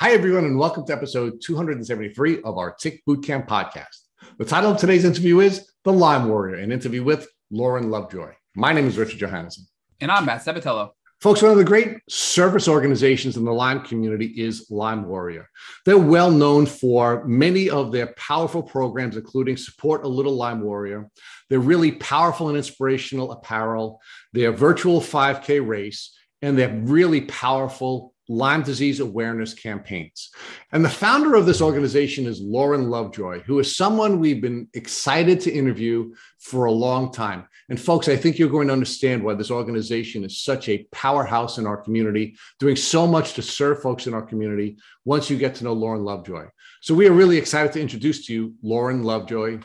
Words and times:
Hi, 0.00 0.12
everyone, 0.12 0.44
and 0.44 0.56
welcome 0.56 0.86
to 0.86 0.92
episode 0.92 1.40
273 1.42 2.42
of 2.42 2.56
our 2.56 2.72
Tick 2.72 3.02
Bootcamp 3.04 3.48
podcast. 3.48 3.96
The 4.38 4.44
title 4.44 4.70
of 4.70 4.78
today's 4.78 5.04
interview 5.04 5.40
is 5.40 5.72
The 5.82 5.92
Lyme 5.92 6.28
Warrior, 6.28 6.54
an 6.54 6.70
interview 6.70 7.02
with 7.02 7.26
Lauren 7.50 7.90
Lovejoy. 7.90 8.30
My 8.54 8.72
name 8.72 8.86
is 8.86 8.96
Richard 8.96 9.18
Johannesson. 9.18 9.62
And 10.00 10.12
I'm 10.12 10.24
Matt 10.24 10.44
Sabatello. 10.44 10.90
Folks, 11.20 11.42
one 11.42 11.50
of 11.50 11.58
the 11.58 11.64
great 11.64 11.98
service 12.08 12.68
organizations 12.68 13.36
in 13.36 13.44
the 13.44 13.52
Lyme 13.52 13.80
community 13.80 14.26
is 14.26 14.70
Lyme 14.70 15.04
Warrior. 15.04 15.50
They're 15.84 15.98
well 15.98 16.30
known 16.30 16.66
for 16.66 17.24
many 17.24 17.68
of 17.68 17.90
their 17.90 18.14
powerful 18.16 18.62
programs, 18.62 19.16
including 19.16 19.56
Support 19.56 20.04
a 20.04 20.08
Little 20.08 20.36
Lyme 20.36 20.60
Warrior. 20.60 21.10
They're 21.50 21.58
really 21.58 21.90
powerful 21.90 22.46
and 22.46 22.56
inspirational 22.56 23.32
apparel, 23.32 24.00
their 24.32 24.52
virtual 24.52 25.00
5K 25.00 25.66
race, 25.66 26.16
and 26.40 26.56
their 26.56 26.72
really 26.72 27.22
powerful 27.22 28.14
Lyme 28.28 28.62
disease 28.62 29.00
awareness 29.00 29.54
campaigns. 29.54 30.30
And 30.72 30.84
the 30.84 30.90
founder 30.90 31.34
of 31.34 31.46
this 31.46 31.62
organization 31.62 32.26
is 32.26 32.40
Lauren 32.40 32.90
Lovejoy, 32.90 33.40
who 33.40 33.58
is 33.58 33.76
someone 33.76 34.18
we've 34.18 34.42
been 34.42 34.68
excited 34.74 35.40
to 35.40 35.52
interview 35.52 36.14
for 36.38 36.66
a 36.66 36.72
long 36.72 37.10
time. 37.10 37.48
And 37.70 37.80
folks, 37.80 38.08
I 38.08 38.16
think 38.16 38.38
you're 38.38 38.48
going 38.48 38.68
to 38.68 38.72
understand 38.72 39.22
why 39.22 39.34
this 39.34 39.50
organization 39.50 40.24
is 40.24 40.40
such 40.40 40.68
a 40.68 40.86
powerhouse 40.92 41.58
in 41.58 41.66
our 41.66 41.76
community, 41.76 42.36
doing 42.58 42.76
so 42.76 43.06
much 43.06 43.34
to 43.34 43.42
serve 43.42 43.82
folks 43.82 44.06
in 44.06 44.14
our 44.14 44.22
community 44.22 44.76
once 45.04 45.30
you 45.30 45.38
get 45.38 45.54
to 45.56 45.64
know 45.64 45.72
Lauren 45.72 46.04
Lovejoy. 46.04 46.46
So 46.82 46.94
we 46.94 47.08
are 47.08 47.12
really 47.12 47.38
excited 47.38 47.72
to 47.72 47.80
introduce 47.80 48.26
to 48.26 48.34
you 48.34 48.54
Lauren 48.62 49.02
Lovejoy, 49.02 49.60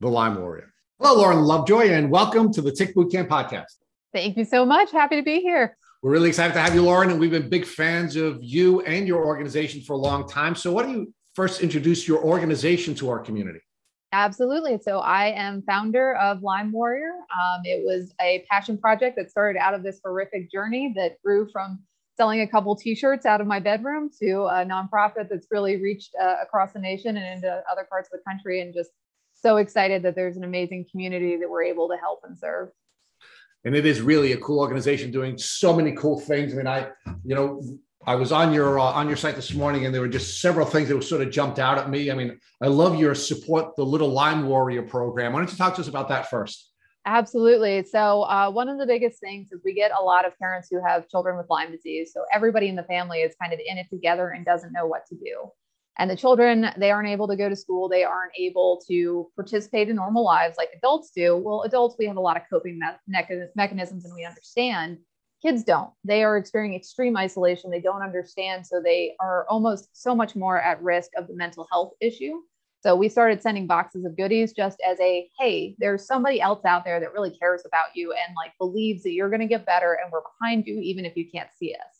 the 0.00 0.08
Lyme 0.08 0.40
Warrior. 0.40 0.72
Hello, 0.98 1.14
Lauren 1.14 1.40
Lovejoy, 1.40 1.90
and 1.90 2.10
welcome 2.10 2.52
to 2.54 2.62
the 2.62 2.72
Tick 2.72 2.94
Bootcamp 2.94 3.28
podcast. 3.28 3.76
Thank 4.12 4.38
you 4.38 4.46
so 4.46 4.64
much. 4.64 4.90
Happy 4.90 5.16
to 5.16 5.22
be 5.22 5.40
here. 5.40 5.76
We're 6.06 6.12
really 6.12 6.28
excited 6.28 6.52
to 6.54 6.60
have 6.60 6.72
you, 6.72 6.82
Lauren, 6.82 7.10
and 7.10 7.18
we've 7.18 7.32
been 7.32 7.48
big 7.48 7.64
fans 7.64 8.14
of 8.14 8.38
you 8.40 8.80
and 8.82 9.08
your 9.08 9.26
organization 9.26 9.80
for 9.80 9.94
a 9.94 9.96
long 9.96 10.28
time. 10.28 10.54
So, 10.54 10.70
why 10.70 10.84
don't 10.84 10.92
you 10.92 11.12
first 11.34 11.62
introduce 11.62 12.06
your 12.06 12.22
organization 12.22 12.94
to 12.94 13.10
our 13.10 13.18
community? 13.18 13.58
Absolutely. 14.12 14.78
So, 14.80 15.00
I 15.00 15.32
am 15.32 15.62
founder 15.62 16.14
of 16.14 16.44
Lyme 16.44 16.70
Warrior. 16.70 17.10
Um, 17.10 17.62
it 17.64 17.84
was 17.84 18.14
a 18.20 18.44
passion 18.48 18.78
project 18.78 19.16
that 19.16 19.32
started 19.32 19.58
out 19.58 19.74
of 19.74 19.82
this 19.82 19.98
horrific 20.04 20.48
journey 20.48 20.92
that 20.94 21.20
grew 21.24 21.48
from 21.50 21.82
selling 22.16 22.42
a 22.42 22.46
couple 22.46 22.76
t-shirts 22.76 23.26
out 23.26 23.40
of 23.40 23.48
my 23.48 23.58
bedroom 23.58 24.08
to 24.20 24.44
a 24.44 24.64
nonprofit 24.64 25.28
that's 25.28 25.48
really 25.50 25.82
reached 25.82 26.14
uh, 26.22 26.36
across 26.40 26.72
the 26.72 26.78
nation 26.78 27.16
and 27.16 27.26
into 27.34 27.64
other 27.68 27.84
parts 27.90 28.08
of 28.12 28.20
the 28.20 28.30
country 28.30 28.60
and 28.60 28.72
just 28.72 28.90
so 29.34 29.56
excited 29.56 30.04
that 30.04 30.14
there's 30.14 30.36
an 30.36 30.44
amazing 30.44 30.86
community 30.88 31.36
that 31.36 31.50
we're 31.50 31.64
able 31.64 31.88
to 31.88 31.96
help 31.96 32.20
and 32.22 32.38
serve 32.38 32.68
and 33.66 33.74
it 33.74 33.84
is 33.84 34.00
really 34.00 34.32
a 34.32 34.36
cool 34.38 34.60
organization 34.60 35.10
doing 35.10 35.36
so 35.36 35.74
many 35.74 35.90
cool 35.92 36.20
things. 36.20 36.54
I 36.54 36.56
mean, 36.56 36.68
I, 36.68 36.86
you 37.24 37.34
know, 37.34 37.60
I 38.06 38.14
was 38.14 38.30
on 38.30 38.52
your 38.52 38.78
uh, 38.78 38.84
on 38.84 39.08
your 39.08 39.16
site 39.16 39.34
this 39.34 39.52
morning, 39.52 39.84
and 39.84 39.92
there 39.92 40.00
were 40.00 40.08
just 40.08 40.40
several 40.40 40.64
things 40.64 40.88
that 40.88 40.94
were 40.94 41.02
sort 41.02 41.20
of 41.20 41.32
jumped 41.32 41.58
out 41.58 41.76
at 41.76 41.90
me. 41.90 42.12
I 42.12 42.14
mean, 42.14 42.38
I 42.62 42.68
love 42.68 42.96
your 42.96 43.16
support 43.16 43.74
the 43.74 43.84
Little 43.84 44.08
Lyme 44.08 44.46
Warrior 44.46 44.82
program. 44.82 45.32
Why 45.32 45.40
don't 45.40 45.50
you 45.50 45.58
talk 45.58 45.74
to 45.74 45.80
us 45.80 45.88
about 45.88 46.08
that 46.10 46.30
first? 46.30 46.70
Absolutely. 47.06 47.84
So 47.84 48.22
uh, 48.22 48.50
one 48.50 48.68
of 48.68 48.78
the 48.78 48.86
biggest 48.86 49.18
things 49.18 49.50
is 49.50 49.60
we 49.64 49.74
get 49.74 49.90
a 49.96 50.02
lot 50.02 50.24
of 50.24 50.38
parents 50.38 50.68
who 50.70 50.80
have 50.84 51.08
children 51.08 51.36
with 51.36 51.46
Lyme 51.50 51.72
disease. 51.72 52.12
So 52.12 52.24
everybody 52.32 52.68
in 52.68 52.76
the 52.76 52.84
family 52.84 53.18
is 53.18 53.34
kind 53.40 53.52
of 53.52 53.58
in 53.64 53.78
it 53.78 53.86
together 53.90 54.30
and 54.30 54.44
doesn't 54.44 54.72
know 54.72 54.86
what 54.86 55.06
to 55.08 55.16
do 55.16 55.50
and 55.98 56.10
the 56.10 56.16
children 56.16 56.70
they 56.76 56.90
aren't 56.90 57.08
able 57.08 57.28
to 57.28 57.36
go 57.36 57.48
to 57.48 57.56
school 57.56 57.88
they 57.88 58.04
aren't 58.04 58.32
able 58.38 58.80
to 58.88 59.28
participate 59.34 59.88
in 59.88 59.96
normal 59.96 60.24
lives 60.24 60.56
like 60.56 60.70
adults 60.76 61.10
do. 61.14 61.36
Well 61.36 61.62
adults 61.62 61.96
we 61.98 62.06
have 62.06 62.16
a 62.16 62.20
lot 62.20 62.36
of 62.36 62.42
coping 62.50 62.78
me- 62.78 63.46
mechanisms 63.54 64.04
and 64.04 64.14
we 64.14 64.24
understand. 64.24 64.98
Kids 65.42 65.62
don't. 65.62 65.90
They 66.02 66.24
are 66.24 66.38
experiencing 66.38 66.80
extreme 66.80 67.16
isolation. 67.16 67.70
They 67.70 67.80
don't 67.80 68.02
understand 68.02 68.66
so 68.66 68.80
they 68.82 69.14
are 69.20 69.46
almost 69.48 69.88
so 69.92 70.14
much 70.14 70.34
more 70.34 70.60
at 70.60 70.82
risk 70.82 71.10
of 71.16 71.28
the 71.28 71.34
mental 71.34 71.66
health 71.70 71.92
issue. 72.00 72.40
So 72.82 72.94
we 72.94 73.08
started 73.08 73.42
sending 73.42 73.66
boxes 73.66 74.04
of 74.04 74.16
goodies 74.16 74.52
just 74.52 74.80
as 74.86 74.98
a 75.00 75.28
hey 75.38 75.74
there's 75.78 76.06
somebody 76.06 76.40
else 76.40 76.64
out 76.64 76.84
there 76.84 77.00
that 77.00 77.12
really 77.12 77.36
cares 77.36 77.62
about 77.66 77.86
you 77.94 78.12
and 78.12 78.34
like 78.36 78.52
believes 78.58 79.02
that 79.02 79.12
you're 79.12 79.30
going 79.30 79.40
to 79.40 79.46
get 79.46 79.66
better 79.66 79.98
and 80.02 80.12
we're 80.12 80.20
behind 80.22 80.66
you 80.66 80.78
even 80.80 81.04
if 81.04 81.16
you 81.16 81.28
can't 81.30 81.50
see 81.52 81.74
us 81.74 81.95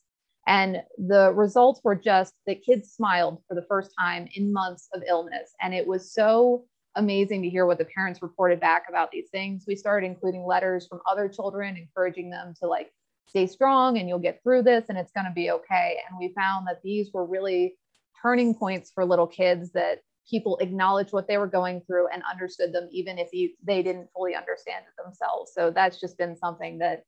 and 0.46 0.82
the 0.96 1.32
results 1.34 1.80
were 1.82 1.96
just 1.96 2.34
that 2.46 2.62
kids 2.62 2.92
smiled 2.92 3.42
for 3.48 3.54
the 3.54 3.66
first 3.68 3.90
time 3.98 4.28
in 4.34 4.52
months 4.52 4.88
of 4.94 5.02
illness. 5.08 5.54
And 5.60 5.74
it 5.74 5.86
was 5.86 6.12
so 6.12 6.64
amazing 6.94 7.42
to 7.42 7.50
hear 7.50 7.66
what 7.66 7.78
the 7.78 7.84
parents 7.84 8.22
reported 8.22 8.60
back 8.60 8.84
about 8.88 9.10
these 9.10 9.28
things. 9.30 9.64
We 9.66 9.76
started 9.76 10.06
including 10.06 10.44
letters 10.44 10.86
from 10.86 11.00
other 11.10 11.28
children, 11.28 11.76
encouraging 11.76 12.30
them 12.30 12.54
to 12.60 12.68
like 12.68 12.90
stay 13.28 13.46
strong 13.46 13.98
and 13.98 14.08
you'll 14.08 14.18
get 14.18 14.40
through 14.42 14.62
this 14.62 14.84
and 14.88 14.96
it's 14.96 15.12
going 15.12 15.26
to 15.26 15.32
be 15.32 15.50
okay. 15.50 15.98
And 16.08 16.18
we 16.18 16.32
found 16.34 16.66
that 16.68 16.80
these 16.82 17.10
were 17.12 17.26
really 17.26 17.76
turning 18.22 18.54
points 18.54 18.92
for 18.94 19.04
little 19.04 19.26
kids 19.26 19.72
that 19.72 20.00
people 20.28 20.58
acknowledged 20.58 21.12
what 21.12 21.28
they 21.28 21.38
were 21.38 21.46
going 21.46 21.80
through 21.82 22.08
and 22.08 22.22
understood 22.30 22.72
them, 22.72 22.88
even 22.90 23.18
if 23.18 23.30
they 23.62 23.82
didn't 23.82 24.08
fully 24.14 24.34
understand 24.34 24.84
it 24.88 25.02
themselves. 25.02 25.52
So 25.54 25.70
that's 25.70 26.00
just 26.00 26.18
been 26.18 26.36
something 26.36 26.78
that 26.78 27.02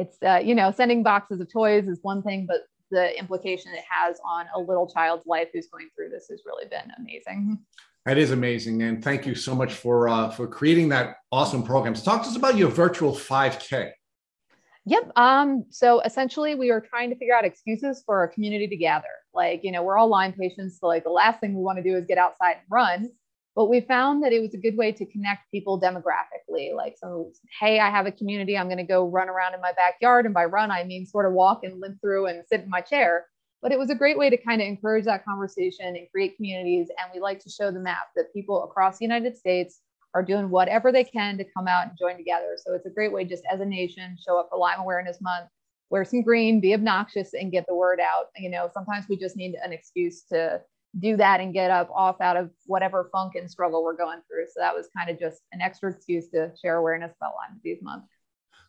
it's 0.00 0.16
uh, 0.22 0.40
you 0.42 0.54
know 0.54 0.72
sending 0.72 1.02
boxes 1.02 1.40
of 1.40 1.52
toys 1.52 1.86
is 1.86 1.98
one 2.02 2.22
thing 2.22 2.46
but 2.46 2.62
the 2.90 3.16
implication 3.18 3.72
it 3.72 3.84
has 3.88 4.18
on 4.24 4.46
a 4.56 4.58
little 4.58 4.88
child's 4.88 5.26
life 5.26 5.48
who's 5.52 5.68
going 5.68 5.88
through 5.94 6.08
this 6.08 6.26
has 6.30 6.42
really 6.44 6.66
been 6.68 6.90
amazing 6.98 7.58
that 8.06 8.18
is 8.18 8.30
amazing 8.30 8.82
and 8.82 9.04
thank 9.04 9.26
you 9.26 9.34
so 9.34 9.54
much 9.54 9.74
for 9.74 10.08
uh, 10.08 10.30
for 10.30 10.46
creating 10.46 10.88
that 10.88 11.16
awesome 11.30 11.62
program 11.62 11.94
so 11.94 12.04
talk 12.04 12.22
to 12.22 12.28
us 12.28 12.36
about 12.36 12.56
your 12.56 12.70
virtual 12.70 13.12
5k 13.12 13.92
Yep. 14.86 15.12
Um, 15.14 15.66
so 15.68 16.00
essentially, 16.00 16.54
we 16.54 16.70
are 16.70 16.80
trying 16.80 17.10
to 17.10 17.16
figure 17.16 17.34
out 17.34 17.44
excuses 17.44 18.02
for 18.04 18.18
our 18.18 18.26
community 18.26 18.66
to 18.66 18.76
gather. 18.76 19.04
Like, 19.34 19.60
you 19.62 19.72
know, 19.72 19.82
we're 19.82 19.98
all 19.98 20.08
Lyme 20.08 20.32
patients. 20.32 20.78
So, 20.80 20.86
like, 20.86 21.04
the 21.04 21.10
last 21.10 21.38
thing 21.38 21.54
we 21.54 21.62
want 21.62 21.76
to 21.76 21.82
do 21.82 21.96
is 21.96 22.06
get 22.06 22.16
outside 22.16 22.52
and 22.52 22.66
run. 22.70 23.10
But 23.60 23.68
we 23.68 23.82
found 23.82 24.22
that 24.22 24.32
it 24.32 24.40
was 24.40 24.54
a 24.54 24.56
good 24.56 24.78
way 24.78 24.90
to 24.90 25.04
connect 25.04 25.50
people 25.50 25.78
demographically. 25.78 26.74
Like, 26.74 26.96
so, 26.96 27.30
hey, 27.60 27.78
I 27.78 27.90
have 27.90 28.06
a 28.06 28.10
community. 28.10 28.56
I'm 28.56 28.68
going 28.68 28.78
to 28.78 28.84
go 28.84 29.06
run 29.06 29.28
around 29.28 29.52
in 29.52 29.60
my 29.60 29.74
backyard. 29.74 30.24
And 30.24 30.32
by 30.32 30.46
run, 30.46 30.70
I 30.70 30.82
mean 30.84 31.04
sort 31.04 31.26
of 31.26 31.34
walk 31.34 31.62
and 31.62 31.78
limp 31.78 32.00
through 32.00 32.28
and 32.28 32.42
sit 32.48 32.62
in 32.62 32.70
my 32.70 32.80
chair. 32.80 33.26
But 33.60 33.70
it 33.70 33.78
was 33.78 33.90
a 33.90 33.94
great 33.94 34.16
way 34.16 34.30
to 34.30 34.38
kind 34.38 34.62
of 34.62 34.66
encourage 34.66 35.04
that 35.04 35.26
conversation 35.26 35.94
and 35.94 36.08
create 36.10 36.38
communities. 36.38 36.88
And 36.88 37.10
we 37.12 37.20
like 37.20 37.38
to 37.40 37.50
show 37.50 37.70
the 37.70 37.80
map 37.80 38.06
that 38.16 38.32
people 38.32 38.64
across 38.64 38.96
the 38.96 39.04
United 39.04 39.36
States 39.36 39.80
are 40.14 40.22
doing 40.22 40.48
whatever 40.48 40.90
they 40.90 41.04
can 41.04 41.36
to 41.36 41.44
come 41.44 41.68
out 41.68 41.86
and 41.86 41.98
join 41.98 42.16
together. 42.16 42.56
So 42.56 42.72
it's 42.72 42.86
a 42.86 42.90
great 42.90 43.12
way 43.12 43.26
just 43.26 43.42
as 43.52 43.60
a 43.60 43.66
nation, 43.66 44.16
show 44.26 44.40
up 44.40 44.48
for 44.50 44.58
Lyme 44.58 44.80
Awareness 44.80 45.20
Month, 45.20 45.50
wear 45.90 46.06
some 46.06 46.22
green, 46.22 46.60
be 46.60 46.72
obnoxious, 46.72 47.34
and 47.34 47.52
get 47.52 47.66
the 47.68 47.74
word 47.74 48.00
out. 48.00 48.28
You 48.38 48.48
know, 48.48 48.70
sometimes 48.72 49.04
we 49.06 49.18
just 49.18 49.36
need 49.36 49.54
an 49.62 49.74
excuse 49.74 50.22
to 50.32 50.62
do 50.98 51.16
that 51.16 51.40
and 51.40 51.52
get 51.54 51.70
up 51.70 51.88
off 51.94 52.20
out 52.20 52.36
of 52.36 52.50
whatever 52.66 53.08
funk 53.12 53.34
and 53.36 53.50
struggle 53.50 53.84
we're 53.84 53.96
going 53.96 54.20
through. 54.28 54.46
So 54.46 54.60
that 54.60 54.74
was 54.74 54.88
kind 54.96 55.10
of 55.10 55.18
just 55.18 55.42
an 55.52 55.60
extra 55.60 55.90
excuse 55.90 56.28
to 56.30 56.52
share 56.60 56.76
awareness 56.76 57.12
about 57.16 57.34
Lyme 57.36 57.56
disease 57.62 57.78
month. 57.82 58.04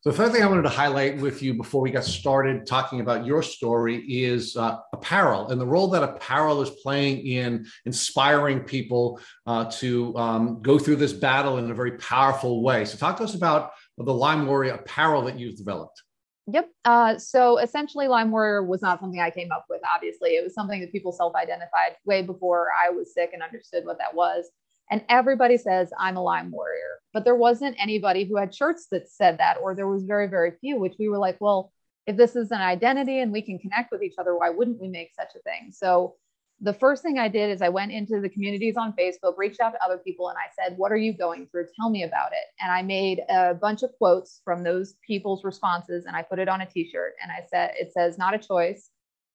So 0.02 0.10
the 0.10 0.18
first 0.18 0.34
thing 0.34 0.42
I 0.42 0.48
wanted 0.48 0.64
to 0.64 0.70
highlight 0.70 1.22
with 1.22 1.44
you 1.44 1.54
before 1.54 1.80
we 1.80 1.92
got 1.92 2.04
started 2.04 2.66
talking 2.66 3.02
about 3.02 3.24
your 3.24 3.44
story 3.44 3.98
is 3.98 4.58
uh, 4.58 4.80
apparel 4.94 5.50
and 5.50 5.62
the 5.62 5.66
role 5.68 5.90
that 5.90 6.02
apparel 6.02 6.60
is 6.64 6.72
playing 6.82 7.28
in 7.28 7.68
inspiring 7.86 8.62
people 8.62 9.20
uh, 9.46 9.66
to 9.74 10.18
um, 10.18 10.60
go 10.64 10.80
through 10.80 10.96
this 10.96 11.14
battle 11.14 11.60
in 11.60 11.70
a 11.70 11.74
very 11.76 11.98
powerful 12.00 12.64
way. 12.64 12.84
So 12.84 12.98
talk 12.98 13.18
to 13.18 13.24
us 13.24 13.36
about 13.36 13.74
the 13.96 14.12
Lyme 14.12 14.48
Warrior 14.48 14.74
apparel 14.74 15.22
that 15.26 15.38
you've 15.38 15.56
developed. 15.56 16.02
Yep. 16.48 16.70
Uh, 16.86 17.18
so 17.18 17.58
essentially, 17.58 18.08
Lyme 18.08 18.32
Warrior 18.32 18.64
was 18.64 18.82
not 18.82 19.00
something 19.00 19.22
I 19.22 19.30
came 19.30 19.52
up 19.52 19.66
with. 19.70 19.82
Obviously, 19.96 20.32
it 20.32 20.44
was 20.44 20.54
something 20.54 20.82
that 20.82 20.92
people 20.92 21.12
self-identified 21.12 21.98
way 22.06 22.24
before 22.24 22.70
I 22.84 22.90
was 22.90 23.14
sick 23.14 23.32
and 23.34 23.44
understood 23.44 23.86
what 23.86 24.00
that 24.00 24.16
was. 24.16 24.50
And 24.90 25.04
everybody 25.08 25.58
says 25.58 25.92
I'm 25.98 26.18
a 26.18 26.24
Lyme 26.24 26.52
Warrior, 26.52 27.00
but 27.14 27.24
there 27.24 27.36
wasn't 27.36 27.78
anybody 27.80 28.26
who 28.26 28.38
had 28.38 28.54
shirts 28.54 28.88
that 28.92 29.08
said 29.08 29.38
that, 29.38 29.58
or 29.62 29.76
there 29.76 29.88
was 29.88 30.04
very, 30.04 30.28
very 30.28 30.52
few. 30.60 30.78
Which 30.78 30.96
we 31.00 31.10
were 31.10 31.20
like, 31.20 31.38
well, 31.40 31.72
if 32.08 32.18
this 32.18 32.36
is 32.36 32.52
an 32.52 32.62
identity 32.62 33.20
and 33.20 33.32
we 33.32 33.42
can 33.42 33.60
connect 33.60 33.92
with 33.92 34.04
each 34.04 34.16
other, 34.18 34.36
why 34.36 34.50
wouldn't 34.50 34.82
we 34.82 34.90
make 34.90 35.12
such 35.16 35.34
a 35.36 35.40
thing? 35.44 35.72
So 35.72 36.16
the 36.64 36.74
first 36.74 37.02
thing 37.02 37.18
I 37.18 37.28
did 37.28 37.50
is 37.50 37.62
I 37.64 37.70
went 37.70 37.92
into 37.92 38.22
the 38.22 38.30
communities 38.30 38.78
on 38.78 38.94
Facebook, 38.94 39.34
reached 39.36 39.60
out 39.60 39.72
to 39.72 39.84
other 39.84 39.98
people, 39.98 40.30
and 40.30 40.38
I 40.38 40.50
said, 40.56 40.78
What 40.78 40.92
are 40.92 40.98
you 40.98 41.12
going 41.12 41.48
through? 41.48 41.66
Tell 41.80 41.90
me 41.90 42.04
about 42.04 42.32
it. 42.34 42.46
And 42.60 42.72
I 42.72 42.84
made 42.84 43.22
a 43.30 43.56
bunch 43.56 43.82
of 43.82 43.92
quotes 43.98 44.42
from 44.46 44.64
those 44.64 44.96
people's 45.06 45.44
responses 45.44 46.06
and 46.06 46.16
I 46.16 46.22
put 46.22 46.38
it 46.40 46.48
on 46.48 46.62
a 46.62 46.66
t 46.68 46.90
shirt. 46.90 47.14
And 47.22 47.32
I 47.32 47.46
said, 47.50 47.72
It 47.80 47.92
says, 47.94 48.18
Not 48.18 48.36
a 48.36 48.38
choice. 48.38 48.90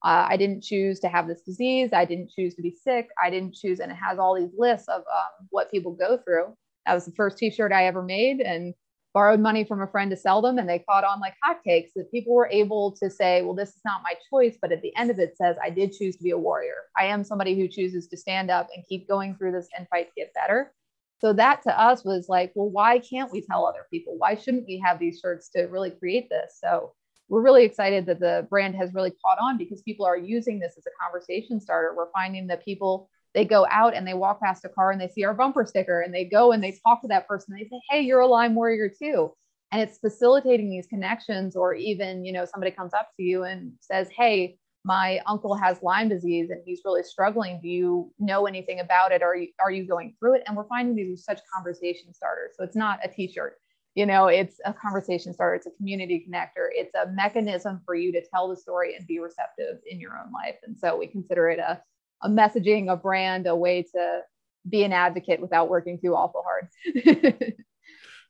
Uh, 0.05 0.27
I 0.29 0.37
didn't 0.37 0.63
choose 0.63 0.99
to 1.01 1.09
have 1.09 1.27
this 1.27 1.41
disease. 1.41 1.89
I 1.91 2.05
didn't 2.05 2.29
choose 2.29 2.55
to 2.55 2.61
be 2.61 2.71
sick. 2.71 3.09
I 3.21 3.29
didn't 3.29 3.55
choose. 3.55 3.79
And 3.79 3.91
it 3.91 3.95
has 3.95 4.19
all 4.19 4.35
these 4.35 4.53
lists 4.57 4.87
of 4.87 5.01
um, 5.01 5.47
what 5.49 5.71
people 5.71 5.93
go 5.93 6.17
through. 6.17 6.55
That 6.85 6.93
was 6.93 7.05
the 7.05 7.11
first 7.11 7.37
t 7.37 7.51
shirt 7.51 7.73
I 7.73 7.87
ever 7.87 8.03
made. 8.03 8.39
And 8.39 8.73
borrowed 9.13 9.39
money 9.39 9.63
from 9.63 9.81
a 9.81 9.87
friend 9.87 10.11
to 10.11 10.17
sell 10.17 10.41
them 10.41 10.57
and 10.57 10.69
they 10.69 10.79
caught 10.79 11.03
on 11.03 11.19
like 11.19 11.33
hotcakes 11.43 11.89
that 11.95 12.11
people 12.11 12.33
were 12.33 12.49
able 12.51 12.91
to 12.91 13.09
say, 13.09 13.41
well, 13.41 13.55
this 13.55 13.69
is 13.69 13.81
not 13.83 14.03
my 14.03 14.13
choice. 14.29 14.57
But 14.61 14.71
at 14.71 14.81
the 14.81 14.95
end 14.95 15.09
of 15.09 15.19
it 15.19 15.35
says, 15.35 15.55
I 15.63 15.69
did 15.69 15.93
choose 15.93 16.15
to 16.17 16.23
be 16.23 16.31
a 16.31 16.37
warrior. 16.37 16.83
I 16.97 17.05
am 17.05 17.23
somebody 17.23 17.55
who 17.55 17.67
chooses 17.67 18.07
to 18.09 18.17
stand 18.17 18.51
up 18.51 18.67
and 18.75 18.85
keep 18.87 19.07
going 19.07 19.35
through 19.35 19.53
this 19.53 19.69
and 19.77 19.87
fight 19.89 20.07
to 20.07 20.13
get 20.15 20.33
better. 20.33 20.73
So 21.19 21.33
that 21.33 21.63
to 21.63 21.79
us 21.79 22.05
was 22.05 22.29
like, 22.29 22.51
well, 22.53 22.69
why 22.69 22.99
can't 22.99 23.31
we 23.31 23.41
tell 23.41 23.65
other 23.65 23.87
people? 23.91 24.17
Why 24.17 24.35
shouldn't 24.35 24.67
we 24.67 24.81
have 24.85 24.99
these 24.99 25.19
shirts 25.19 25.49
to 25.49 25.63
really 25.63 25.89
create 25.89 26.29
this? 26.29 26.59
So 26.63 26.93
we're 27.27 27.41
really 27.41 27.65
excited 27.65 28.05
that 28.05 28.19
the 28.19 28.45
brand 28.49 28.75
has 28.75 28.93
really 28.93 29.11
caught 29.25 29.39
on 29.39 29.57
because 29.57 29.81
people 29.81 30.05
are 30.05 30.17
using 30.17 30.59
this 30.59 30.75
as 30.77 30.85
a 30.85 31.03
conversation 31.03 31.59
starter. 31.59 31.93
We're 31.95 32.11
finding 32.11 32.47
that 32.47 32.63
people 32.63 33.09
they 33.33 33.45
go 33.45 33.67
out 33.69 33.95
and 33.95 34.07
they 34.07 34.13
walk 34.13 34.41
past 34.41 34.65
a 34.65 34.69
car 34.69 34.91
and 34.91 34.99
they 34.99 35.07
see 35.07 35.23
our 35.23 35.33
bumper 35.33 35.65
sticker 35.65 36.01
and 36.01 36.13
they 36.13 36.25
go 36.25 36.51
and 36.51 36.63
they 36.63 36.77
talk 36.85 37.01
to 37.01 37.07
that 37.07 37.27
person. 37.27 37.55
They 37.55 37.67
say, 37.67 37.79
"Hey, 37.89 38.01
you're 38.01 38.21
a 38.21 38.27
Lyme 38.27 38.55
warrior 38.55 38.89
too." 38.89 39.33
And 39.71 39.81
it's 39.81 39.97
facilitating 39.99 40.69
these 40.69 40.87
connections 40.87 41.55
or 41.55 41.73
even, 41.73 42.23
you 42.23 42.31
know, 42.31 42.45
somebody 42.45 42.71
comes 42.71 42.93
up 42.93 43.09
to 43.17 43.23
you 43.23 43.43
and 43.43 43.73
says, 43.81 44.09
"Hey, 44.09 44.57
my 44.85 45.19
uncle 45.25 45.55
has 45.55 45.83
Lyme 45.83 46.09
disease 46.09 46.49
and 46.49 46.61
he's 46.65 46.81
really 46.85 47.03
struggling. 47.03 47.59
Do 47.61 47.67
you 47.67 48.13
know 48.19 48.47
anything 48.47 48.79
about 48.79 49.11
it? 49.11 49.21
Are 49.21 49.35
you 49.35 49.49
are 49.59 49.71
you 49.71 49.85
going 49.85 50.15
through 50.19 50.35
it?" 50.35 50.43
And 50.47 50.55
we're 50.55 50.67
finding 50.67 50.95
these 50.95 51.19
are 51.19 51.35
such 51.35 51.41
conversation 51.53 52.13
starters. 52.13 52.53
So 52.57 52.63
it's 52.63 52.75
not 52.75 52.99
a 53.03 53.07
t-shirt 53.09 53.57
you 53.97 54.05
know 54.05 54.27
it's 54.27 54.59
a 54.65 54.73
conversation 54.73 55.33
starter 55.33 55.55
it's 55.55 55.65
a 55.65 55.71
community 55.71 56.23
connector 56.29 56.67
it's 56.71 56.93
a 56.93 57.11
mechanism 57.13 57.81
for 57.83 57.95
you 57.95 58.11
to 58.11 58.21
tell 58.31 58.47
the 58.47 58.55
story 58.55 58.95
and 58.95 59.07
be 59.07 59.19
receptive 59.19 59.77
in 59.89 59.99
your 59.99 60.15
own 60.15 60.31
life 60.31 60.55
and 60.63 60.77
so 60.77 60.95
we 60.95 61.07
consider 61.07 61.49
it 61.49 61.57
a, 61.57 61.81
a 62.21 62.29
messaging 62.29 62.91
a 62.91 62.95
brand 62.95 63.47
a 63.47 63.55
way 63.55 63.83
to 63.83 64.21
be 64.67 64.83
an 64.83 64.93
advocate 64.93 65.39
without 65.39 65.69
working 65.69 65.99
too 65.99 66.15
awful 66.15 66.43
hard. 66.43 67.53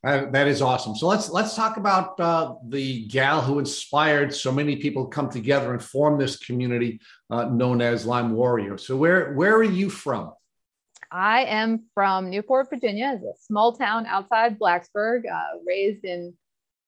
Uh, 0.03 0.29
that 0.29 0.47
is 0.47 0.61
awesome. 0.61 0.95
So 0.95 1.07
let's 1.07 1.29
let's 1.31 1.55
talk 1.55 1.77
about 1.77 2.19
uh, 2.19 2.53
the 2.69 3.07
gal 3.07 3.41
who 3.41 3.57
inspired 3.57 4.33
so 4.33 4.51
many 4.51 4.75
people 4.75 5.05
to 5.05 5.09
come 5.09 5.29
together 5.29 5.73
and 5.73 5.83
form 5.83 6.19
this 6.19 6.37
community 6.37 7.01
uh, 7.31 7.45
known 7.45 7.81
as 7.81 8.05
lyme 8.05 8.31
warrior. 8.31 8.77
So 8.77 8.95
where 8.95 9.33
where 9.33 9.55
are 9.55 9.63
you 9.63 9.89
from? 9.89 10.33
I 11.11 11.45
am 11.45 11.85
from 11.93 12.29
Newport, 12.29 12.69
Virginia. 12.69 13.13
It's 13.15 13.23
a 13.23 13.45
small 13.45 13.75
town 13.75 14.05
outside 14.05 14.59
Blacksburg, 14.59 15.23
uh, 15.25 15.57
raised 15.65 16.05
in 16.05 16.33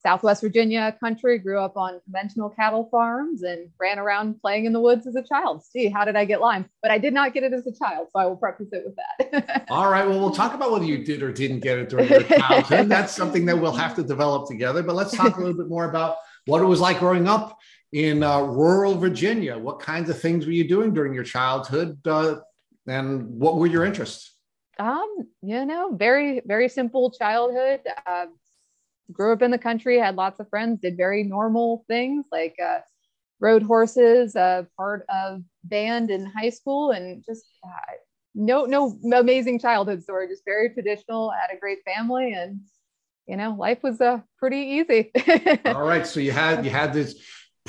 Southwest 0.02 0.42
Virginia 0.42 0.96
country, 1.00 1.38
grew 1.38 1.60
up 1.60 1.76
on 1.76 2.00
conventional 2.06 2.50
cattle 2.50 2.88
farms 2.90 3.44
and 3.44 3.70
ran 3.80 4.00
around 4.00 4.40
playing 4.42 4.66
in 4.66 4.72
the 4.72 4.80
woods 4.80 5.06
as 5.06 5.16
a 5.16 5.24
child. 5.24 5.64
See, 5.64 5.90
how 5.90 6.06
did 6.06 6.16
I 6.16 6.24
get 6.24 6.40
Lyme? 6.40 6.66
But 6.82 6.92
I 6.92 6.98
did 6.98 7.14
not 7.14 7.34
get 7.34 7.44
it 7.44 7.52
as 7.52 7.68
a 7.68 7.74
child, 7.74 8.08
so 8.12 8.20
I 8.20 8.26
will 8.26 8.38
preface 8.38 8.70
it 8.72 8.84
with 8.86 8.96
that. 8.96 9.66
All 9.70 9.92
right. 9.92 10.08
Well, 10.08 10.20
we'll 10.20 10.32
talk 10.32 10.54
about 10.54 10.72
whether 10.72 10.86
you 10.86 11.04
did 11.04 11.22
or 11.22 11.34
didn't 11.34 11.60
get 11.60 11.78
it 11.78 11.90
during 11.90 12.08
your 12.08 12.24
childhood. 12.24 12.88
That's 12.90 13.14
something 13.14 13.46
that 13.46 13.60
we'll 13.60 13.74
have 13.74 13.96
to 13.96 14.04
develop 14.04 14.48
together. 14.48 14.84
But 14.84 14.96
let's 14.96 15.16
talk 15.16 15.36
a 15.36 15.40
little 15.40 15.58
bit 15.58 15.68
more 15.68 15.90
about 15.90 16.16
what 16.46 16.62
it 16.62 16.66
was 16.66 16.80
like 16.80 17.00
growing 17.00 17.28
up 17.28 17.58
in 17.92 18.24
uh, 18.24 18.40
rural 18.40 18.96
Virginia. 18.96 19.58
What 19.58 19.80
kinds 19.80 20.10
of 20.10 20.20
things 20.20 20.46
were 20.46 20.54
you 20.54 20.68
doing 20.68 20.94
during 20.94 21.14
your 21.14 21.24
childhood 21.24 22.00
uh, 22.08 22.38
and 22.88 23.28
what 23.28 23.58
were 23.58 23.68
your 23.68 23.84
interests? 23.86 24.36
Um, 24.80 25.28
you 25.42 25.66
know, 25.66 25.94
very, 25.94 26.42
very 26.46 26.70
simple 26.70 27.12
childhood. 27.12 27.82
Uh, 28.08 28.28
grew 29.12 29.34
up 29.34 29.42
in 29.42 29.52
the 29.52 29.58
country, 29.58 29.98
had 29.98 30.16
lots 30.16 30.40
of 30.40 30.50
friends, 30.50 30.80
did 30.82 30.98
very 30.98 31.24
normal 31.24 31.84
things 31.88 32.26
like 32.32 32.56
uh, 32.64 32.80
rode 33.40 33.64
horses, 33.64 34.36
uh, 34.36 34.64
part 34.78 35.06
of 35.10 35.42
band 35.64 36.10
in 36.12 36.26
high 36.26 36.50
school, 36.50 36.92
and 36.92 37.24
just 37.26 37.46
uh, 37.64 37.94
no, 38.36 38.66
no 38.66 38.98
amazing 39.18 39.60
childhood 39.60 40.04
story. 40.04 40.28
Just 40.28 40.46
very 40.46 40.70
traditional. 40.70 41.32
Had 41.32 41.56
a 41.56 41.60
great 41.60 41.80
family, 41.86 42.34
and 42.34 42.62
you 43.28 43.38
know, 43.38 43.56
life 43.58 43.84
was 43.84 44.02
uh, 44.02 44.20
pretty 44.38 44.58
easy. 44.58 45.12
All 45.66 45.84
right, 45.84 46.06
so 46.06 46.20
you 46.20 46.32
had 46.32 46.64
you 46.64 46.72
had 46.72 46.94
this 46.94 47.16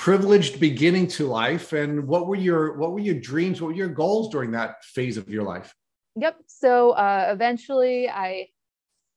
privileged 0.01 0.59
beginning 0.61 1.07
to 1.07 1.27
life 1.27 1.75
and 1.75 2.07
what 2.07 2.27
were 2.27 2.35
your 2.35 2.79
what 2.79 2.93
were 2.93 3.01
your 3.01 3.21
dreams 3.21 3.61
what 3.61 3.69
were 3.69 3.75
your 3.75 3.87
goals 3.87 4.31
during 4.31 4.51
that 4.51 4.83
phase 4.83 5.19
of 5.19 5.29
your 5.29 5.43
life 5.43 5.75
yep 6.17 6.39
so 6.47 6.93
uh, 6.93 7.29
eventually 7.31 8.09
i 8.09 8.47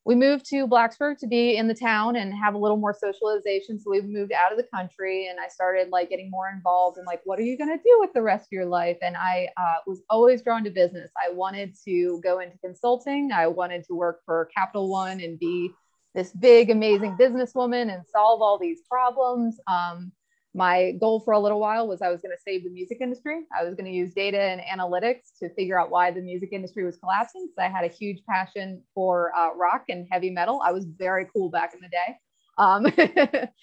we 0.04 0.14
moved 0.14 0.44
to 0.50 0.66
blacksburg 0.68 1.18
to 1.18 1.26
be 1.26 1.56
in 1.56 1.66
the 1.66 1.74
town 1.74 2.16
and 2.16 2.34
have 2.34 2.54
a 2.54 2.58
little 2.58 2.76
more 2.76 2.94
socialization 2.94 3.78
so 3.80 3.90
we 3.90 4.00
moved 4.02 4.32
out 4.32 4.52
of 4.52 4.58
the 4.58 4.68
country 4.74 5.28
and 5.28 5.38
i 5.40 5.48
started 5.48 5.88
like 5.90 6.10
getting 6.10 6.30
more 6.30 6.48
involved 6.54 6.98
in 6.98 7.04
like 7.04 7.20
what 7.24 7.38
are 7.38 7.42
you 7.42 7.56
going 7.56 7.70
to 7.70 7.82
do 7.82 7.96
with 8.00 8.12
the 8.12 8.22
rest 8.22 8.46
of 8.46 8.52
your 8.52 8.66
life? 8.66 8.96
And 9.02 9.16
i 9.16 9.48
uh, 9.56 9.76
was 9.86 10.02
always 10.10 10.42
drawn 10.42 10.64
to 10.64 10.70
business. 10.70 11.10
I 11.16 11.32
wanted 11.32 11.74
to 11.84 12.20
go 12.22 12.40
into 12.40 12.58
consulting. 12.58 13.32
I 13.32 13.46
wanted 13.46 13.84
to 13.84 13.94
work 13.94 14.20
for 14.24 14.48
capital 14.54 14.88
one 14.90 15.20
and 15.20 15.38
be 15.38 15.70
this 16.14 16.32
big 16.32 16.70
amazing 16.70 17.16
businesswoman 17.16 17.92
and 17.92 18.04
solve 18.06 18.40
all 18.40 18.58
these 18.58 18.82
problems. 18.88 19.58
Um, 19.66 20.12
my 20.54 20.92
goal 21.00 21.20
for 21.20 21.32
a 21.32 21.38
little 21.38 21.58
while 21.58 21.88
was 21.88 22.00
I 22.00 22.10
was 22.10 22.20
going 22.20 22.34
to 22.34 22.40
save 22.40 22.62
the 22.62 22.70
music 22.70 22.98
industry. 23.00 23.42
I 23.58 23.64
was 23.64 23.74
going 23.74 23.86
to 23.86 23.90
use 23.90 24.12
data 24.14 24.40
and 24.40 24.60
analytics 24.60 25.36
to 25.40 25.52
figure 25.54 25.78
out 25.78 25.90
why 25.90 26.12
the 26.12 26.20
music 26.20 26.50
industry 26.52 26.84
was 26.84 26.96
collapsing. 26.96 27.48
So 27.56 27.62
I 27.62 27.68
had 27.68 27.84
a 27.84 27.88
huge 27.88 28.22
passion 28.28 28.80
for 28.94 29.32
uh, 29.36 29.54
rock 29.56 29.84
and 29.88 30.06
heavy 30.10 30.30
metal. 30.30 30.62
I 30.64 30.70
was 30.70 30.84
very 30.84 31.26
cool 31.34 31.50
back 31.50 31.74
in 31.74 31.80
the 31.80 31.88
day. 31.88 32.16
Um, 32.56 32.86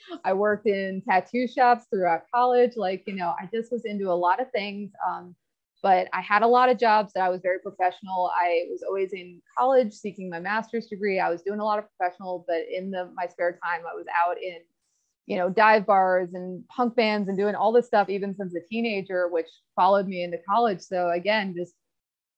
I 0.25 0.33
worked 0.33 0.67
in 0.67 1.01
tattoo 1.07 1.47
shops 1.47 1.85
throughout 1.89 2.23
college. 2.33 2.73
Like, 2.75 3.03
you 3.07 3.15
know, 3.15 3.33
I 3.39 3.47
just 3.53 3.71
was 3.71 3.85
into 3.85 4.11
a 4.11 4.13
lot 4.13 4.41
of 4.41 4.51
things. 4.51 4.91
Um, 5.07 5.33
but 5.81 6.07
I 6.13 6.21
had 6.21 6.44
a 6.44 6.47
lot 6.47 6.69
of 6.69 6.77
jobs 6.77 7.13
that 7.13 7.23
I 7.23 7.29
was 7.29 7.41
very 7.41 7.59
professional. 7.59 8.31
I 8.39 8.65
was 8.69 8.83
always 8.87 9.13
in 9.13 9.41
college 9.57 9.94
seeking 9.94 10.29
my 10.29 10.39
master's 10.39 10.87
degree. 10.87 11.19
I 11.19 11.29
was 11.29 11.41
doing 11.41 11.59
a 11.59 11.65
lot 11.65 11.79
of 11.79 11.85
professional, 11.97 12.45
but 12.47 12.61
in 12.71 12.91
the 12.91 13.11
my 13.15 13.25
spare 13.27 13.53
time, 13.63 13.81
I 13.89 13.95
was 13.95 14.05
out 14.15 14.37
in 14.41 14.59
you 15.27 15.38
know, 15.38 15.50
dive 15.50 15.85
bars 15.85 16.29
and 16.33 16.68
punk 16.68 16.95
bands 16.95 17.29
and 17.29 17.38
doing 17.38 17.56
all 17.56 17.71
this 17.71 17.88
stuff 17.88 18.09
even 18.09 18.35
since 18.35 18.53
a 18.56 18.59
teenager, 18.69 19.27
which 19.27 19.47
followed 19.75 20.07
me 20.07 20.23
into 20.23 20.38
college. 20.50 20.81
So 20.81 21.09
again, 21.12 21.53
just 21.56 21.73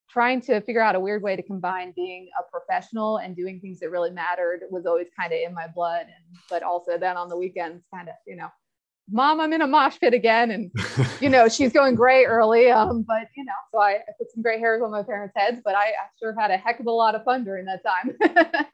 trying 0.09 0.41
to 0.41 0.61
figure 0.61 0.81
out 0.81 0.95
a 0.95 0.99
weird 0.99 1.23
way 1.23 1.35
to 1.35 1.41
combine 1.41 1.91
being 1.95 2.29
a 2.39 2.43
professional 2.51 3.17
and 3.17 3.35
doing 3.35 3.59
things 3.59 3.79
that 3.79 3.89
really 3.89 4.11
mattered 4.11 4.61
was 4.69 4.85
always 4.85 5.07
kind 5.19 5.33
of 5.33 5.39
in 5.39 5.53
my 5.53 5.67
blood. 5.67 6.01
And 6.01 6.37
but 6.49 6.61
also 6.61 6.97
then 6.97 7.17
on 7.17 7.29
the 7.29 7.37
weekends, 7.37 7.83
kind 7.93 8.09
of, 8.09 8.15
you 8.27 8.35
know, 8.35 8.49
mom, 9.11 9.41
I'm 9.41 9.51
in 9.53 9.61
a 9.61 9.67
mosh 9.67 9.99
pit 9.99 10.13
again. 10.13 10.51
And 10.51 10.71
you 11.19 11.29
know, 11.29 11.47
she's 11.49 11.73
going 11.73 11.95
gray 11.95 12.25
early. 12.25 12.69
Um, 12.71 13.03
but 13.07 13.27
you 13.35 13.43
know, 13.43 13.53
so 13.71 13.79
I, 13.79 13.91
I, 13.91 14.11
put 14.17 14.31
some 14.31 14.43
gray 14.43 14.59
hairs 14.59 14.81
on 14.83 14.91
my 14.91 15.03
parents' 15.03 15.33
heads, 15.35 15.61
but 15.63 15.75
I, 15.75 15.87
I 15.87 16.05
sure 16.19 16.35
had 16.39 16.51
a 16.51 16.57
heck 16.57 16.79
of 16.79 16.85
a 16.85 16.91
lot 16.91 17.15
of 17.15 17.23
fun 17.23 17.43
during 17.43 17.65
that 17.65 17.81
time. 17.83 18.15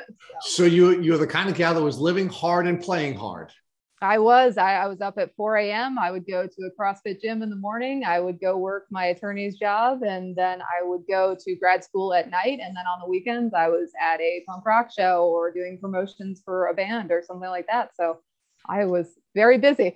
so. 0.42 0.64
so 0.64 0.64
you 0.64 1.00
you're 1.02 1.18
the 1.18 1.28
kind 1.28 1.50
of 1.50 1.56
gal 1.56 1.74
that 1.74 1.82
was 1.82 2.00
living 2.00 2.28
hard 2.30 2.68
and 2.68 2.82
playing 2.82 3.16
hard. 3.16 3.52
I 4.02 4.18
was. 4.18 4.58
I, 4.58 4.76
I, 4.76 4.88
was 4.88 5.02
up 5.02 5.18
at 5.18 5.36
4 5.36 5.58
a.m. 5.58 6.00
I 6.00 6.10
would 6.12 6.26
go 6.26 6.48
to 6.48 6.62
a 6.64 6.82
CrossFit 6.82 7.22
gym 7.22 7.42
in 7.42 7.50
the 7.50 7.56
morning. 7.56 8.04
I 8.06 8.20
would 8.20 8.40
go 8.40 8.58
work 8.58 8.86
my 8.90 9.06
attorney's 9.06 9.58
job, 9.58 10.04
and 10.04 10.36
then 10.36 10.62
I 10.62 10.86
would 10.86 11.04
go 11.08 11.36
to 11.38 11.56
grad 11.56 11.84
school 11.84 12.14
at 12.14 12.30
night. 12.30 12.60
And 12.64 12.76
then 12.76 12.86
on 12.88 13.00
the 13.02 13.10
weekends, 13.10 13.54
I 13.54 13.68
was 13.68 13.92
at 14.00 14.22
a 14.22 14.44
punk 14.48 14.66
rock 14.66 14.90
show 14.98 15.26
or 15.26 15.52
doing 15.52 15.78
promotions 15.80 16.42
for 16.46 16.68
a 16.68 16.74
band 16.74 17.12
or 17.12 17.22
something 17.22 17.50
like 17.50 17.68
that. 17.68 17.92
So 17.96 18.20
I 18.68 18.86
was 18.86 19.08
very 19.36 19.58
busy. 19.58 19.94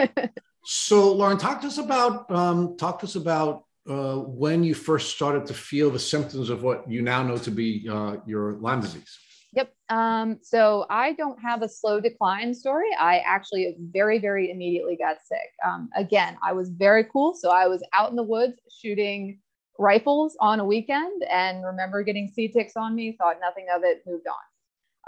so, 0.64 1.12
Lauren, 1.12 1.38
talk 1.38 1.60
to 1.60 1.68
us 1.68 1.78
about 1.78 2.30
um, 2.32 2.76
talk 2.76 2.98
to 3.00 3.06
us 3.06 3.14
about 3.14 3.64
uh, 3.88 4.16
when 4.16 4.64
you 4.64 4.74
first 4.74 5.14
started 5.14 5.46
to 5.46 5.54
feel 5.54 5.90
the 5.90 5.98
symptoms 5.98 6.50
of 6.50 6.62
what 6.62 6.90
you 6.90 7.02
now 7.02 7.22
know 7.22 7.38
to 7.38 7.50
be 7.50 7.88
uh, 7.88 8.16
your 8.26 8.54
Lyme 8.54 8.80
disease. 8.80 9.18
Yep. 9.54 9.74
Um, 9.88 10.38
so 10.42 10.84
I 10.90 11.14
don't 11.14 11.40
have 11.40 11.62
a 11.62 11.68
slow 11.68 12.00
decline 12.00 12.54
story. 12.54 12.88
I 12.98 13.18
actually 13.20 13.76
very, 13.78 14.18
very 14.18 14.50
immediately 14.50 14.96
got 14.96 15.16
sick. 15.26 15.50
Um, 15.66 15.88
again, 15.96 16.36
I 16.42 16.52
was 16.52 16.68
very 16.68 17.04
cool. 17.04 17.34
So 17.34 17.50
I 17.50 17.66
was 17.66 17.82
out 17.94 18.10
in 18.10 18.16
the 18.16 18.22
woods 18.22 18.60
shooting 18.70 19.40
rifles 19.78 20.36
on 20.40 20.60
a 20.60 20.64
weekend 20.64 21.22
and 21.30 21.64
remember 21.64 22.02
getting 22.02 22.28
seed 22.28 22.52
ticks 22.52 22.74
on 22.76 22.94
me, 22.94 23.16
thought 23.16 23.36
nothing 23.40 23.66
of 23.74 23.82
it, 23.84 24.02
moved 24.06 24.26
on. 24.26 24.34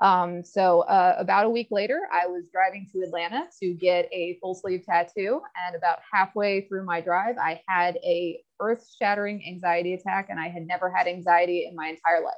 Um, 0.03 0.43
so 0.43 0.81
uh, 0.83 1.17
about 1.19 1.45
a 1.45 1.51
week 1.51 1.69
later, 1.71 2.09
I 2.11 2.27
was 2.27 2.45
driving 2.51 2.89
to 2.93 3.03
Atlanta 3.03 3.45
to 3.61 3.75
get 3.75 4.09
a 4.13 4.39
full 4.41 4.55
sleeve 4.55 4.85
tattoo. 4.87 5.43
And 5.67 5.77
about 5.77 5.99
halfway 6.11 6.63
through 6.63 6.87
my 6.87 7.03
drive, 7.03 7.37
I 7.37 7.61
had 7.69 7.97
a 7.97 8.41
earth 8.61 8.89
shattering 8.99 9.45
anxiety 9.47 9.93
attack 9.93 10.29
and 10.31 10.41
I 10.41 10.49
had 10.49 10.67
never 10.67 10.91
had 10.91 11.07
anxiety 11.07 11.67
in 11.69 11.77
my 11.77 11.89
entire 11.89 12.25
life. 12.25 12.35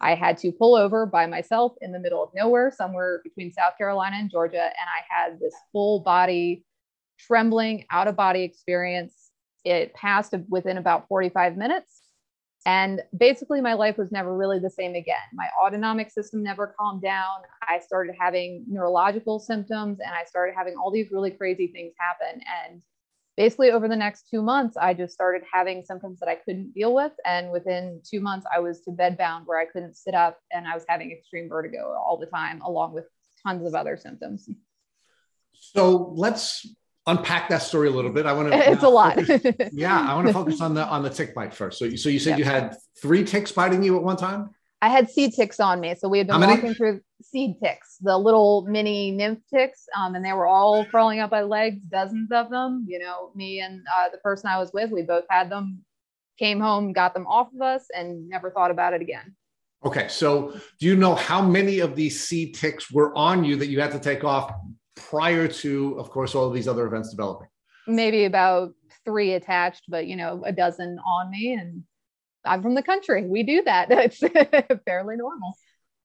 I 0.00 0.14
had 0.14 0.38
to 0.38 0.52
pull 0.52 0.74
over 0.74 1.04
by 1.06 1.26
myself 1.26 1.74
in 1.80 1.92
the 1.92 1.98
middle 1.98 2.22
of 2.22 2.30
nowhere, 2.34 2.72
somewhere 2.74 3.20
between 3.22 3.52
South 3.52 3.76
Carolina 3.76 4.16
and 4.16 4.30
Georgia. 4.30 4.62
And 4.62 4.72
I 4.72 5.04
had 5.08 5.38
this 5.38 5.54
full 5.72 6.00
body 6.00 6.64
trembling, 7.18 7.84
out 7.90 8.08
of 8.08 8.16
body 8.16 8.42
experience. 8.42 9.30
It 9.64 9.92
passed 9.94 10.34
within 10.48 10.78
about 10.78 11.06
45 11.08 11.56
minutes. 11.56 12.00
And 12.66 13.00
basically, 13.16 13.60
my 13.60 13.72
life 13.72 13.96
was 13.96 14.12
never 14.12 14.36
really 14.36 14.58
the 14.58 14.70
same 14.70 14.94
again. 14.94 15.16
My 15.32 15.48
autonomic 15.62 16.10
system 16.10 16.42
never 16.42 16.74
calmed 16.78 17.02
down. 17.02 17.40
I 17.66 17.78
started 17.78 18.14
having 18.18 18.64
neurological 18.68 19.38
symptoms 19.38 19.98
and 20.00 20.10
I 20.14 20.24
started 20.24 20.54
having 20.56 20.74
all 20.76 20.90
these 20.90 21.10
really 21.10 21.30
crazy 21.30 21.68
things 21.68 21.94
happen. 21.98 22.42
And 22.66 22.82
basically 23.36 23.70
over 23.70 23.88
the 23.88 23.96
next 23.96 24.28
two 24.30 24.42
months 24.42 24.76
i 24.76 24.92
just 24.92 25.12
started 25.12 25.42
having 25.52 25.84
symptoms 25.84 26.18
that 26.20 26.28
i 26.28 26.34
couldn't 26.34 26.72
deal 26.72 26.94
with. 26.94 27.12
And 27.24 27.50
within 27.50 28.00
two 28.04 28.20
months 28.20 28.46
i 28.54 28.60
was 28.60 28.80
to 28.82 28.90
bed 28.90 29.16
bound 29.16 29.46
where 29.46 29.58
i 29.58 29.64
couldn't 29.64 29.96
sit 29.96 30.14
up 30.14 30.38
and 30.52 30.66
i 30.66 30.74
was 30.74 30.84
having 30.88 31.10
extreme 31.10 31.48
vertigo 31.48 31.94
all 31.98 32.18
the 32.18 32.26
time 32.26 32.60
along 32.62 32.94
with 32.94 33.04
tons 33.46 33.66
of 33.66 33.74
other 33.74 33.96
symptoms. 33.96 34.48
So 35.52 36.12
let's 36.16 36.66
unpack 37.06 37.48
that 37.48 37.62
story 37.62 37.88
a 37.88 37.90
little 37.90 38.12
bit. 38.12 38.26
I 38.26 38.32
want 38.32 38.52
to 38.52 38.58
it's 38.70 38.82
a 38.82 38.88
lot. 38.88 39.18
yeah 39.72 40.06
i 40.08 40.14
want 40.14 40.26
to 40.26 40.32
focus 40.32 40.60
on 40.60 40.74
the 40.74 40.86
on 40.86 41.02
the 41.02 41.10
tick 41.10 41.34
bite 41.34 41.54
first. 41.54 41.78
So, 41.78 41.88
so 41.96 42.08
you 42.08 42.18
said 42.18 42.30
yep. 42.30 42.38
you 42.38 42.44
had 42.44 42.76
three 43.00 43.24
ticks 43.24 43.52
biting 43.52 43.82
you 43.82 43.96
at 43.96 44.02
one 44.02 44.16
time 44.16 44.50
I 44.82 44.88
had 44.88 45.10
seed 45.10 45.34
ticks 45.34 45.60
on 45.60 45.80
me. 45.80 45.94
So 45.94 46.08
we 46.08 46.18
had 46.18 46.26
been 46.26 46.40
walking 46.40 46.74
through 46.74 47.00
seed 47.22 47.56
ticks, 47.62 47.96
the 48.00 48.16
little 48.16 48.66
mini 48.66 49.10
nymph 49.10 49.40
ticks, 49.52 49.84
um, 49.96 50.14
and 50.14 50.24
they 50.24 50.32
were 50.32 50.46
all 50.46 50.84
crawling 50.86 51.20
up 51.20 51.30
my 51.30 51.42
legs, 51.42 51.80
dozens 51.90 52.32
of 52.32 52.50
them. 52.50 52.86
You 52.88 52.98
know, 52.98 53.30
me 53.34 53.60
and 53.60 53.82
uh, 53.94 54.08
the 54.10 54.18
person 54.18 54.48
I 54.48 54.58
was 54.58 54.72
with, 54.72 54.90
we 54.90 55.02
both 55.02 55.24
had 55.28 55.50
them, 55.50 55.84
came 56.38 56.60
home, 56.60 56.92
got 56.92 57.12
them 57.12 57.26
off 57.26 57.48
of 57.54 57.60
us, 57.60 57.84
and 57.94 58.26
never 58.28 58.50
thought 58.50 58.70
about 58.70 58.94
it 58.94 59.02
again. 59.02 59.36
Okay. 59.84 60.08
So 60.08 60.58
do 60.78 60.86
you 60.86 60.96
know 60.96 61.14
how 61.14 61.42
many 61.42 61.80
of 61.80 61.94
these 61.94 62.26
seed 62.26 62.54
ticks 62.54 62.90
were 62.90 63.14
on 63.16 63.44
you 63.44 63.56
that 63.56 63.66
you 63.68 63.80
had 63.80 63.92
to 63.92 63.98
take 63.98 64.24
off 64.24 64.52
prior 64.94 65.46
to, 65.46 65.98
of 65.98 66.10
course, 66.10 66.34
all 66.34 66.46
of 66.46 66.54
these 66.54 66.68
other 66.68 66.86
events 66.86 67.10
developing? 67.10 67.48
Maybe 67.86 68.24
about 68.24 68.72
three 69.04 69.34
attached, 69.34 69.84
but, 69.88 70.06
you 70.06 70.16
know, 70.16 70.42
a 70.44 70.52
dozen 70.52 70.98
on 71.06 71.30
me. 71.30 71.54
And 71.54 71.82
I'm 72.44 72.62
from 72.62 72.74
the 72.74 72.82
country. 72.82 73.26
We 73.26 73.42
do 73.42 73.62
that. 73.64 73.88
It's 73.90 74.18
fairly 74.84 75.16
normal. 75.16 75.54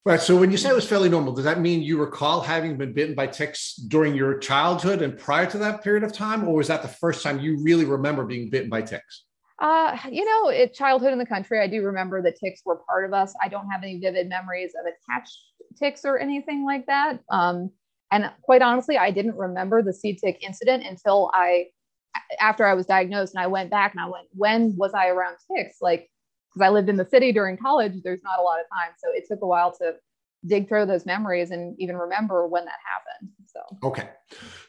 Right. 0.05 0.21
So 0.21 0.35
when 0.35 0.51
you 0.51 0.57
say 0.57 0.69
it 0.69 0.75
was 0.75 0.87
fairly 0.87 1.09
normal, 1.09 1.33
does 1.33 1.45
that 1.45 1.59
mean 1.59 1.81
you 1.81 1.99
recall 1.99 2.39
having 2.41 2.77
been 2.77 2.93
bitten 2.93 3.15
by 3.15 3.25
ticks 3.25 3.75
during 3.75 4.13
your 4.13 4.37
childhood 4.37 5.01
and 5.01 5.17
prior 5.17 5.47
to 5.47 5.57
that 5.57 5.83
period 5.83 6.03
of 6.03 6.13
time? 6.13 6.47
Or 6.47 6.53
was 6.53 6.67
that 6.67 6.83
the 6.83 6.87
first 6.87 7.23
time 7.23 7.39
you 7.39 7.57
really 7.63 7.85
remember 7.85 8.23
being 8.23 8.51
bitten 8.51 8.69
by 8.69 8.83
ticks? 8.83 9.25
Uh, 9.57 9.97
you 10.11 10.23
know, 10.23 10.49
it, 10.49 10.75
childhood 10.75 11.11
in 11.11 11.17
the 11.17 11.25
country, 11.25 11.59
I 11.59 11.65
do 11.65 11.81
remember 11.81 12.21
that 12.21 12.37
ticks 12.37 12.61
were 12.65 12.81
part 12.87 13.05
of 13.05 13.13
us. 13.13 13.33
I 13.41 13.47
don't 13.47 13.67
have 13.71 13.81
any 13.81 13.97
vivid 13.99 14.29
memories 14.29 14.73
of 14.79 14.85
attached 14.85 15.39
ticks 15.79 16.05
or 16.05 16.19
anything 16.19 16.65
like 16.65 16.85
that. 16.85 17.21
Um, 17.31 17.71
and 18.11 18.29
quite 18.43 18.61
honestly, 18.61 18.99
I 18.99 19.09
didn't 19.09 19.35
remember 19.35 19.81
the 19.81 19.93
seed 19.93 20.19
tick 20.23 20.43
incident 20.43 20.85
until 20.85 21.31
I, 21.33 21.67
after 22.39 22.63
I 22.63 22.75
was 22.75 22.85
diagnosed 22.85 23.33
and 23.33 23.43
I 23.43 23.47
went 23.47 23.71
back 23.71 23.93
and 23.93 24.01
I 24.01 24.07
went, 24.07 24.27
when 24.33 24.75
was 24.77 24.93
I 24.93 25.07
around 25.07 25.37
ticks? 25.51 25.77
Like, 25.81 26.11
because 26.55 26.65
I 26.65 26.69
lived 26.69 26.87
in 26.87 26.95
the 26.95 27.05
city 27.05 27.33
during 27.33 27.57
college, 27.57 28.01
there's 28.03 28.23
not 28.23 28.39
a 28.39 28.41
lot 28.41 28.59
of 28.59 28.65
time. 28.69 28.93
So 28.97 29.09
it 29.13 29.25
took 29.27 29.41
a 29.41 29.47
while 29.47 29.75
to 29.77 29.95
dig 30.45 30.69
through 30.69 30.85
those 30.85 31.05
memories 31.05 31.51
and 31.51 31.75
even 31.79 31.97
remember 31.97 32.47
when 32.47 32.63
that 32.65 32.75
happened. 32.85 33.31
So, 33.45 33.87
okay. 33.87 34.09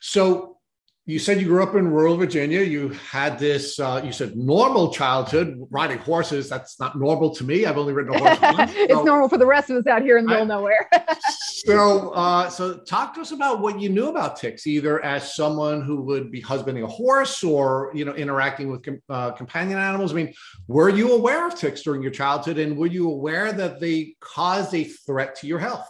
So 0.00 0.58
you 1.08 1.20
said 1.20 1.40
you 1.40 1.46
grew 1.46 1.62
up 1.62 1.76
in 1.76 1.86
rural 1.86 2.16
Virginia. 2.16 2.62
You 2.62 2.88
had 2.88 3.38
this, 3.38 3.78
uh, 3.78 4.02
you 4.04 4.10
said 4.10 4.36
normal 4.36 4.92
childhood 4.92 5.56
riding 5.70 5.98
horses. 5.98 6.48
That's 6.48 6.80
not 6.80 6.98
normal 6.98 7.32
to 7.36 7.44
me. 7.44 7.64
I've 7.64 7.78
only 7.78 7.92
ridden 7.92 8.12
a 8.12 8.18
horse 8.18 8.40
once. 8.58 8.72
So. 8.72 8.78
it's 8.78 9.04
normal 9.04 9.28
for 9.28 9.38
the 9.38 9.46
rest 9.46 9.70
of 9.70 9.76
us 9.76 9.86
out 9.86 10.02
here 10.02 10.18
in 10.18 10.24
the 10.24 10.30
middle 10.30 10.42
of 10.42 10.48
nowhere. 10.48 10.90
so, 11.48 12.10
uh, 12.10 12.50
so 12.50 12.78
talk 12.78 13.14
to 13.14 13.20
us 13.20 13.30
about 13.30 13.60
what 13.60 13.80
you 13.80 13.88
knew 13.88 14.08
about 14.08 14.34
ticks, 14.34 14.66
either 14.66 15.02
as 15.04 15.32
someone 15.32 15.80
who 15.80 16.02
would 16.02 16.32
be 16.32 16.40
husbanding 16.40 16.82
a 16.82 16.88
horse 16.88 17.44
or, 17.44 17.92
you 17.94 18.04
know, 18.04 18.14
interacting 18.14 18.68
with 18.68 18.84
uh, 19.08 19.30
companion 19.30 19.78
animals. 19.78 20.10
I 20.10 20.16
mean, 20.16 20.34
were 20.66 20.88
you 20.88 21.12
aware 21.12 21.46
of 21.46 21.54
ticks 21.54 21.82
during 21.82 22.02
your 22.02 22.10
childhood 22.10 22.58
and 22.58 22.76
were 22.76 22.88
you 22.88 23.08
aware 23.08 23.52
that 23.52 23.78
they 23.78 24.16
caused 24.18 24.74
a 24.74 24.82
threat 24.82 25.36
to 25.36 25.46
your 25.46 25.60
health? 25.60 25.88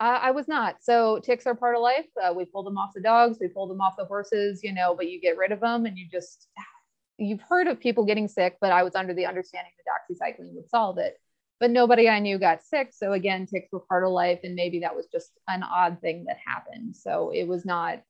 Uh, 0.00 0.18
I 0.22 0.30
was 0.30 0.48
not. 0.48 0.76
So 0.82 1.20
ticks 1.22 1.46
are 1.46 1.54
part 1.54 1.76
of 1.76 1.82
life. 1.82 2.06
Uh, 2.20 2.32
we 2.32 2.46
pulled 2.46 2.66
them 2.66 2.78
off 2.78 2.92
the 2.94 3.02
dogs, 3.02 3.36
we 3.38 3.48
pulled 3.48 3.70
them 3.70 3.82
off 3.82 3.98
the 3.98 4.06
horses, 4.06 4.60
you 4.64 4.72
know, 4.72 4.94
but 4.96 5.10
you 5.10 5.20
get 5.20 5.36
rid 5.36 5.52
of 5.52 5.60
them 5.60 5.84
and 5.84 5.98
you 5.98 6.06
just, 6.10 6.48
you've 7.18 7.42
heard 7.42 7.66
of 7.66 7.78
people 7.78 8.06
getting 8.06 8.26
sick, 8.26 8.56
but 8.62 8.72
I 8.72 8.82
was 8.82 8.94
under 8.94 9.12
the 9.12 9.26
understanding 9.26 9.72
that 9.76 10.16
doxycycline 10.16 10.54
would 10.54 10.70
solve 10.70 10.96
it. 10.96 11.18
But 11.60 11.70
nobody 11.70 12.08
I 12.08 12.20
knew 12.20 12.38
got 12.38 12.62
sick. 12.62 12.88
So 12.94 13.12
again, 13.12 13.44
ticks 13.44 13.68
were 13.70 13.80
part 13.80 14.04
of 14.04 14.12
life. 14.12 14.40
And 14.42 14.54
maybe 14.54 14.80
that 14.80 14.96
was 14.96 15.06
just 15.12 15.32
an 15.46 15.62
odd 15.62 16.00
thing 16.00 16.24
that 16.26 16.38
happened. 16.46 16.96
So 16.96 17.30
it 17.34 17.46
was 17.46 17.66
not 17.66 18.00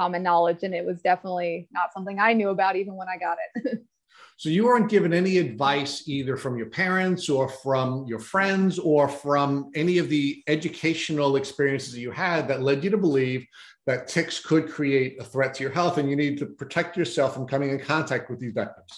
common 0.00 0.22
knowledge. 0.22 0.62
And 0.62 0.72
it 0.72 0.86
was 0.86 1.02
definitely 1.02 1.68
not 1.72 1.92
something 1.92 2.20
I 2.20 2.34
knew 2.34 2.50
about 2.50 2.76
even 2.76 2.94
when 2.94 3.08
I 3.08 3.18
got 3.18 3.38
it. 3.56 3.80
So 4.36 4.48
you 4.48 4.64
weren't 4.64 4.88
given 4.88 5.12
any 5.12 5.36
advice 5.36 6.08
either 6.08 6.36
from 6.36 6.56
your 6.56 6.70
parents 6.70 7.28
or 7.28 7.48
from 7.48 8.06
your 8.06 8.18
friends 8.18 8.78
or 8.78 9.06
from 9.06 9.70
any 9.74 9.98
of 9.98 10.08
the 10.08 10.42
educational 10.46 11.36
experiences 11.36 11.92
that 11.92 12.00
you 12.00 12.10
had 12.10 12.48
that 12.48 12.62
led 12.62 12.82
you 12.82 12.90
to 12.90 12.96
believe 12.96 13.46
that 13.86 14.08
ticks 14.08 14.40
could 14.40 14.70
create 14.70 15.20
a 15.20 15.24
threat 15.24 15.52
to 15.54 15.62
your 15.62 15.72
health 15.72 15.98
and 15.98 16.08
you 16.08 16.16
need 16.16 16.38
to 16.38 16.46
protect 16.46 16.96
yourself 16.96 17.34
from 17.34 17.46
coming 17.46 17.70
in 17.70 17.80
contact 17.80 18.30
with 18.30 18.40
these 18.40 18.54
vectors. 18.54 18.92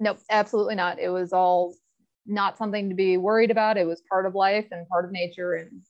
Nope, 0.00 0.18
absolutely 0.30 0.74
not. 0.74 0.98
It 0.98 1.10
was 1.10 1.32
all 1.32 1.74
not 2.26 2.58
something 2.58 2.88
to 2.88 2.94
be 2.94 3.16
worried 3.16 3.50
about. 3.50 3.76
It 3.76 3.86
was 3.86 4.02
part 4.08 4.26
of 4.26 4.34
life 4.34 4.66
and 4.70 4.88
part 4.88 5.04
of 5.04 5.12
nature 5.12 5.54
and 5.54 5.80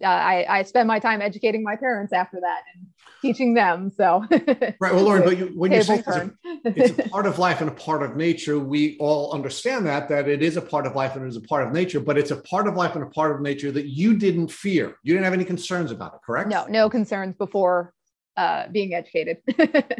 uh, 0.00 0.06
I, 0.06 0.46
I 0.48 0.62
spend 0.62 0.88
my 0.88 0.98
time 0.98 1.20
educating 1.20 1.62
my 1.62 1.76
parents 1.76 2.12
after 2.12 2.40
that 2.40 2.62
and 2.74 2.86
teaching 3.20 3.54
them. 3.54 3.90
So 3.94 4.24
right. 4.30 4.76
Well, 4.80 5.02
Lauren, 5.02 5.22
but 5.24 5.38
you, 5.38 5.52
when 5.54 5.72
you 5.72 5.82
say 5.82 5.98
it's 5.98 6.08
a, 6.08 6.32
it's 6.64 6.98
a, 6.98 7.08
part 7.08 7.26
of 7.26 7.38
life 7.38 7.60
and 7.60 7.68
a 7.68 7.74
part 7.74 8.02
of 8.02 8.16
nature, 8.16 8.58
we 8.58 8.96
all 8.98 9.32
understand 9.32 9.86
that 9.86 10.08
that 10.08 10.28
it 10.28 10.42
is 10.42 10.56
a 10.56 10.62
part 10.62 10.86
of 10.86 10.94
life 10.94 11.14
and 11.14 11.24
it 11.24 11.28
is 11.28 11.36
a 11.36 11.42
part 11.42 11.66
of 11.66 11.72
nature. 11.72 12.00
But 12.00 12.18
it's 12.18 12.30
a 12.30 12.36
part 12.36 12.66
of 12.66 12.74
life 12.74 12.94
and 12.94 13.04
a 13.04 13.08
part 13.08 13.34
of 13.34 13.40
nature 13.40 13.70
that 13.72 13.86
you 13.86 14.16
didn't 14.16 14.48
fear. 14.48 14.96
You 15.02 15.14
didn't 15.14 15.24
have 15.24 15.34
any 15.34 15.44
concerns 15.44 15.90
about 15.90 16.14
it, 16.14 16.20
correct? 16.24 16.48
No, 16.48 16.66
no 16.68 16.88
concerns 16.88 17.36
before 17.36 17.94
uh, 18.36 18.68
being 18.68 18.94
educated. 18.94 19.38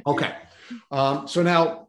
okay. 0.06 0.34
Um, 0.90 1.28
so 1.28 1.42
now 1.42 1.88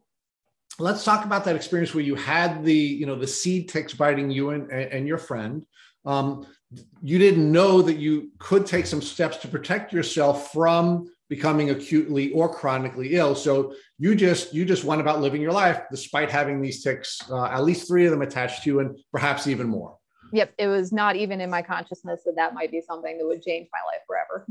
let's 0.79 1.03
talk 1.03 1.23
about 1.23 1.45
that 1.45 1.55
experience 1.55 1.93
where 1.93 2.03
you 2.03 2.15
had 2.15 2.63
the 2.63 2.73
you 2.73 3.05
know 3.05 3.15
the 3.15 3.27
seed 3.27 3.69
ticks 3.69 3.93
biting 3.93 4.29
you 4.29 4.49
and, 4.49 4.71
and 4.71 5.07
your 5.07 5.17
friend 5.17 5.65
um, 6.05 6.45
you 7.01 7.19
didn't 7.19 7.51
know 7.51 7.81
that 7.81 7.97
you 7.97 8.31
could 8.39 8.65
take 8.65 8.85
some 8.85 9.01
steps 9.01 9.37
to 9.37 9.47
protect 9.47 9.91
yourself 9.91 10.51
from 10.51 11.09
becoming 11.29 11.69
acutely 11.71 12.31
or 12.31 12.53
chronically 12.53 13.15
ill. 13.15 13.35
So 13.35 13.73
you 13.97 14.15
just 14.15 14.53
you 14.53 14.65
just 14.65 14.83
went 14.83 15.01
about 15.01 15.21
living 15.21 15.41
your 15.41 15.51
life 15.51 15.81
despite 15.89 16.29
having 16.29 16.61
these 16.61 16.83
ticks 16.83 17.19
uh, 17.29 17.45
at 17.45 17.63
least 17.63 17.87
three 17.87 18.05
of 18.05 18.11
them 18.11 18.21
attached 18.21 18.63
to 18.63 18.69
you 18.69 18.79
and 18.79 18.97
perhaps 19.11 19.47
even 19.47 19.67
more. 19.67 19.97
Yep 20.31 20.53
it 20.57 20.67
was 20.67 20.91
not 20.91 21.15
even 21.15 21.41
in 21.41 21.49
my 21.49 21.61
consciousness 21.61 22.21
that 22.25 22.35
that 22.35 22.53
might 22.53 22.71
be 22.71 22.81
something 22.81 23.17
that 23.17 23.25
would 23.25 23.41
change 23.41 23.67
my 23.73 23.79
life 23.91 24.01
forever. 24.07 24.47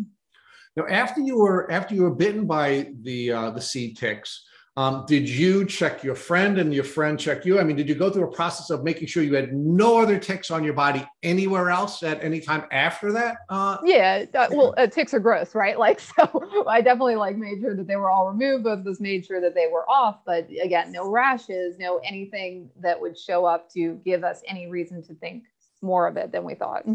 Now 0.77 0.87
after 0.89 1.21
you 1.21 1.39
were 1.39 1.71
after 1.71 1.95
you 1.95 2.03
were 2.03 2.15
bitten 2.15 2.47
by 2.47 2.93
the 3.03 3.33
uh, 3.33 3.51
the 3.51 3.61
seed 3.61 3.97
ticks 3.97 4.45
um, 4.77 5.05
did 5.07 5.29
you 5.29 5.67
check 5.67 6.03
your 6.03 6.15
friend 6.15 6.59
and 6.59 6.73
your 6.73 6.85
friend 6.85 7.21
check 7.21 7.45
you? 7.45 7.61
I 7.61 7.65
mean, 7.65 7.77
did 7.77 7.91
you 7.91 7.95
go 7.95 8.09
through 8.09 8.25
a 8.25 8.33
process 8.33 8.71
of 8.71 8.83
making 8.83 9.07
sure 9.07 9.23
you 9.23 9.35
had 9.35 9.53
no 9.53 10.01
other 10.01 10.19
ticks 10.19 10.51
on 10.51 10.65
your 10.65 10.73
body 10.73 11.07
anywhere 11.23 11.69
else 11.69 12.03
at 12.03 12.25
any 12.25 12.41
time 12.41 12.65
after 12.73 13.13
that? 13.13 13.37
Uh, 13.51 13.77
yeah, 13.85 14.25
uh, 14.35 14.49
well, 14.51 14.75
uh, 14.79 14.87
ticks 14.87 15.13
are 15.13 15.21
gross, 15.21 15.55
right? 15.55 15.77
Like, 15.83 15.99
so 15.99 16.65
I 16.69 16.81
definitely 16.81 17.17
like 17.17 17.37
made 17.37 17.61
sure 17.61 17.75
that 17.75 17.89
they 17.89 17.97
were 17.97 18.09
all 18.09 18.29
removed, 18.29 18.63
but 18.63 18.85
just 18.85 19.01
made 19.01 19.27
sure 19.27 19.41
that 19.41 19.53
they 19.53 19.67
were 19.67 19.89
off. 19.91 20.21
But 20.25 20.49
again, 20.63 20.93
no 20.93 21.11
rashes, 21.11 21.77
no 21.77 22.01
anything 22.05 22.71
that 22.81 23.01
would 23.01 23.19
show 23.19 23.45
up 23.45 23.69
to 23.73 24.01
give 24.05 24.23
us 24.23 24.43
any 24.47 24.69
reason 24.69 25.03
to 25.03 25.15
think 25.15 25.43
more 25.81 26.07
of 26.07 26.17
it 26.17 26.31
than 26.31 26.45
we 26.45 26.55
thought. 26.55 26.87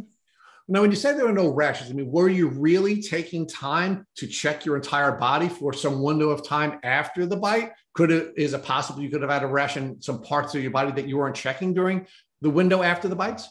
Now, 0.69 0.81
when 0.81 0.91
you 0.91 0.97
say 0.97 1.13
there 1.13 1.25
were 1.25 1.31
no 1.31 1.47
rashes, 1.47 1.89
I 1.89 1.93
mean, 1.93 2.12
were 2.12 2.27
you 2.27 2.50
really 2.50 3.01
taking 3.01 3.47
time 3.47 4.05
to 4.15 4.27
check 4.27 4.65
your 4.65 4.75
entire 4.75 5.13
body 5.13 5.47
for 5.47 5.71
some 5.71 6.01
window 6.01 6.29
of 6.29 6.45
time 6.45 6.79
after 6.83 7.25
the 7.25 7.38
bite? 7.38 7.71
Could 7.93 8.12
it 8.12 8.33
is 8.36 8.53
it 8.53 8.63
possible 8.63 9.01
you 9.01 9.09
could 9.09 9.21
have 9.21 9.31
had 9.31 9.43
a 9.43 9.47
rash 9.47 9.77
in 9.77 10.01
some 10.01 10.21
parts 10.21 10.53
of 10.55 10.62
your 10.62 10.71
body 10.71 10.91
that 10.91 11.07
you 11.07 11.17
weren't 11.17 11.36
checking 11.36 11.74
during 11.74 12.05
the 12.41 12.50
window 12.50 12.83
after 12.83 13.07
the 13.07 13.15
bites? 13.15 13.47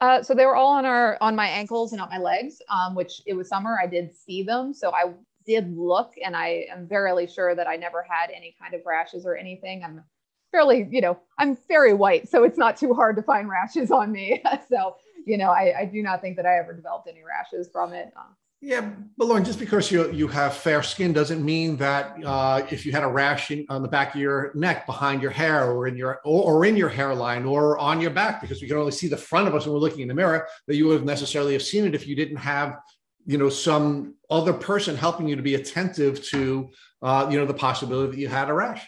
Uh, 0.00 0.22
so 0.22 0.32
they 0.32 0.46
were 0.46 0.54
all 0.54 0.72
on 0.72 0.86
our 0.86 1.18
on 1.20 1.34
my 1.34 1.48
ankles 1.48 1.92
and 1.92 2.00
on 2.00 2.08
my 2.08 2.18
legs, 2.18 2.62
um, 2.68 2.94
which 2.94 3.20
it 3.26 3.34
was 3.34 3.48
summer. 3.48 3.76
I 3.82 3.86
did 3.86 4.14
see 4.14 4.44
them, 4.44 4.72
so 4.72 4.92
I 4.92 5.12
did 5.44 5.76
look, 5.76 6.12
and 6.24 6.36
I 6.36 6.66
am 6.70 6.86
verily 6.86 7.26
sure 7.26 7.56
that 7.56 7.66
I 7.66 7.74
never 7.76 8.06
had 8.08 8.30
any 8.30 8.54
kind 8.60 8.74
of 8.74 8.82
rashes 8.86 9.26
or 9.26 9.36
anything. 9.36 9.82
I'm 9.82 10.04
fairly, 10.52 10.88
you 10.90 11.00
know, 11.00 11.18
I'm 11.38 11.58
very 11.68 11.92
white, 11.92 12.28
so 12.28 12.44
it's 12.44 12.58
not 12.58 12.76
too 12.76 12.94
hard 12.94 13.16
to 13.16 13.22
find 13.22 13.48
rashes 13.50 13.90
on 13.90 14.12
me. 14.12 14.42
so 14.68 14.96
you 15.30 15.38
know, 15.38 15.50
I, 15.50 15.72
I 15.80 15.84
do 15.84 16.02
not 16.02 16.20
think 16.20 16.36
that 16.36 16.46
I 16.46 16.58
ever 16.58 16.72
developed 16.72 17.08
any 17.08 17.22
rashes 17.22 17.68
from 17.72 17.92
it. 17.92 18.12
Uh, 18.16 18.32
yeah, 18.60 18.90
but 19.16 19.26
Lauren, 19.26 19.44
just 19.44 19.58
because 19.58 19.90
you 19.90 20.10
you 20.12 20.28
have 20.28 20.54
fair 20.54 20.82
skin 20.82 21.14
doesn't 21.14 21.42
mean 21.42 21.76
that 21.76 22.22
uh, 22.24 22.66
if 22.70 22.84
you 22.84 22.92
had 22.92 23.04
a 23.04 23.08
rash 23.08 23.50
in, 23.50 23.64
on 23.70 23.80
the 23.80 23.88
back 23.88 24.14
of 24.14 24.20
your 24.20 24.50
neck, 24.54 24.84
behind 24.86 25.22
your 25.22 25.30
hair, 25.30 25.70
or 25.70 25.86
in 25.86 25.96
your 25.96 26.20
or, 26.24 26.42
or, 26.52 26.64
in 26.66 26.76
your 26.76 26.90
hairline, 26.90 27.44
or 27.46 27.78
on 27.78 28.00
your 28.00 28.10
back, 28.10 28.40
because 28.40 28.60
we 28.60 28.68
can 28.68 28.76
only 28.76 28.92
see 28.92 29.08
the 29.08 29.16
front 29.16 29.48
of 29.48 29.54
us 29.54 29.64
when 29.64 29.72
we're 29.72 29.80
looking 29.80 30.00
in 30.00 30.08
the 30.08 30.14
mirror, 30.14 30.46
that 30.66 30.76
you 30.76 30.86
would 30.88 30.94
have 30.94 31.04
necessarily 31.04 31.54
have 31.54 31.62
seen 31.62 31.86
it 31.86 31.94
if 31.94 32.06
you 32.06 32.14
didn't 32.14 32.36
have, 32.36 32.76
you 33.24 33.38
know, 33.38 33.48
some 33.48 34.14
other 34.28 34.52
person 34.52 34.94
helping 34.94 35.26
you 35.26 35.36
to 35.36 35.42
be 35.42 35.54
attentive 35.54 36.22
to, 36.24 36.68
uh, 37.00 37.28
you 37.30 37.38
know, 37.38 37.46
the 37.46 37.54
possibility 37.54 38.10
that 38.10 38.18
you 38.18 38.28
had 38.28 38.50
a 38.50 38.52
rash. 38.52 38.86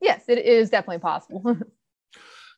Yes, 0.00 0.24
it 0.28 0.38
is 0.38 0.68
definitely 0.70 1.00
possible. 1.00 1.56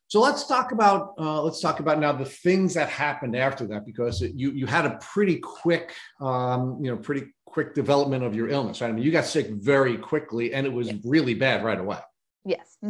So 0.09 0.21
let's 0.21 0.47
talk 0.47 0.73
about 0.73 1.13
uh, 1.19 1.43
let's 1.43 1.61
talk 1.61 1.81
about 1.81 2.01
now 2.01 2.13
the 2.13 2.25
things 2.25 2.75
that 2.75 2.89
happened 2.89 3.37
after 3.37 3.67
that 3.69 3.85
because 3.85 4.23
it, 4.23 4.33
you 4.35 4.51
you 4.53 4.67
had 4.67 4.87
a 4.87 4.99
pretty 5.01 5.37
quick 5.37 5.95
um, 6.21 6.79
you 6.83 6.91
know 6.91 6.97
pretty 6.97 7.27
quick 7.45 7.75
development 7.75 8.25
of 8.25 8.35
your 8.35 8.49
illness. 8.49 8.81
Right? 8.81 8.89
I 8.89 8.93
mean, 8.93 9.05
you 9.05 9.13
got 9.13 9.27
sick 9.27 9.49
very 9.51 9.99
quickly, 9.99 10.55
and 10.55 10.67
it 10.67 10.73
was 10.73 10.89
yes. 10.89 10.97
really 11.05 11.35
bad 11.35 11.63
right 11.63 11.79
away. 11.79 12.01
Yes. 12.45 12.77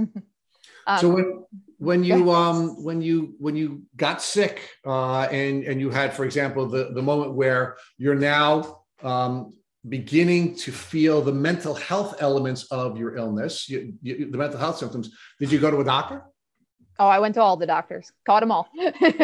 Um, 0.87 0.99
so 1.01 1.09
when 1.11 1.45
when 1.77 2.03
you 2.03 2.33
um 2.33 2.83
when 2.83 3.03
you 3.03 3.35
when 3.39 3.55
you 3.55 3.83
got 3.95 4.23
sick 4.23 4.71
uh, 4.87 5.25
and 5.25 5.63
and 5.65 5.79
you 5.83 5.91
had, 5.91 6.15
for 6.15 6.25
example, 6.25 6.67
the 6.67 6.93
the 6.95 7.03
moment 7.03 7.35
where 7.35 7.77
you're 7.99 8.15
now 8.15 8.85
um, 9.03 9.53
beginning 9.87 10.57
to 10.57 10.73
feel 10.73 11.21
the 11.21 11.33
mental 11.33 11.75
health 11.75 12.17
elements 12.21 12.65
of 12.71 12.97
your 12.97 13.17
illness, 13.17 13.69
you, 13.69 13.93
you, 14.01 14.31
the 14.31 14.39
mental 14.39 14.59
health 14.59 14.79
symptoms, 14.79 15.11
did 15.39 15.53
you 15.53 15.59
go 15.59 15.71
to 15.71 15.81
a 15.81 15.85
doctor? 15.85 16.25
Oh, 17.01 17.07
I 17.07 17.21
went 17.21 17.35
to 17.35 17.41
all 17.41 17.57
the 17.57 17.67
doctors, 17.67 18.11
caught 18.27 18.41
them 18.41 18.51
all. 18.51 18.69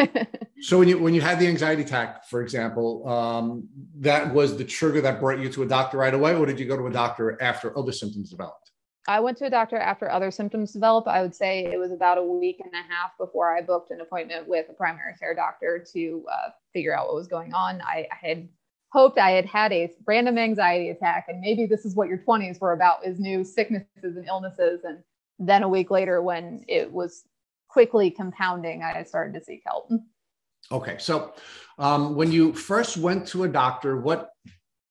so 0.61 0.79
when 0.79 0.87
you 0.87 0.97
when 0.97 1.13
you 1.13 1.21
had 1.21 1.39
the 1.39 1.47
anxiety 1.47 1.81
attack, 1.81 2.25
for 2.25 2.41
example, 2.41 3.07
um, 3.07 3.67
that 3.99 4.33
was 4.33 4.57
the 4.57 4.63
trigger 4.63 5.01
that 5.01 5.19
brought 5.19 5.39
you 5.39 5.49
to 5.49 5.63
a 5.63 5.67
doctor 5.67 5.97
right 5.97 6.13
away, 6.13 6.35
or 6.35 6.45
did 6.45 6.59
you 6.59 6.65
go 6.65 6.77
to 6.77 6.87
a 6.87 6.91
doctor 6.91 7.41
after 7.41 7.77
other 7.77 7.91
symptoms 7.91 8.29
developed? 8.29 8.71
I 9.07 9.19
went 9.19 9.37
to 9.37 9.45
a 9.45 9.49
doctor 9.49 9.77
after 9.77 10.09
other 10.09 10.31
symptoms 10.31 10.71
developed. 10.71 11.07
I 11.07 11.21
would 11.21 11.35
say 11.35 11.65
it 11.65 11.77
was 11.77 11.91
about 11.91 12.17
a 12.17 12.23
week 12.23 12.61
and 12.63 12.73
a 12.73 12.77
half 12.77 13.11
before 13.19 13.55
I 13.55 13.61
booked 13.61 13.91
an 13.91 14.01
appointment 14.01 14.47
with 14.47 14.67
a 14.69 14.73
primary 14.73 15.13
care 15.19 15.35
doctor 15.35 15.85
to 15.93 16.25
uh, 16.31 16.49
figure 16.73 16.97
out 16.97 17.07
what 17.07 17.15
was 17.15 17.27
going 17.27 17.53
on. 17.53 17.81
I, 17.81 18.07
I 18.11 18.27
had 18.27 18.47
hoped 18.89 19.19
I 19.19 19.31
had 19.31 19.45
had 19.45 19.73
a 19.73 19.91
random 20.07 20.37
anxiety 20.37 20.89
attack, 20.89 21.25
and 21.27 21.41
maybe 21.41 21.65
this 21.65 21.85
is 21.85 21.93
what 21.95 22.07
your 22.07 22.17
20s 22.17 22.59
were 22.61 22.71
about: 22.71 23.05
is 23.05 23.19
new 23.19 23.43
sicknesses 23.43 24.15
and 24.15 24.25
illnesses. 24.27 24.81
And 24.85 25.03
then 25.37 25.61
a 25.61 25.69
week 25.69 25.91
later, 25.91 26.21
when 26.21 26.63
it 26.67 26.91
was 26.91 27.25
quickly 27.75 28.09
compounding, 28.09 28.83
I 28.83 29.03
started 29.03 29.37
to 29.37 29.43
seek 29.43 29.61
help. 29.65 29.91
Okay. 30.71 30.95
So 30.97 31.33
um, 31.77 32.15
when 32.15 32.31
you 32.31 32.53
first 32.53 32.95
went 32.95 33.27
to 33.27 33.43
a 33.43 33.49
doctor, 33.49 33.99
what 33.99 34.29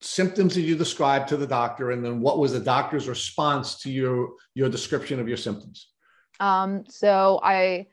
symptoms 0.03 0.53
did 0.53 0.65
you 0.65 0.77
describe 0.77 1.27
to 1.29 1.39
the 1.39 1.47
doctor? 1.47 1.93
And 1.93 2.05
then 2.05 2.21
what 2.21 2.39
was 2.39 2.53
the 2.53 2.61
doctor's 2.61 3.09
response 3.09 3.81
to 3.85 3.91
your, 3.91 4.35
your 4.53 4.69
description 4.69 5.19
of 5.19 5.27
your 5.27 5.39
symptoms? 5.39 5.89
Um, 6.41 6.85
so 6.87 7.41
I, 7.43 7.87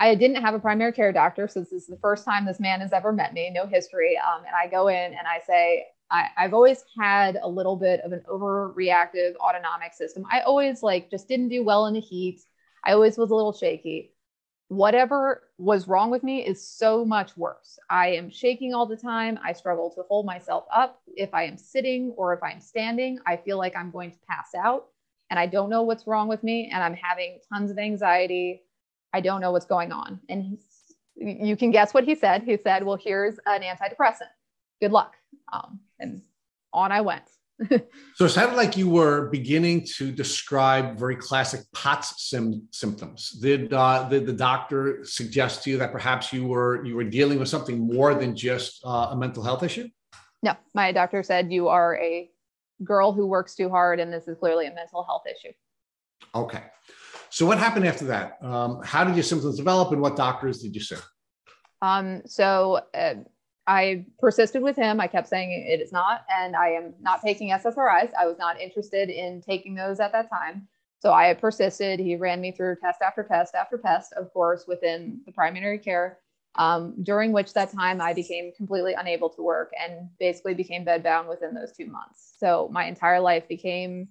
I 0.00 0.16
didn't 0.16 0.42
have 0.42 0.54
a 0.54 0.58
primary 0.58 0.90
care 0.90 1.12
doctor. 1.12 1.46
So 1.46 1.60
this 1.60 1.70
is 1.70 1.86
the 1.86 1.98
first 2.02 2.24
time 2.24 2.44
this 2.44 2.58
man 2.58 2.80
has 2.80 2.92
ever 2.92 3.12
met 3.12 3.34
me, 3.34 3.52
no 3.54 3.68
history. 3.68 4.18
Um, 4.18 4.42
and 4.44 4.56
I 4.60 4.66
go 4.66 4.88
in 4.88 5.12
and 5.12 5.28
I 5.28 5.38
say, 5.46 5.86
I, 6.10 6.26
I've 6.36 6.54
always 6.54 6.82
had 7.00 7.38
a 7.40 7.48
little 7.48 7.76
bit 7.76 8.00
of 8.00 8.10
an 8.10 8.24
overreactive 8.28 9.36
autonomic 9.36 9.92
system. 9.92 10.24
I 10.28 10.40
always 10.40 10.82
like 10.82 11.08
just 11.08 11.28
didn't 11.28 11.50
do 11.50 11.62
well 11.62 11.86
in 11.86 11.94
the 11.94 12.00
heat. 12.00 12.40
I 12.84 12.94
always 12.94 13.16
was 13.16 13.30
a 13.30 13.34
little 13.36 13.52
shaky 13.52 14.13
whatever 14.68 15.42
was 15.58 15.86
wrong 15.88 16.10
with 16.10 16.22
me 16.22 16.44
is 16.44 16.66
so 16.66 17.04
much 17.04 17.36
worse. 17.36 17.78
I 17.90 18.08
am 18.08 18.30
shaking 18.30 18.74
all 18.74 18.86
the 18.86 18.96
time. 18.96 19.38
I 19.44 19.52
struggle 19.52 19.90
to 19.94 20.02
hold 20.08 20.26
myself 20.26 20.64
up. 20.74 21.02
If 21.06 21.32
I 21.34 21.44
am 21.44 21.56
sitting 21.56 22.12
or 22.16 22.32
if 22.32 22.42
I'm 22.42 22.60
standing, 22.60 23.18
I 23.26 23.36
feel 23.36 23.58
like 23.58 23.76
I'm 23.76 23.90
going 23.90 24.10
to 24.10 24.18
pass 24.28 24.54
out 24.54 24.86
and 25.30 25.38
I 25.38 25.46
don't 25.46 25.70
know 25.70 25.82
what's 25.82 26.06
wrong 26.06 26.28
with 26.28 26.42
me 26.42 26.70
and 26.72 26.82
I'm 26.82 26.94
having 26.94 27.40
tons 27.52 27.70
of 27.70 27.78
anxiety. 27.78 28.62
I 29.12 29.20
don't 29.20 29.40
know 29.40 29.52
what's 29.52 29.66
going 29.66 29.92
on. 29.92 30.20
And 30.28 30.58
you 31.16 31.56
can 31.56 31.70
guess 31.70 31.94
what 31.94 32.04
he 32.04 32.14
said. 32.14 32.42
He 32.42 32.56
said, 32.56 32.84
Well, 32.84 32.96
here's 32.96 33.36
an 33.46 33.62
antidepressant. 33.62 34.30
Good 34.80 34.92
luck. 34.92 35.14
Um, 35.52 35.80
and 36.00 36.22
on 36.72 36.90
I 36.90 37.00
went. 37.00 37.30
So 38.14 38.24
it 38.24 38.28
sounded 38.30 38.56
like 38.56 38.76
you 38.76 38.88
were 38.88 39.28
beginning 39.30 39.86
to 39.96 40.10
describe 40.10 40.98
very 40.98 41.16
classic 41.16 41.60
POTS 41.72 42.28
sim- 42.28 42.68
symptoms. 42.70 43.30
Did, 43.30 43.72
uh, 43.72 44.08
did 44.08 44.26
the 44.26 44.32
doctor 44.32 45.04
suggest 45.04 45.62
to 45.64 45.70
you 45.70 45.78
that 45.78 45.92
perhaps 45.92 46.32
you 46.32 46.46
were 46.46 46.84
you 46.84 46.96
were 46.96 47.04
dealing 47.04 47.38
with 47.38 47.48
something 47.48 47.78
more 47.78 48.14
than 48.14 48.36
just 48.36 48.84
uh, 48.84 49.08
a 49.10 49.16
mental 49.16 49.42
health 49.42 49.62
issue? 49.62 49.88
No, 50.42 50.54
my 50.74 50.92
doctor 50.92 51.22
said 51.22 51.52
you 51.52 51.68
are 51.68 51.96
a 51.96 52.30
girl 52.82 53.12
who 53.12 53.26
works 53.26 53.54
too 53.54 53.70
hard, 53.70 54.00
and 54.00 54.12
this 54.12 54.28
is 54.28 54.36
clearly 54.38 54.66
a 54.66 54.74
mental 54.74 55.04
health 55.04 55.24
issue. 55.26 55.52
Okay. 56.34 56.62
So 57.30 57.46
what 57.46 57.58
happened 57.58 57.86
after 57.86 58.04
that? 58.06 58.38
Um, 58.42 58.80
how 58.84 59.04
did 59.04 59.16
your 59.16 59.24
symptoms 59.24 59.56
develop, 59.56 59.92
and 59.92 60.00
what 60.00 60.16
doctors 60.16 60.60
did 60.60 60.74
you 60.74 60.80
see? 60.80 60.96
Um, 61.82 62.22
so 62.26 62.80
uh, 62.94 63.14
I 63.66 64.04
persisted 64.18 64.62
with 64.62 64.76
him. 64.76 65.00
I 65.00 65.06
kept 65.06 65.28
saying 65.28 65.50
it 65.50 65.80
is 65.80 65.92
not, 65.92 66.24
and 66.30 66.54
I 66.54 66.68
am 66.70 66.94
not 67.00 67.22
taking 67.22 67.50
SSRIs. 67.50 68.12
I 68.18 68.26
was 68.26 68.38
not 68.38 68.60
interested 68.60 69.08
in 69.08 69.40
taking 69.40 69.74
those 69.74 70.00
at 70.00 70.12
that 70.12 70.28
time. 70.28 70.68
So 70.98 71.12
I 71.12 71.32
persisted. 71.34 72.00
He 72.00 72.16
ran 72.16 72.40
me 72.40 72.52
through 72.52 72.76
test 72.76 73.00
after 73.02 73.22
test 73.22 73.54
after 73.54 73.78
test, 73.78 74.12
of 74.14 74.32
course, 74.32 74.66
within 74.66 75.20
the 75.26 75.32
primary 75.32 75.78
care, 75.78 76.18
um, 76.56 76.94
during 77.02 77.32
which 77.32 77.52
that 77.54 77.72
time 77.72 78.00
I 78.00 78.12
became 78.14 78.52
completely 78.56 78.94
unable 78.94 79.28
to 79.30 79.42
work 79.42 79.72
and 79.78 80.08
basically 80.18 80.54
became 80.54 80.84
bedbound 80.84 81.28
within 81.28 81.54
those 81.54 81.72
two 81.72 81.86
months. 81.86 82.34
So 82.38 82.68
my 82.72 82.84
entire 82.84 83.20
life 83.20 83.48
became 83.48 84.08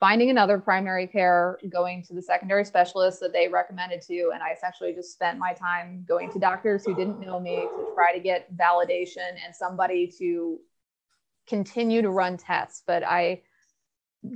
finding 0.00 0.30
another 0.30 0.58
primary 0.58 1.06
care, 1.06 1.58
going 1.70 2.02
to 2.02 2.14
the 2.14 2.22
secondary 2.22 2.64
specialist 2.64 3.20
that 3.20 3.32
they 3.32 3.48
recommended 3.48 4.02
to. 4.02 4.30
And 4.34 4.42
I 4.42 4.50
essentially 4.50 4.92
just 4.92 5.12
spent 5.12 5.38
my 5.38 5.52
time 5.52 6.04
going 6.06 6.30
to 6.32 6.38
doctors 6.38 6.84
who 6.84 6.94
didn't 6.94 7.20
know 7.20 7.40
me 7.40 7.56
to 7.56 7.92
try 7.94 8.12
to 8.12 8.20
get 8.20 8.54
validation 8.56 9.30
and 9.44 9.54
somebody 9.54 10.12
to 10.18 10.58
continue 11.46 12.02
to 12.02 12.10
run 12.10 12.36
tests. 12.36 12.82
But 12.86 13.04
I 13.04 13.42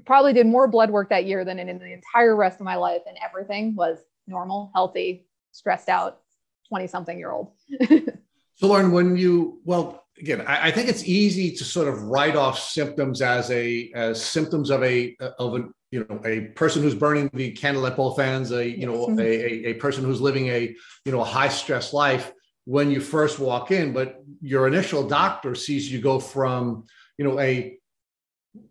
probably 0.05 0.33
did 0.33 0.47
more 0.47 0.69
blood 0.69 0.91
work 0.91 1.09
that 1.11 1.25
year 1.25 1.45
than 1.45 1.59
in, 1.59 1.69
in 1.69 1.79
the 1.79 1.93
entire 1.93 2.37
rest 2.37 2.61
of 2.61 2.65
my 2.65 2.77
life. 2.77 3.03
And 3.07 3.17
everything 3.25 3.75
was 3.75 3.99
normal, 4.27 4.71
healthy, 4.75 5.27
stressed 5.53 5.89
out 5.89 6.21
20 6.69 6.87
something 6.87 7.19
year 7.19 7.33
old. 7.33 7.53
so, 7.89 8.67
Lauren, 8.67 8.93
when 8.93 9.17
you, 9.17 9.61
well, 9.65 10.05
again, 10.21 10.43
I, 10.43 10.69
I, 10.69 10.71
think 10.71 10.89
it's 10.89 11.05
easy 11.05 11.53
to 11.57 11.65
sort 11.65 11.89
of 11.89 12.03
write 12.03 12.37
off 12.37 12.59
symptoms 12.59 13.23
as 13.23 13.51
a 13.51 13.91
as 13.95 14.23
symptoms 14.25 14.71
of 14.71 14.83
a 14.83 15.17
of 15.39 15.57
a 15.57 15.69
you 15.91 16.07
know 16.09 16.21
a 16.25 16.41
person 16.49 16.83
who's 16.83 16.95
burning 16.95 17.31
the 17.33 17.53
candle 17.53 17.87
at 17.87 17.97
both 17.97 18.19
ends, 18.19 18.53
a 18.53 18.69
you 18.69 18.87
know 18.87 19.07
mm-hmm. 19.07 19.21
a, 19.21 19.71
a 19.71 19.75
person 19.75 20.05
who's 20.05 20.21
living 20.21 20.49
a 20.49 20.75
you 21.05 21.13
know 21.13 21.21
a 21.21 21.25
high 21.25 21.49
stress 21.49 21.93
life 21.93 22.33
when 22.65 22.91
you 22.91 23.01
first 23.01 23.39
walk 23.39 23.71
in, 23.71 23.93
but 23.93 24.23
your 24.43 24.67
initial 24.67 25.07
doctor 25.07 25.55
sees 25.55 25.91
you 25.91 26.01
go 26.01 26.19
from 26.19 26.85
you 27.17 27.25
know 27.25 27.39
a 27.41 27.77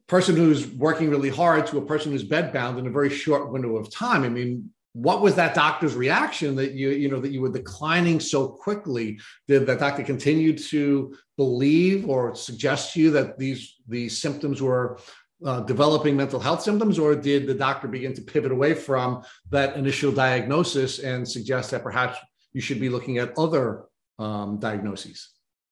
person 0.07 0.35
who's 0.35 0.67
working 0.67 1.09
really 1.09 1.29
hard 1.29 1.67
to 1.67 1.77
a 1.77 1.85
person 1.85 2.11
who's 2.11 2.23
bedbound 2.23 2.77
in 2.77 2.87
a 2.87 2.91
very 2.91 3.09
short 3.09 3.51
window 3.51 3.75
of 3.77 3.91
time. 3.91 4.23
I 4.23 4.29
mean, 4.29 4.71
what 4.97 5.21
was 5.21 5.35
that 5.35 5.53
doctor's 5.53 5.93
reaction 5.93 6.55
that 6.55 6.71
you 6.71 6.89
you 6.89 7.07
know 7.07 7.19
that 7.19 7.31
you 7.31 7.39
were 7.39 7.51
declining 7.51 8.19
so 8.19 8.47
quickly? 8.47 9.19
Did 9.47 9.67
that 9.67 9.79
doctor 9.79 10.03
continue 10.03 10.57
to 10.57 11.15
believe 11.37 12.09
or 12.09 12.33
suggest 12.33 12.93
to 12.93 13.01
you 13.01 13.11
that 13.11 13.37
these 13.37 13.75
these 13.87 14.17
symptoms 14.17 14.59
were 14.59 14.97
uh, 15.45 15.59
developing 15.61 16.17
mental 16.17 16.39
health 16.39 16.63
symptoms 16.63 16.97
or 16.97 17.15
did 17.15 17.45
the 17.45 17.53
doctor 17.53 17.87
begin 17.87 18.11
to 18.15 18.21
pivot 18.21 18.51
away 18.51 18.73
from 18.73 19.21
that 19.51 19.77
initial 19.77 20.11
diagnosis 20.11 20.97
and 20.97 21.27
suggest 21.27 21.69
that 21.69 21.83
perhaps 21.83 22.17
you 22.53 22.61
should 22.61 22.79
be 22.79 22.89
looking 22.89 23.19
at 23.19 23.37
other 23.37 23.83
um, 24.17 24.57
diagnoses? 24.57 25.29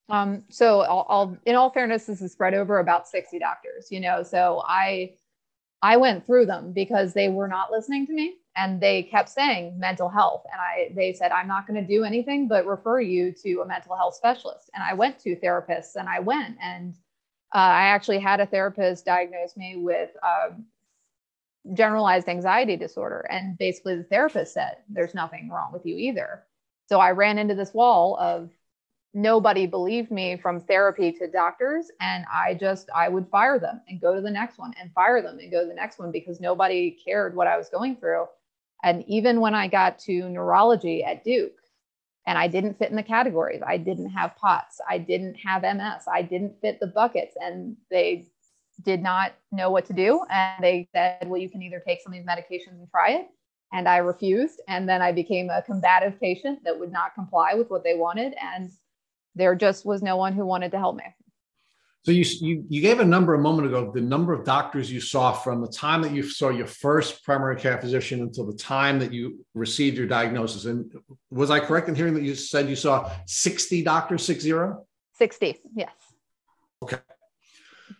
Um, 0.07 0.43
so 0.51 0.81
I'll, 0.81 1.07
I'll, 1.09 1.37
in 1.47 1.55
all 1.55 1.71
fairness 1.71 2.05
this 2.05 2.21
is 2.21 2.31
spread 2.31 2.53
over 2.53 2.77
about 2.77 3.07
60 3.07 3.39
doctors 3.39 3.87
you 3.89 3.99
know 3.99 4.21
so 4.21 4.61
i 4.67 5.15
i 5.81 5.97
went 5.97 6.27
through 6.27 6.45
them 6.45 6.73
because 6.73 7.15
they 7.15 7.27
were 7.27 7.47
not 7.47 7.71
listening 7.71 8.05
to 8.05 8.13
me 8.13 8.35
and 8.55 8.79
they 8.81 9.03
kept 9.03 9.29
saying 9.29 9.77
mental 9.77 10.09
health. 10.09 10.43
And 10.51 10.59
i 10.61 10.93
they 10.95 11.13
said 11.13 11.31
i'm 11.31 11.47
not 11.47 11.67
going 11.67 11.79
to 11.79 11.87
do 11.87 12.03
anything 12.03 12.47
but 12.47 12.65
refer 12.65 12.99
you 12.99 13.31
to 13.43 13.61
a 13.61 13.65
mental 13.65 13.95
health 13.95 14.15
specialist. 14.15 14.69
And 14.73 14.83
i 14.83 14.93
went 14.93 15.19
to 15.19 15.35
therapists 15.35 15.95
and 15.95 16.09
i 16.09 16.19
went. 16.19 16.57
And 16.61 16.93
uh, 17.53 17.57
i 17.57 17.83
actually 17.87 18.19
had 18.19 18.39
a 18.39 18.45
therapist 18.45 19.05
diagnose 19.05 19.55
me 19.57 19.75
with 19.77 20.09
um, 20.23 20.65
generalized 21.73 22.29
anxiety 22.29 22.75
disorder. 22.77 23.25
And 23.29 23.57
basically 23.57 23.97
the 23.97 24.03
therapist 24.03 24.53
said 24.53 24.77
there's 24.89 25.15
nothing 25.15 25.49
wrong 25.49 25.71
with 25.71 25.85
you 25.85 25.97
either. 25.97 26.43
So 26.87 26.99
i 26.99 27.11
ran 27.11 27.37
into 27.37 27.55
this 27.55 27.73
wall 27.73 28.17
of 28.19 28.49
nobody 29.13 29.65
believed 29.65 30.11
me 30.11 30.35
from 30.35 30.59
therapy 30.59 31.11
to 31.13 31.27
doctors. 31.27 31.91
And 31.99 32.25
i 32.31 32.53
just 32.53 32.89
i 32.95 33.09
would 33.09 33.27
fire 33.29 33.59
them 33.59 33.81
and 33.89 33.99
go 33.99 34.15
to 34.15 34.21
the 34.21 34.31
next 34.31 34.57
one 34.57 34.73
and 34.79 34.93
fire 34.93 35.21
them 35.21 35.39
and 35.39 35.51
go 35.51 35.61
to 35.61 35.67
the 35.67 35.73
next 35.73 35.99
one 35.99 36.11
because 36.11 36.39
nobody 36.39 36.91
cared 36.91 37.35
what 37.35 37.47
i 37.47 37.57
was 37.57 37.69
going 37.69 37.95
through 37.95 38.27
and 38.85 39.03
even 39.07 39.41
when 39.41 39.55
I 39.55 39.67
got 39.67 39.97
to 39.99 40.29
neurology 40.29 41.03
at 41.03 41.23
Duke, 41.23 41.59
and 42.27 42.37
I 42.37 42.47
didn't 42.47 42.77
fit 42.77 42.91
in 42.91 42.95
the 42.95 43.03
categories, 43.03 43.61
I 43.65 43.77
didn't 43.77 44.11
have 44.11 44.35
POTS, 44.35 44.79
I 44.87 44.99
didn't 44.99 45.35
have 45.35 45.63
MS, 45.63 46.03
I 46.11 46.21
didn't 46.21 46.61
fit 46.61 46.79
the 46.79 46.87
buckets, 46.87 47.35
and 47.41 47.75
they 47.89 48.27
did 48.83 49.01
not 49.01 49.33
know 49.51 49.71
what 49.71 49.85
to 49.85 49.93
do. 49.93 50.21
And 50.29 50.63
they 50.63 50.87
said, 50.93 51.27
well, 51.27 51.41
you 51.41 51.49
can 51.49 51.63
either 51.63 51.81
take 51.85 52.01
some 52.01 52.13
of 52.13 52.19
these 52.19 52.27
medications 52.27 52.77
and 52.77 52.89
try 52.89 53.13
it. 53.13 53.27
And 53.73 53.89
I 53.89 53.97
refused. 53.97 54.61
And 54.67 54.87
then 54.87 55.01
I 55.01 55.11
became 55.11 55.49
a 55.49 55.63
combative 55.63 56.19
patient 56.19 56.59
that 56.63 56.79
would 56.79 56.91
not 56.91 57.15
comply 57.15 57.55
with 57.55 57.69
what 57.69 57.83
they 57.83 57.95
wanted. 57.95 58.35
And 58.41 58.71
there 59.33 59.55
just 59.55 59.85
was 59.85 60.03
no 60.03 60.15
one 60.15 60.33
who 60.33 60.45
wanted 60.45 60.71
to 60.71 60.77
help 60.77 60.95
me. 60.95 61.05
So 62.05 62.11
you, 62.11 62.23
you 62.39 62.65
you 62.69 62.81
gave 62.81 62.99
a 62.99 63.05
number 63.05 63.33
a 63.33 63.39
moment 63.39 63.67
ago, 63.67 63.91
the 63.91 63.99
number 63.99 64.31
of 64.31 64.45
doctors 64.45 64.91
you 64.91 65.01
saw 65.01 65.31
from 65.31 65.59
the 65.59 65.67
time 65.67 66.03
that 66.03 66.11
you 66.11 66.21
saw 66.21 66.49
your 66.49 66.67
first 66.67 67.23
primary 67.23 67.55
care 67.55 67.79
physician 67.79 68.21
until 68.21 68.45
the 68.45 68.55
time 68.55 68.99
that 68.99 69.11
you 69.11 69.43
received 69.55 69.97
your 69.97 70.05
diagnosis. 70.05 70.65
And 70.65 70.93
was 71.31 71.49
I 71.49 71.59
correct 71.59 71.89
in 71.89 71.95
hearing 71.95 72.13
that 72.13 72.21
you 72.21 72.35
said 72.35 72.69
you 72.69 72.75
saw 72.75 73.11
60 73.25 73.81
doctors, 73.81 74.23
six 74.23 74.43
zero? 74.43 74.85
60, 75.17 75.61
yes. 75.75 75.89
Okay. 76.83 76.99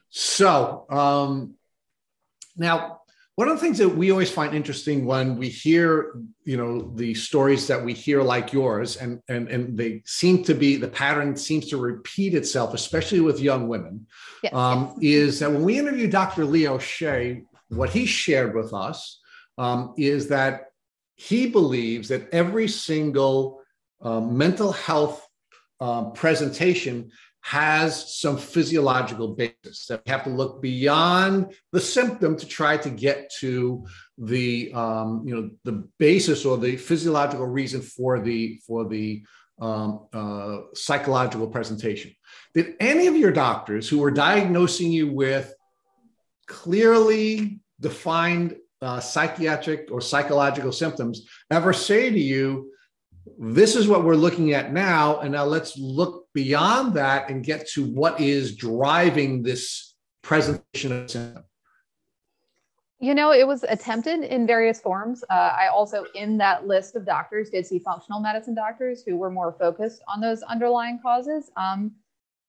So 0.10 0.86
um, 0.92 1.56
now 2.56 3.02
one 3.36 3.50
of 3.50 3.56
the 3.56 3.62
things 3.62 3.78
that 3.78 3.90
we 3.90 4.12
always 4.12 4.32
find 4.32 4.56
interesting 4.56 5.06
when 5.06 5.38
we 5.38 5.50
hear 5.50 6.14
you 6.44 6.58
know 6.58 6.92
the 6.96 7.14
stories 7.14 7.68
that 7.68 7.84
we 7.84 7.94
hear 7.94 8.22
like 8.22 8.54
yours 8.54 8.98
and 8.98 9.22
and 9.30 9.48
and 9.50 9.78
they 9.78 10.02
seem 10.06 10.44
to 10.44 10.54
be 10.54 10.78
the 10.78 10.88
pattern 10.88 11.36
seems 11.36 11.68
to 11.68 11.78
repeat 11.78 12.34
itself 12.34 12.74
especially 12.74 13.20
with 13.20 13.40
young 13.40 13.68
women 13.68 14.06
yes, 14.42 14.54
um, 14.54 14.96
yes. 15.00 15.28
is 15.28 15.40
that 15.40 15.52
when 15.52 15.64
we 15.64 15.78
interview 15.78 16.10
dr 16.10 16.44
leo 16.46 16.78
shea 16.78 17.44
what 17.70 17.90
he 17.90 18.06
shared 18.06 18.56
with 18.56 18.74
us 18.74 19.20
um, 19.58 19.94
is 19.98 20.28
that 20.28 20.68
he 21.16 21.48
believes 21.48 22.10
that 22.10 22.28
every 22.34 22.68
single 22.68 23.62
uh, 24.02 24.20
mental 24.20 24.72
health 24.72 25.26
um, 25.80 26.14
presentation 26.14 27.12
has 27.46 28.18
some 28.20 28.38
physiological 28.38 29.36
basis 29.36 29.86
that 29.86 30.02
we 30.04 30.12
have 30.12 30.24
to 30.24 30.32
look 30.32 30.64
beyond 30.64 31.54
the 31.72 31.80
symptom 31.80 32.36
to 32.36 32.44
try 32.48 32.76
to 32.76 32.90
get 32.90 33.32
to 33.40 33.86
the 34.18 34.74
um, 34.74 35.22
you 35.28 35.36
know 35.36 35.52
the 35.64 35.88
basis 36.00 36.44
or 36.44 36.58
the 36.58 36.76
physiological 36.76 37.46
reason 37.46 37.82
for 37.82 38.20
the 38.20 38.60
for 38.66 38.90
the 38.90 39.24
um, 39.62 40.08
uh, 40.12 40.62
psychological 40.74 41.46
presentation 41.46 42.12
did 42.56 42.74
any 42.80 43.06
of 43.06 43.16
your 43.16 43.32
doctors 43.32 43.88
who 43.88 44.00
were 44.00 44.10
diagnosing 44.10 44.92
you 44.92 45.12
with 45.12 45.54
clearly 46.48 47.60
defined 47.80 48.56
uh, 48.82 49.00
psychiatric 49.00 49.90
or 49.92 50.02
psychological 50.02 50.72
symptoms 50.72 51.28
ever 51.52 51.74
say 51.74 52.10
to 52.10 52.20
you 52.20 52.72
this 53.38 53.76
is 53.76 53.88
what 53.88 54.04
we're 54.04 54.16
looking 54.16 54.54
at 54.54 54.72
now. 54.72 55.20
And 55.20 55.32
now 55.32 55.46
let's 55.46 55.78
look 55.78 56.25
beyond 56.36 56.94
that 56.94 57.30
and 57.30 57.44
get 57.44 57.68
to 57.70 57.86
what 57.86 58.20
is 58.20 58.56
driving 58.56 59.42
this 59.42 59.96
presentation 60.22 60.92
of 60.92 61.10
symptom. 61.10 61.44
You 63.00 63.16
know, 63.16 63.32
it 63.32 63.48
was 63.48 63.64
attempted 63.64 64.24
in 64.24 64.46
various 64.46 64.80
forms. 64.80 65.24
Uh, 65.30 65.34
I 65.34 65.68
also, 65.68 66.06
in 66.14 66.38
that 66.38 66.68
list 66.68 66.96
of 66.96 67.06
doctors, 67.06 67.50
did 67.50 67.66
see 67.66 67.80
functional 67.80 68.20
medicine 68.20 68.54
doctors 68.54 69.04
who 69.04 69.18
were 69.18 69.32
more 69.32 69.56
focused 69.58 70.02
on 70.08 70.22
those 70.22 70.44
underlying 70.44 71.00
causes. 71.02 71.50
Um, 71.58 71.94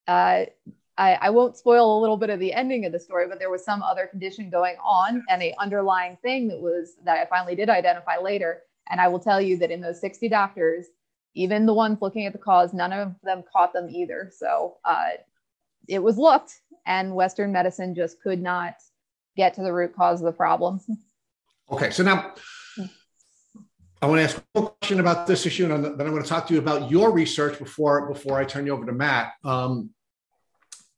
uh, 0.07 0.45
I, 0.99 1.15
I, 1.21 1.31
won't 1.31 1.57
spoil 1.57 1.99
a 1.99 2.01
little 2.01 2.17
bit 2.17 2.31
of 2.31 2.39
the 2.39 2.53
ending 2.53 2.87
of 2.87 2.93
the 2.93 3.01
story, 3.01 3.27
but 3.29 3.39
there 3.39 3.51
was 3.51 3.65
some 3.65 3.83
other 3.83 4.07
condition 4.07 4.51
going 4.51 4.77
on 4.83 5.25
and 5.29 5.43
a 5.43 5.53
underlying 5.59 6.17
thing 6.23 6.49
that 6.49 6.61
was 6.61 6.95
that 7.05 7.19
I 7.19 7.27
finally 7.27 7.57
did 7.57 7.69
identify 7.69 8.17
later 8.19 8.63
and 8.89 9.01
I 9.01 9.09
will 9.09 9.19
tell 9.19 9.41
you 9.41 9.57
that 9.59 9.71
in 9.71 9.81
those 9.81 10.01
60 10.01 10.29
doctors, 10.29 10.87
even 11.37 11.67
the 11.67 11.75
ones 11.75 11.99
looking 12.01 12.25
at 12.25 12.33
the 12.33 12.39
cause, 12.39 12.73
none 12.73 12.93
of 12.93 13.15
them 13.23 13.45
caught 13.53 13.75
them 13.75 13.89
either. 13.91 14.33
So 14.37 14.77
uh, 14.85 15.11
it 15.87 16.03
was 16.03 16.17
looked, 16.17 16.55
and 16.87 17.15
Western 17.15 17.53
medicine 17.53 17.95
just 17.95 18.21
could 18.23 18.41
not 18.41 18.75
get 19.37 19.55
to 19.55 19.63
the 19.63 19.73
root 19.73 19.95
cause 19.95 20.21
of 20.21 20.25
the 20.25 20.33
problem. 20.33 20.81
Okay, 21.71 21.91
so 21.91 22.03
now 22.03 22.33
I 24.01 24.07
want 24.07 24.19
to 24.19 24.25
ask 24.25 24.43
a 24.55 24.63
question 24.63 24.99
about 24.99 25.27
this 25.27 25.45
issue, 25.45 25.71
and 25.71 25.85
then 25.85 26.01
I'm 26.01 26.11
going 26.11 26.23
to 26.23 26.29
talk 26.29 26.47
to 26.49 26.55
you 26.55 26.59
about 26.59 26.91
your 26.91 27.13
research 27.13 27.59
before 27.59 28.09
before 28.09 28.39
I 28.39 28.45
turn 28.47 28.65
you 28.65 28.73
over 28.73 28.87
to 28.87 28.93
Matt. 28.93 29.33
Um, 29.45 29.91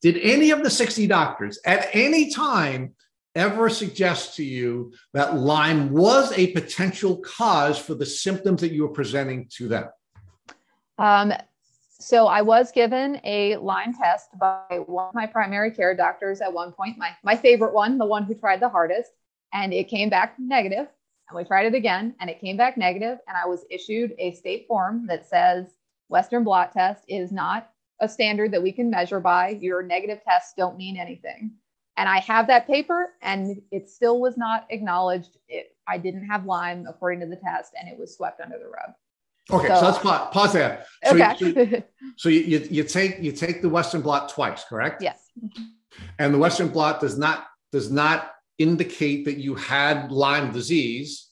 did 0.03 0.19
any 0.19 0.53
of 0.53 0.63
the 0.63 0.71
60 0.71 1.09
doctors 1.09 1.59
at 1.67 1.89
any 1.93 2.31
time 2.31 2.95
ever 3.35 3.69
suggest 3.69 4.37
to 4.37 4.45
you 4.45 4.93
that 5.15 5.35
Lyme 5.35 5.91
was 5.91 6.33
a 6.39 6.53
potential 6.53 7.19
cause 7.19 7.77
for 7.77 7.95
the 7.95 8.07
symptoms 8.07 8.61
that 8.61 8.71
you 8.71 8.83
were 8.83 8.95
presenting 8.95 9.49
to 9.57 9.67
them? 9.67 9.89
Um, 10.99 11.33
so 12.01 12.27
I 12.27 12.43
was 12.43 12.71
given 12.71 13.21
a 13.25 13.57
Lyme 13.57 13.93
test 13.95 14.31
by 14.39 14.81
one 14.87 15.09
of 15.09 15.15
my 15.15 15.27
primary 15.27 15.71
care 15.71 15.97
doctors 15.97 16.41
at 16.41 16.53
one 16.53 16.73
point, 16.73 16.97
my, 16.97 17.11
my 17.25 17.37
favorite 17.37 17.75
one, 17.75 17.99
the 17.99 18.07
one 18.07 18.25
who 18.25 18.35
tried 18.35 18.61
the 18.61 18.69
hardest, 18.69 19.13
and 19.53 19.73
it 19.73 19.89
came 19.89 20.09
back 20.09 20.35
negative. 20.39 20.87
And 21.29 21.37
we 21.37 21.45
tried 21.45 21.67
it 21.67 21.75
again 21.75 22.15
and 22.21 22.31
it 22.31 22.41
came 22.41 22.57
back 22.57 22.77
negative, 22.77 23.19
And 23.27 23.37
I 23.37 23.47
was 23.47 23.65
issued 23.71 24.15
a 24.19 24.33
state 24.33 24.67
form 24.67 25.07
that 25.09 25.29
says 25.29 25.67
Western 26.09 26.45
blot 26.45 26.73
test 26.73 27.05
is 27.09 27.33
not 27.33 27.71
a 28.01 28.09
standard 28.09 28.53
that 28.53 28.63
we 28.63 28.73
can 28.73 28.91
measure 28.91 29.21
by. 29.21 29.59
Your 29.61 29.83
negative 29.83 30.21
tests 30.25 30.55
don't 30.57 30.79
mean 30.79 30.97
anything. 30.97 31.53
And 31.97 32.09
I 32.09 32.21
have 32.21 32.47
that 32.47 32.69
paper, 32.69 33.15
and 33.23 33.61
it 33.73 33.91
still 33.91 34.21
was 34.21 34.37
not 34.37 34.69
acknowledged. 34.71 35.37
It, 35.49 35.77
I 35.89 35.99
didn't 35.99 36.27
have 36.27 36.47
Lyme 36.47 36.87
according 36.89 37.19
to 37.21 37.27
the 37.27 37.35
test, 37.35 37.73
and 37.79 37.89
it 37.89 37.99
was 37.99 38.15
swept 38.15 38.41
under 38.41 38.57
the 38.57 38.67
rug. 38.67 38.95
Okay, 39.51 39.69
so, 39.69 39.77
so 39.77 39.85
let's 39.87 39.99
pause, 39.99 40.29
pause 40.33 40.53
there. 40.53 40.85
So 41.05 41.15
okay. 41.15 41.37
You, 41.41 41.83
so 42.17 42.29
you, 42.29 42.67
you, 42.71 42.85
take 42.85 43.21
you 43.21 43.33
take 43.33 43.63
the 43.63 43.69
Western 43.69 44.03
blot 44.03 44.29
twice, 44.29 44.65
correct? 44.65 45.03
Yes. 45.03 45.31
And 46.19 46.35
the 46.35 46.39
Western 46.39 46.69
blot 46.69 47.01
does 47.01 47.17
not 47.17 47.47
does 47.73 47.91
not 47.91 48.33
indicate 48.59 49.25
that 49.25 49.39
you 49.39 49.55
had 49.55 50.11
Lyme 50.11 50.53
disease 50.53 51.29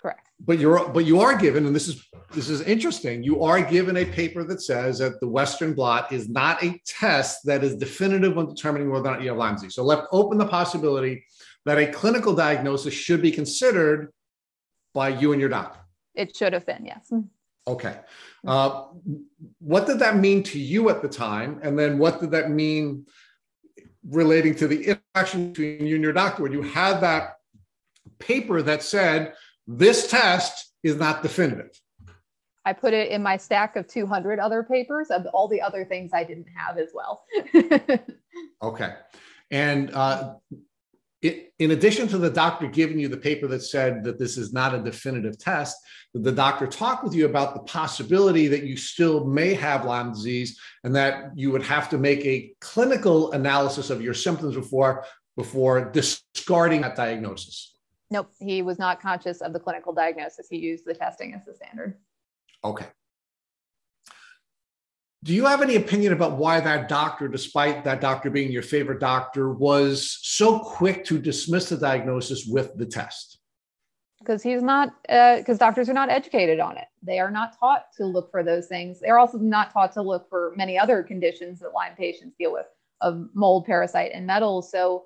Correct. 0.00 0.28
but 0.40 0.58
you're 0.58 0.88
but 0.90 1.06
you 1.06 1.20
are 1.20 1.36
given 1.36 1.66
and 1.66 1.74
this 1.74 1.88
is 1.88 2.06
this 2.32 2.50
is 2.50 2.60
interesting 2.62 3.22
you 3.22 3.42
are 3.42 3.60
given 3.62 3.96
a 3.96 4.04
paper 4.04 4.44
that 4.44 4.60
says 4.60 4.98
that 4.98 5.18
the 5.20 5.28
western 5.28 5.72
blot 5.72 6.12
is 6.12 6.28
not 6.28 6.62
a 6.62 6.78
test 6.86 7.44
that 7.44 7.64
is 7.64 7.76
definitive 7.76 8.36
on 8.36 8.46
determining 8.46 8.90
whether 8.90 9.08
or 9.08 9.12
not 9.12 9.22
you 9.22 9.28
have 9.28 9.38
lyme 9.38 9.54
disease 9.54 9.74
so 9.74 9.82
left 9.82 10.06
open 10.12 10.36
the 10.36 10.46
possibility 10.46 11.24
that 11.64 11.78
a 11.78 11.86
clinical 11.86 12.34
diagnosis 12.34 12.92
should 12.92 13.22
be 13.22 13.30
considered 13.30 14.12
by 14.92 15.08
you 15.08 15.32
and 15.32 15.40
your 15.40 15.50
doctor 15.50 15.80
it 16.14 16.36
should 16.36 16.52
have 16.52 16.66
been 16.66 16.84
yes 16.84 17.10
okay 17.66 17.98
uh, 18.46 18.84
what 19.58 19.86
did 19.86 19.98
that 19.98 20.16
mean 20.16 20.42
to 20.42 20.58
you 20.58 20.88
at 20.88 21.02
the 21.02 21.08
time 21.08 21.58
and 21.62 21.78
then 21.78 21.98
what 21.98 22.20
did 22.20 22.30
that 22.30 22.50
mean 22.50 23.04
relating 24.08 24.54
to 24.54 24.68
the 24.68 24.96
interaction 25.14 25.48
between 25.52 25.86
you 25.86 25.96
and 25.96 26.04
your 26.04 26.12
doctor 26.12 26.42
when 26.42 26.52
you 26.52 26.62
had 26.62 27.00
that 27.00 27.36
paper 28.18 28.62
that 28.62 28.82
said 28.82 29.34
this 29.66 30.08
test 30.08 30.72
is 30.82 30.96
not 30.96 31.22
definitive. 31.22 31.70
I 32.64 32.72
put 32.72 32.94
it 32.94 33.10
in 33.10 33.22
my 33.22 33.36
stack 33.36 33.76
of 33.76 33.86
200 33.86 34.38
other 34.38 34.62
papers 34.62 35.10
of 35.10 35.26
all 35.26 35.48
the 35.48 35.60
other 35.60 35.84
things 35.84 36.10
I 36.12 36.24
didn't 36.24 36.48
have 36.54 36.78
as 36.78 36.90
well. 36.92 37.24
okay. 38.62 38.94
And 39.50 39.92
uh, 39.92 40.34
it, 41.22 41.52
in 41.58 41.70
addition 41.70 42.08
to 42.08 42.18
the 42.18 42.30
doctor 42.30 42.66
giving 42.66 42.98
you 42.98 43.08
the 43.08 43.16
paper 43.16 43.46
that 43.48 43.62
said 43.62 44.04
that 44.04 44.18
this 44.18 44.36
is 44.36 44.52
not 44.52 44.74
a 44.74 44.82
definitive 44.82 45.38
test, 45.38 45.76
the 46.14 46.32
doctor 46.32 46.66
talked 46.66 47.04
with 47.04 47.14
you 47.14 47.26
about 47.26 47.54
the 47.54 47.60
possibility 47.60 48.48
that 48.48 48.64
you 48.64 48.76
still 48.76 49.24
may 49.24 49.54
have 49.54 49.84
Lyme 49.84 50.12
disease 50.12 50.58
and 50.84 50.94
that 50.94 51.30
you 51.34 51.50
would 51.50 51.62
have 51.62 51.88
to 51.90 51.98
make 51.98 52.24
a 52.24 52.52
clinical 52.60 53.32
analysis 53.32 53.90
of 53.90 54.02
your 54.02 54.14
symptoms 54.14 54.54
before, 54.54 55.04
before 55.36 55.90
discarding 55.90 56.82
that 56.82 56.96
diagnosis. 56.96 57.74
Nope, 58.10 58.30
he 58.38 58.62
was 58.62 58.78
not 58.78 59.00
conscious 59.00 59.40
of 59.40 59.52
the 59.52 59.60
clinical 59.60 59.92
diagnosis. 59.92 60.46
He 60.48 60.58
used 60.58 60.84
the 60.84 60.94
testing 60.94 61.34
as 61.34 61.44
the 61.44 61.54
standard. 61.54 61.96
Okay. 62.62 62.86
Do 65.24 65.34
you 65.34 65.46
have 65.46 65.62
any 65.62 65.76
opinion 65.76 66.12
about 66.12 66.36
why 66.36 66.60
that 66.60 66.88
doctor, 66.88 67.26
despite 67.26 67.82
that 67.84 68.00
doctor 68.00 68.30
being 68.30 68.52
your 68.52 68.62
favorite 68.62 69.00
doctor, 69.00 69.52
was 69.52 70.18
so 70.22 70.60
quick 70.60 71.04
to 71.06 71.18
dismiss 71.18 71.68
the 71.68 71.76
diagnosis 71.76 72.46
with 72.46 72.76
the 72.76 72.86
test? 72.86 73.38
Because 74.20 74.42
he's 74.42 74.62
not, 74.62 74.90
because 75.02 75.56
uh, 75.56 75.66
doctors 75.66 75.88
are 75.88 75.94
not 75.94 76.10
educated 76.10 76.60
on 76.60 76.76
it. 76.76 76.86
They 77.02 77.18
are 77.18 77.30
not 77.30 77.58
taught 77.58 77.86
to 77.96 78.04
look 78.04 78.30
for 78.30 78.42
those 78.42 78.66
things. 78.66 79.00
They're 79.00 79.18
also 79.18 79.38
not 79.38 79.72
taught 79.72 79.92
to 79.92 80.02
look 80.02 80.28
for 80.28 80.52
many 80.56 80.78
other 80.78 81.02
conditions 81.02 81.60
that 81.60 81.74
Lyme 81.74 81.96
patients 81.96 82.34
deal 82.38 82.52
with, 82.52 82.66
of 83.00 83.28
mold, 83.34 83.66
parasite, 83.66 84.12
and 84.14 84.26
metals. 84.26 84.70
So 84.70 85.04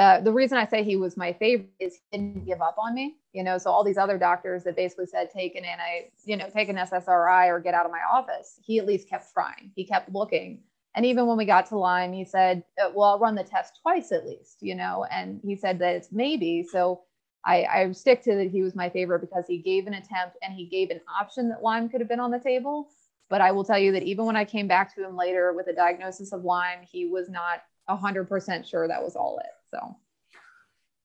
uh, 0.00 0.18
the 0.18 0.32
reason 0.32 0.56
I 0.56 0.64
say 0.64 0.82
he 0.82 0.96
was 0.96 1.18
my 1.18 1.34
favorite 1.34 1.68
is 1.78 2.00
he 2.10 2.16
didn't 2.16 2.46
give 2.46 2.62
up 2.62 2.76
on 2.78 2.94
me. 2.94 3.16
You 3.34 3.44
know, 3.44 3.58
so 3.58 3.70
all 3.70 3.84
these 3.84 3.98
other 3.98 4.16
doctors 4.16 4.64
that 4.64 4.74
basically 4.74 5.04
said 5.04 5.28
take 5.28 5.54
an 5.56 5.64
anti, 5.66 6.10
you 6.24 6.38
know, 6.38 6.48
take 6.48 6.70
an 6.70 6.76
SSRI 6.76 7.48
or 7.48 7.60
get 7.60 7.74
out 7.74 7.84
of 7.84 7.92
my 7.92 8.00
office. 8.10 8.58
He 8.64 8.78
at 8.78 8.86
least 8.86 9.10
kept 9.10 9.30
trying. 9.34 9.72
He 9.76 9.84
kept 9.84 10.10
looking. 10.10 10.60
And 10.94 11.04
even 11.04 11.26
when 11.26 11.36
we 11.36 11.44
got 11.44 11.66
to 11.66 11.76
Lyme, 11.76 12.14
he 12.14 12.24
said, 12.24 12.64
uh, 12.82 12.90
"Well, 12.94 13.10
I'll 13.10 13.18
run 13.18 13.34
the 13.34 13.44
test 13.44 13.80
twice 13.82 14.10
at 14.10 14.26
least." 14.26 14.62
You 14.62 14.74
know, 14.74 15.04
and 15.10 15.38
he 15.44 15.54
said 15.54 15.78
that 15.80 15.96
it's 15.96 16.10
maybe. 16.10 16.62
So 16.62 17.02
I, 17.44 17.64
I 17.64 17.92
stick 17.92 18.22
to 18.22 18.36
that 18.36 18.50
he 18.50 18.62
was 18.62 18.74
my 18.74 18.88
favorite 18.88 19.20
because 19.20 19.44
he 19.46 19.58
gave 19.58 19.86
an 19.86 19.94
attempt 19.94 20.38
and 20.42 20.54
he 20.54 20.64
gave 20.64 20.88
an 20.88 21.02
option 21.20 21.50
that 21.50 21.62
Lyme 21.62 21.90
could 21.90 22.00
have 22.00 22.08
been 22.08 22.20
on 22.20 22.30
the 22.30 22.40
table. 22.40 22.88
But 23.28 23.42
I 23.42 23.52
will 23.52 23.64
tell 23.64 23.78
you 23.78 23.92
that 23.92 24.02
even 24.02 24.24
when 24.24 24.36
I 24.36 24.46
came 24.46 24.66
back 24.66 24.94
to 24.94 25.04
him 25.06 25.14
later 25.14 25.52
with 25.54 25.68
a 25.68 25.74
diagnosis 25.74 26.32
of 26.32 26.42
Lyme, 26.42 26.80
he 26.90 27.06
was 27.06 27.28
not 27.28 27.60
100% 27.98 28.66
sure 28.66 28.88
that 28.88 29.02
was 29.02 29.16
all 29.16 29.38
it. 29.38 29.50
So. 29.70 29.96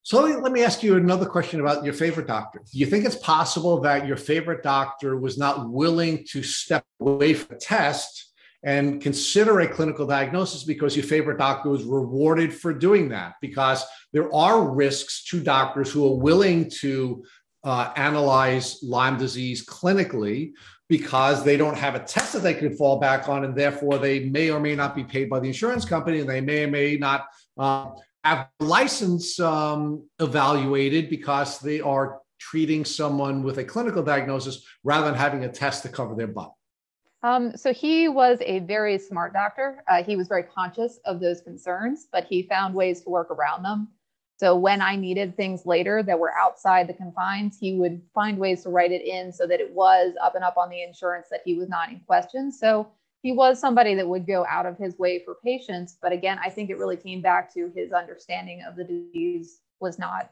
So 0.04 0.22
let 0.22 0.52
me 0.52 0.64
ask 0.64 0.84
you 0.84 0.98
another 0.98 1.26
question 1.26 1.60
about 1.60 1.84
your 1.84 1.94
favorite 1.94 2.28
doctor. 2.28 2.60
Do 2.60 2.78
you 2.78 2.86
think 2.86 3.06
it's 3.06 3.16
possible 3.16 3.82
that 3.82 4.06
your 4.06 4.18
favorite 4.18 4.62
doctor 4.62 5.18
was 5.18 5.36
not 5.36 5.72
willing 5.72 6.24
to 6.30 6.44
step 6.44 6.86
away 7.00 7.34
from 7.34 7.56
the 7.56 7.60
test 7.60 8.34
and 8.62 9.02
consider 9.02 9.62
a 9.62 9.68
clinical 9.68 10.06
diagnosis 10.06 10.64
because 10.64 10.96
your 10.96 11.06
favorite 11.06 11.40
doctor 11.40 11.70
was 11.70 11.84
rewarded 11.86 12.54
for 12.54 12.72
doing 12.72 13.10
that? 13.10 13.34
Because 13.42 13.84
there 14.14 14.32
are 14.32 14.70
risks 14.70 15.24
to 15.30 15.42
doctors 15.42 15.92
who 15.92 16.06
are 16.06 16.18
willing 16.18 16.70
to 16.82 17.26
uh, 17.64 17.92
analyze 17.96 18.84
Lyme 18.84 19.18
disease 19.18 19.66
clinically 19.66 20.52
because 20.88 21.44
they 21.44 21.58
don't 21.58 21.78
have 21.78 21.96
a 21.96 22.00
test 22.00 22.34
that 22.34 22.44
they 22.44 22.54
can 22.54 22.76
fall 22.76 23.00
back 23.00 23.28
on, 23.28 23.44
and 23.44 23.56
therefore 23.56 23.98
they 23.98 24.26
may 24.26 24.52
or 24.52 24.60
may 24.60 24.76
not 24.76 24.96
be 24.96 25.04
paid 25.04 25.30
by 25.30 25.40
the 25.40 25.48
insurance 25.48 25.86
company, 25.86 26.20
and 26.20 26.30
they 26.30 26.42
may 26.42 26.64
or 26.64 26.68
may 26.68 26.96
not 26.96 27.28
uh, 27.58 27.90
have 28.24 28.48
license 28.60 29.40
um, 29.40 30.08
evaluated 30.20 31.10
because 31.10 31.60
they 31.60 31.82
are 31.82 32.20
treating 32.40 32.86
someone 32.86 33.44
with 33.44 33.58
a 33.58 33.64
clinical 33.64 34.04
diagnosis 34.04 34.66
rather 34.84 35.06
than 35.06 35.16
having 35.16 35.44
a 35.44 35.52
test 35.52 35.84
to 35.84 35.90
cover 35.90 36.16
their 36.16 36.28
butt? 36.28 36.52
Um, 37.24 37.58
so 37.58 37.74
he 37.74 38.08
was 38.08 38.38
a 38.42 38.60
very 38.60 39.00
smart 39.00 39.34
doctor. 39.34 39.84
Uh, 39.88 40.04
he 40.04 40.16
was 40.16 40.28
very 40.28 40.44
conscious 40.44 41.00
of 41.06 41.20
those 41.20 41.42
concerns, 41.42 42.08
but 42.12 42.26
he 42.26 42.44
found 42.44 42.76
ways 42.76 43.02
to 43.02 43.10
work 43.10 43.32
around 43.32 43.64
them. 43.64 43.88
So 44.38 44.56
when 44.56 44.82
I 44.82 44.96
needed 44.96 45.36
things 45.36 45.66
later 45.66 46.04
that 46.04 46.20
were 46.20 46.34
outside 46.36 46.88
the 46.88 46.94
confines, 46.94 47.58
he 47.58 47.76
would 47.76 48.02
find 48.14 48.38
ways 48.38 48.64
to 48.64 48.70
write 48.70 48.92
it 48.92 49.06
in 49.06 49.32
so 49.32 49.48
that 49.48 49.62
it 49.62 49.72
was 49.72 50.14
up 50.22 50.36
and 50.36 50.44
up 50.44 50.58
on 50.58 50.70
the 50.70 50.84
insurance 50.84 51.28
that 51.32 51.42
he 51.46 51.56
was 51.56 51.70
not 51.70 51.90
in 51.90 52.02
question. 52.02 52.52
So 52.52 52.88
he 53.22 53.32
was 53.32 53.60
somebody 53.60 53.96
that 53.96 54.08
would 54.08 54.28
go 54.28 54.46
out 54.50 54.66
of 54.66 54.78
his 54.78 55.00
way 55.00 55.24
for 55.24 55.36
patients. 55.44 55.98
But 56.02 56.12
again, 56.12 56.38
I 56.44 56.50
think 56.50 56.70
it 56.70 56.78
really 56.78 56.98
came 56.98 57.22
back 57.22 57.54
to 57.54 57.72
his 57.74 57.94
understanding 57.94 58.62
of 58.68 58.76
the 58.76 58.84
disease 58.84 59.62
was 59.80 59.98
not 59.98 60.32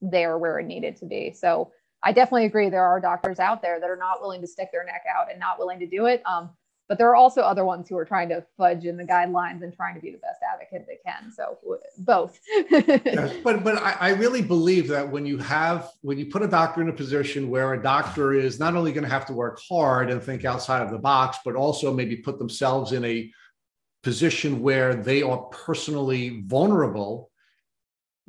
there 0.00 0.38
where 0.38 0.58
it 0.58 0.66
needed 0.66 0.96
to 0.96 1.06
be. 1.06 1.32
So 1.32 1.70
I 2.02 2.12
definitely 2.12 2.46
agree. 2.46 2.68
There 2.68 2.84
are 2.84 3.00
doctors 3.00 3.38
out 3.38 3.62
there 3.62 3.78
that 3.78 3.88
are 3.88 3.96
not 3.96 4.20
willing 4.20 4.40
to 4.40 4.46
stick 4.46 4.70
their 4.72 4.84
neck 4.84 5.04
out 5.14 5.30
and 5.30 5.38
not 5.38 5.58
willing 5.58 5.78
to 5.78 5.86
do 5.86 6.06
it. 6.06 6.22
Um, 6.26 6.50
but 6.88 6.98
there 6.98 7.08
are 7.08 7.16
also 7.16 7.42
other 7.42 7.64
ones 7.64 7.88
who 7.88 7.96
are 7.96 8.04
trying 8.04 8.28
to 8.28 8.44
fudge 8.56 8.84
in 8.84 8.96
the 8.96 9.04
guidelines 9.04 9.62
and 9.62 9.74
trying 9.74 9.94
to 9.94 10.00
be 10.00 10.10
the 10.10 10.18
best 10.18 10.40
advocate 10.52 10.86
they 10.86 10.98
can. 11.04 11.30
So 11.32 11.58
both. 11.98 12.38
yes, 12.70 13.34
but 13.42 13.64
but 13.64 13.78
I, 13.78 13.96
I, 14.00 14.08
really 14.10 14.42
believe 14.42 14.88
that 14.88 15.08
when 15.08 15.24
you 15.24 15.38
have 15.38 15.90
when 16.02 16.18
you 16.18 16.26
put 16.26 16.42
a 16.42 16.48
doctor 16.48 16.82
in 16.82 16.88
a 16.88 16.92
position 16.92 17.48
where 17.48 17.72
a 17.74 17.82
doctor 17.82 18.34
is 18.34 18.58
not 18.58 18.74
only 18.74 18.92
going 18.92 19.04
to 19.04 19.10
have 19.10 19.26
to 19.26 19.32
work 19.32 19.60
hard 19.68 20.10
and 20.10 20.22
think 20.22 20.44
outside 20.44 20.82
of 20.82 20.90
the 20.90 20.98
box, 20.98 21.38
but 21.44 21.54
also 21.54 21.92
maybe 21.94 22.16
put 22.16 22.38
themselves 22.38 22.92
in 22.92 23.04
a 23.04 23.30
position 24.02 24.60
where 24.60 24.94
they 24.94 25.22
are 25.22 25.38
personally 25.38 26.42
vulnerable. 26.46 27.30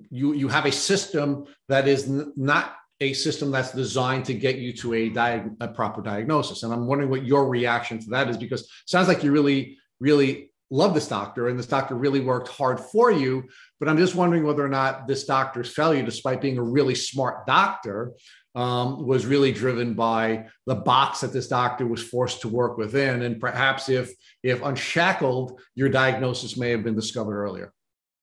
You 0.09 0.33
you 0.33 0.47
have 0.47 0.65
a 0.65 0.71
system 0.71 1.45
that 1.69 1.87
is 1.87 2.07
n- 2.07 2.33
not 2.35 2.75
a 3.03 3.13
system 3.13 3.51
that's 3.51 3.71
designed 3.71 4.25
to 4.25 4.33
get 4.33 4.57
you 4.57 4.73
to 4.73 4.93
a, 4.93 5.09
diag- 5.09 5.55
a 5.59 5.67
proper 5.67 6.01
diagnosis. 6.01 6.63
And 6.63 6.73
I'm 6.73 6.87
wondering 6.87 7.09
what 7.09 7.25
your 7.25 7.49
reaction 7.49 7.99
to 7.99 8.09
that 8.11 8.29
is 8.29 8.37
because 8.37 8.61
it 8.61 8.69
sounds 8.85 9.07
like 9.07 9.23
you 9.23 9.31
really, 9.31 9.77
really 9.99 10.51
love 10.71 10.93
this 10.93 11.07
doctor 11.07 11.49
and 11.49 11.59
this 11.59 11.67
doctor 11.67 11.95
really 11.95 12.21
worked 12.21 12.47
hard 12.47 12.79
for 12.79 13.11
you. 13.11 13.43
But 13.79 13.89
I'm 13.89 13.97
just 13.97 14.15
wondering 14.15 14.45
whether 14.45 14.65
or 14.65 14.69
not 14.69 15.07
this 15.07 15.25
doctor's 15.25 15.73
failure, 15.73 16.03
despite 16.03 16.41
being 16.41 16.57
a 16.57 16.63
really 16.63 16.95
smart 16.95 17.45
doctor, 17.45 18.13
um, 18.55 19.05
was 19.05 19.25
really 19.25 19.51
driven 19.51 19.93
by 19.95 20.45
the 20.65 20.75
box 20.75 21.21
that 21.21 21.33
this 21.33 21.47
doctor 21.47 21.85
was 21.85 22.01
forced 22.01 22.41
to 22.41 22.47
work 22.47 22.77
within. 22.77 23.23
And 23.23 23.39
perhaps 23.41 23.89
if 23.89 24.13
if 24.43 24.61
unshackled, 24.61 25.59
your 25.75 25.89
diagnosis 25.89 26.55
may 26.55 26.69
have 26.69 26.83
been 26.83 26.95
discovered 26.95 27.41
earlier. 27.41 27.73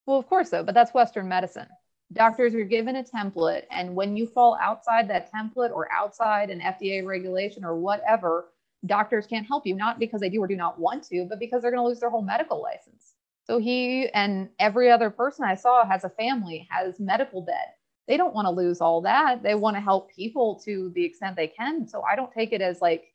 Well, 0.06 0.18
of 0.18 0.26
course, 0.26 0.50
though, 0.50 0.64
but 0.64 0.74
that's 0.74 0.94
Western 0.94 1.28
medicine 1.28 1.68
doctors 2.12 2.54
are 2.54 2.64
given 2.64 2.96
a 2.96 3.04
template 3.04 3.64
and 3.70 3.94
when 3.94 4.16
you 4.16 4.26
fall 4.26 4.58
outside 4.60 5.08
that 5.08 5.30
template 5.32 5.70
or 5.70 5.90
outside 5.92 6.50
an 6.50 6.60
fda 6.60 7.04
regulation 7.04 7.64
or 7.64 7.76
whatever 7.76 8.48
doctors 8.86 9.26
can't 9.26 9.46
help 9.46 9.66
you 9.66 9.74
not 9.74 9.98
because 9.98 10.20
they 10.20 10.28
do 10.28 10.42
or 10.42 10.46
do 10.46 10.56
not 10.56 10.78
want 10.78 11.02
to 11.04 11.26
but 11.28 11.38
because 11.38 11.62
they're 11.62 11.70
going 11.70 11.82
to 11.82 11.86
lose 11.86 12.00
their 12.00 12.10
whole 12.10 12.22
medical 12.22 12.62
license. 12.62 13.14
So 13.44 13.58
he 13.58 14.08
and 14.10 14.48
every 14.58 14.90
other 14.90 15.10
person 15.10 15.44
i 15.44 15.54
saw 15.54 15.86
has 15.86 16.04
a 16.04 16.10
family 16.10 16.66
has 16.70 16.98
medical 17.00 17.44
debt. 17.44 17.76
They 18.08 18.16
don't 18.16 18.34
want 18.34 18.46
to 18.46 18.50
lose 18.50 18.80
all 18.80 19.00
that. 19.02 19.42
They 19.42 19.54
want 19.54 19.76
to 19.76 19.80
help 19.80 20.10
people 20.10 20.60
to 20.64 20.90
the 20.94 21.04
extent 21.04 21.36
they 21.36 21.48
can. 21.48 21.86
So 21.86 22.02
i 22.02 22.16
don't 22.16 22.32
take 22.32 22.52
it 22.52 22.60
as 22.60 22.80
like 22.80 23.12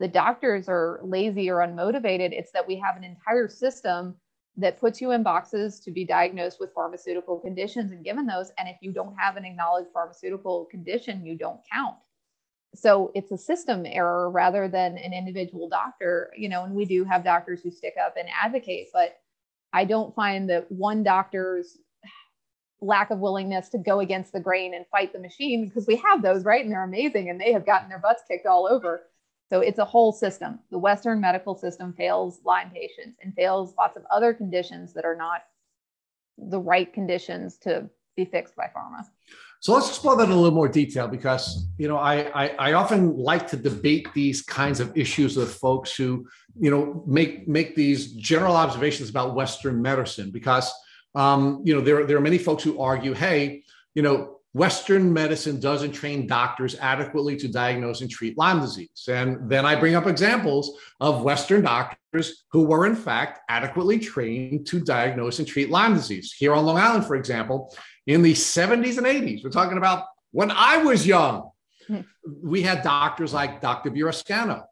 the 0.00 0.08
doctors 0.08 0.68
are 0.68 1.00
lazy 1.02 1.50
or 1.50 1.56
unmotivated. 1.56 2.32
It's 2.32 2.52
that 2.52 2.68
we 2.68 2.76
have 2.76 2.96
an 2.96 3.02
entire 3.02 3.48
system 3.48 4.14
that 4.58 4.80
puts 4.80 5.00
you 5.00 5.12
in 5.12 5.22
boxes 5.22 5.78
to 5.80 5.92
be 5.92 6.04
diagnosed 6.04 6.58
with 6.58 6.74
pharmaceutical 6.74 7.38
conditions 7.38 7.92
and 7.92 8.04
given 8.04 8.26
those. 8.26 8.50
And 8.58 8.68
if 8.68 8.76
you 8.80 8.92
don't 8.92 9.14
have 9.16 9.36
an 9.36 9.44
acknowledged 9.44 9.90
pharmaceutical 9.92 10.66
condition, 10.66 11.24
you 11.24 11.36
don't 11.36 11.60
count. 11.72 11.96
So 12.74 13.12
it's 13.14 13.30
a 13.30 13.38
system 13.38 13.86
error 13.86 14.30
rather 14.30 14.68
than 14.68 14.98
an 14.98 15.14
individual 15.14 15.68
doctor, 15.68 16.32
you 16.36 16.48
know, 16.48 16.64
and 16.64 16.74
we 16.74 16.84
do 16.84 17.04
have 17.04 17.24
doctors 17.24 17.62
who 17.62 17.70
stick 17.70 17.94
up 18.04 18.16
and 18.18 18.28
advocate, 18.28 18.88
but 18.92 19.18
I 19.72 19.84
don't 19.84 20.14
find 20.14 20.50
that 20.50 20.70
one 20.70 21.02
doctor's 21.02 21.78
lack 22.80 23.10
of 23.10 23.20
willingness 23.20 23.68
to 23.70 23.78
go 23.78 24.00
against 24.00 24.32
the 24.32 24.40
grain 24.40 24.74
and 24.74 24.86
fight 24.90 25.12
the 25.12 25.18
machine 25.18 25.66
because 25.66 25.86
we 25.86 25.96
have 25.96 26.20
those, 26.20 26.44
right? 26.44 26.64
And 26.64 26.72
they're 26.72 26.84
amazing 26.84 27.30
and 27.30 27.40
they 27.40 27.52
have 27.52 27.66
gotten 27.66 27.88
their 27.88 27.98
butts 27.98 28.22
kicked 28.28 28.46
all 28.46 28.66
over. 28.68 29.02
So 29.50 29.60
it's 29.60 29.78
a 29.78 29.84
whole 29.84 30.12
system. 30.12 30.58
The 30.70 30.78
Western 30.78 31.20
medical 31.20 31.56
system 31.56 31.94
fails 31.94 32.40
Lyme 32.44 32.70
patients 32.70 33.18
and 33.22 33.34
fails 33.34 33.74
lots 33.78 33.96
of 33.96 34.04
other 34.10 34.34
conditions 34.34 34.92
that 34.92 35.04
are 35.04 35.16
not 35.16 35.42
the 36.36 36.60
right 36.60 36.92
conditions 36.92 37.56
to 37.58 37.88
be 38.16 38.24
fixed 38.24 38.54
by 38.56 38.70
pharma. 38.76 39.06
So 39.60 39.72
let's 39.74 39.88
explore 39.88 40.16
that 40.16 40.24
in 40.24 40.30
a 40.30 40.36
little 40.36 40.54
more 40.54 40.68
detail 40.68 41.08
because 41.08 41.66
you 41.78 41.88
know 41.88 41.96
I, 41.96 42.44
I, 42.44 42.48
I 42.58 42.72
often 42.74 43.16
like 43.16 43.48
to 43.48 43.56
debate 43.56 44.06
these 44.14 44.42
kinds 44.42 44.78
of 44.78 44.96
issues 44.96 45.36
with 45.36 45.54
folks 45.54 45.96
who 45.96 46.28
you 46.60 46.70
know 46.70 47.02
make 47.06 47.48
make 47.48 47.74
these 47.74 48.12
general 48.12 48.54
observations 48.54 49.08
about 49.10 49.34
Western 49.34 49.82
medicine 49.82 50.30
because 50.30 50.72
um, 51.14 51.62
you 51.64 51.74
know 51.74 51.80
there 51.80 52.06
there 52.06 52.16
are 52.16 52.20
many 52.20 52.38
folks 52.38 52.62
who 52.62 52.78
argue 52.80 53.14
hey 53.14 53.64
you 53.94 54.02
know 54.02 54.37
Western 54.58 55.12
medicine 55.12 55.60
doesn't 55.60 55.92
train 55.92 56.26
doctors 56.26 56.74
adequately 56.80 57.36
to 57.36 57.46
diagnose 57.46 58.00
and 58.00 58.10
treat 58.10 58.36
Lyme 58.36 58.60
disease. 58.60 59.08
And 59.08 59.48
then 59.48 59.64
I 59.64 59.76
bring 59.76 59.94
up 59.94 60.08
examples 60.08 60.76
of 60.98 61.22
Western 61.22 61.62
doctors 61.62 62.44
who 62.50 62.64
were, 62.64 62.84
in 62.84 62.96
fact, 62.96 63.38
adequately 63.48 64.00
trained 64.00 64.66
to 64.66 64.80
diagnose 64.80 65.38
and 65.38 65.46
treat 65.46 65.70
Lyme 65.70 65.94
disease. 65.94 66.34
Here 66.36 66.52
on 66.52 66.66
Long 66.66 66.76
Island, 66.76 67.06
for 67.06 67.14
example, 67.14 67.72
in 68.08 68.20
the 68.20 68.32
70s 68.32 68.98
and 68.98 69.06
80s, 69.06 69.44
we're 69.44 69.50
talking 69.50 69.78
about 69.78 70.06
when 70.32 70.50
I 70.50 70.78
was 70.78 71.06
young, 71.06 71.50
hmm. 71.86 72.00
we 72.42 72.60
had 72.60 72.82
doctors 72.82 73.32
like 73.32 73.60
Dr. 73.60 73.92
Burrascano 73.92 74.64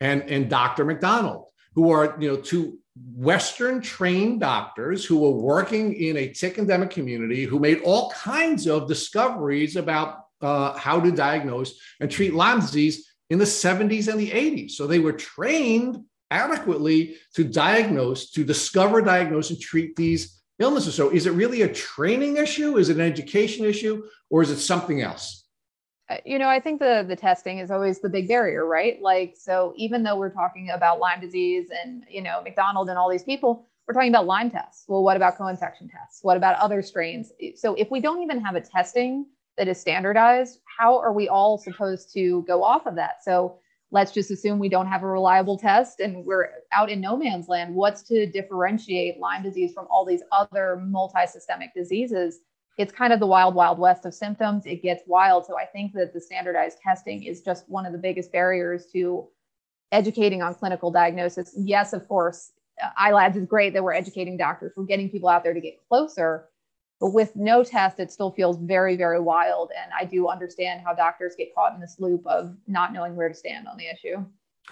and, 0.00 0.22
and 0.24 0.50
Dr. 0.50 0.84
MacDonald, 0.84 1.46
who 1.74 1.90
are, 1.90 2.14
you 2.20 2.28
know, 2.28 2.36
two 2.36 2.79
Western 3.14 3.80
trained 3.80 4.40
doctors 4.40 5.04
who 5.04 5.18
were 5.18 5.30
working 5.30 5.94
in 5.94 6.16
a 6.16 6.28
tick 6.28 6.58
endemic 6.58 6.90
community 6.90 7.44
who 7.44 7.58
made 7.58 7.80
all 7.82 8.10
kinds 8.10 8.66
of 8.66 8.88
discoveries 8.88 9.76
about 9.76 10.24
uh, 10.42 10.76
how 10.76 11.00
to 11.00 11.10
diagnose 11.10 11.78
and 12.00 12.10
treat 12.10 12.34
Lyme 12.34 12.60
disease 12.60 13.10
in 13.30 13.38
the 13.38 13.44
70s 13.44 14.08
and 14.08 14.18
the 14.18 14.30
80s. 14.30 14.72
So 14.72 14.86
they 14.86 14.98
were 14.98 15.12
trained 15.12 16.02
adequately 16.30 17.16
to 17.34 17.44
diagnose, 17.44 18.30
to 18.32 18.44
discover, 18.44 19.00
diagnose, 19.02 19.50
and 19.50 19.60
treat 19.60 19.96
these 19.96 20.40
illnesses. 20.58 20.94
So 20.94 21.10
is 21.10 21.26
it 21.26 21.32
really 21.32 21.62
a 21.62 21.72
training 21.72 22.36
issue? 22.36 22.76
Is 22.76 22.88
it 22.88 22.96
an 22.96 23.02
education 23.02 23.64
issue? 23.64 24.04
Or 24.30 24.42
is 24.42 24.50
it 24.50 24.58
something 24.58 25.00
else? 25.00 25.39
Uh, 26.10 26.16
you 26.24 26.38
know, 26.38 26.48
I 26.48 26.58
think 26.58 26.80
the 26.80 27.04
the 27.06 27.14
testing 27.14 27.58
is 27.58 27.70
always 27.70 28.00
the 28.00 28.08
big 28.08 28.26
barrier, 28.26 28.66
right? 28.66 29.00
Like, 29.00 29.36
so 29.38 29.72
even 29.76 30.02
though 30.02 30.16
we're 30.16 30.32
talking 30.32 30.70
about 30.70 30.98
Lyme 30.98 31.20
disease 31.20 31.68
and 31.82 32.04
you 32.10 32.20
know 32.20 32.42
MacDonald 32.42 32.88
and 32.88 32.98
all 32.98 33.08
these 33.08 33.22
people, 33.22 33.64
we're 33.86 33.94
talking 33.94 34.10
about 34.10 34.26
Lyme 34.26 34.50
tests. 34.50 34.84
Well, 34.88 35.04
what 35.04 35.16
about 35.16 35.36
co-infection 35.38 35.88
tests? 35.88 36.20
What 36.22 36.36
about 36.36 36.56
other 36.58 36.82
strains? 36.82 37.32
So 37.54 37.74
if 37.74 37.90
we 37.90 38.00
don't 38.00 38.22
even 38.22 38.40
have 38.40 38.56
a 38.56 38.60
testing 38.60 39.26
that 39.56 39.68
is 39.68 39.80
standardized, 39.80 40.60
how 40.78 40.98
are 40.98 41.12
we 41.12 41.28
all 41.28 41.58
supposed 41.58 42.12
to 42.14 42.42
go 42.42 42.64
off 42.64 42.86
of 42.86 42.96
that? 42.96 43.22
So 43.22 43.58
let's 43.92 44.12
just 44.12 44.30
assume 44.30 44.58
we 44.58 44.68
don't 44.68 44.86
have 44.86 45.02
a 45.02 45.06
reliable 45.06 45.58
test 45.58 46.00
and 46.00 46.24
we're 46.24 46.50
out 46.72 46.90
in 46.90 47.00
no 47.00 47.16
man's 47.16 47.48
land. 47.48 47.74
What's 47.74 48.02
to 48.04 48.26
differentiate 48.26 49.18
Lyme 49.18 49.42
disease 49.42 49.72
from 49.72 49.86
all 49.90 50.04
these 50.04 50.22
other 50.32 50.76
multi-systemic 50.76 51.74
diseases? 51.74 52.40
It's 52.80 52.92
kind 52.92 53.12
of 53.12 53.20
the 53.20 53.26
wild, 53.26 53.54
wild 53.54 53.78
west 53.78 54.06
of 54.06 54.14
symptoms. 54.14 54.64
It 54.64 54.82
gets 54.82 55.02
wild. 55.06 55.44
So 55.44 55.58
I 55.58 55.66
think 55.66 55.92
that 55.92 56.14
the 56.14 56.20
standardized 56.20 56.78
testing 56.82 57.24
is 57.24 57.42
just 57.42 57.68
one 57.68 57.84
of 57.84 57.92
the 57.92 57.98
biggest 57.98 58.32
barriers 58.32 58.86
to 58.94 59.28
educating 59.92 60.40
on 60.40 60.54
clinical 60.54 60.90
diagnosis. 60.90 61.52
Yes, 61.58 61.92
of 61.92 62.08
course, 62.08 62.52
uh, 62.82 62.88
ILADS 62.98 63.36
is 63.36 63.44
great 63.44 63.74
that 63.74 63.84
we're 63.84 63.92
educating 63.92 64.38
doctors. 64.38 64.72
We're 64.74 64.84
getting 64.84 65.10
people 65.10 65.28
out 65.28 65.44
there 65.44 65.52
to 65.52 65.60
get 65.60 65.74
closer. 65.90 66.48
But 67.00 67.10
with 67.10 67.36
no 67.36 67.62
test, 67.62 68.00
it 68.00 68.10
still 68.10 68.30
feels 68.30 68.56
very, 68.56 68.96
very 68.96 69.20
wild. 69.20 69.72
And 69.76 69.92
I 69.92 70.06
do 70.06 70.28
understand 70.28 70.80
how 70.82 70.94
doctors 70.94 71.34
get 71.36 71.54
caught 71.54 71.74
in 71.74 71.80
this 71.82 71.96
loop 71.98 72.26
of 72.26 72.56
not 72.66 72.94
knowing 72.94 73.14
where 73.14 73.28
to 73.28 73.34
stand 73.34 73.68
on 73.68 73.76
the 73.76 73.88
issue. 73.88 74.24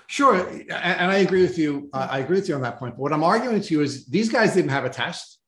Sure. 0.07 0.49
And 0.49 1.11
I 1.11 1.17
agree 1.17 1.43
with 1.43 1.59
you. 1.59 1.91
I 1.93 2.21
agree 2.21 2.37
with 2.37 2.49
you 2.49 2.55
on 2.55 2.63
that 2.63 2.79
point. 2.79 2.95
But 2.95 3.03
what 3.03 3.13
I'm 3.13 3.25
arguing 3.25 3.61
to 3.61 3.75
you 3.75 3.83
is 3.83 4.07
these 4.07 4.31
guys 4.31 4.55
didn't 4.55 4.71
have 4.71 4.87
a 4.87 4.91
test 4.91 5.39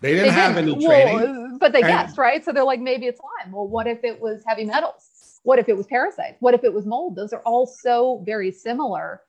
they 0.00 0.12
didn't 0.12 0.26
they 0.26 0.30
have 0.32 0.54
did, 0.54 0.68
any 0.68 0.84
training. 0.84 1.14
Well, 1.14 1.47
but 1.58 1.72
they 1.72 1.82
guessed, 1.82 2.18
right? 2.18 2.44
So 2.44 2.52
they're 2.52 2.64
like, 2.64 2.80
maybe 2.80 3.06
it's 3.06 3.20
Lyme. 3.20 3.52
Well, 3.52 3.66
what 3.66 3.86
if 3.86 4.04
it 4.04 4.20
was 4.20 4.42
heavy 4.46 4.64
metals? 4.64 5.40
What 5.42 5.58
if 5.58 5.68
it 5.68 5.76
was 5.76 5.86
parasites? 5.86 6.36
What 6.40 6.54
if 6.54 6.64
it 6.64 6.72
was 6.72 6.86
mold? 6.86 7.16
Those 7.16 7.32
are 7.32 7.40
all 7.40 7.66
so 7.66 8.22
very 8.24 8.50
similar. 8.50 9.22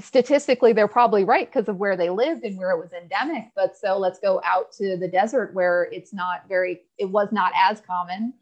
Statistically, 0.00 0.72
they're 0.72 0.88
probably 0.88 1.24
right 1.24 1.46
because 1.46 1.68
of 1.68 1.76
where 1.76 1.96
they 1.96 2.10
lived 2.10 2.44
and 2.44 2.58
where 2.58 2.70
it 2.70 2.78
was 2.78 2.92
endemic. 2.92 3.44
But 3.54 3.76
so 3.76 3.96
let's 3.98 4.18
go 4.18 4.40
out 4.44 4.72
to 4.72 4.96
the 4.96 5.06
desert 5.08 5.54
where 5.54 5.88
it's 5.92 6.12
not 6.12 6.48
very, 6.48 6.82
it 6.98 7.10
was 7.10 7.28
not 7.30 7.52
as 7.56 7.80
common 7.80 8.34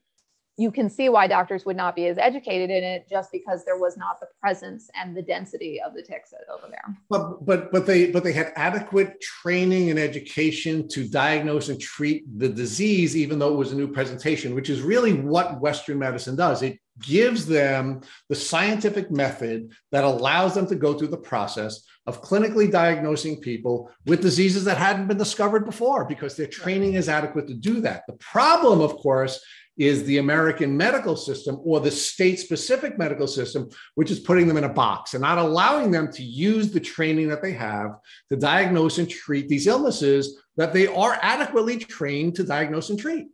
you 0.62 0.70
can 0.70 0.88
see 0.88 1.08
why 1.08 1.26
doctors 1.26 1.66
would 1.66 1.76
not 1.76 1.96
be 1.96 2.06
as 2.06 2.16
educated 2.18 2.70
in 2.70 2.84
it 2.84 3.06
just 3.10 3.32
because 3.32 3.64
there 3.64 3.78
was 3.78 3.96
not 3.96 4.20
the 4.20 4.28
presence 4.40 4.88
and 4.94 5.16
the 5.16 5.20
density 5.20 5.80
of 5.84 5.92
the 5.92 6.02
ticks 6.02 6.32
over 6.54 6.68
there. 6.68 6.96
But 7.10 7.44
but 7.44 7.72
but 7.72 7.84
they 7.84 8.10
but 8.12 8.22
they 8.22 8.32
had 8.32 8.52
adequate 8.54 9.20
training 9.20 9.90
and 9.90 9.98
education 9.98 10.86
to 10.88 11.08
diagnose 11.08 11.68
and 11.68 11.80
treat 11.80 12.22
the 12.38 12.48
disease, 12.48 13.16
even 13.16 13.38
though 13.40 13.52
it 13.52 13.56
was 13.56 13.72
a 13.72 13.76
new 13.76 13.88
presentation, 13.88 14.54
which 14.54 14.70
is 14.70 14.80
really 14.80 15.12
what 15.12 15.60
Western 15.60 15.98
medicine 15.98 16.36
does. 16.36 16.62
It 16.62 16.78
gives 17.00 17.44
them 17.46 18.02
the 18.28 18.36
scientific 18.36 19.10
method 19.10 19.72
that 19.90 20.04
allows 20.04 20.54
them 20.54 20.66
to 20.68 20.76
go 20.76 20.94
through 20.94 21.08
the 21.08 21.16
process 21.16 21.82
of 22.06 22.22
clinically 22.22 22.70
diagnosing 22.70 23.40
people 23.40 23.90
with 24.06 24.22
diseases 24.22 24.64
that 24.64 24.76
hadn't 24.76 25.06
been 25.06 25.16
discovered 25.16 25.64
before 25.64 26.04
because 26.04 26.36
their 26.36 26.48
training 26.48 26.94
is 26.94 27.08
adequate 27.08 27.46
to 27.46 27.54
do 27.54 27.80
that. 27.80 28.02
The 28.06 28.14
problem, 28.14 28.80
of 28.80 28.94
course, 28.96 29.40
is 29.78 30.04
the 30.04 30.18
American 30.18 30.76
medical 30.76 31.16
system 31.16 31.58
or 31.64 31.80
the 31.80 31.90
state 31.90 32.38
specific 32.38 32.98
medical 32.98 33.26
system, 33.26 33.68
which 33.94 34.10
is 34.10 34.20
putting 34.20 34.46
them 34.46 34.56
in 34.56 34.64
a 34.64 34.68
box 34.68 35.14
and 35.14 35.22
not 35.22 35.38
allowing 35.38 35.90
them 35.90 36.12
to 36.12 36.22
use 36.22 36.70
the 36.70 36.80
training 36.80 37.28
that 37.28 37.42
they 37.42 37.52
have 37.52 37.92
to 38.30 38.36
diagnose 38.36 38.98
and 38.98 39.08
treat 39.08 39.48
these 39.48 39.66
illnesses 39.66 40.42
that 40.56 40.72
they 40.72 40.86
are 40.86 41.18
adequately 41.22 41.78
trained 41.78 42.34
to 42.34 42.44
diagnose 42.44 42.90
and 42.90 42.98
treat. 42.98 43.28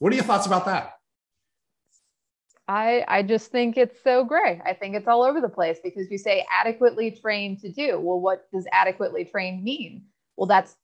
What 0.00 0.12
are 0.12 0.16
your 0.16 0.24
thoughts 0.24 0.46
about 0.46 0.64
that? 0.66 0.94
I, 2.66 3.04
I 3.06 3.22
just 3.22 3.52
think 3.52 3.76
it's 3.76 4.02
so 4.02 4.24
gray. 4.24 4.60
I 4.64 4.72
think 4.72 4.96
it's 4.96 5.06
all 5.06 5.22
over 5.22 5.40
the 5.40 5.48
place 5.48 5.78
because 5.84 6.10
you 6.10 6.18
say 6.18 6.46
adequately 6.50 7.10
trained 7.10 7.60
to 7.60 7.70
do. 7.70 8.00
Well, 8.00 8.18
what 8.18 8.50
does 8.52 8.66
adequately 8.72 9.24
trained 9.24 9.62
mean? 9.62 10.04
Well, 10.36 10.46
that's 10.46 10.74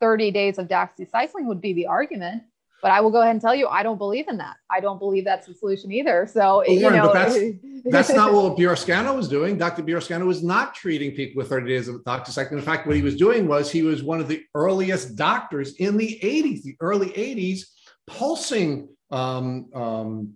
30 0.00 0.30
days 0.30 0.58
of 0.58 0.68
doxycycline 0.68 1.46
would 1.46 1.60
be 1.60 1.72
the 1.72 1.86
argument. 1.86 2.44
But 2.82 2.90
I 2.90 3.00
will 3.00 3.10
go 3.10 3.20
ahead 3.20 3.32
and 3.32 3.40
tell 3.40 3.54
you, 3.54 3.68
I 3.68 3.82
don't 3.82 3.98
believe 3.98 4.28
in 4.28 4.36
that. 4.38 4.56
I 4.70 4.80
don't 4.80 4.98
believe 4.98 5.24
that's 5.24 5.46
the 5.46 5.54
solution 5.54 5.90
either. 5.92 6.28
So, 6.30 6.58
well, 6.58 6.70
you 6.70 6.90
know, 6.90 7.12
that's, 7.12 7.36
that's 7.84 8.12
not 8.12 8.32
what 8.32 8.56
Burrascano 8.56 9.16
was 9.16 9.28
doing. 9.28 9.56
Dr. 9.56 9.82
Burrascano 9.82 10.26
was 10.26 10.42
not 10.42 10.74
treating 10.74 11.12
people 11.12 11.38
with 11.38 11.48
30 11.48 11.68
days 11.68 11.88
of 11.88 11.96
doxycycline. 12.04 12.52
In 12.52 12.62
fact, 12.62 12.86
what 12.86 12.96
he 12.96 13.02
was 13.02 13.16
doing 13.16 13.48
was 13.48 13.70
he 13.70 13.82
was 13.82 14.02
one 14.02 14.20
of 14.20 14.28
the 14.28 14.42
earliest 14.54 15.16
doctors 15.16 15.74
in 15.76 15.96
the 15.96 16.18
80s, 16.22 16.62
the 16.62 16.76
early 16.80 17.08
80s, 17.08 17.62
pulsing 18.06 18.88
um, 19.10 19.68
um, 19.74 20.34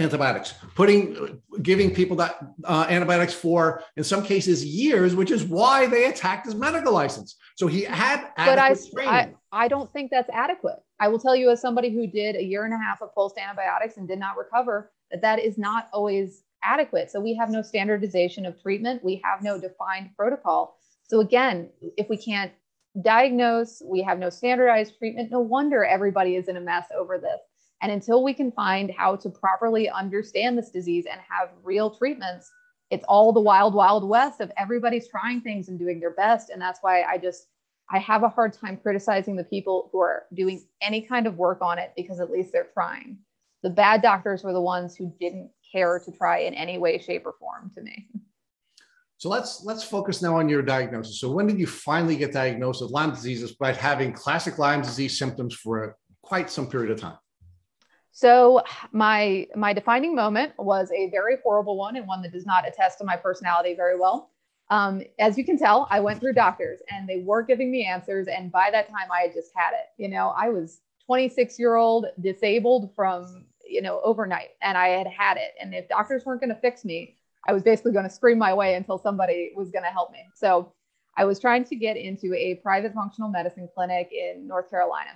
antibiotics, 0.00 0.54
putting, 0.74 1.40
giving 1.62 1.94
people 1.94 2.16
that 2.16 2.36
uh, 2.64 2.86
antibiotics 2.88 3.34
for, 3.34 3.82
in 3.96 4.04
some 4.04 4.22
cases, 4.22 4.64
years, 4.64 5.14
which 5.14 5.30
is 5.30 5.44
why 5.44 5.86
they 5.86 6.06
attacked 6.06 6.46
his 6.46 6.54
medical 6.54 6.92
license. 6.92 7.36
So 7.56 7.66
he 7.66 7.82
had 7.82 8.28
but 8.36 8.58
I, 8.58 8.74
I, 9.00 9.34
I 9.50 9.68
don't 9.68 9.92
think 9.92 10.10
that's 10.10 10.30
adequate. 10.30 10.78
I 11.00 11.08
will 11.08 11.18
tell 11.18 11.34
you, 11.34 11.50
as 11.50 11.60
somebody 11.60 11.90
who 11.90 12.06
did 12.06 12.36
a 12.36 12.44
year 12.44 12.64
and 12.64 12.74
a 12.74 12.78
half 12.78 13.00
of 13.02 13.14
pulsed 13.14 13.38
antibiotics 13.38 13.96
and 13.96 14.06
did 14.06 14.18
not 14.18 14.36
recover, 14.36 14.92
that 15.10 15.22
that 15.22 15.38
is 15.38 15.58
not 15.58 15.88
always 15.92 16.44
adequate. 16.62 17.10
So 17.10 17.20
we 17.20 17.34
have 17.36 17.50
no 17.50 17.62
standardization 17.62 18.44
of 18.44 18.60
treatment. 18.60 19.02
We 19.02 19.20
have 19.24 19.42
no 19.42 19.58
defined 19.58 20.10
protocol. 20.16 20.76
So 21.08 21.20
again, 21.20 21.70
if 21.96 22.08
we 22.08 22.18
can't 22.18 22.52
diagnose, 23.02 23.82
we 23.84 24.02
have 24.02 24.18
no 24.18 24.30
standardized 24.30 24.98
treatment. 24.98 25.30
No 25.30 25.40
wonder 25.40 25.84
everybody 25.84 26.36
is 26.36 26.48
in 26.48 26.56
a 26.56 26.60
mess 26.60 26.86
over 26.96 27.18
this. 27.18 27.40
And 27.82 27.90
until 27.90 28.22
we 28.22 28.34
can 28.34 28.52
find 28.52 28.92
how 28.96 29.16
to 29.16 29.30
properly 29.30 29.88
understand 29.88 30.58
this 30.58 30.70
disease 30.70 31.06
and 31.10 31.20
have 31.30 31.48
real 31.64 31.90
treatments, 31.90 32.50
it's 32.90 33.04
all 33.08 33.32
the 33.32 33.40
wild, 33.40 33.72
wild 33.74 34.06
west 34.06 34.40
of 34.40 34.52
everybody's 34.58 35.08
trying 35.08 35.40
things 35.40 35.68
and 35.68 35.78
doing 35.78 35.98
their 35.98 36.10
best. 36.10 36.50
And 36.50 36.60
that's 36.60 36.80
why 36.82 37.02
I 37.02 37.16
just, 37.16 37.46
I 37.90 37.98
have 37.98 38.22
a 38.22 38.28
hard 38.28 38.52
time 38.52 38.76
criticizing 38.76 39.36
the 39.36 39.44
people 39.44 39.88
who 39.90 40.00
are 40.00 40.26
doing 40.32 40.62
any 40.80 41.00
kind 41.02 41.26
of 41.26 41.36
work 41.36 41.58
on 41.60 41.78
it 41.78 41.92
because 41.96 42.20
at 42.20 42.30
least 42.30 42.52
they're 42.52 42.68
trying. 42.72 43.18
The 43.62 43.70
bad 43.70 44.00
doctors 44.00 44.44
were 44.44 44.52
the 44.52 44.60
ones 44.60 44.94
who 44.96 45.12
didn't 45.18 45.50
care 45.72 45.98
to 45.98 46.12
try 46.12 46.38
in 46.38 46.54
any 46.54 46.78
way, 46.78 46.98
shape, 46.98 47.26
or 47.26 47.34
form 47.38 47.70
to 47.74 47.82
me. 47.82 48.08
So 49.18 49.28
let's 49.28 49.64
let's 49.64 49.82
focus 49.82 50.22
now 50.22 50.36
on 50.36 50.48
your 50.48 50.62
diagnosis. 50.62 51.20
So 51.20 51.30
when 51.30 51.46
did 51.46 51.58
you 51.58 51.66
finally 51.66 52.16
get 52.16 52.32
diagnosed 52.32 52.80
with 52.80 52.90
Lyme 52.90 53.10
disease 53.10 53.42
despite 53.42 53.76
having 53.76 54.12
classic 54.12 54.56
Lyme 54.56 54.80
disease 54.80 55.18
symptoms 55.18 55.54
for 55.54 55.96
quite 56.22 56.48
some 56.48 56.68
period 56.68 56.90
of 56.90 57.00
time? 57.00 57.18
So 58.12 58.62
my 58.92 59.46
my 59.54 59.74
defining 59.74 60.14
moment 60.14 60.52
was 60.58 60.90
a 60.92 61.10
very 61.10 61.36
horrible 61.44 61.76
one 61.76 61.96
and 61.96 62.06
one 62.06 62.22
that 62.22 62.32
does 62.32 62.46
not 62.46 62.66
attest 62.66 62.98
to 62.98 63.04
my 63.04 63.16
personality 63.16 63.74
very 63.74 63.98
well. 63.98 64.30
Um, 64.70 65.02
as 65.18 65.36
you 65.36 65.44
can 65.44 65.58
tell, 65.58 65.88
I 65.90 66.00
went 66.00 66.20
through 66.20 66.34
doctors 66.34 66.80
and 66.90 67.08
they 67.08 67.22
were 67.24 67.42
giving 67.42 67.70
me 67.70 67.84
answers, 67.84 68.28
and 68.28 68.52
by 68.52 68.70
that 68.72 68.88
time, 68.88 69.08
I 69.12 69.22
had 69.22 69.34
just 69.34 69.50
had 69.54 69.72
it. 69.72 69.86
You 70.02 70.08
know, 70.08 70.32
I 70.36 70.48
was 70.48 70.80
26 71.06 71.58
year 71.58 71.74
old, 71.74 72.06
disabled 72.20 72.94
from 72.94 73.46
you 73.66 73.82
know 73.82 74.00
overnight, 74.04 74.50
and 74.62 74.78
I 74.78 74.88
had 74.88 75.06
had 75.08 75.36
it. 75.36 75.54
And 75.60 75.74
if 75.74 75.88
doctors 75.88 76.24
weren't 76.24 76.40
going 76.40 76.54
to 76.54 76.60
fix 76.60 76.84
me, 76.84 77.16
I 77.48 77.52
was 77.52 77.62
basically 77.62 77.92
going 77.92 78.04
to 78.04 78.10
scream 78.10 78.38
my 78.38 78.54
way 78.54 78.74
until 78.74 78.98
somebody 78.98 79.52
was 79.56 79.70
going 79.70 79.84
to 79.84 79.90
help 79.90 80.12
me. 80.12 80.24
So 80.34 80.72
I 81.16 81.24
was 81.24 81.40
trying 81.40 81.64
to 81.64 81.76
get 81.76 81.96
into 81.96 82.34
a 82.34 82.56
private 82.62 82.94
functional 82.94 83.30
medicine 83.30 83.68
clinic 83.74 84.10
in 84.12 84.46
North 84.46 84.70
Carolina. 84.70 85.10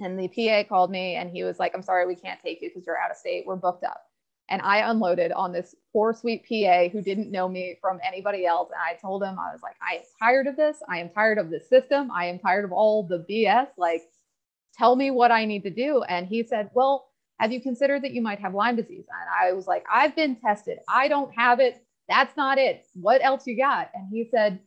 And 0.00 0.18
the 0.18 0.28
PA 0.28 0.68
called 0.68 0.90
me 0.90 1.16
and 1.16 1.30
he 1.30 1.44
was 1.44 1.58
like, 1.58 1.72
I'm 1.74 1.82
sorry, 1.82 2.06
we 2.06 2.14
can't 2.14 2.40
take 2.40 2.60
you 2.60 2.70
because 2.70 2.86
you're 2.86 2.98
out 2.98 3.10
of 3.10 3.16
state. 3.16 3.44
We're 3.46 3.56
booked 3.56 3.84
up. 3.84 4.02
And 4.52 4.60
I 4.60 4.90
unloaded 4.90 5.32
on 5.32 5.50
this 5.50 5.74
poor, 5.94 6.12
sweet 6.12 6.44
PA 6.46 6.90
who 6.90 7.00
didn't 7.00 7.30
know 7.30 7.48
me 7.48 7.78
from 7.80 7.98
anybody 8.06 8.44
else. 8.44 8.68
And 8.70 8.78
I 8.78 9.00
told 9.00 9.22
him, 9.22 9.38
I 9.38 9.50
was 9.50 9.62
like, 9.62 9.76
I 9.80 9.96
am 9.96 10.02
tired 10.22 10.46
of 10.46 10.56
this. 10.56 10.76
I 10.90 10.98
am 10.98 11.08
tired 11.08 11.38
of 11.38 11.48
this 11.48 11.70
system. 11.70 12.10
I 12.10 12.26
am 12.26 12.38
tired 12.38 12.66
of 12.66 12.70
all 12.70 13.02
the 13.02 13.24
BS. 13.30 13.68
Like, 13.78 14.02
tell 14.76 14.94
me 14.94 15.10
what 15.10 15.32
I 15.32 15.46
need 15.46 15.62
to 15.62 15.70
do. 15.70 16.02
And 16.02 16.26
he 16.26 16.44
said, 16.44 16.68
Well, 16.74 17.08
have 17.40 17.50
you 17.50 17.62
considered 17.62 18.02
that 18.02 18.12
you 18.12 18.20
might 18.20 18.40
have 18.40 18.52
Lyme 18.54 18.76
disease? 18.76 19.06
And 19.08 19.28
I 19.40 19.54
was 19.54 19.66
like, 19.66 19.86
I've 19.90 20.14
been 20.14 20.36
tested. 20.36 20.80
I 20.86 21.08
don't 21.08 21.32
have 21.34 21.58
it. 21.58 21.82
That's 22.10 22.36
not 22.36 22.58
it. 22.58 22.86
What 22.92 23.24
else 23.24 23.46
you 23.46 23.56
got? 23.56 23.88
And 23.94 24.06
he 24.12 24.28
said, 24.30 24.60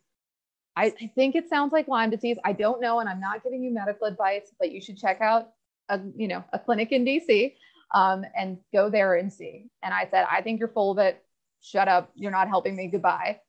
I, 0.76 0.86
I 1.00 1.12
think 1.14 1.36
it 1.36 1.48
sounds 1.48 1.72
like 1.72 1.88
Lyme 1.88 2.10
disease. 2.10 2.38
I 2.44 2.54
don't 2.54 2.82
know, 2.82 3.02
and 3.02 3.08
I'm 3.08 3.20
not 3.20 3.44
giving 3.44 3.64
you 3.64 3.72
medical 3.72 4.08
advice, 4.08 4.52
but 4.60 4.72
you 4.72 4.82
should 4.82 4.98
check 4.98 5.22
out 5.22 5.52
a 5.90 6.00
you 6.16 6.28
know 6.28 6.44
a 6.54 6.58
clinic 6.58 6.92
in 6.92 7.06
DC 7.06 7.54
um, 7.94 8.26
and 8.36 8.58
go 8.74 8.90
there 8.90 9.16
and 9.16 9.32
see. 9.32 9.70
And 9.84 9.94
I 9.94 10.08
said, 10.10 10.26
I 10.32 10.42
think 10.42 10.60
you're 10.60 10.70
full 10.70 10.92
of 10.92 10.98
it. 10.98 11.24
Shut 11.62 11.88
up. 11.88 12.12
You're 12.16 12.32
not 12.32 12.48
helping 12.48 12.76
me. 12.76 12.88
Goodbye. 12.88 13.40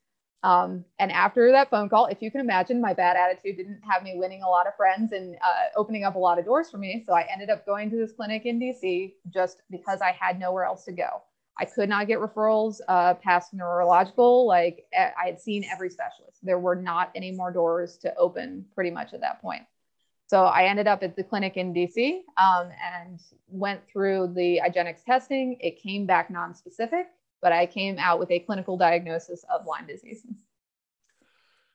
Um, 0.43 0.85
and 0.99 1.11
after 1.11 1.51
that 1.51 1.69
phone 1.69 1.89
call, 1.89 2.05
if 2.05 2.21
you 2.21 2.31
can 2.31 2.41
imagine, 2.41 2.79
my 2.79 2.93
bad 2.93 3.17
attitude 3.17 3.57
didn't 3.57 3.81
have 3.89 4.03
me 4.03 4.13
winning 4.15 4.43
a 4.43 4.47
lot 4.47 4.67
of 4.67 4.75
friends 4.75 5.11
and 5.11 5.35
uh, 5.43 5.63
opening 5.75 6.03
up 6.03 6.15
a 6.15 6.19
lot 6.19 6.37
of 6.37 6.45
doors 6.45 6.69
for 6.69 6.77
me. 6.77 7.03
So 7.07 7.13
I 7.13 7.27
ended 7.31 7.49
up 7.49 7.65
going 7.65 7.89
to 7.89 7.95
this 7.95 8.11
clinic 8.11 8.45
in 8.45 8.59
DC 8.59 9.13
just 9.33 9.63
because 9.69 9.99
I 10.01 10.11
had 10.11 10.39
nowhere 10.39 10.65
else 10.65 10.85
to 10.85 10.91
go. 10.91 11.23
I 11.59 11.65
could 11.65 11.89
not 11.89 12.07
get 12.07 12.19
referrals 12.19 12.79
uh, 12.87 13.15
past 13.15 13.53
neurological. 13.53 14.45
Like 14.45 14.85
I 14.95 15.25
had 15.25 15.41
seen 15.41 15.65
every 15.71 15.89
specialist. 15.89 16.37
There 16.43 16.59
were 16.59 16.75
not 16.75 17.11
any 17.15 17.31
more 17.31 17.51
doors 17.51 17.97
to 17.99 18.15
open 18.15 18.65
pretty 18.75 18.91
much 18.91 19.13
at 19.13 19.21
that 19.21 19.41
point. 19.41 19.63
So 20.27 20.43
I 20.43 20.65
ended 20.65 20.87
up 20.87 21.03
at 21.03 21.15
the 21.15 21.23
clinic 21.23 21.55
in 21.55 21.73
DC 21.73 22.19
um, 22.37 22.69
and 22.83 23.19
went 23.47 23.81
through 23.89 24.33
the 24.35 24.59
IGeneX 24.63 25.05
testing. 25.05 25.57
It 25.61 25.81
came 25.81 26.05
back 26.05 26.29
non-specific, 26.29 27.07
but 27.41 27.53
I 27.53 27.65
came 27.65 27.97
out 27.97 28.19
with 28.19 28.29
a 28.31 28.39
clinical 28.39 28.77
diagnosis 28.77 29.45
of 29.49 29.65
Lyme 29.65 29.87
disease. 29.87 30.25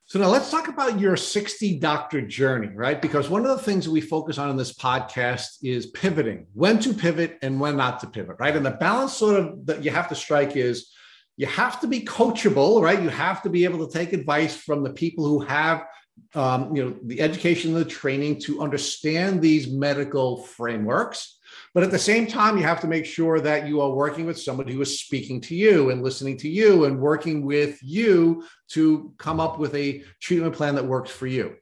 So 0.04 0.18
now 0.18 0.26
let's 0.26 0.50
talk 0.50 0.68
about 0.68 1.00
your 1.00 1.16
60 1.16 1.78
doctor 1.78 2.20
journey, 2.20 2.68
right? 2.74 3.00
Because 3.00 3.30
one 3.30 3.46
of 3.46 3.56
the 3.56 3.62
things 3.62 3.86
that 3.86 3.90
we 3.90 4.02
focus 4.02 4.36
on 4.36 4.50
in 4.50 4.58
this 4.58 4.74
podcast 4.74 5.46
is 5.62 5.86
pivoting, 5.86 6.46
when 6.52 6.78
to 6.80 6.92
pivot 6.92 7.38
and 7.40 7.58
when 7.58 7.78
not 7.78 8.00
to 8.00 8.06
pivot, 8.06 8.36
right? 8.38 8.54
And 8.54 8.66
the 8.66 8.72
balance 8.72 9.14
sort 9.14 9.40
of 9.40 9.64
that 9.64 9.82
you 9.82 9.90
have 9.90 10.10
to 10.10 10.14
strike 10.14 10.56
is 10.56 10.90
you 11.38 11.46
have 11.46 11.80
to 11.80 11.86
be 11.86 12.02
coachable, 12.02 12.82
right? 12.82 13.00
You 13.00 13.08
have 13.08 13.42
to 13.44 13.48
be 13.48 13.64
able 13.64 13.86
to 13.86 13.98
take 13.98 14.12
advice 14.12 14.54
from 14.54 14.82
the 14.82 14.92
people 14.92 15.24
who 15.24 15.40
have 15.40 15.86
um, 16.34 16.74
you 16.74 16.84
know 16.84 16.96
the 17.04 17.20
education 17.20 17.74
and 17.74 17.80
the 17.80 17.88
training 17.88 18.40
to 18.40 18.62
understand 18.62 19.40
these 19.40 19.68
medical 19.68 20.42
frameworks 20.42 21.38
but 21.74 21.82
at 21.82 21.90
the 21.90 21.98
same 21.98 22.26
time, 22.26 22.58
you 22.58 22.64
have 22.64 22.80
to 22.80 22.86
make 22.86 23.06
sure 23.06 23.40
that 23.40 23.66
you 23.66 23.80
are 23.80 23.90
working 23.90 24.26
with 24.26 24.38
somebody 24.38 24.74
who 24.74 24.82
is 24.82 25.00
speaking 25.00 25.40
to 25.42 25.54
you 25.54 25.90
and 25.90 26.02
listening 26.02 26.36
to 26.38 26.48
you 26.48 26.84
and 26.84 26.98
working 26.98 27.46
with 27.46 27.78
you 27.82 28.44
to 28.68 29.14
come 29.18 29.40
up 29.40 29.58
with 29.58 29.74
a 29.74 30.02
treatment 30.20 30.54
plan 30.54 30.74
that 30.74 30.84
works 30.84 31.10
for 31.10 31.26
you. 31.26 31.54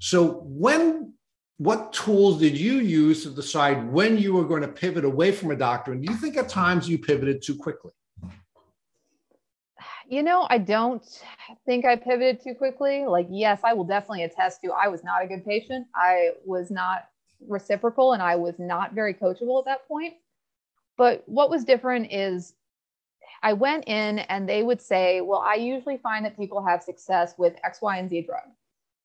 So, 0.00 0.42
when 0.44 1.14
what 1.58 1.92
tools 1.92 2.40
did 2.40 2.58
you 2.58 2.74
use 2.74 3.22
to 3.22 3.30
decide 3.30 3.90
when 3.90 4.18
you 4.18 4.34
were 4.34 4.44
going 4.44 4.62
to 4.62 4.68
pivot 4.68 5.04
away 5.04 5.32
from 5.32 5.50
a 5.50 5.56
doctor? 5.56 5.92
And 5.92 6.04
do 6.04 6.12
you 6.12 6.18
think 6.18 6.36
at 6.36 6.48
times 6.48 6.88
you 6.88 6.98
pivoted 6.98 7.42
too 7.42 7.56
quickly? 7.56 7.92
You 10.08 10.22
know, 10.22 10.46
I 10.50 10.58
don't 10.58 11.02
think 11.64 11.84
I 11.84 11.96
pivoted 11.96 12.42
too 12.42 12.54
quickly. 12.54 13.04
Like, 13.06 13.26
yes, 13.30 13.60
I 13.64 13.72
will 13.72 13.84
definitely 13.84 14.24
attest 14.24 14.60
to 14.62 14.72
I 14.72 14.88
was 14.88 15.02
not 15.02 15.22
a 15.22 15.26
good 15.26 15.44
patient. 15.44 15.86
I 15.94 16.32
was 16.44 16.70
not 16.70 17.08
reciprocal 17.48 18.12
and 18.12 18.22
I 18.22 18.36
was 18.36 18.58
not 18.58 18.92
very 18.92 19.14
coachable 19.14 19.58
at 19.60 19.64
that 19.66 19.88
point. 19.88 20.14
But 20.96 21.22
what 21.26 21.50
was 21.50 21.64
different 21.64 22.12
is 22.12 22.54
I 23.42 23.52
went 23.52 23.88
in 23.88 24.20
and 24.20 24.48
they 24.48 24.62
would 24.62 24.80
say, 24.80 25.20
Well, 25.20 25.40
I 25.40 25.54
usually 25.54 25.96
find 25.98 26.24
that 26.24 26.36
people 26.36 26.64
have 26.64 26.82
success 26.82 27.34
with 27.38 27.56
X, 27.64 27.80
Y, 27.82 27.98
and 27.98 28.08
Z 28.10 28.22
drug. 28.22 28.44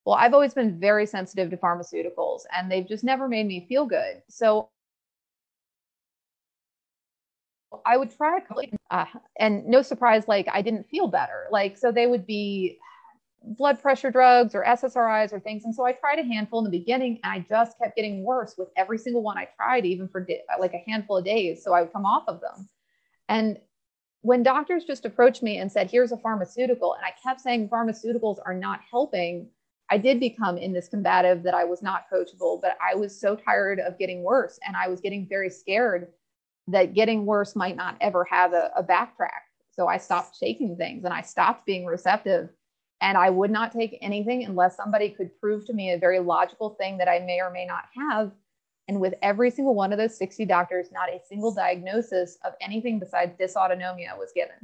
Well, 0.06 0.16
I've 0.16 0.34
always 0.34 0.54
been 0.54 0.80
very 0.80 1.06
sensitive 1.06 1.50
to 1.52 1.58
pharmaceuticals 1.58 2.42
and 2.56 2.72
they've 2.72 2.88
just 2.88 3.04
never 3.04 3.28
made 3.28 3.48
me 3.48 3.66
feel 3.68 3.86
good. 3.86 4.22
So 4.30 4.70
I 7.86 7.98
would 7.98 8.16
try, 8.16 8.40
uh, 8.90 9.06
and 9.38 9.66
no 9.68 9.82
surprise, 9.82 10.28
like 10.28 10.48
I 10.52 10.62
didn't 10.62 10.90
feel 10.90 11.08
better. 11.08 11.48
Like, 11.52 11.78
so 11.78 11.92
they 11.92 12.08
would 12.08 12.26
be 12.26 12.80
blood 13.44 13.82
pressure 13.82 14.12
drugs 14.12 14.54
or 14.54 14.64
SSRIs 14.64 15.32
or 15.32 15.40
things. 15.40 15.66
And 15.66 15.74
so 15.74 15.86
I 15.86 15.94
tried 15.94 16.20
a 16.20 16.24
handful 16.24 16.60
in 16.60 16.66
the 16.66 16.78
beginning 16.78 17.20
and 17.24 17.32
I 17.32 17.46
just 17.48 17.78
kept 17.78 17.96
getting 17.96 18.24
worse 18.24 18.56
with 18.58 18.70
every 18.76 18.98
single 18.98 19.22
one 19.22 19.38
I 19.38 19.48
tried, 19.56 19.86
even 19.86 20.08
for 20.08 20.28
like 20.60 20.74
a 20.74 20.84
handful 20.88 21.18
of 21.18 21.26
days. 21.26 21.64
So 21.64 21.74
I 21.74 21.82
would 21.82 21.94
come 21.94 22.06
off 22.06 22.26
of 22.28 22.42
them. 22.42 22.68
And 23.28 23.60
when 24.22 24.44
doctors 24.44 24.84
just 24.84 25.06
approached 25.06 25.42
me 25.42 25.58
and 25.58 25.72
said, 25.72 25.90
here's 25.90 26.12
a 26.12 26.18
pharmaceutical, 26.18 26.96
and 26.96 27.06
I 27.06 27.14
kept 27.24 27.40
saying 27.40 27.70
pharmaceuticals 27.70 28.38
are 28.46 28.54
not 28.54 28.82
helping, 28.90 29.48
I 29.90 29.98
did 29.98 30.20
become 30.20 30.58
in 30.58 30.74
this 30.74 30.90
combative 30.90 31.44
that 31.44 31.54
I 31.54 31.64
was 31.64 31.82
not 31.82 32.06
coachable, 32.12 32.62
but 32.62 32.78
I 32.82 32.96
was 32.96 33.20
so 33.20 33.36
tired 33.36 33.80
of 33.80 33.98
getting 33.98 34.24
worse. 34.24 34.60
And 34.68 34.76
I 34.76 34.90
was 34.90 35.00
getting 35.00 35.28
very 35.28 35.50
scared 35.50 36.10
that 36.72 36.94
getting 36.94 37.26
worse 37.26 37.56
might 37.56 37.76
not 37.76 37.96
ever 38.02 38.24
have 38.26 38.54
a, 38.54 38.72
a 38.76 38.84
backtrack. 38.84 39.42
So 39.72 39.88
I 39.88 39.98
stopped 39.98 40.40
taking 40.40 40.76
things 40.76 41.04
and 41.06 41.14
I 41.14 41.22
stopped 41.22 41.66
being 41.66 41.86
receptive. 41.86 42.50
And 43.02 43.18
I 43.18 43.30
would 43.30 43.50
not 43.50 43.72
take 43.72 43.98
anything 44.02 44.44
unless 44.44 44.76
somebody 44.76 45.10
could 45.10 45.32
prove 45.40 45.66
to 45.68 45.74
me 45.74 45.92
a 45.94 45.98
very 45.98 46.20
logical 46.20 46.72
thing 46.72 46.98
that 46.98 47.08
I 47.08 47.20
may 47.20 47.40
or 47.40 47.50
may 47.50 47.66
not 47.66 47.86
have. 47.98 48.32
And 48.90 49.00
with 49.00 49.14
every 49.22 49.52
single 49.52 49.76
one 49.76 49.94
of 49.94 49.98
those 49.98 50.18
60 50.18 50.46
doctors, 50.46 50.92
not 50.92 51.10
a 51.10 51.22
single 51.30 51.54
diagnosis 51.54 52.38
of 52.44 52.54
anything 52.60 53.00
besides 53.00 53.38
dysautonomia 53.40 54.18
was 54.18 54.32
given. 54.36 54.58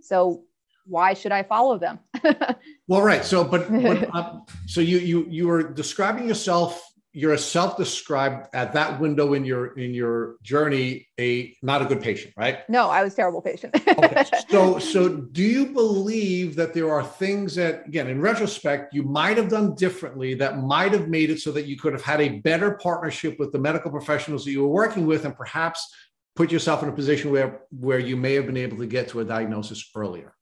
So 0.00 0.44
why 0.86 1.14
should 1.14 1.32
I 1.32 1.42
follow 1.42 1.78
them? 1.78 1.98
well, 2.88 3.02
right. 3.02 3.24
So, 3.24 3.44
but, 3.44 3.70
but 3.70 4.08
uh, 4.14 4.38
so 4.66 4.80
you 4.80 4.98
you 4.98 5.26
you 5.28 5.48
were 5.48 5.62
describing 5.62 6.28
yourself. 6.28 6.82
You're 7.18 7.32
a 7.32 7.38
self-described 7.38 8.48
at 8.52 8.74
that 8.74 9.00
window 9.00 9.32
in 9.32 9.46
your 9.46 9.68
in 9.78 9.94
your 9.94 10.36
journey 10.42 11.08
a 11.18 11.56
not 11.62 11.80
a 11.80 11.86
good 11.86 12.02
patient, 12.02 12.34
right? 12.36 12.68
No, 12.68 12.90
I 12.90 13.02
was 13.02 13.14
terrible 13.14 13.40
patient. 13.40 13.74
okay. 13.88 14.24
So, 14.50 14.78
so 14.78 15.08
do 15.08 15.42
you 15.42 15.66
believe 15.66 16.56
that 16.56 16.74
there 16.74 16.90
are 16.92 17.02
things 17.02 17.54
that, 17.54 17.86
again, 17.86 18.08
in 18.08 18.20
retrospect, 18.20 18.92
you 18.92 19.02
might 19.02 19.38
have 19.38 19.48
done 19.48 19.74
differently 19.74 20.34
that 20.34 20.58
might 20.58 20.92
have 20.92 21.08
made 21.08 21.30
it 21.30 21.40
so 21.40 21.52
that 21.52 21.64
you 21.66 21.78
could 21.78 21.94
have 21.94 22.02
had 22.02 22.20
a 22.20 22.38
better 22.40 22.72
partnership 22.82 23.38
with 23.38 23.50
the 23.50 23.58
medical 23.58 23.90
professionals 23.90 24.44
that 24.44 24.50
you 24.50 24.60
were 24.60 24.68
working 24.68 25.06
with, 25.06 25.24
and 25.24 25.34
perhaps 25.34 25.90
put 26.34 26.52
yourself 26.52 26.82
in 26.82 26.90
a 26.90 26.92
position 26.92 27.32
where 27.32 27.62
where 27.70 27.98
you 27.98 28.14
may 28.14 28.34
have 28.34 28.44
been 28.44 28.58
able 28.58 28.76
to 28.76 28.86
get 28.86 29.08
to 29.08 29.20
a 29.20 29.24
diagnosis 29.24 29.90
earlier? 29.96 30.34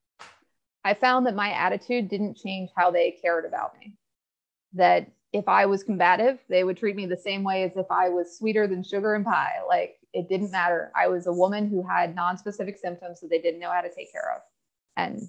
I 0.84 0.94
found 0.94 1.26
that 1.26 1.36
my 1.36 1.50
attitude 1.52 2.08
didn't 2.08 2.36
change 2.36 2.70
how 2.76 2.90
they 2.90 3.12
cared 3.12 3.46
about 3.46 3.78
me. 3.78 3.94
That 4.74 5.08
if 5.34 5.48
I 5.48 5.66
was 5.66 5.82
combative, 5.82 6.38
they 6.48 6.62
would 6.62 6.76
treat 6.76 6.94
me 6.94 7.06
the 7.06 7.16
same 7.16 7.42
way 7.42 7.64
as 7.64 7.72
if 7.76 7.90
I 7.90 8.08
was 8.08 8.38
sweeter 8.38 8.68
than 8.68 8.84
sugar 8.84 9.14
and 9.14 9.24
pie. 9.24 9.56
Like 9.68 9.98
it 10.12 10.28
didn't 10.28 10.52
matter. 10.52 10.92
I 10.96 11.08
was 11.08 11.26
a 11.26 11.32
woman 11.32 11.68
who 11.68 11.82
had 11.82 12.14
non-specific 12.14 12.78
symptoms 12.78 13.20
that 13.20 13.30
they 13.30 13.40
didn't 13.40 13.58
know 13.58 13.72
how 13.72 13.80
to 13.80 13.92
take 13.92 14.12
care 14.12 14.32
of. 14.36 14.42
And 14.96 15.28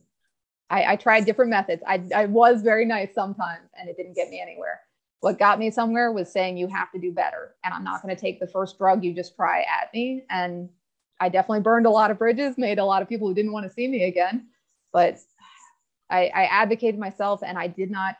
I, 0.69 0.93
I 0.93 0.95
tried 0.95 1.25
different 1.25 1.49
methods. 1.49 1.81
I, 1.87 2.03
I 2.15 2.25
was 2.25 2.61
very 2.61 2.85
nice 2.85 3.15
sometimes 3.15 3.67
and 3.79 3.89
it 3.89 3.97
didn't 3.97 4.15
get 4.15 4.29
me 4.29 4.39
anywhere. 4.39 4.81
What 5.21 5.39
got 5.39 5.57
me 5.57 5.71
somewhere 5.71 6.11
was 6.11 6.31
saying 6.31 6.55
you 6.55 6.67
have 6.67 6.91
to 6.91 6.99
do 6.99 7.11
better. 7.11 7.55
And 7.63 7.73
I'm 7.73 7.83
not 7.83 8.03
going 8.03 8.15
to 8.15 8.21
take 8.21 8.39
the 8.39 8.45
first 8.45 8.77
drug 8.77 9.03
you 9.03 9.11
just 9.11 9.35
try 9.35 9.61
at 9.61 9.91
me. 9.91 10.21
And 10.29 10.69
I 11.19 11.29
definitely 11.29 11.61
burned 11.61 11.87
a 11.87 11.89
lot 11.89 12.11
of 12.11 12.19
bridges, 12.19 12.59
made 12.59 12.77
a 12.77 12.85
lot 12.85 13.01
of 13.01 13.09
people 13.09 13.27
who 13.27 13.33
didn't 13.33 13.53
want 13.53 13.65
to 13.65 13.73
see 13.73 13.87
me 13.87 14.03
again. 14.03 14.49
But 14.93 15.17
I, 16.11 16.27
I 16.27 16.43
advocated 16.43 16.99
myself 16.99 17.41
and 17.43 17.57
I 17.57 17.65
did 17.65 17.89
not 17.89 18.17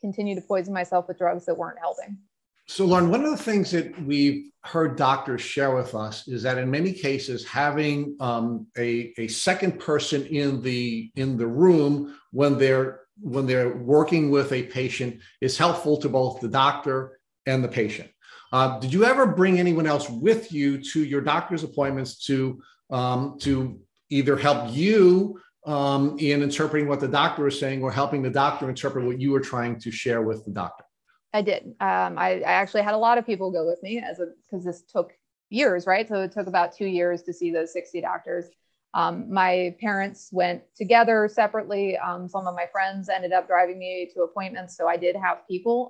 continue 0.00 0.34
to 0.34 0.40
poison 0.40 0.72
myself 0.72 1.08
with 1.08 1.18
drugs 1.18 1.46
that 1.46 1.56
weren't 1.56 1.78
helping. 1.78 2.18
So, 2.66 2.84
Lauren, 2.84 3.10
one 3.10 3.24
of 3.24 3.30
the 3.32 3.42
things 3.42 3.72
that 3.72 4.00
we've 4.04 4.50
heard 4.62 4.96
doctors 4.96 5.40
share 5.40 5.74
with 5.74 5.94
us 5.94 6.28
is 6.28 6.42
that 6.44 6.56
in 6.56 6.70
many 6.70 6.92
cases, 6.92 7.44
having 7.44 8.16
um, 8.20 8.68
a, 8.78 9.12
a 9.18 9.26
second 9.26 9.80
person 9.80 10.24
in 10.26 10.62
the 10.62 11.10
in 11.16 11.36
the 11.36 11.46
room 11.46 12.16
when 12.30 12.58
they're 12.58 13.00
when 13.20 13.46
they're 13.46 13.76
working 13.76 14.30
with 14.30 14.52
a 14.52 14.62
patient 14.62 15.20
is 15.40 15.58
helpful 15.58 15.96
to 15.96 16.08
both 16.08 16.40
the 16.40 16.48
doctor 16.48 17.18
and 17.46 17.64
the 17.64 17.68
patient. 17.68 18.08
Uh, 18.52 18.78
did 18.78 18.92
you 18.92 19.04
ever 19.04 19.26
bring 19.26 19.58
anyone 19.58 19.86
else 19.86 20.08
with 20.08 20.52
you 20.52 20.82
to 20.92 21.04
your 21.04 21.20
doctor's 21.20 21.64
appointments 21.64 22.24
to 22.26 22.60
um, 22.90 23.36
to 23.40 23.80
either 24.10 24.36
help 24.36 24.72
you 24.72 25.40
um, 25.70 26.16
in 26.18 26.42
interpreting 26.42 26.88
what 26.88 27.00
the 27.00 27.08
doctor 27.08 27.46
is 27.46 27.58
saying 27.58 27.82
or 27.82 27.92
helping 27.92 28.22
the 28.22 28.30
doctor 28.30 28.68
interpret 28.68 29.06
what 29.06 29.20
you 29.20 29.30
were 29.30 29.40
trying 29.40 29.78
to 29.78 29.90
share 29.90 30.22
with 30.22 30.44
the 30.44 30.50
doctor? 30.50 30.84
I 31.32 31.42
did. 31.42 31.64
Um, 31.80 32.18
I, 32.18 32.40
I, 32.40 32.52
actually 32.52 32.82
had 32.82 32.94
a 32.94 32.98
lot 32.98 33.16
of 33.16 33.24
people 33.24 33.52
go 33.52 33.64
with 33.64 33.80
me 33.84 33.98
as 33.98 34.18
a 34.18 34.26
because 34.44 34.64
this 34.64 34.82
took 34.82 35.12
years, 35.48 35.86
right? 35.86 36.08
So 36.08 36.22
it 36.22 36.32
took 36.32 36.48
about 36.48 36.74
two 36.74 36.86
years 36.86 37.22
to 37.22 37.32
see 37.32 37.52
those 37.52 37.72
60 37.72 38.00
doctors. 38.00 38.46
Um, 38.94 39.32
my 39.32 39.76
parents 39.80 40.30
went 40.32 40.62
together 40.74 41.28
separately. 41.32 41.96
Um, 41.96 42.28
some 42.28 42.48
of 42.48 42.56
my 42.56 42.66
friends 42.72 43.08
ended 43.08 43.32
up 43.32 43.46
driving 43.46 43.78
me 43.78 44.10
to 44.12 44.22
appointments, 44.22 44.76
so 44.76 44.88
I 44.88 44.96
did 44.96 45.14
have 45.14 45.46
people. 45.48 45.88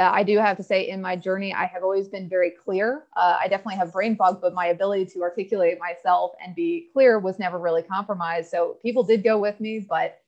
Uh, 0.00 0.10
I 0.14 0.22
do 0.22 0.38
have 0.38 0.56
to 0.56 0.62
say, 0.62 0.88
in 0.88 1.02
my 1.02 1.14
journey, 1.14 1.52
I 1.52 1.66
have 1.66 1.82
always 1.82 2.08
been 2.08 2.26
very 2.26 2.50
clear. 2.52 3.04
Uh, 3.14 3.36
I 3.38 3.48
definitely 3.48 3.76
have 3.76 3.92
brain 3.92 4.16
fog, 4.16 4.40
but 4.40 4.54
my 4.54 4.68
ability 4.68 5.04
to 5.12 5.20
articulate 5.20 5.78
myself 5.78 6.32
and 6.42 6.54
be 6.54 6.88
clear 6.94 7.18
was 7.18 7.38
never 7.38 7.58
really 7.58 7.82
compromised. 7.82 8.50
So 8.50 8.78
people 8.80 9.02
did 9.02 9.22
go 9.22 9.36
with 9.36 9.60
me, 9.60 9.86
but 9.86 10.22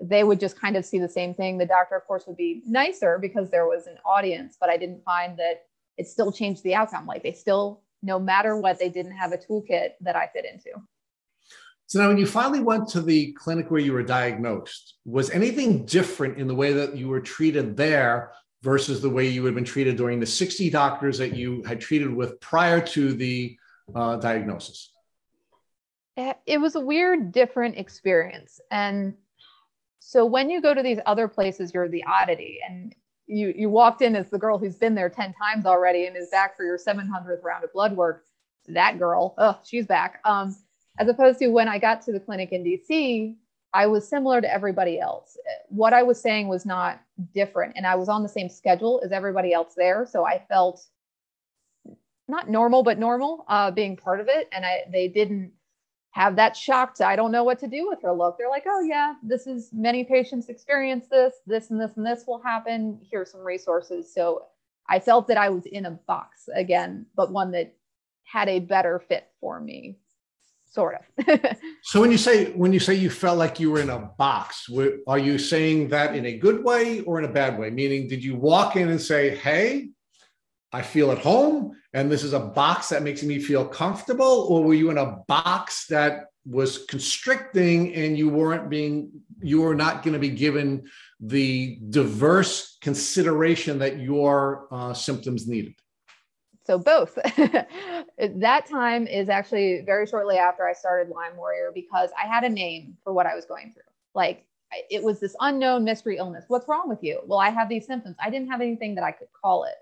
they 0.00 0.24
would 0.24 0.40
just 0.40 0.58
kind 0.58 0.78
of 0.78 0.84
see 0.86 0.98
the 0.98 1.10
same 1.10 1.34
thing. 1.34 1.58
The 1.58 1.66
doctor, 1.66 1.94
of 1.94 2.06
course, 2.06 2.26
would 2.26 2.38
be 2.38 2.62
nicer 2.64 3.18
because 3.18 3.50
there 3.50 3.66
was 3.66 3.86
an 3.86 3.98
audience, 4.02 4.56
but 4.58 4.70
I 4.70 4.78
didn't 4.78 5.04
find 5.04 5.38
that 5.38 5.66
it 5.98 6.08
still 6.08 6.32
changed 6.32 6.62
the 6.62 6.74
outcome. 6.74 7.04
Like 7.04 7.22
they 7.22 7.32
still, 7.32 7.82
no 8.02 8.18
matter 8.18 8.56
what, 8.56 8.78
they 8.78 8.88
didn't 8.88 9.12
have 9.12 9.32
a 9.32 9.36
toolkit 9.36 9.90
that 10.00 10.16
I 10.16 10.28
fit 10.28 10.46
into. 10.46 10.70
So 11.86 12.00
now, 12.00 12.08
when 12.08 12.18
you 12.18 12.26
finally 12.26 12.60
went 12.60 12.88
to 12.90 13.02
the 13.02 13.32
clinic 13.32 13.70
where 13.70 13.80
you 13.80 13.92
were 13.92 14.02
diagnosed, 14.02 14.94
was 15.04 15.28
anything 15.30 15.84
different 15.84 16.38
in 16.38 16.46
the 16.46 16.54
way 16.54 16.72
that 16.72 16.96
you 16.96 17.08
were 17.08 17.20
treated 17.20 17.76
there 17.76 18.32
versus 18.62 19.00
the 19.00 19.10
way 19.10 19.26
you 19.26 19.44
had 19.44 19.54
been 19.54 19.64
treated 19.64 19.96
during 19.96 20.20
the 20.20 20.26
60 20.26 20.70
doctors 20.70 21.18
that 21.18 21.34
you 21.34 21.62
had 21.62 21.80
treated 21.80 22.12
with 22.12 22.40
prior 22.40 22.80
to 22.80 23.12
the 23.12 23.56
uh, 23.94 24.16
diagnosis? 24.16 24.92
It 26.46 26.60
was 26.60 26.74
a 26.74 26.80
weird, 26.80 27.30
different 27.30 27.78
experience. 27.78 28.60
And 28.72 29.14
so 30.00 30.24
when 30.24 30.50
you 30.50 30.60
go 30.60 30.74
to 30.74 30.82
these 30.82 30.98
other 31.06 31.28
places, 31.28 31.72
you're 31.72 31.88
the 31.88 32.02
oddity. 32.04 32.58
And 32.68 32.92
you, 33.28 33.54
you 33.56 33.70
walked 33.70 34.02
in 34.02 34.16
as 34.16 34.28
the 34.28 34.38
girl 34.38 34.58
who's 34.58 34.74
been 34.74 34.96
there 34.96 35.08
10 35.08 35.34
times 35.34 35.64
already 35.64 36.06
and 36.06 36.16
is 36.16 36.30
back 36.30 36.56
for 36.56 36.64
your 36.64 36.78
700th 36.78 37.44
round 37.44 37.62
of 37.62 37.72
blood 37.72 37.96
work. 37.96 38.24
That 38.66 38.98
girl, 38.98 39.34
oh, 39.38 39.58
she's 39.64 39.86
back. 39.86 40.20
Um, 40.24 40.56
as 40.98 41.08
opposed 41.08 41.38
to 41.38 41.48
when 41.48 41.68
I 41.68 41.78
got 41.78 42.02
to 42.02 42.12
the 42.12 42.20
clinic 42.20 42.50
in 42.50 42.64
DC, 42.64 43.36
I 43.74 43.86
was 43.86 44.08
similar 44.08 44.40
to 44.40 44.52
everybody 44.52 44.98
else. 44.98 45.36
What 45.68 45.92
I 45.92 46.02
was 46.02 46.20
saying 46.20 46.48
was 46.48 46.64
not 46.64 47.00
different, 47.34 47.74
and 47.76 47.86
I 47.86 47.94
was 47.96 48.08
on 48.08 48.22
the 48.22 48.28
same 48.28 48.48
schedule 48.48 49.00
as 49.04 49.12
everybody 49.12 49.52
else 49.52 49.74
there. 49.76 50.06
So 50.06 50.26
I 50.26 50.42
felt 50.48 50.84
not 52.28 52.48
normal, 52.48 52.82
but 52.82 52.98
normal 52.98 53.44
uh, 53.48 53.70
being 53.70 53.96
part 53.96 54.20
of 54.20 54.28
it. 54.28 54.48
And 54.52 54.64
I, 54.64 54.84
they 54.92 55.08
didn't 55.08 55.52
have 56.10 56.36
that 56.36 56.56
shock 56.56 56.94
to, 56.94 57.06
I 57.06 57.16
don't 57.16 57.32
know 57.32 57.44
what 57.44 57.58
to 57.60 57.66
do 57.66 57.88
with 57.88 58.02
her 58.02 58.12
look. 58.12 58.36
They're 58.38 58.50
like, 58.50 58.64
oh, 58.66 58.80
yeah, 58.80 59.14
this 59.22 59.46
is 59.46 59.70
many 59.72 60.04
patients 60.04 60.48
experience 60.48 61.06
this, 61.10 61.34
this 61.46 61.70
and 61.70 61.80
this 61.80 61.96
and 61.96 62.06
this 62.06 62.24
will 62.26 62.42
happen. 62.42 63.00
Here's 63.10 63.30
some 63.30 63.42
resources. 63.42 64.12
So 64.12 64.46
I 64.88 64.98
felt 64.98 65.28
that 65.28 65.36
I 65.36 65.48
was 65.48 65.66
in 65.66 65.86
a 65.86 65.92
box 65.92 66.48
again, 66.54 67.06
but 67.14 67.32
one 67.32 67.50
that 67.52 67.74
had 68.24 68.48
a 68.48 68.60
better 68.60 68.98
fit 68.98 69.28
for 69.40 69.60
me 69.60 69.98
sort 70.70 70.96
of. 70.96 71.40
so 71.82 72.00
when 72.00 72.10
you 72.10 72.18
say 72.18 72.52
when 72.52 72.72
you 72.72 72.80
say 72.80 72.94
you 72.94 73.10
felt 73.10 73.38
like 73.38 73.60
you 73.60 73.70
were 73.70 73.80
in 73.80 73.90
a 73.90 74.10
box, 74.18 74.68
are 75.06 75.18
you 75.18 75.38
saying 75.38 75.88
that 75.88 76.14
in 76.14 76.26
a 76.26 76.38
good 76.38 76.64
way 76.64 77.00
or 77.00 77.18
in 77.18 77.24
a 77.24 77.32
bad 77.32 77.58
way? 77.58 77.70
Meaning, 77.70 78.08
did 78.08 78.22
you 78.22 78.36
walk 78.36 78.76
in 78.76 78.88
and 78.88 79.00
say, 79.00 79.36
"Hey, 79.36 79.90
I 80.72 80.82
feel 80.82 81.10
at 81.10 81.18
home, 81.18 81.76
and 81.92 82.10
this 82.10 82.22
is 82.22 82.32
a 82.32 82.40
box 82.40 82.88
that 82.90 83.02
makes 83.02 83.22
me 83.22 83.38
feel 83.38 83.64
comfortable," 83.64 84.46
or 84.48 84.64
were 84.64 84.74
you 84.74 84.90
in 84.90 84.98
a 84.98 85.18
box 85.26 85.86
that 85.88 86.26
was 86.48 86.86
constricting 86.86 87.94
and 87.94 88.16
you 88.16 88.28
weren't 88.28 88.70
being 88.70 89.10
you 89.40 89.60
were 89.60 89.74
not 89.74 90.02
going 90.02 90.14
to 90.14 90.18
be 90.18 90.30
given 90.30 90.82
the 91.20 91.78
diverse 91.90 92.78
consideration 92.80 93.78
that 93.78 94.00
your 94.00 94.66
uh, 94.72 94.94
symptoms 94.94 95.46
needed 95.46 95.74
so 96.68 96.78
both. 96.78 97.18
That 98.18 98.66
time 98.66 99.06
is 99.06 99.28
actually 99.28 99.82
very 99.86 100.04
shortly 100.04 100.36
after 100.36 100.66
i 100.66 100.72
started 100.72 101.12
lyme 101.14 101.36
warrior 101.36 101.70
because 101.72 102.10
i 102.20 102.26
had 102.26 102.42
a 102.42 102.48
name 102.48 102.96
for 103.04 103.12
what 103.12 103.26
i 103.26 103.34
was 103.36 103.44
going 103.44 103.72
through. 103.72 103.90
Like 104.14 104.44
it 104.90 105.02
was 105.02 105.20
this 105.20 105.36
unknown 105.40 105.84
mystery 105.84 106.18
illness. 106.18 106.44
What's 106.48 106.68
wrong 106.68 106.88
with 106.88 107.02
you? 107.02 107.20
Well 107.26 107.38
i 107.38 107.50
have 107.50 107.68
these 107.68 107.86
symptoms. 107.86 108.16
I 108.22 108.28
didn't 108.30 108.50
have 108.50 108.60
anything 108.60 108.94
that 108.96 109.04
i 109.04 109.12
could 109.12 109.28
call 109.40 109.64
it. 109.64 109.76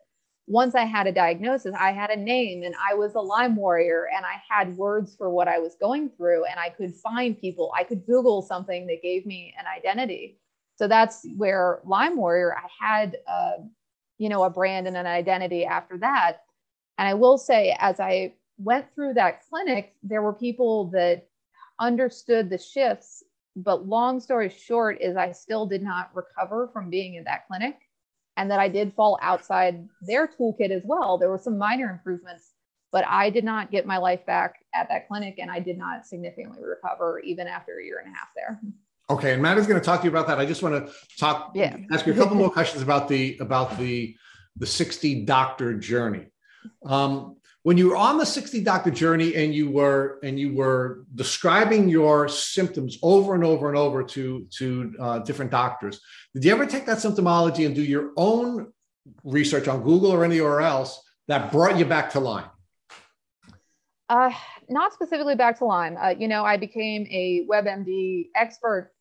Once 0.46 0.74
i 0.74 0.84
had 0.84 1.06
a 1.06 1.12
diagnosis 1.12 1.74
i 1.80 1.92
had 1.92 2.10
a 2.10 2.16
name 2.16 2.62
and 2.62 2.74
i 2.88 2.94
was 2.94 3.14
a 3.14 3.20
lyme 3.20 3.56
warrior 3.56 4.08
and 4.14 4.24
i 4.26 4.36
had 4.48 4.76
words 4.76 5.16
for 5.16 5.30
what 5.30 5.48
i 5.48 5.58
was 5.58 5.74
going 5.80 6.10
through 6.10 6.44
and 6.44 6.60
i 6.60 6.68
could 6.68 6.94
find 6.94 7.40
people. 7.40 7.72
I 7.76 7.84
could 7.84 8.04
google 8.06 8.42
something 8.42 8.86
that 8.86 9.02
gave 9.02 9.26
me 9.26 9.54
an 9.58 9.64
identity. 9.66 10.38
So 10.76 10.86
that's 10.86 11.26
where 11.38 11.80
lyme 11.84 12.16
warrior 12.16 12.54
i 12.54 12.68
had 12.78 13.16
uh, 13.26 13.64
you 14.18 14.28
know 14.28 14.44
a 14.44 14.50
brand 14.50 14.86
and 14.86 14.96
an 14.96 15.06
identity 15.06 15.64
after 15.64 15.96
that 15.98 16.42
and 16.98 17.08
I 17.08 17.14
will 17.14 17.38
say, 17.38 17.76
as 17.78 18.00
I 18.00 18.34
went 18.58 18.86
through 18.94 19.14
that 19.14 19.42
clinic, 19.48 19.94
there 20.02 20.22
were 20.22 20.32
people 20.32 20.90
that 20.90 21.28
understood 21.78 22.48
the 22.48 22.58
shifts. 22.58 23.22
But 23.54 23.86
long 23.86 24.20
story 24.20 24.50
short, 24.50 24.98
is 25.00 25.16
I 25.16 25.32
still 25.32 25.66
did 25.66 25.82
not 25.82 26.10
recover 26.14 26.68
from 26.72 26.90
being 26.90 27.14
in 27.14 27.24
that 27.24 27.46
clinic 27.46 27.76
and 28.36 28.50
that 28.50 28.60
I 28.60 28.68
did 28.68 28.92
fall 28.94 29.18
outside 29.22 29.88
their 30.02 30.26
toolkit 30.26 30.70
as 30.70 30.82
well. 30.84 31.18
There 31.18 31.30
were 31.30 31.38
some 31.38 31.58
minor 31.58 31.90
improvements, 31.90 32.52
But 32.92 33.06
I 33.08 33.30
did 33.30 33.44
not 33.44 33.70
get 33.70 33.86
my 33.86 33.96
life 33.96 34.24
back 34.26 34.56
at 34.74 34.88
that 34.88 35.08
clinic, 35.08 35.36
and 35.38 35.50
I 35.50 35.58
did 35.58 35.78
not 35.78 36.06
significantly 36.06 36.62
recover 36.62 37.18
even 37.20 37.46
after 37.46 37.78
a 37.78 37.84
year 37.84 37.98
and 38.04 38.14
a 38.14 38.16
half 38.16 38.28
there. 38.34 38.60
Okay, 39.08 39.32
and 39.34 39.42
Matt 39.42 39.58
is 39.58 39.66
going 39.66 39.80
to 39.80 39.84
talk 39.84 40.00
to 40.00 40.04
you 40.04 40.10
about 40.10 40.26
that. 40.26 40.38
I 40.38 40.46
just 40.46 40.62
want 40.62 40.86
to 40.86 40.92
talk, 41.16 41.52
yeah. 41.54 41.76
ask 41.92 42.06
you 42.06 42.12
a 42.12 42.16
couple 42.16 42.36
more 42.36 42.50
questions 42.50 42.82
about 42.82 43.08
the 43.08 43.38
about 43.40 43.78
the 43.78 44.16
the 44.56 44.66
60 44.66 45.24
doctor 45.24 45.78
journey. 45.78 46.26
Um, 46.84 47.36
when 47.66 47.76
you 47.76 47.88
were 47.88 47.96
on 47.96 48.16
the 48.16 48.24
60 48.24 48.62
doctor 48.62 48.92
journey 48.92 49.34
and 49.34 49.52
you 49.52 49.68
were 49.68 50.20
and 50.22 50.38
you 50.38 50.54
were 50.54 51.04
describing 51.16 51.88
your 51.88 52.28
symptoms 52.28 52.96
over 53.02 53.34
and 53.34 53.42
over 53.42 53.68
and 53.68 53.76
over 53.76 54.04
to 54.04 54.46
to 54.50 54.94
uh, 55.00 55.18
different 55.18 55.50
doctors 55.50 56.00
did 56.32 56.44
you 56.44 56.52
ever 56.52 56.64
take 56.64 56.86
that 56.86 56.98
symptomology 56.98 57.66
and 57.66 57.74
do 57.74 57.82
your 57.82 58.12
own 58.16 58.72
research 59.24 59.66
on 59.66 59.82
google 59.82 60.12
or 60.12 60.24
anywhere 60.24 60.60
else 60.60 61.02
that 61.26 61.50
brought 61.50 61.76
you 61.76 61.84
back 61.84 62.08
to 62.10 62.20
lyme? 62.20 62.48
Uh, 64.08 64.30
not 64.68 64.92
specifically 64.92 65.34
back 65.34 65.58
to 65.58 65.64
lyme. 65.64 65.96
Uh, 65.96 66.14
you 66.16 66.28
know 66.28 66.44
i 66.44 66.56
became 66.56 67.04
a 67.10 67.44
webmd 67.50 68.28
expert 68.36 68.92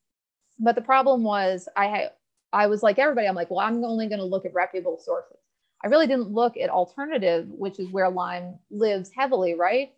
but 0.57 0.74
the 0.74 0.82
problem 0.82 1.24
was 1.24 1.70
i 1.76 2.09
i 2.51 2.66
was 2.66 2.82
like 2.82 2.97
everybody 2.97 3.28
i'm 3.28 3.36
like 3.36 3.51
well 3.51 3.59
i'm 3.59 3.84
only 3.84 4.07
going 4.07 4.18
to 4.18 4.26
look 4.26 4.43
at 4.43 4.55
reputable 4.55 4.97
sources 4.97 5.38
I 5.86 5.88
really 5.88 6.07
didn't 6.07 6.31
look 6.31 6.57
at 6.57 6.71
alternative, 6.71 7.47
which 7.47 7.79
is 7.79 7.91
where 7.91 8.09
Lyme 8.09 8.57
lives 8.71 9.11
heavily, 9.15 9.53
right? 9.53 9.93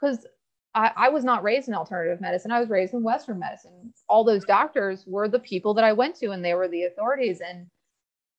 Because 0.00 0.26
I, 0.74 0.90
I, 0.96 1.08
was 1.10 1.22
not 1.22 1.44
raised 1.44 1.68
in 1.68 1.74
alternative 1.74 2.20
medicine. 2.20 2.50
I 2.50 2.58
was 2.58 2.68
raised 2.68 2.92
in 2.92 3.04
Western 3.04 3.38
medicine. 3.38 3.94
All 4.08 4.24
those 4.24 4.44
doctors 4.44 5.04
were 5.06 5.28
the 5.28 5.38
people 5.38 5.74
that 5.74 5.84
I 5.84 5.92
went 5.92 6.16
to, 6.16 6.30
and 6.32 6.44
they 6.44 6.54
were 6.54 6.66
the 6.66 6.84
authorities. 6.84 7.40
And 7.40 7.68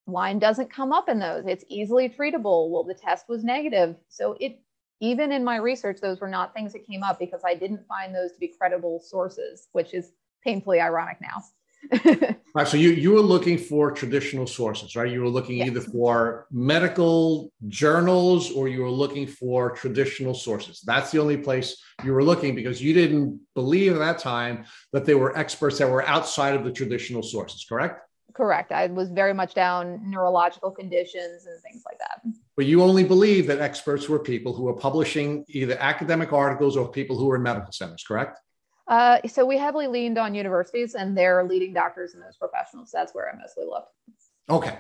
Lyme 0.08 0.40
doesn't 0.40 0.74
come 0.74 0.92
up 0.92 1.08
in 1.08 1.20
those. 1.20 1.46
It's 1.48 1.64
easily 1.70 2.10
treatable. 2.10 2.70
Well, 2.70 2.84
the 2.84 2.94
test 2.94 3.30
was 3.30 3.46
negative. 3.46 3.96
So 4.10 4.36
it 4.42 4.60
even 5.00 5.32
in 5.32 5.46
my 5.46 5.56
research, 5.56 6.00
those 6.02 6.20
were 6.20 6.28
not 6.28 6.54
things 6.54 6.74
that 6.74 6.86
came 6.86 7.04
up 7.04 7.18
because 7.18 7.44
I 7.46 7.56
didn't 7.56 7.88
find 7.88 8.14
those 8.14 8.34
to 8.34 8.40
be 8.40 8.50
credible 8.50 9.00
sources, 9.00 9.70
which 9.72 9.94
is 9.94 10.12
painfully 10.44 10.82
ironic 10.82 11.22
now. 11.22 11.42
right. 12.54 12.68
So 12.68 12.78
you 12.78 12.90
you 12.90 13.12
were 13.12 13.22
looking 13.22 13.58
for 13.58 13.92
traditional 13.92 14.46
sources, 14.46 14.96
right? 14.96 15.12
You 15.12 15.22
were 15.22 15.30
looking 15.30 15.58
yes. 15.58 15.68
either 15.68 15.82
for 15.82 16.48
medical 16.52 17.52
journals 17.68 18.52
or 18.52 18.68
you 18.68 18.82
were 18.82 18.92
looking 18.92 19.28
for 19.28 19.72
traditional 19.72 20.34
sources. 20.34 20.82
That's 20.86 21.12
the 21.12 21.20
only 21.20 21.38
place 21.38 21.82
you 22.04 22.14
were 22.14 22.24
looking 22.24 22.56
because 22.56 22.82
you 22.82 22.94
didn't 22.94 23.40
believe 23.56 23.94
at 23.94 24.00
that 24.00 24.20
time 24.20 24.66
that 24.94 25.06
there 25.06 25.18
were 25.18 25.38
experts 25.38 25.78
that 25.80 25.90
were 25.90 26.06
outside 26.08 26.56
of 26.56 26.64
the 26.64 26.72
traditional 26.72 27.24
sources, 27.24 27.66
correct? 27.68 28.02
Correct. 28.34 28.72
I 28.72 28.88
was 28.88 29.10
very 29.10 29.34
much 29.34 29.54
down 29.54 30.00
neurological 30.10 30.72
conditions 30.72 31.46
and 31.46 31.62
things 31.62 31.84
like 31.86 31.98
that. 32.00 32.22
But 32.56 32.66
you 32.68 32.84
only 32.84 33.04
believe 33.04 33.48
that 33.48 33.60
experts 33.60 34.08
were 34.08 34.20
people 34.20 34.54
who 34.54 34.64
were 34.64 34.76
publishing 34.76 35.44
either 35.50 35.78
academic 35.80 36.32
articles 36.32 36.78
or 36.78 36.88
people 36.88 37.18
who 37.18 37.26
were 37.26 37.38
in 37.38 37.44
medical 37.44 37.72
centers, 37.72 38.04
correct? 38.04 38.40
Uh, 38.90 39.20
so 39.28 39.46
we 39.46 39.58
heavily 39.58 39.88
leaned 39.88 40.18
on 40.18 40.34
universities 40.34 40.96
and 40.96 41.16
their 41.16 41.44
leading 41.44 41.74
doctors 41.74 42.16
and 42.16 42.24
those 42.24 42.36
professionals. 42.38 42.90
That's 42.92 43.14
where 43.14 43.30
I 43.30 43.38
mostly 43.38 43.66
looked. 43.66 43.92
Okay. 44.50 44.80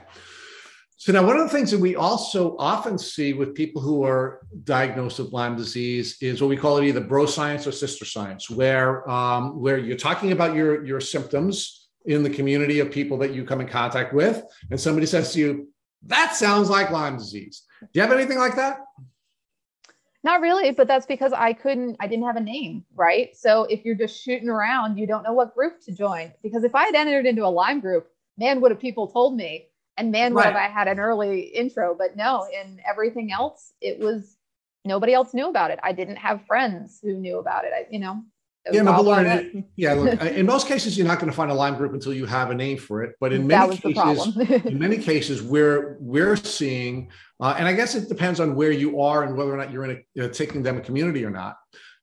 So 0.98 1.14
now, 1.14 1.26
one 1.26 1.38
of 1.38 1.44
the 1.44 1.56
things 1.56 1.72
that 1.72 1.80
we 1.80 1.96
also 1.96 2.58
often 2.58 2.98
see 2.98 3.32
with 3.32 3.56
people 3.56 3.82
who 3.82 4.04
are 4.04 4.42
diagnosed 4.66 5.20
with 5.20 5.32
Lyme 5.32 5.56
disease 5.56 6.18
is 6.22 6.42
what 6.42 6.50
we 6.50 6.58
call 6.58 6.78
it 6.78 6.86
either 6.86 7.00
bro 7.00 7.26
science 7.26 7.66
or 7.66 7.72
sister 7.72 8.04
science, 8.04 8.50
where 8.50 9.10
um, 9.10 9.62
where 9.62 9.78
you're 9.78 9.96
talking 9.96 10.34
about 10.34 10.56
your 10.56 10.84
your 10.84 11.00
symptoms 11.00 11.88
in 12.06 12.22
the 12.22 12.30
community 12.30 12.82
of 12.82 12.92
people 12.92 13.18
that 13.20 13.34
you 13.34 13.46
come 13.46 13.62
in 13.62 13.68
contact 13.68 14.14
with, 14.14 14.44
and 14.72 14.82
somebody 14.82 15.06
says 15.06 15.32
to 15.34 15.40
you, 15.40 15.70
"That 16.08 16.36
sounds 16.36 16.70
like 16.70 16.92
Lyme 16.92 17.18
disease." 17.18 17.64
Do 17.80 17.88
you 17.94 18.02
have 18.02 18.12
anything 18.12 18.38
like 18.38 18.58
that? 18.58 18.80
Not 20.24 20.42
really, 20.42 20.72
but 20.72 20.88
that's 20.88 21.06
because 21.06 21.32
I 21.32 21.54
couldn't, 21.54 21.96
I 22.00 22.08
didn't 22.08 22.26
have 22.26 22.36
a 22.36 22.42
name, 22.42 22.84
right? 22.94 23.36
So 23.36 23.64
if 23.64 23.86
you're 23.86 23.96
just 23.96 24.22
shooting 24.22 24.50
around, 24.50 24.98
you 24.98 25.08
don't 25.08 25.24
know 25.24 25.32
what 25.32 25.56
group 25.56 25.82
to 25.84 25.94
join. 25.94 26.34
Because 26.44 26.66
if 26.66 26.76
I 26.76 26.86
had 26.86 26.96
entered 26.96 27.26
into 27.26 27.46
a 27.46 27.48
Lyme 27.48 27.80
group, 27.80 28.10
man, 28.38 28.60
would 28.60 28.72
have 28.72 28.82
people 28.82 29.08
told 29.08 29.38
me, 29.38 29.68
and 29.96 30.12
man, 30.12 30.34
would 30.34 30.42
right. 30.42 30.54
have 30.54 30.56
I 30.56 30.68
had 30.68 30.88
an 30.90 31.00
early 31.00 31.42
intro. 31.42 31.96
But 31.98 32.18
no, 32.18 32.48
in 32.54 32.82
everything 32.86 33.32
else, 33.32 33.74
it 33.80 34.00
was 34.00 34.36
nobody 34.84 35.14
else 35.14 35.34
knew 35.34 35.48
about 35.48 35.72
it. 35.72 35.80
I 35.84 35.94
didn't 35.94 36.18
have 36.18 36.46
friends 36.46 37.00
who 37.02 37.14
knew 37.14 37.40
about 37.40 37.64
it. 37.64 37.72
I, 37.74 37.86
you 37.90 38.00
know, 38.00 38.22
yeah, 38.72 38.82
no, 38.82 38.94
but 38.94 39.06
Lauren, 39.06 39.66
yeah, 39.76 39.94
look, 39.94 40.22
in 40.22 40.46
most 40.46 40.68
cases, 40.68 40.98
you're 40.98 41.08
not 41.08 41.20
going 41.20 41.32
to 41.32 41.36
find 41.36 41.50
a 41.50 41.54
Lyme 41.54 41.76
group 41.76 41.94
until 41.94 42.14
you 42.14 42.26
have 42.26 42.52
a 42.52 42.56
name 42.56 42.78
for 42.78 43.04
it. 43.04 43.16
But 43.20 43.34
in 43.34 43.48
many 43.48 43.78
cases, 43.78 44.38
in 44.66 44.78
many 44.78 44.98
cases, 44.98 45.42
we're 45.42 45.98
we're 46.00 46.36
seeing, 46.36 47.10
uh, 47.40 47.56
and 47.58 47.68
I 47.68 47.74
guess 47.74 47.96
it 47.96 48.10
depends 48.10 48.40
on 48.40 48.56
where 48.56 48.72
you 48.72 49.02
are 49.02 49.24
and 49.24 49.36
whether 49.36 49.54
or 49.54 49.58
not 49.58 49.72
you're 49.72 49.86
in 49.86 50.04
a, 50.18 50.26
a 50.26 50.30
tick 50.30 50.56
endemic 50.56 50.84
community 50.84 51.24
or 51.24 51.30
not. 51.30 51.58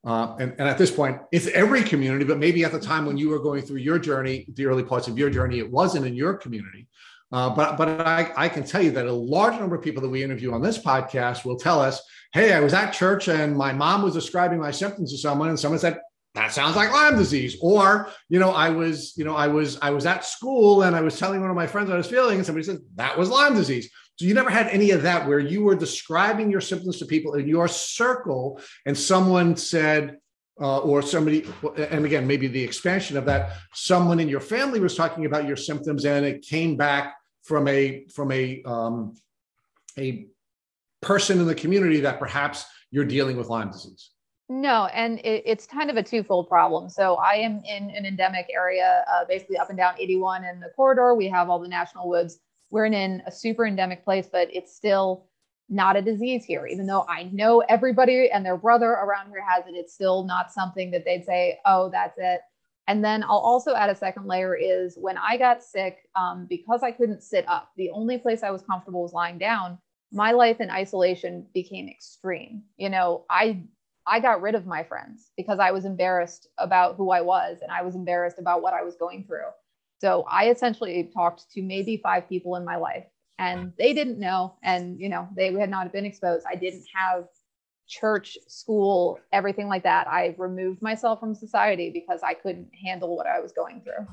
Uh, 0.05 0.37
and, 0.39 0.55
and 0.59 0.69
at 0.69 0.79
this 0.79 0.91
point, 0.91 1.19
it's 1.33 1.49
every 1.49 1.83
community, 1.83 2.25
but 2.25 2.39
maybe 2.39 2.65
at 2.65 2.71
the 2.71 2.81
time 2.81 3.07
when 3.07 3.17
you 3.17 3.29
were 3.29 3.41
going 3.41 3.61
through 3.61 3.79
your 3.79 3.99
journey, 3.99 4.47
the 4.55 4.65
early 4.65 4.85
parts 4.85 5.09
of 5.09 5.19
your 5.19 5.29
journey, 5.29 5.59
it 5.59 5.69
wasn't 5.69 6.07
in 6.07 6.15
your 6.15 6.35
community. 6.35 6.87
Uh, 7.33 7.51
but 7.51 7.77
but 7.77 7.89
I, 8.07 8.33
I 8.37 8.49
can 8.49 8.63
tell 8.63 8.81
you 8.81 8.93
that 8.93 9.07
a 9.07 9.13
large 9.13 9.59
number 9.59 9.75
of 9.75 9.83
people 9.83 10.01
that 10.03 10.09
we 10.09 10.23
interview 10.23 10.53
on 10.53 10.63
this 10.63 10.79
podcast 10.79 11.45
will 11.45 11.57
tell 11.57 11.81
us, 11.81 12.01
hey, 12.33 12.53
I 12.53 12.61
was 12.61 12.73
at 12.73 12.93
church 12.93 13.29
and 13.29 13.57
my 13.57 13.73
mom 13.73 14.03
was 14.03 14.15
describing 14.15 14.61
my 14.61 14.71
symptoms 14.71 15.11
to 15.11 15.19
someone, 15.19 15.49
and 15.49 15.59
someone 15.59 15.81
said, 15.81 15.99
that 16.37 16.53
sounds 16.53 16.77
like 16.77 16.93
Lyme 16.93 17.17
disease. 17.17 17.57
Or, 17.63 18.11
you 18.29 18.39
know, 18.39 18.51
I 18.51 18.69
was, 18.69 19.15
you 19.17 19.25
know, 19.25 19.35
I 19.35 19.49
was, 19.49 19.79
I 19.81 19.91
was 19.91 20.05
at 20.05 20.23
school 20.23 20.83
and 20.83 20.95
I 20.95 21.01
was 21.01 21.19
telling 21.19 21.41
one 21.41 21.49
of 21.49 21.57
my 21.57 21.67
friends 21.67 21.89
I 21.91 21.97
was 21.97 22.07
feeling, 22.07 22.37
and 22.37 22.45
somebody 22.45 22.67
said 22.67 22.81
that 22.97 23.19
was 23.19 23.31
Lyme 23.31 23.55
disease. 23.55 23.91
So 24.17 24.27
you 24.27 24.35
never 24.35 24.51
had 24.51 24.69
any 24.69 24.91
of 24.91 25.03
that 25.03 25.27
where 25.27 25.39
you 25.39 25.63
were 25.63 25.75
describing 25.75 26.51
your 26.51 26.61
symptoms 26.61 26.99
to 26.99 27.07
people 27.07 27.35
in 27.35 27.49
your 27.49 27.69
circle, 27.69 28.61
and 28.85 28.97
someone 28.97 29.57
said, 29.57 30.19
uh, 30.61 30.79
or 30.79 31.01
somebody, 31.01 31.47
and 31.77 32.05
again, 32.05 32.27
maybe 32.27 32.49
the 32.49 32.63
expansion 32.63 33.17
of 33.17 33.25
that, 33.27 33.57
someone 33.73 34.21
in 34.21 34.29
your 34.29 34.41
family 34.41 34.81
was 34.81 34.95
talking 34.95 35.27
about 35.27 35.47
your 35.47 35.57
symptoms, 35.57 36.05
and 36.05 36.25
it 36.25 36.43
came 36.43 36.77
back 36.77 37.15
from 37.45 37.67
a 37.69 38.07
from 38.15 38.31
a 38.31 38.63
um, 38.65 39.15
a 39.99 40.27
person 41.01 41.41
in 41.41 41.47
the 41.47 41.55
community 41.55 42.01
that 42.01 42.19
perhaps 42.19 42.65
you're 42.91 43.05
dealing 43.05 43.37
with 43.37 43.49
Lyme 43.49 43.71
disease. 43.71 44.11
No, 44.49 44.87
and 44.87 45.19
it, 45.21 45.43
it's 45.45 45.67
kind 45.67 45.91
of 45.91 45.97
a 45.97 46.03
twofold 46.03 46.49
problem. 46.49 46.89
So 46.89 47.17
I 47.17 47.35
am 47.35 47.63
in 47.65 47.91
an 47.91 48.07
endemic 48.07 48.47
area, 48.55 49.05
uh, 49.13 49.25
basically 49.29 49.59
up 49.59 49.71
and 49.71 49.79
down 49.79 49.95
81 49.99 50.45
in 50.45 50.61
the 50.61 50.71
corridor. 50.77 51.15
We 51.15 51.29
have 51.29 51.51
all 51.51 51.59
the 51.59 51.69
national 51.69 52.09
woods. 52.09 52.39
We're 52.71 52.87
in, 52.87 53.23
a 53.27 53.33
super 53.33 53.67
endemic 53.67 54.05
place, 54.05 54.29
but 54.31 54.49
it's 54.53 54.75
still 54.75 55.27
not 55.69 55.97
a 55.97 56.03
disease 56.03 56.45
here. 56.45 56.67
Even 56.67 56.87
though 56.87 57.05
I 57.09 57.25
know 57.33 57.61
everybody 57.69 58.31
and 58.31 58.47
their 58.47 58.57
brother 58.57 58.91
around 58.91 59.31
here 59.31 59.45
has 59.45 59.67
it, 59.67 59.75
it's 59.75 59.95
still 59.95 60.25
not 60.25 60.53
something 60.53 60.93
that 60.93 61.05
they'd 61.05 61.25
say, 61.25 61.59
oh, 61.65 61.91
that's 61.91 62.17
it. 62.17 62.41
And 62.87 63.05
then 63.05 63.25
I'll 63.25 63.39
also 63.39 63.75
add 63.75 63.91
a 63.91 63.97
second 63.97 64.27
layer 64.27 64.55
is 64.55 64.97
when 64.97 65.19
I 65.19 65.37
got 65.39 65.65
sick, 65.65 66.09
um, 66.15 66.47
because 66.49 66.85
I 66.85 66.93
couldn't 66.93 67.25
sit 67.25 67.49
up, 67.49 67.73
the 67.77 67.91
only 67.91 68.17
place 68.17 68.45
I 68.45 68.51
was 68.51 68.63
comfortable 68.63 69.03
was 69.03 69.13
lying 69.13 69.39
down. 69.39 69.79
My 70.13 70.31
life 70.31 70.61
in 70.61 70.71
isolation 70.71 71.47
became 71.53 71.89
extreme. 71.89 72.63
You 72.77 72.91
know, 72.91 73.25
I 73.29 73.65
I 74.07 74.21
got 74.21 74.41
rid 74.41 74.55
of 74.55 74.67
my 74.67 74.85
friends 74.85 75.31
because 75.37 75.59
I 75.59 75.73
was 75.73 75.85
embarrassed 75.85 76.49
about 76.59 76.97
who 76.97 77.11
I 77.11 77.21
was 77.21 77.59
and 77.63 77.71
I 77.71 77.83
was 77.83 77.95
embarrassed 77.95 78.39
about 78.39 78.63
what 78.63 78.75
I 78.75 78.83
was 78.83 78.97
going 78.97 79.25
through. 79.25 79.51
So 80.01 80.25
I 80.31 80.51
essentially 80.51 81.11
talked 81.13 81.51
to 81.53 81.63
maybe 81.63 81.97
five 81.97 82.29
people 82.29 82.57
in 82.57 82.65
my 82.65 82.77
life 82.77 83.07
and 83.39 83.73
they 83.79 83.93
didn't 83.93 84.19
know 84.19 84.55
and 84.63 84.99
you 85.01 85.09
know 85.09 85.29
they 85.35 85.53
had 85.53 85.71
not 85.71 85.93
been 85.93 86.05
exposed. 86.05 86.47
I 86.51 86.55
didn't 86.55 86.85
have 86.95 87.25
church, 87.89 88.37
school, 88.49 89.19
everything 89.33 89.69
like 89.69 89.85
that. 89.85 90.09
I 90.09 90.35
removed 90.39 90.83
myself 90.83 91.21
from 91.21 91.35
society 91.35 91.91
because 91.91 92.21
I 92.23 92.35
couldn't 92.35 92.71
handle 92.85 93.17
what 93.17 93.27
I 93.27 93.41
was 93.41 93.53
going 93.53 93.83
through. 93.83 94.07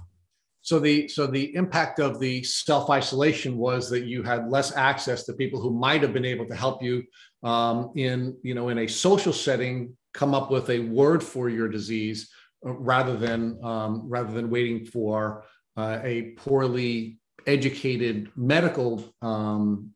So 0.61 0.79
the 0.79 1.07
so 1.09 1.27
the 1.27 1.53
impact 1.55 1.99
of 1.99 2.19
the 2.19 2.41
self 2.43 2.89
isolation 2.89 3.57
was 3.57 3.89
that 3.89 4.05
you 4.05 4.23
had 4.23 4.49
less 4.49 4.75
access 4.75 5.23
to 5.25 5.33
people 5.33 5.59
who 5.59 5.71
might 5.71 6.01
have 6.01 6.13
been 6.13 6.25
able 6.25 6.47
to 6.47 6.55
help 6.55 6.81
you 6.81 7.03
um, 7.43 7.91
in 7.95 8.37
you 8.43 8.53
know 8.53 8.69
in 8.69 8.79
a 8.79 8.87
social 8.87 9.33
setting 9.33 9.95
come 10.13 10.33
up 10.33 10.51
with 10.51 10.69
a 10.69 10.79
word 10.79 11.23
for 11.23 11.49
your 11.49 11.67
disease 11.67 12.29
uh, 12.65 12.73
rather 12.73 13.15
than 13.15 13.59
um, 13.63 14.03
rather 14.07 14.31
than 14.31 14.49
waiting 14.49 14.85
for 14.85 15.45
uh, 15.77 15.99
a 16.03 16.33
poorly 16.37 17.19
educated 17.45 18.31
medical 18.35 19.03
um, 19.21 19.91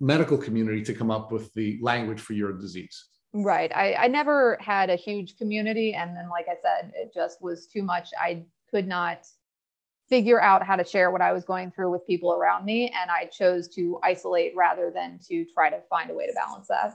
medical 0.00 0.38
community 0.38 0.82
to 0.82 0.94
come 0.94 1.10
up 1.10 1.32
with 1.32 1.52
the 1.54 1.78
language 1.82 2.20
for 2.20 2.34
your 2.34 2.52
disease. 2.52 3.08
Right. 3.34 3.72
I, 3.74 3.94
I 3.94 4.08
never 4.08 4.58
had 4.60 4.90
a 4.90 4.96
huge 4.96 5.36
community, 5.36 5.94
and 5.94 6.16
then 6.16 6.28
like 6.28 6.46
I 6.48 6.56
said, 6.62 6.92
it 6.94 7.12
just 7.14 7.42
was 7.42 7.66
too 7.66 7.82
much. 7.82 8.10
I 8.20 8.44
could 8.70 8.86
not 8.86 9.26
figure 10.08 10.40
out 10.40 10.64
how 10.64 10.76
to 10.76 10.84
share 10.84 11.10
what 11.10 11.22
I 11.22 11.32
was 11.32 11.44
going 11.44 11.70
through 11.70 11.90
with 11.90 12.06
people 12.06 12.32
around 12.32 12.64
me. 12.64 12.92
And 13.00 13.10
I 13.10 13.26
chose 13.26 13.68
to 13.68 13.98
isolate 14.02 14.52
rather 14.56 14.90
than 14.94 15.18
to 15.28 15.44
try 15.54 15.70
to 15.70 15.80
find 15.88 16.10
a 16.10 16.14
way 16.14 16.26
to 16.26 16.32
balance 16.34 16.68
that. 16.68 16.94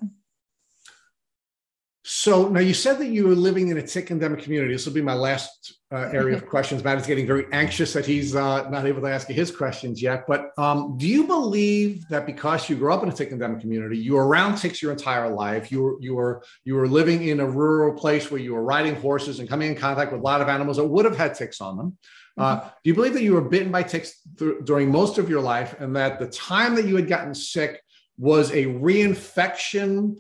So 2.09 2.47
now 2.47 2.61
you 2.61 2.73
said 2.73 2.99
that 2.99 3.07
you 3.07 3.27
were 3.27 3.35
living 3.35 3.67
in 3.67 3.79
a 3.79 3.81
tick 3.81 4.11
endemic 4.11 4.41
community. 4.41 4.71
This 4.71 4.85
will 4.85 4.93
be 4.93 5.01
my 5.01 5.13
last 5.13 5.73
uh, 5.91 6.09
area 6.13 6.37
of 6.37 6.45
questions. 6.49 6.81
Matt 6.81 6.97
is 6.99 7.05
getting 7.05 7.27
very 7.27 7.47
anxious 7.51 7.91
that 7.91 8.05
he's 8.05 8.33
uh, 8.33 8.69
not 8.69 8.85
able 8.85 9.01
to 9.01 9.09
ask 9.09 9.27
you 9.27 9.35
his 9.35 9.51
questions 9.51 10.01
yet. 10.01 10.23
But 10.25 10.57
um, 10.57 10.97
do 10.97 11.05
you 11.05 11.27
believe 11.27 12.07
that 12.07 12.25
because 12.25 12.69
you 12.69 12.77
grew 12.77 12.93
up 12.93 13.03
in 13.03 13.09
a 13.09 13.11
tick 13.11 13.33
endemic 13.33 13.59
community, 13.59 13.97
you 13.97 14.13
were 14.13 14.25
around 14.25 14.55
ticks 14.55 14.81
your 14.81 14.93
entire 14.93 15.27
life, 15.27 15.69
you 15.69 15.81
were 15.81 15.97
you 15.99 16.15
were 16.15 16.43
you 16.63 16.75
were 16.75 16.87
living 16.87 17.27
in 17.27 17.41
a 17.41 17.45
rural 17.45 17.93
place 17.93 18.31
where 18.31 18.39
you 18.39 18.53
were 18.53 18.63
riding 18.63 18.95
horses 18.95 19.39
and 19.39 19.49
coming 19.49 19.69
in 19.69 19.75
contact 19.75 20.13
with 20.13 20.21
a 20.21 20.23
lot 20.23 20.39
of 20.39 20.47
animals 20.47 20.77
that 20.77 20.85
would 20.85 21.03
have 21.03 21.17
had 21.17 21.35
ticks 21.35 21.59
on 21.59 21.75
them? 21.75 21.97
Uh, 22.37 22.59
do 22.59 22.89
you 22.89 22.93
believe 22.93 23.13
that 23.13 23.23
you 23.23 23.33
were 23.33 23.41
bitten 23.41 23.71
by 23.71 23.83
ticks 23.83 24.21
th- 24.37 24.63
during 24.63 24.91
most 24.91 25.17
of 25.17 25.29
your 25.29 25.41
life, 25.41 25.75
and 25.79 25.95
that 25.95 26.19
the 26.19 26.27
time 26.27 26.75
that 26.75 26.85
you 26.85 26.95
had 26.95 27.07
gotten 27.07 27.33
sick 27.33 27.81
was 28.17 28.51
a 28.51 28.65
reinfection 28.65 30.19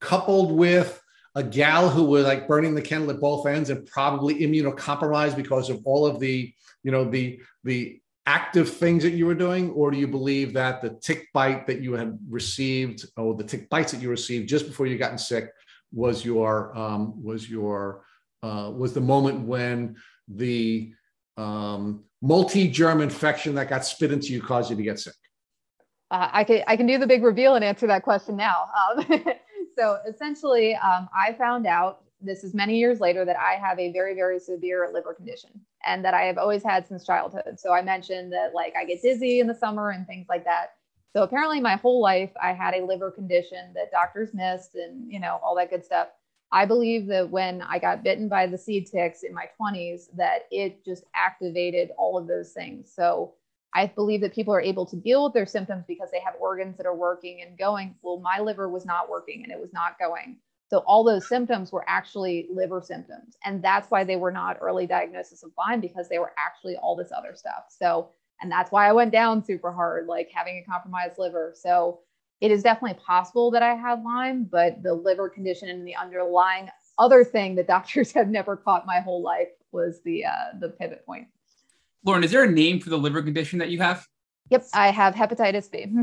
coupled 0.00 0.52
with 0.52 1.00
a 1.34 1.42
gal 1.42 1.88
who 1.88 2.04
was 2.04 2.24
like 2.24 2.48
burning 2.48 2.74
the 2.74 2.82
candle 2.82 3.10
at 3.10 3.20
both 3.20 3.46
ends 3.46 3.70
and 3.70 3.86
probably 3.86 4.36
immunocompromised 4.36 5.36
because 5.36 5.70
of 5.70 5.80
all 5.84 6.06
of 6.06 6.18
the 6.20 6.52
you 6.82 6.90
know 6.90 7.04
the 7.04 7.40
the 7.64 8.00
active 8.28 8.68
things 8.68 9.02
that 9.02 9.12
you 9.12 9.24
were 9.24 9.34
doing? 9.34 9.70
Or 9.70 9.90
do 9.90 9.96
you 9.96 10.06
believe 10.06 10.52
that 10.52 10.82
the 10.82 10.90
tick 10.90 11.28
bite 11.32 11.66
that 11.66 11.80
you 11.80 11.94
had 11.94 12.18
received 12.28 13.06
or 13.16 13.34
the 13.34 13.44
tick 13.44 13.70
bites 13.70 13.92
that 13.92 14.02
you 14.02 14.10
received 14.10 14.50
just 14.50 14.66
before 14.66 14.86
you 14.86 14.98
gotten 14.98 15.16
sick 15.16 15.50
was 15.92 16.24
your 16.24 16.76
um, 16.76 17.22
was 17.22 17.48
your 17.48 18.04
uh, 18.42 18.70
was 18.74 18.92
the 18.92 19.00
moment 19.00 19.46
when 19.46 19.96
the 20.28 20.92
um, 21.38 22.04
multi-germ 22.20 23.00
infection 23.00 23.54
that 23.54 23.70
got 23.70 23.84
spit 23.84 24.12
into 24.12 24.32
you 24.32 24.42
caused 24.42 24.70
you 24.70 24.76
to 24.76 24.82
get 24.82 24.98
sick 24.98 25.14
uh, 26.10 26.28
I 26.32 26.44
can 26.44 26.62
I 26.66 26.76
can 26.76 26.86
do 26.86 26.98
the 26.98 27.06
big 27.06 27.22
reveal 27.22 27.54
and 27.54 27.64
answer 27.64 27.86
that 27.86 28.02
question 28.02 28.36
now. 28.36 28.68
Um, 28.78 29.04
so 29.78 29.98
essentially, 30.08 30.74
um, 30.76 31.08
I 31.14 31.34
found 31.34 31.66
out 31.66 32.02
this 32.20 32.44
is 32.44 32.54
many 32.54 32.78
years 32.78 32.98
later 32.98 33.24
that 33.24 33.36
I 33.36 33.54
have 33.54 33.78
a 33.78 33.92
very 33.92 34.14
very 34.14 34.38
severe 34.38 34.88
liver 34.92 35.12
condition, 35.12 35.50
and 35.86 36.04
that 36.04 36.14
I 36.14 36.22
have 36.22 36.38
always 36.38 36.62
had 36.62 36.88
since 36.88 37.04
childhood. 37.04 37.58
So 37.58 37.72
I 37.72 37.82
mentioned 37.82 38.32
that 38.32 38.54
like 38.54 38.74
I 38.76 38.84
get 38.84 39.02
dizzy 39.02 39.40
in 39.40 39.46
the 39.46 39.54
summer 39.54 39.90
and 39.90 40.06
things 40.06 40.26
like 40.28 40.44
that. 40.44 40.74
So 41.14 41.22
apparently, 41.22 41.60
my 41.60 41.76
whole 41.76 42.00
life 42.00 42.30
I 42.42 42.52
had 42.54 42.74
a 42.74 42.84
liver 42.84 43.10
condition 43.10 43.72
that 43.74 43.90
doctors 43.90 44.32
missed, 44.32 44.76
and 44.76 45.12
you 45.12 45.20
know 45.20 45.38
all 45.42 45.54
that 45.56 45.68
good 45.68 45.84
stuff. 45.84 46.08
I 46.50 46.64
believe 46.64 47.06
that 47.08 47.30
when 47.30 47.62
I 47.62 47.78
got 47.78 48.02
bitten 48.02 48.28
by 48.28 48.46
the 48.46 48.56
seed 48.58 48.86
ticks 48.86 49.22
in 49.22 49.34
my 49.34 49.46
20s, 49.60 50.06
that 50.16 50.42
it 50.50 50.84
just 50.84 51.04
activated 51.14 51.90
all 51.98 52.16
of 52.16 52.26
those 52.26 52.52
things. 52.52 52.90
So 52.94 53.34
I 53.74 53.86
believe 53.86 54.22
that 54.22 54.34
people 54.34 54.54
are 54.54 54.60
able 54.60 54.86
to 54.86 54.96
deal 54.96 55.24
with 55.24 55.34
their 55.34 55.46
symptoms 55.46 55.84
because 55.86 56.10
they 56.10 56.20
have 56.20 56.34
organs 56.40 56.76
that 56.78 56.86
are 56.86 56.96
working 56.96 57.42
and 57.42 57.58
going. 57.58 57.94
Well, 58.02 58.18
my 58.18 58.40
liver 58.40 58.68
was 58.68 58.86
not 58.86 59.10
working 59.10 59.42
and 59.42 59.52
it 59.52 59.60
was 59.60 59.72
not 59.74 59.98
going. 59.98 60.38
So 60.70 60.78
all 60.86 61.04
those 61.04 61.28
symptoms 61.28 61.72
were 61.72 61.84
actually 61.86 62.46
liver 62.50 62.82
symptoms. 62.82 63.36
And 63.44 63.62
that's 63.62 63.90
why 63.90 64.04
they 64.04 64.16
were 64.16 64.32
not 64.32 64.58
early 64.60 64.86
diagnosis 64.86 65.42
of 65.42 65.50
Lyme 65.56 65.80
because 65.80 66.08
they 66.08 66.18
were 66.18 66.32
actually 66.38 66.76
all 66.76 66.96
this 66.96 67.12
other 67.16 67.34
stuff. 67.34 67.66
So, 67.68 68.10
and 68.40 68.50
that's 68.50 68.70
why 68.70 68.88
I 68.88 68.92
went 68.92 69.12
down 69.12 69.44
super 69.44 69.72
hard, 69.72 70.06
like 70.06 70.30
having 70.32 70.58
a 70.58 70.70
compromised 70.70 71.18
liver. 71.18 71.52
So 71.54 72.00
it 72.40 72.50
is 72.50 72.62
definitely 72.62 72.98
possible 73.04 73.50
that 73.50 73.62
I 73.62 73.74
had 73.74 74.02
Lyme, 74.04 74.44
but 74.44 74.82
the 74.82 74.94
liver 74.94 75.28
condition 75.28 75.68
and 75.68 75.86
the 75.86 75.96
underlying 75.96 76.68
other 76.98 77.24
thing 77.24 77.54
that 77.56 77.66
doctors 77.76 78.12
have 78.12 78.28
never 78.28 78.56
caught 78.56 78.86
my 78.86 79.00
whole 79.00 79.22
life 79.22 79.48
was 79.72 80.00
the 80.04 80.24
uh, 80.24 80.58
the 80.60 80.70
pivot 80.70 81.04
point. 81.04 81.28
Lauren, 82.04 82.24
is 82.24 82.30
there 82.30 82.44
a 82.44 82.50
name 82.50 82.80
for 82.80 82.90
the 82.90 82.98
liver 82.98 83.22
condition 83.22 83.58
that 83.58 83.70
you 83.70 83.80
have? 83.80 84.06
Yep, 84.50 84.66
I 84.72 84.90
have 84.90 85.14
hepatitis 85.14 85.70
B. 85.70 85.84
Hmm. 85.84 86.02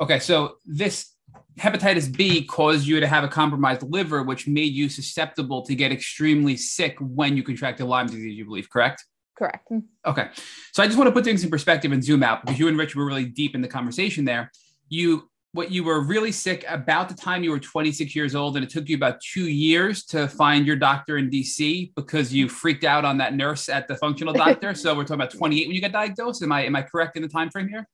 Okay, 0.00 0.18
so 0.18 0.56
this 0.66 1.14
hepatitis 1.58 2.14
B 2.14 2.44
caused 2.44 2.86
you 2.86 2.98
to 3.00 3.06
have 3.06 3.24
a 3.24 3.28
compromised 3.28 3.82
liver, 3.82 4.22
which 4.22 4.46
made 4.46 4.72
you 4.72 4.88
susceptible 4.88 5.62
to 5.62 5.74
get 5.74 5.92
extremely 5.92 6.56
sick 6.56 6.96
when 7.00 7.36
you 7.36 7.42
contracted 7.42 7.86
Lyme 7.86 8.06
disease, 8.06 8.36
you 8.36 8.44
believe, 8.44 8.68
correct? 8.68 9.04
Correct. 9.36 9.68
Okay. 10.06 10.28
So 10.72 10.82
I 10.82 10.86
just 10.86 10.98
want 10.98 11.08
to 11.08 11.12
put 11.12 11.24
things 11.24 11.42
in 11.42 11.50
perspective 11.50 11.92
and 11.92 12.02
zoom 12.04 12.22
out 12.22 12.42
because 12.42 12.58
you 12.58 12.68
and 12.68 12.76
Rich 12.76 12.96
were 12.96 13.04
really 13.04 13.24
deep 13.24 13.54
in 13.54 13.60
the 13.60 13.68
conversation 13.68 14.24
there. 14.24 14.50
You 14.92 15.30
what 15.52 15.70
you 15.70 15.84
were 15.84 16.00
really 16.00 16.32
sick 16.32 16.64
about 16.68 17.08
the 17.08 17.14
time 17.14 17.44
you 17.44 17.50
were 17.50 17.58
26 17.58 18.16
years 18.16 18.34
old 18.34 18.56
and 18.56 18.64
it 18.64 18.70
took 18.70 18.88
you 18.88 18.96
about 18.96 19.20
two 19.20 19.48
years 19.48 20.04
to 20.04 20.26
find 20.26 20.66
your 20.66 20.76
doctor 20.76 21.18
in 21.18 21.30
dc 21.30 21.92
because 21.94 22.32
you 22.32 22.48
freaked 22.48 22.84
out 22.84 23.04
on 23.04 23.18
that 23.18 23.34
nurse 23.34 23.68
at 23.68 23.86
the 23.86 23.96
functional 23.96 24.32
doctor. 24.44 24.74
So 24.74 24.94
we're 24.94 25.02
talking 25.02 25.16
about 25.16 25.30
28 25.30 25.68
when 25.68 25.74
you 25.74 25.80
got 25.80 25.92
diagnosed. 25.92 26.42
Am 26.42 26.52
i 26.52 26.64
am 26.64 26.76
i 26.76 26.82
correct 26.82 27.16
in 27.16 27.22
the 27.22 27.28
time 27.28 27.50
frame 27.50 27.68
here? 27.68 27.86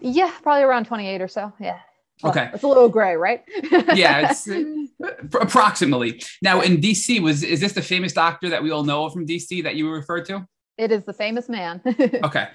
Yeah 0.00 0.32
probably 0.42 0.62
around 0.62 0.86
28 0.86 1.20
or 1.20 1.28
so. 1.28 1.52
Yeah. 1.60 1.78
Well, 2.22 2.32
okay. 2.32 2.50
it's 2.54 2.62
a 2.62 2.68
little 2.68 2.88
gray 2.88 3.16
right? 3.16 3.42
Yeah 3.94 4.30
it's 4.30 4.48
uh, 5.04 5.38
approximately. 5.40 6.22
Now 6.42 6.60
in 6.60 6.78
dc 6.78 7.20
was 7.20 7.42
is 7.42 7.60
this 7.60 7.72
the 7.72 7.82
famous 7.82 8.12
doctor 8.12 8.48
that 8.50 8.62
we 8.62 8.70
all 8.70 8.84
know 8.84 9.08
from 9.10 9.26
dc 9.26 9.62
that 9.62 9.74
you 9.74 9.86
were 9.86 9.94
referred 9.94 10.26
to? 10.26 10.46
It 10.78 10.92
is 10.92 11.04
the 11.04 11.14
famous 11.14 11.48
man. 11.48 11.80
Okay 12.24 12.48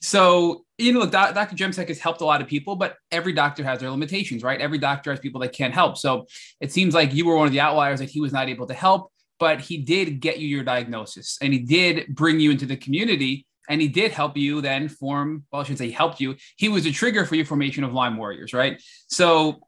so, 0.00 0.64
you 0.78 0.92
know, 0.92 1.04
Dr. 1.04 1.54
Jemsek 1.54 1.88
has 1.88 1.98
helped 1.98 2.22
a 2.22 2.24
lot 2.24 2.40
of 2.40 2.48
people, 2.48 2.74
but 2.74 2.96
every 3.12 3.34
doctor 3.34 3.62
has 3.62 3.80
their 3.80 3.90
limitations, 3.90 4.42
right? 4.42 4.60
Every 4.60 4.78
doctor 4.78 5.10
has 5.10 5.20
people 5.20 5.40
that 5.42 5.52
can't 5.52 5.74
help. 5.74 5.98
So 5.98 6.26
it 6.60 6.72
seems 6.72 6.94
like 6.94 7.12
you 7.12 7.26
were 7.26 7.36
one 7.36 7.46
of 7.46 7.52
the 7.52 7.60
outliers 7.60 8.00
that 8.00 8.08
he 8.08 8.20
was 8.20 8.32
not 8.32 8.48
able 8.48 8.66
to 8.66 8.74
help, 8.74 9.12
but 9.38 9.60
he 9.60 9.78
did 9.78 10.20
get 10.20 10.38
you 10.38 10.48
your 10.48 10.64
diagnosis 10.64 11.38
and 11.42 11.52
he 11.52 11.58
did 11.58 12.14
bring 12.14 12.40
you 12.40 12.50
into 12.50 12.64
the 12.64 12.76
community 12.76 13.46
and 13.68 13.80
he 13.80 13.88
did 13.88 14.10
help 14.10 14.36
you 14.36 14.62
then 14.62 14.88
form, 14.88 15.44
well, 15.52 15.60
I 15.60 15.64
should 15.64 15.78
say 15.78 15.86
he 15.86 15.92
helped 15.92 16.18
you. 16.18 16.34
He 16.56 16.68
was 16.68 16.86
a 16.86 16.92
trigger 16.92 17.26
for 17.26 17.34
your 17.36 17.44
formation 17.44 17.84
of 17.84 17.92
Lyme 17.92 18.16
Warriors, 18.16 18.54
right? 18.54 18.82
So 19.06 19.60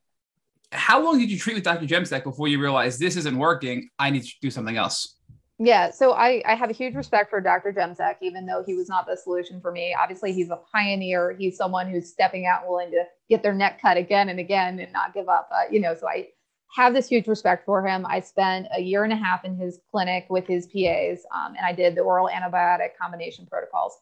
how 0.72 1.04
long 1.04 1.18
did 1.18 1.30
you 1.30 1.38
treat 1.38 1.54
with 1.54 1.64
Dr. 1.64 1.86
Jemsek 1.86 2.24
before 2.24 2.48
you 2.48 2.58
realized 2.58 2.98
this 2.98 3.16
isn't 3.16 3.36
working? 3.36 3.90
I 3.98 4.08
need 4.08 4.22
to 4.24 4.32
do 4.40 4.50
something 4.50 4.76
else? 4.76 5.18
Yeah, 5.64 5.92
so 5.92 6.12
I, 6.12 6.42
I 6.44 6.56
have 6.56 6.70
a 6.70 6.72
huge 6.72 6.96
respect 6.96 7.30
for 7.30 7.40
Dr. 7.40 7.72
Jemsek, 7.72 8.16
even 8.20 8.46
though 8.46 8.64
he 8.66 8.74
was 8.74 8.88
not 8.88 9.06
the 9.06 9.16
solution 9.16 9.60
for 9.60 9.70
me. 9.70 9.94
Obviously, 9.94 10.32
he's 10.32 10.50
a 10.50 10.58
pioneer. 10.72 11.36
He's 11.38 11.56
someone 11.56 11.88
who's 11.88 12.10
stepping 12.10 12.46
out, 12.46 12.66
willing 12.66 12.90
to 12.90 13.04
get 13.28 13.44
their 13.44 13.54
neck 13.54 13.80
cut 13.80 13.96
again 13.96 14.28
and 14.28 14.40
again 14.40 14.80
and 14.80 14.92
not 14.92 15.14
give 15.14 15.28
up. 15.28 15.48
Uh, 15.54 15.70
you 15.70 15.78
know, 15.78 15.94
so 15.94 16.08
I 16.08 16.30
have 16.74 16.94
this 16.94 17.06
huge 17.06 17.28
respect 17.28 17.64
for 17.64 17.86
him. 17.86 18.04
I 18.08 18.18
spent 18.18 18.66
a 18.74 18.80
year 18.80 19.04
and 19.04 19.12
a 19.12 19.16
half 19.16 19.44
in 19.44 19.56
his 19.56 19.78
clinic 19.92 20.26
with 20.28 20.48
his 20.48 20.66
PAs, 20.66 21.24
um, 21.32 21.54
and 21.56 21.64
I 21.64 21.72
did 21.72 21.94
the 21.94 22.00
oral 22.00 22.28
antibiotic 22.28 22.96
combination 23.00 23.46
protocols. 23.46 23.92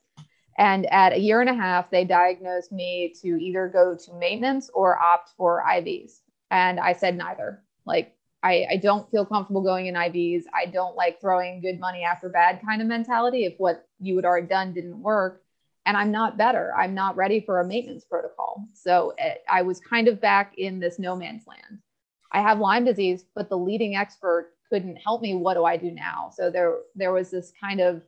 And 0.57 0.91
at 0.91 1.13
a 1.13 1.21
year 1.21 1.43
and 1.43 1.51
a 1.51 1.55
half, 1.55 1.91
they 1.91 2.07
diagnosed 2.07 2.73
me 2.73 3.15
to 3.21 3.29
either 3.37 3.69
go 3.69 3.99
to 4.03 4.15
maintenance 4.15 4.71
or 4.73 4.99
opt 4.99 5.33
for 5.37 5.63
IVs. 5.69 6.21
And 6.51 6.81
I 6.81 6.95
said 6.95 7.19
neither. 7.19 7.63
Like 7.85 8.15
I, 8.43 8.67
I 8.71 8.77
don't 8.77 9.11
feel 9.11 9.27
comfortable 9.27 9.63
going 9.63 9.87
in 9.87 9.95
IVs. 9.95 10.45
I 10.55 10.67
don't 10.67 10.97
like 10.97 11.21
throwing 11.21 11.61
good 11.61 11.79
money 11.79 12.05
after 12.05 12.29
bad 12.29 12.61
kind 12.65 12.81
of 12.81 12.89
mentality 12.89 13.45
if 13.45 13.55
what 13.59 13.87
you 13.99 14.17
had 14.17 14.25
already 14.25 14.47
done 14.47 14.73
didn't 14.73 15.03
work. 15.03 15.43
And 15.87 15.97
I'm 15.97 16.11
not 16.11 16.39
better. 16.39 16.75
I'm 16.77 16.95
not 16.95 17.17
ready 17.17 17.41
for 17.41 17.61
a 17.61 17.67
maintenance 17.67 18.05
protocol. 18.05 18.67
So 18.73 19.15
it, 19.19 19.23
eh, 19.23 19.35
I 19.51 19.63
was 19.63 19.81
kind 19.81 20.09
of 20.09 20.21
back 20.21 20.55
in 20.57 20.79
this 20.79 20.99
no 20.99 21.17
man's 21.17 21.47
land. 21.47 21.81
I 22.33 22.41
have 22.41 22.61
Lyme 22.61 22.85
disease, 22.85 23.25
but 23.35 23.49
the 23.49 23.59
leading 23.59 23.97
expert 23.97 24.53
couldn't 24.71 24.97
help 24.97 25.21
me. 25.21 25.35
What 25.35 25.55
do 25.55 25.65
I 25.65 25.77
do 25.77 25.91
now? 25.91 26.31
So 26.35 26.51
there, 26.51 26.79
there 26.95 27.13
was 27.13 27.31
this 27.31 27.53
kind 27.61 27.81
of 27.81 28.03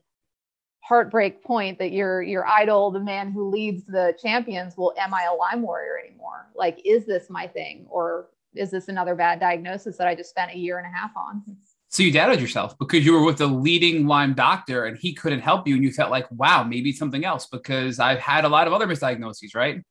heartbreak 0.83 1.43
point 1.43 1.78
that 1.78 1.93
your 1.93 2.22
your 2.22 2.47
idol, 2.47 2.91
the 2.91 3.01
man 3.01 3.30
who 3.30 3.49
leads 3.51 3.85
the 3.85 4.14
champions, 4.20 4.74
well, 4.76 4.93
am 4.99 5.14
I 5.14 5.24
a 5.24 5.35
Lyme 5.35 5.62
warrior 5.62 5.99
anymore? 5.99 6.49
Like, 6.55 6.80
is 6.85 7.07
this 7.07 7.30
my 7.30 7.47
thing, 7.47 7.87
or 7.89 8.28
is 8.55 8.70
this 8.70 8.88
another 8.88 9.14
bad 9.14 9.40
diagnosis 9.40 9.96
that 9.98 10.09
I 10.09 10.14
just 10.14 10.30
spent 10.30 10.53
a 10.53 10.57
year 10.57 10.78
and 10.78 10.86
a 10.86 10.96
half 10.96 11.11
on? 11.16 11.42
So 11.88 12.03
you 12.03 12.11
doubted 12.11 12.40
yourself 12.40 12.78
because 12.78 13.05
you 13.05 13.12
were 13.12 13.24
with 13.24 13.36
the 13.36 13.46
leading 13.46 14.07
Lyme 14.07 14.32
doctor 14.32 14.86
and 14.86 14.96
he 14.96 15.12
couldn't 15.12 15.40
help 15.40 15.68
you, 15.68 15.74
and 15.74 15.84
you 15.84 15.92
felt 15.92 16.11
like, 16.11 16.26
wow, 16.30 16.64
maybe 16.64 16.92
something 16.92 17.24
else 17.24 17.46
because 17.46 17.98
I've 17.98 18.18
had 18.18 18.44
a 18.44 18.48
lot 18.48 18.66
of 18.66 18.72
other 18.72 18.86
misdiagnoses, 18.86 19.55
right? 19.55 19.82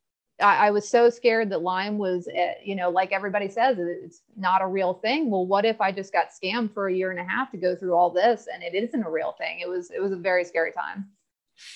I, 0.41 0.67
I 0.67 0.71
was 0.71 0.89
so 0.89 1.09
scared 1.09 1.49
that 1.51 1.61
Lyme 1.61 1.97
was, 1.97 2.27
eh, 2.33 2.53
you 2.63 2.75
know, 2.75 2.89
like 2.89 3.11
everybody 3.11 3.47
says, 3.47 3.77
it's 3.79 4.21
not 4.35 4.61
a 4.61 4.67
real 4.67 4.95
thing. 4.95 5.29
Well, 5.29 5.45
what 5.45 5.65
if 5.65 5.79
I 5.79 5.91
just 5.91 6.11
got 6.11 6.29
scammed 6.29 6.73
for 6.73 6.87
a 6.87 6.93
year 6.93 7.11
and 7.11 7.19
a 7.19 7.23
half 7.23 7.51
to 7.51 7.57
go 7.57 7.75
through 7.75 7.93
all 7.93 8.09
this 8.09 8.47
and 8.51 8.63
it 8.63 8.73
isn't 8.73 9.03
a 9.03 9.09
real 9.09 9.35
thing? 9.37 9.59
It 9.59 9.69
was, 9.69 9.91
it 9.91 10.01
was 10.01 10.11
a 10.11 10.17
very 10.17 10.43
scary 10.43 10.71
time. 10.71 11.09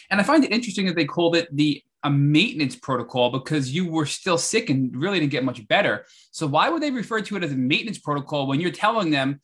And 0.10 0.20
I 0.20 0.24
find 0.24 0.44
it 0.44 0.52
interesting 0.52 0.88
that 0.88 0.96
they 0.96 1.06
called 1.06 1.36
it 1.36 1.56
the 1.56 1.84
a 2.06 2.10
maintenance 2.10 2.76
protocol 2.76 3.32
because 3.32 3.72
you 3.72 3.90
were 3.90 4.06
still 4.06 4.38
sick 4.38 4.70
and 4.70 4.96
really 4.96 5.20
didn't 5.20 5.32
get 5.32 5.44
much 5.44 5.68
better. 5.68 6.06
So 6.30 6.46
why 6.46 6.70
would 6.70 6.82
they 6.84 6.92
refer 6.92 7.20
to 7.20 7.36
it 7.36 7.44
as 7.44 7.52
a 7.52 7.56
maintenance 7.56 7.98
protocol 7.98 8.46
when 8.46 8.62
you're 8.62 8.72
telling 8.72 9.10
them? 9.10 9.42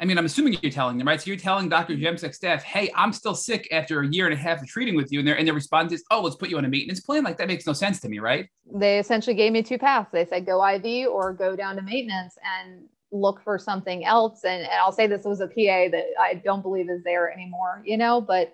I 0.00 0.04
mean, 0.04 0.18
I'm 0.18 0.24
assuming 0.24 0.58
you're 0.60 0.72
telling 0.72 0.98
them, 0.98 1.06
right? 1.06 1.20
So 1.20 1.28
you're 1.28 1.38
telling 1.38 1.68
Dr. 1.68 1.94
Mm-hmm. 1.94 2.04
Jemsek 2.04 2.34
staff, 2.34 2.64
"Hey, 2.64 2.90
I'm 2.96 3.12
still 3.12 3.36
sick 3.36 3.68
after 3.70 4.00
a 4.00 4.08
year 4.08 4.26
and 4.26 4.34
a 4.34 4.36
half 4.36 4.60
of 4.60 4.66
treating 4.66 4.96
with 4.96 5.12
you," 5.12 5.20
and 5.20 5.28
their 5.28 5.38
and 5.38 5.46
their 5.46 5.54
response 5.54 5.92
is, 5.92 6.02
"Oh, 6.10 6.20
let's 6.20 6.34
put 6.34 6.50
you 6.50 6.58
on 6.58 6.64
a 6.64 6.68
maintenance 6.68 7.00
plan." 7.00 7.22
Like 7.22 7.38
that 7.38 7.46
makes 7.46 7.64
no 7.64 7.72
sense 7.72 8.00
to 8.00 8.08
me, 8.08 8.18
right? 8.18 8.48
They 8.74 8.98
essentially 8.98 9.36
gave 9.36 9.52
me 9.52 9.62
two 9.62 9.78
paths. 9.78 10.10
They 10.12 10.26
said 10.26 10.46
go 10.46 10.66
IV 10.66 11.08
or 11.08 11.32
go 11.32 11.54
down 11.54 11.76
to 11.76 11.82
maintenance 11.82 12.36
and 12.58 12.88
look 13.12 13.40
for 13.44 13.56
something 13.56 14.04
else. 14.04 14.42
And, 14.42 14.62
and 14.62 14.72
I'll 14.72 14.90
say 14.90 15.06
this 15.06 15.24
was 15.24 15.40
a 15.40 15.46
PA 15.46 15.52
that 15.92 16.06
I 16.20 16.42
don't 16.44 16.62
believe 16.62 16.90
is 16.90 17.04
there 17.04 17.32
anymore, 17.32 17.80
you 17.84 17.96
know, 17.96 18.20
but 18.20 18.52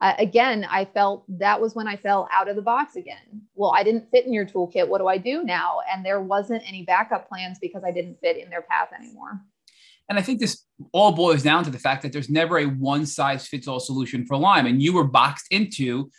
uh, 0.00 0.12
again, 0.18 0.66
I 0.68 0.84
felt 0.84 1.24
that 1.38 1.60
was 1.60 1.74
when 1.74 1.88
I 1.88 1.96
fell 1.96 2.28
out 2.30 2.48
of 2.48 2.56
the 2.56 2.62
box 2.62 2.96
again. 2.96 3.42
Well, 3.54 3.72
I 3.74 3.82
didn't 3.82 4.10
fit 4.10 4.26
in 4.26 4.32
your 4.32 4.44
toolkit. 4.44 4.88
What 4.88 4.98
do 4.98 5.06
I 5.06 5.16
do 5.16 5.42
now? 5.42 5.78
And 5.90 6.04
there 6.04 6.20
wasn't 6.20 6.62
any 6.66 6.82
backup 6.82 7.28
plans 7.28 7.58
because 7.60 7.82
I 7.84 7.92
didn't 7.92 8.20
fit 8.20 8.36
in 8.36 8.50
their 8.50 8.62
path 8.62 8.90
anymore. 8.98 9.40
And 10.08 10.18
I 10.18 10.22
think 10.22 10.38
this 10.38 10.64
all 10.92 11.12
boils 11.12 11.42
down 11.42 11.64
to 11.64 11.70
the 11.70 11.78
fact 11.78 12.02
that 12.02 12.12
there's 12.12 12.28
never 12.28 12.58
a 12.58 12.66
one 12.66 13.06
size 13.06 13.46
fits 13.46 13.66
all 13.66 13.80
solution 13.80 14.26
for 14.26 14.36
Lyme. 14.36 14.66
And 14.66 14.82
you 14.82 14.92
were 14.92 15.04
boxed 15.04 15.46
into 15.50 16.10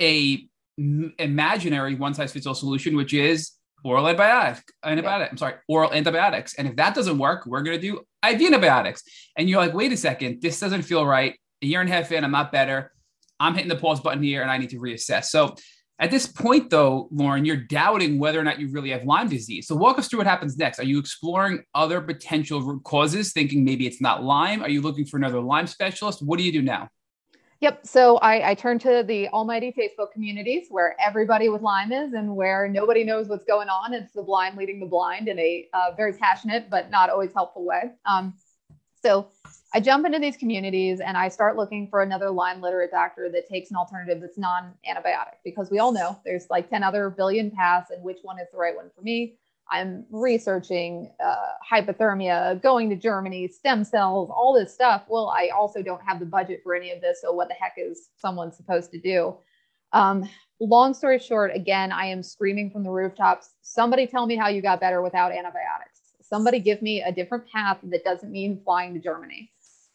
a 0.00 0.46
imaginary 0.78 1.94
one 1.94 2.14
size 2.14 2.32
fits 2.32 2.46
all 2.46 2.54
solution, 2.54 2.96
which 2.96 3.12
is 3.12 3.52
oral 3.84 4.04
antibiotic, 4.04 4.62
antibiotic. 4.84 5.30
I'm 5.30 5.36
sorry, 5.36 5.54
oral 5.68 5.92
antibiotics. 5.92 6.54
And 6.54 6.68
if 6.68 6.76
that 6.76 6.94
doesn't 6.94 7.18
work, 7.18 7.46
we're 7.46 7.62
going 7.62 7.78
to 7.78 7.82
do 7.82 7.98
IV 8.26 8.40
antibiotics. 8.40 9.02
And 9.36 9.48
you're 9.48 9.60
like, 9.60 9.74
wait 9.74 9.92
a 9.92 9.96
second, 9.96 10.40
this 10.40 10.58
doesn't 10.58 10.82
feel 10.82 11.04
right. 11.04 11.38
A 11.62 11.66
year 11.66 11.80
and 11.80 11.90
a 11.90 11.92
half 11.92 12.12
in, 12.12 12.24
I'm 12.24 12.30
not 12.30 12.50
better. 12.50 12.92
I'm 13.40 13.54
hitting 13.54 13.68
the 13.68 13.76
pause 13.76 14.00
button 14.00 14.22
here 14.22 14.42
and 14.42 14.50
I 14.50 14.58
need 14.58 14.70
to 14.70 14.78
reassess. 14.78 15.26
So 15.26 15.54
at 16.00 16.10
this 16.10 16.26
point, 16.26 16.70
though, 16.70 17.08
Lauren, 17.12 17.44
you're 17.44 17.56
doubting 17.56 18.18
whether 18.18 18.40
or 18.40 18.42
not 18.42 18.58
you 18.58 18.68
really 18.68 18.90
have 18.90 19.04
Lyme 19.04 19.28
disease. 19.28 19.68
So 19.68 19.76
walk 19.76 19.98
us 19.98 20.08
through 20.08 20.18
what 20.18 20.26
happens 20.26 20.56
next. 20.56 20.80
Are 20.80 20.84
you 20.84 20.98
exploring 20.98 21.62
other 21.74 22.00
potential 22.00 22.60
root 22.62 22.82
causes, 22.82 23.32
thinking 23.32 23.64
maybe 23.64 23.86
it's 23.86 24.00
not 24.00 24.24
Lyme? 24.24 24.62
Are 24.62 24.68
you 24.68 24.82
looking 24.82 25.04
for 25.04 25.18
another 25.18 25.40
Lyme 25.40 25.68
specialist? 25.68 26.20
What 26.20 26.38
do 26.38 26.44
you 26.44 26.50
do 26.50 26.62
now? 26.62 26.88
Yep. 27.60 27.86
So 27.86 28.16
I, 28.18 28.50
I 28.50 28.54
turn 28.54 28.78
to 28.80 29.04
the 29.06 29.28
almighty 29.28 29.72
Facebook 29.72 30.12
communities 30.12 30.66
where 30.68 30.96
everybody 31.00 31.48
with 31.48 31.62
Lyme 31.62 31.92
is 31.92 32.12
and 32.12 32.34
where 32.34 32.68
nobody 32.68 33.04
knows 33.04 33.28
what's 33.28 33.44
going 33.44 33.68
on. 33.68 33.94
It's 33.94 34.12
the 34.12 34.22
blind 34.22 34.58
leading 34.58 34.80
the 34.80 34.86
blind 34.86 35.28
in 35.28 35.38
a 35.38 35.68
uh, 35.72 35.92
very 35.96 36.12
passionate 36.12 36.68
but 36.68 36.90
not 36.90 37.08
always 37.08 37.32
helpful 37.32 37.64
way. 37.64 37.92
Um, 38.04 38.34
so 39.02 39.28
I 39.74 39.80
jump 39.80 40.06
into 40.06 40.20
these 40.20 40.36
communities 40.36 41.00
and 41.00 41.16
I 41.16 41.28
start 41.28 41.56
looking 41.56 41.88
for 41.88 42.02
another 42.02 42.30
Lyme 42.30 42.60
literate 42.60 42.92
doctor 42.92 43.28
that 43.32 43.48
takes 43.48 43.70
an 43.70 43.76
alternative 43.76 44.20
that's 44.20 44.38
non 44.38 44.72
antibiotic 44.88 45.38
because 45.44 45.68
we 45.68 45.80
all 45.80 45.90
know 45.90 46.16
there's 46.24 46.48
like 46.48 46.70
10 46.70 46.84
other 46.84 47.10
billion 47.10 47.50
paths 47.50 47.90
and 47.90 48.00
which 48.04 48.18
one 48.22 48.38
is 48.38 48.46
the 48.52 48.56
right 48.56 48.76
one 48.76 48.88
for 48.94 49.02
me. 49.02 49.34
I'm 49.68 50.06
researching 50.12 51.10
uh, 51.24 51.34
hyperthermia, 51.68 52.62
going 52.62 52.88
to 52.90 52.94
Germany, 52.94 53.48
stem 53.48 53.82
cells, 53.82 54.30
all 54.32 54.54
this 54.54 54.72
stuff. 54.72 55.06
Well, 55.08 55.34
I 55.36 55.48
also 55.48 55.82
don't 55.82 56.02
have 56.06 56.20
the 56.20 56.26
budget 56.26 56.60
for 56.62 56.76
any 56.76 56.92
of 56.92 57.00
this. 57.00 57.22
So, 57.22 57.32
what 57.32 57.48
the 57.48 57.54
heck 57.54 57.74
is 57.76 58.10
someone 58.16 58.52
supposed 58.52 58.92
to 58.92 59.00
do? 59.00 59.34
Um, 59.92 60.28
long 60.60 60.94
story 60.94 61.18
short, 61.18 61.50
again, 61.52 61.90
I 61.90 62.06
am 62.06 62.22
screaming 62.22 62.70
from 62.70 62.84
the 62.84 62.90
rooftops 62.90 63.54
somebody 63.62 64.06
tell 64.06 64.26
me 64.26 64.36
how 64.36 64.48
you 64.48 64.62
got 64.62 64.78
better 64.78 65.02
without 65.02 65.32
antibiotics. 65.32 66.00
Somebody 66.20 66.60
give 66.60 66.80
me 66.80 67.02
a 67.02 67.10
different 67.10 67.48
path 67.50 67.78
that 67.82 68.04
doesn't 68.04 68.30
mean 68.30 68.60
flying 68.64 68.94
to 68.94 69.00
Germany. 69.00 69.50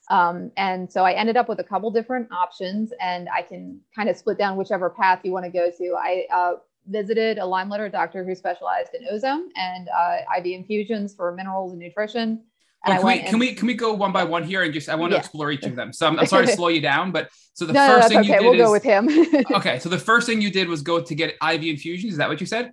Um, 0.10 0.52
and 0.58 0.92
so 0.92 1.06
I 1.06 1.14
ended 1.14 1.38
up 1.38 1.48
with 1.48 1.60
a 1.60 1.64
couple 1.64 1.92
different 1.92 2.32
options, 2.32 2.92
and 3.00 3.30
I 3.30 3.44
can 3.44 3.80
kind 3.96 4.10
of 4.10 4.18
split 4.18 4.38
down 4.38 4.58
whichever 4.58 4.90
path 4.90 5.22
you 5.24 5.32
want 5.32 5.46
to 5.46 5.52
go 5.52 5.70
to. 5.70 5.96
I 6.00 6.26
uh, 6.34 6.54
visited 6.88 7.38
a 7.38 7.46
Lyme 7.46 7.70
literate 7.70 7.92
doctor 7.92 8.26
who 8.26 8.34
specialized 8.34 8.94
in 8.94 9.06
ozone 9.10 9.50
and 9.56 9.88
uh, 9.90 10.18
IV 10.38 10.48
infusions 10.48 11.14
for 11.14 11.32
minerals 11.34 11.72
and 11.72 11.80
nutrition. 11.80 12.44
And 12.86 12.98
can, 12.98 13.06
we, 13.06 13.20
and, 13.20 13.28
can 13.28 13.40
we 13.40 13.54
can 13.54 13.68
we 13.68 13.74
go 13.74 13.94
one 13.94 14.14
by 14.14 14.24
one 14.24 14.44
here 14.44 14.64
and 14.64 14.74
just 14.74 14.88
I 14.88 14.96
want 14.96 15.12
to 15.12 15.16
yeah. 15.16 15.20
explore 15.20 15.52
each 15.52 15.66
of 15.66 15.76
them. 15.76 15.92
So 15.92 16.08
I'm, 16.08 16.18
I'm, 16.18 16.26
sorry 16.26 16.46
to 16.46 16.52
slow 16.56 16.70
you 16.70 16.80
down, 16.80 17.12
but 17.12 17.30
so 17.54 17.66
the 17.66 17.74
no, 17.74 17.88
first 17.88 18.04
no, 18.04 18.08
thing 18.08 18.20
okay. 18.20 18.28
you 18.28 18.40
did 18.40 18.46
we'll 18.46 18.54
is, 18.54 18.66
go 18.66 18.72
with 18.72 18.84
him. 18.84 19.46
okay, 19.58 19.80
so 19.80 19.90
the 19.90 20.00
first 20.00 20.26
thing 20.26 20.42
you 20.42 20.50
did 20.50 20.70
was 20.70 20.82
go 20.82 21.02
to 21.02 21.16
get 21.16 21.36
IV 21.46 21.64
infusions. 21.66 22.14
Is 22.14 22.18
that 22.20 22.30
what 22.30 22.40
you 22.40 22.48
said? 22.48 22.72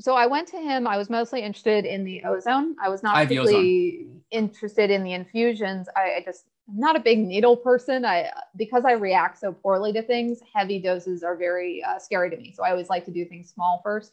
So 0.00 0.14
I 0.14 0.26
went 0.26 0.48
to 0.48 0.58
him. 0.58 0.88
I 0.88 0.96
was 0.96 1.08
mostly 1.08 1.42
interested 1.42 1.84
in 1.84 2.04
the 2.04 2.24
ozone. 2.24 2.74
I 2.82 2.88
was 2.88 3.04
not 3.04 3.16
IV 3.22 3.28
particularly 3.28 3.98
ozone. 4.00 4.22
interested 4.32 4.90
in 4.90 5.04
the 5.04 5.12
infusions. 5.12 5.88
I, 5.96 6.16
I 6.16 6.22
just 6.24 6.44
I'm 6.68 6.78
not 6.78 6.96
a 6.96 7.00
big 7.00 7.18
needle 7.18 7.56
person. 7.56 8.04
I 8.04 8.30
because 8.56 8.84
I 8.84 8.92
react 8.92 9.38
so 9.38 9.52
poorly 9.52 9.92
to 9.94 10.02
things. 10.02 10.40
Heavy 10.54 10.78
doses 10.78 11.22
are 11.22 11.36
very 11.36 11.82
uh, 11.82 11.98
scary 11.98 12.30
to 12.30 12.36
me. 12.36 12.52
So 12.54 12.62
I 12.62 12.70
always 12.70 12.90
like 12.90 13.04
to 13.06 13.10
do 13.10 13.24
things 13.24 13.50
small 13.50 13.80
first. 13.82 14.12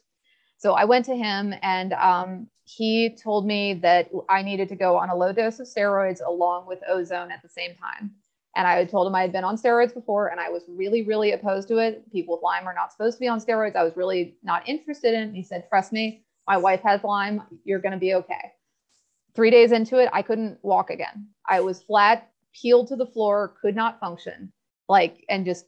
So 0.58 0.72
I 0.72 0.84
went 0.84 1.04
to 1.06 1.14
him, 1.14 1.54
and 1.60 1.92
um, 1.92 2.48
he 2.64 3.10
told 3.10 3.46
me 3.46 3.74
that 3.74 4.10
I 4.28 4.40
needed 4.42 4.70
to 4.70 4.76
go 4.76 4.96
on 4.96 5.10
a 5.10 5.14
low 5.14 5.32
dose 5.32 5.60
of 5.60 5.66
steroids 5.66 6.20
along 6.26 6.66
with 6.66 6.80
ozone 6.88 7.30
at 7.30 7.42
the 7.42 7.48
same 7.48 7.74
time. 7.74 8.12
And 8.56 8.66
I 8.66 8.86
told 8.86 9.06
him 9.06 9.14
I 9.14 9.20
had 9.20 9.32
been 9.32 9.44
on 9.44 9.58
steroids 9.58 9.92
before, 9.92 10.28
and 10.28 10.40
I 10.40 10.48
was 10.48 10.62
really, 10.66 11.02
really 11.02 11.32
opposed 11.32 11.68
to 11.68 11.76
it. 11.76 12.10
People 12.10 12.36
with 12.36 12.42
Lyme 12.42 12.66
are 12.66 12.72
not 12.74 12.90
supposed 12.90 13.18
to 13.18 13.20
be 13.20 13.28
on 13.28 13.38
steroids. 13.38 13.76
I 13.76 13.84
was 13.84 13.96
really 13.98 14.38
not 14.42 14.66
interested 14.66 15.12
in 15.12 15.28
it. 15.28 15.34
He 15.34 15.42
said, 15.42 15.68
"Trust 15.68 15.92
me, 15.92 16.24
my 16.48 16.56
wife 16.56 16.80
has 16.80 17.04
Lyme. 17.04 17.42
You're 17.64 17.80
going 17.80 17.92
to 17.92 17.98
be 17.98 18.14
okay." 18.14 18.52
Three 19.34 19.50
days 19.50 19.72
into 19.72 19.98
it, 19.98 20.08
I 20.14 20.22
couldn't 20.22 20.58
walk 20.62 20.88
again. 20.88 21.28
I 21.46 21.60
was 21.60 21.82
flat, 21.82 22.30
peeled 22.60 22.88
to 22.88 22.96
the 22.96 23.06
floor, 23.06 23.54
could 23.60 23.76
not 23.76 24.00
function, 24.00 24.52
like, 24.88 25.24
and 25.28 25.44
just. 25.44 25.66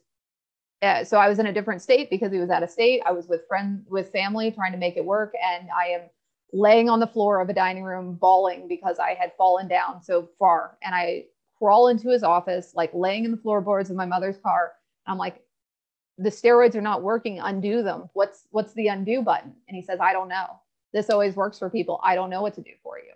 Uh, 0.81 1.03
so 1.03 1.17
I 1.17 1.27
was 1.27 1.39
in 1.39 1.47
a 1.47 1.53
different 1.53 1.81
state 1.81 2.09
because 2.09 2.31
he 2.31 2.39
was 2.39 2.49
out 2.49 2.63
of 2.63 2.69
state. 2.69 3.01
I 3.05 3.11
was 3.11 3.27
with 3.27 3.41
friends, 3.49 3.85
with 3.89 4.13
family, 4.13 4.49
trying 4.49 4.71
to 4.71 4.77
make 4.77 4.95
it 4.95 5.03
work, 5.03 5.33
and 5.43 5.67
I 5.77 5.87
am 5.87 6.01
laying 6.53 6.89
on 6.89 6.99
the 6.99 7.07
floor 7.07 7.41
of 7.41 7.49
a 7.49 7.53
dining 7.53 7.83
room, 7.83 8.15
bawling 8.15 8.67
because 8.67 8.97
I 8.99 9.13
had 9.13 9.33
fallen 9.37 9.67
down 9.67 10.01
so 10.01 10.29
far. 10.39 10.77
And 10.81 10.95
I 10.95 11.25
crawl 11.57 11.89
into 11.89 12.09
his 12.09 12.23
office, 12.23 12.73
like 12.75 12.91
laying 12.93 13.25
in 13.25 13.31
the 13.31 13.37
floorboards 13.37 13.89
of 13.89 13.95
my 13.95 14.05
mother's 14.05 14.37
car. 14.37 14.73
I'm 15.05 15.17
like, 15.17 15.43
the 16.17 16.29
steroids 16.29 16.75
are 16.75 16.81
not 16.81 17.01
working. 17.03 17.39
Undo 17.39 17.81
them. 17.83 18.09
What's 18.13 18.47
what's 18.51 18.73
the 18.73 18.87
undo 18.87 19.21
button? 19.21 19.53
And 19.67 19.75
he 19.75 19.81
says, 19.81 19.99
I 20.01 20.13
don't 20.13 20.27
know. 20.27 20.59
This 20.93 21.09
always 21.09 21.35
works 21.35 21.59
for 21.59 21.69
people. 21.69 21.99
I 22.03 22.15
don't 22.15 22.29
know 22.29 22.41
what 22.41 22.55
to 22.55 22.61
do 22.61 22.71
for 22.83 22.97
you. 22.97 23.13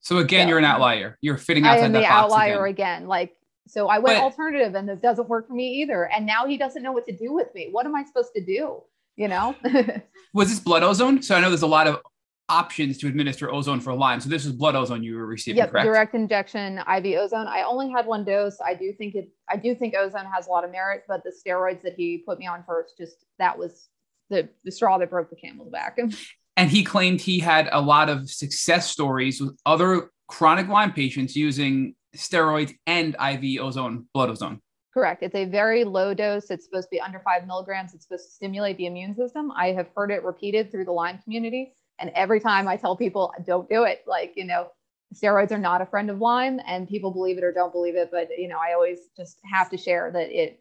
So 0.00 0.18
again, 0.18 0.46
so, 0.46 0.50
you're 0.50 0.58
an 0.58 0.64
outlier. 0.64 1.18
You're 1.20 1.36
fitting 1.36 1.64
outside 1.64 1.82
I 1.82 1.86
am 1.86 1.92
the 1.92 2.04
outlier 2.04 2.66
again. 2.66 2.98
again. 2.98 3.08
Like 3.08 3.34
so, 3.66 3.88
I 3.88 3.98
went 3.98 4.18
but, 4.18 4.24
alternative, 4.24 4.74
and 4.74 4.88
this 4.88 4.98
doesn't 5.00 5.28
work 5.28 5.48
for 5.48 5.54
me 5.54 5.82
either. 5.82 6.04
And 6.10 6.26
now 6.26 6.46
he 6.46 6.56
doesn't 6.56 6.82
know 6.82 6.92
what 6.92 7.06
to 7.06 7.16
do 7.16 7.32
with 7.32 7.54
me. 7.54 7.68
What 7.70 7.86
am 7.86 7.94
I 7.94 8.04
supposed 8.04 8.32
to 8.34 8.44
do? 8.44 8.82
You 9.16 9.28
know? 9.28 9.54
was 10.32 10.48
this 10.48 10.60
blood 10.60 10.82
ozone? 10.82 11.22
So 11.22 11.34
I 11.34 11.40
know 11.40 11.48
there's 11.48 11.62
a 11.62 11.66
lot 11.66 11.86
of 11.86 12.00
options 12.48 12.96
to 12.98 13.08
administer 13.08 13.52
ozone 13.52 13.80
for 13.80 13.94
Lyme. 13.94 14.20
So 14.20 14.28
this 14.28 14.46
is 14.46 14.52
blood 14.52 14.74
ozone 14.74 15.02
you 15.02 15.16
were 15.16 15.26
receiving, 15.26 15.58
yep, 15.58 15.70
correct? 15.70 15.84
direct 15.84 16.14
injection 16.14 16.78
IV 16.78 17.18
ozone. 17.18 17.46
I 17.46 17.62
only 17.62 17.90
had 17.90 18.06
one 18.06 18.24
dose. 18.24 18.58
I 18.64 18.74
do 18.74 18.92
think 18.92 19.14
it. 19.14 19.28
I 19.48 19.56
do 19.56 19.74
think 19.74 19.94
ozone 19.94 20.26
has 20.26 20.46
a 20.46 20.50
lot 20.50 20.64
of 20.64 20.70
merit, 20.70 21.04
but 21.06 21.22
the 21.24 21.32
steroids 21.32 21.82
that 21.82 21.94
he 21.96 22.18
put 22.26 22.38
me 22.38 22.46
on 22.46 22.64
first, 22.66 22.96
just 22.96 23.26
that 23.38 23.58
was 23.58 23.88
the 24.30 24.48
the 24.64 24.72
straw 24.72 24.98
that 24.98 25.10
broke 25.10 25.30
the 25.30 25.36
camel's 25.36 25.70
back. 25.70 25.98
And 26.58 26.68
he 26.68 26.82
claimed 26.82 27.20
he 27.20 27.38
had 27.38 27.68
a 27.70 27.80
lot 27.80 28.10
of 28.10 28.28
success 28.28 28.90
stories 28.90 29.40
with 29.40 29.56
other 29.64 30.10
chronic 30.26 30.66
Lyme 30.66 30.92
patients 30.92 31.36
using 31.36 31.94
steroids 32.16 32.74
and 32.84 33.14
IV 33.14 33.60
ozone, 33.62 34.06
blood 34.12 34.28
ozone. 34.28 34.60
Correct. 34.92 35.22
It's 35.22 35.36
a 35.36 35.44
very 35.44 35.84
low 35.84 36.14
dose. 36.14 36.50
It's 36.50 36.64
supposed 36.64 36.86
to 36.86 36.90
be 36.90 37.00
under 37.00 37.20
five 37.20 37.46
milligrams. 37.46 37.94
It's 37.94 38.06
supposed 38.06 38.24
to 38.24 38.32
stimulate 38.32 38.76
the 38.76 38.86
immune 38.86 39.14
system. 39.14 39.52
I 39.52 39.68
have 39.68 39.86
heard 39.94 40.10
it 40.10 40.24
repeated 40.24 40.72
through 40.72 40.86
the 40.86 40.92
Lyme 40.92 41.20
community. 41.22 41.74
And 42.00 42.10
every 42.16 42.40
time 42.40 42.66
I 42.66 42.76
tell 42.76 42.96
people, 42.96 43.32
don't 43.46 43.68
do 43.68 43.84
it, 43.84 44.02
like, 44.08 44.32
you 44.34 44.44
know, 44.44 44.66
steroids 45.14 45.52
are 45.52 45.58
not 45.58 45.80
a 45.80 45.86
friend 45.86 46.10
of 46.10 46.18
Lyme 46.18 46.60
and 46.66 46.88
people 46.88 47.12
believe 47.12 47.38
it 47.38 47.44
or 47.44 47.52
don't 47.52 47.72
believe 47.72 47.94
it. 47.94 48.10
But, 48.10 48.30
you 48.36 48.48
know, 48.48 48.58
I 48.58 48.74
always 48.74 48.98
just 49.16 49.38
have 49.44 49.70
to 49.70 49.76
share 49.76 50.10
that 50.10 50.30
it, 50.30 50.60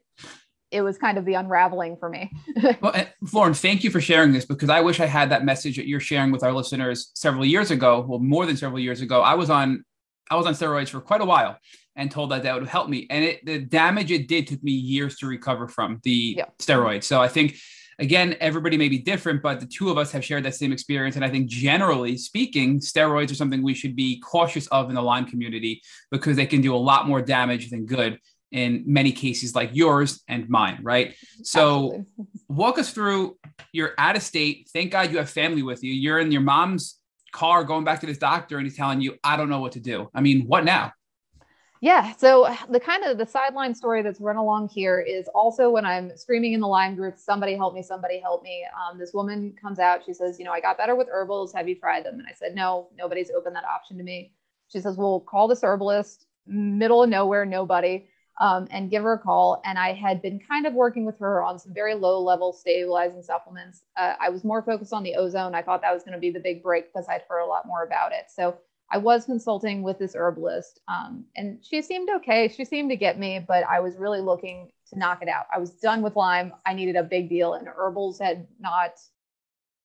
it 0.71 0.81
was 0.81 0.97
kind 0.97 1.17
of 1.17 1.25
the 1.25 1.35
unraveling 1.35 1.97
for 1.97 2.09
me. 2.09 2.31
well, 2.81 2.93
Lauren, 3.33 3.53
thank 3.53 3.83
you 3.83 3.89
for 3.89 4.01
sharing 4.01 4.33
this 4.33 4.45
because 4.45 4.69
I 4.69 4.81
wish 4.81 4.99
I 4.99 5.05
had 5.05 5.29
that 5.31 5.45
message 5.45 5.77
that 5.77 5.87
you're 5.87 5.99
sharing 5.99 6.31
with 6.31 6.43
our 6.43 6.51
listeners 6.51 7.11
several 7.15 7.45
years 7.45 7.71
ago. 7.71 8.05
Well, 8.07 8.19
more 8.19 8.45
than 8.45 8.57
several 8.57 8.79
years 8.79 9.01
ago, 9.01 9.21
I 9.21 9.35
was 9.35 9.49
on 9.49 9.83
I 10.29 10.35
was 10.35 10.45
on 10.45 10.53
steroids 10.53 10.89
for 10.89 10.99
quite 10.99 11.21
a 11.21 11.25
while 11.25 11.57
and 11.95 12.11
told 12.11 12.31
that 12.31 12.43
that 12.43 12.53
would 12.53 12.67
help 12.67 12.89
me. 12.89 13.07
And 13.09 13.23
it, 13.23 13.45
the 13.45 13.59
damage 13.59 14.11
it 14.11 14.27
did 14.27 14.47
took 14.47 14.61
me 14.61 14.73
years 14.73 15.15
to 15.17 15.27
recover 15.27 15.69
from 15.69 15.99
the 16.03 16.35
yeah. 16.37 16.45
steroids. 16.59 17.05
So 17.05 17.21
I 17.21 17.29
think 17.29 17.57
again, 17.97 18.35
everybody 18.39 18.77
may 18.77 18.89
be 18.89 18.99
different, 18.99 19.41
but 19.41 19.59
the 19.59 19.65
two 19.65 19.89
of 19.89 19.97
us 19.97 20.11
have 20.11 20.23
shared 20.23 20.43
that 20.43 20.55
same 20.55 20.71
experience. 20.71 21.15
And 21.15 21.25
I 21.25 21.29
think 21.29 21.47
generally 21.47 22.17
speaking, 22.17 22.79
steroids 22.79 23.31
are 23.31 23.35
something 23.35 23.63
we 23.63 23.73
should 23.73 23.95
be 23.95 24.19
cautious 24.19 24.67
of 24.67 24.89
in 24.89 24.95
the 24.95 25.01
Lyme 25.01 25.25
community 25.25 25.81
because 26.11 26.35
they 26.35 26.45
can 26.45 26.61
do 26.61 26.75
a 26.75 26.77
lot 26.77 27.07
more 27.07 27.21
damage 27.21 27.69
than 27.69 27.85
good 27.85 28.19
in 28.51 28.83
many 28.85 29.11
cases 29.11 29.55
like 29.55 29.71
yours 29.73 30.23
and 30.27 30.49
mine, 30.49 30.79
right? 30.81 31.15
So 31.43 32.05
walk 32.47 32.79
us 32.79 32.91
through 32.91 33.37
you're 33.71 33.93
out 33.97 34.15
of 34.15 34.23
state. 34.23 34.69
Thank 34.71 34.91
God 34.91 35.11
you 35.11 35.17
have 35.17 35.29
family 35.29 35.63
with 35.63 35.83
you. 35.83 35.93
You're 35.93 36.19
in 36.19 36.31
your 36.31 36.41
mom's 36.41 36.99
car 37.31 37.63
going 37.63 37.83
back 37.83 37.99
to 38.01 38.05
this 38.05 38.17
doctor 38.17 38.57
and 38.57 38.65
he's 38.65 38.75
telling 38.75 39.01
you, 39.01 39.15
I 39.23 39.37
don't 39.37 39.49
know 39.49 39.59
what 39.59 39.73
to 39.73 39.79
do. 39.79 40.09
I 40.13 40.21
mean, 40.21 40.47
what 40.47 40.63
now? 40.63 40.93
Yeah. 41.79 42.13
So 42.15 42.51
the 42.69 42.79
kind 42.79 43.03
of 43.03 43.19
the 43.19 43.25
sideline 43.27 43.75
story 43.75 44.01
that's 44.01 44.19
run 44.19 44.37
along 44.37 44.69
here 44.69 44.99
is 44.99 45.27
also 45.35 45.69
when 45.69 45.85
I'm 45.85 46.17
screaming 46.17 46.53
in 46.53 46.59
the 46.59 46.67
Lyme 46.67 46.95
group, 46.95 47.19
somebody 47.19 47.55
help 47.55 47.75
me, 47.75 47.83
somebody 47.83 48.19
help 48.19 48.41
me. 48.41 48.65
Um, 48.75 48.97
this 48.97 49.13
woman 49.13 49.53
comes 49.61 49.77
out. 49.77 50.01
She 50.03 50.13
says, 50.13 50.39
you 50.39 50.45
know, 50.45 50.51
I 50.51 50.59
got 50.59 50.77
better 50.77 50.95
with 50.95 51.07
herbals. 51.07 51.53
Have 51.53 51.69
you 51.69 51.75
tried 51.75 52.03
them? 52.03 52.15
And 52.15 52.25
I 52.27 52.33
said, 52.33 52.55
no, 52.55 52.89
nobody's 52.97 53.29
opened 53.29 53.55
that 53.55 53.63
option 53.63 53.97
to 53.97 54.03
me. 54.03 54.31
She 54.69 54.79
says, 54.79 54.97
well, 54.97 55.19
call 55.19 55.47
this 55.47 55.63
herbalist, 55.63 56.25
middle 56.47 57.03
of 57.03 57.09
nowhere, 57.09 57.45
nobody, 57.45 58.07
um, 58.39 58.67
and 58.71 58.89
give 58.89 59.03
her 59.03 59.13
a 59.13 59.19
call. 59.19 59.61
And 59.65 59.77
I 59.77 59.93
had 59.93 60.21
been 60.21 60.39
kind 60.39 60.65
of 60.65 60.73
working 60.73 61.05
with 61.05 61.17
her 61.19 61.43
on 61.43 61.59
some 61.59 61.73
very 61.73 61.95
low 61.95 62.21
level 62.21 62.53
stabilizing 62.53 63.23
supplements. 63.23 63.83
Uh, 63.95 64.13
I 64.19 64.29
was 64.29 64.43
more 64.43 64.61
focused 64.61 64.93
on 64.93 65.03
the 65.03 65.15
ozone. 65.15 65.55
I 65.55 65.61
thought 65.61 65.81
that 65.81 65.93
was 65.93 66.03
going 66.03 66.13
to 66.13 66.19
be 66.19 66.31
the 66.31 66.39
big 66.39 66.61
break 66.61 66.93
because 66.93 67.07
I'd 67.09 67.23
heard 67.29 67.41
a 67.41 67.45
lot 67.45 67.65
more 67.65 67.83
about 67.83 68.11
it. 68.11 68.25
So 68.29 68.57
I 68.89 68.97
was 68.97 69.25
consulting 69.25 69.83
with 69.83 69.99
this 69.99 70.15
herbalist, 70.15 70.79
um, 70.87 71.25
and 71.35 71.59
she 71.61 71.81
seemed 71.81 72.09
okay. 72.17 72.47
She 72.47 72.63
seemed 72.63 72.89
to 72.89 72.95
get 72.95 73.19
me, 73.19 73.43
but 73.45 73.65
I 73.65 73.81
was 73.81 73.97
really 73.97 74.21
looking 74.21 74.71
to 74.89 74.97
knock 74.97 75.21
it 75.21 75.27
out. 75.27 75.45
I 75.53 75.59
was 75.59 75.71
done 75.71 76.01
with 76.01 76.15
Lyme. 76.15 76.53
I 76.65 76.73
needed 76.73 76.95
a 76.95 77.03
big 77.03 77.27
deal, 77.27 77.55
and 77.55 77.67
herbals 77.67 78.17
had 78.17 78.47
not 78.61 78.91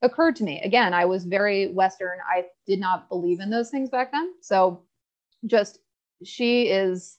occurred 0.02 0.36
to 0.36 0.44
me. 0.44 0.60
Again, 0.60 0.94
I 0.94 1.06
was 1.06 1.24
very 1.24 1.68
Western. 1.68 2.18
I 2.28 2.46
did 2.66 2.78
not 2.78 3.08
believe 3.08 3.40
in 3.40 3.50
those 3.50 3.70
things 3.70 3.90
back 3.90 4.12
then. 4.12 4.34
So 4.40 4.82
just 5.46 5.80
she 6.24 6.68
is 6.68 7.18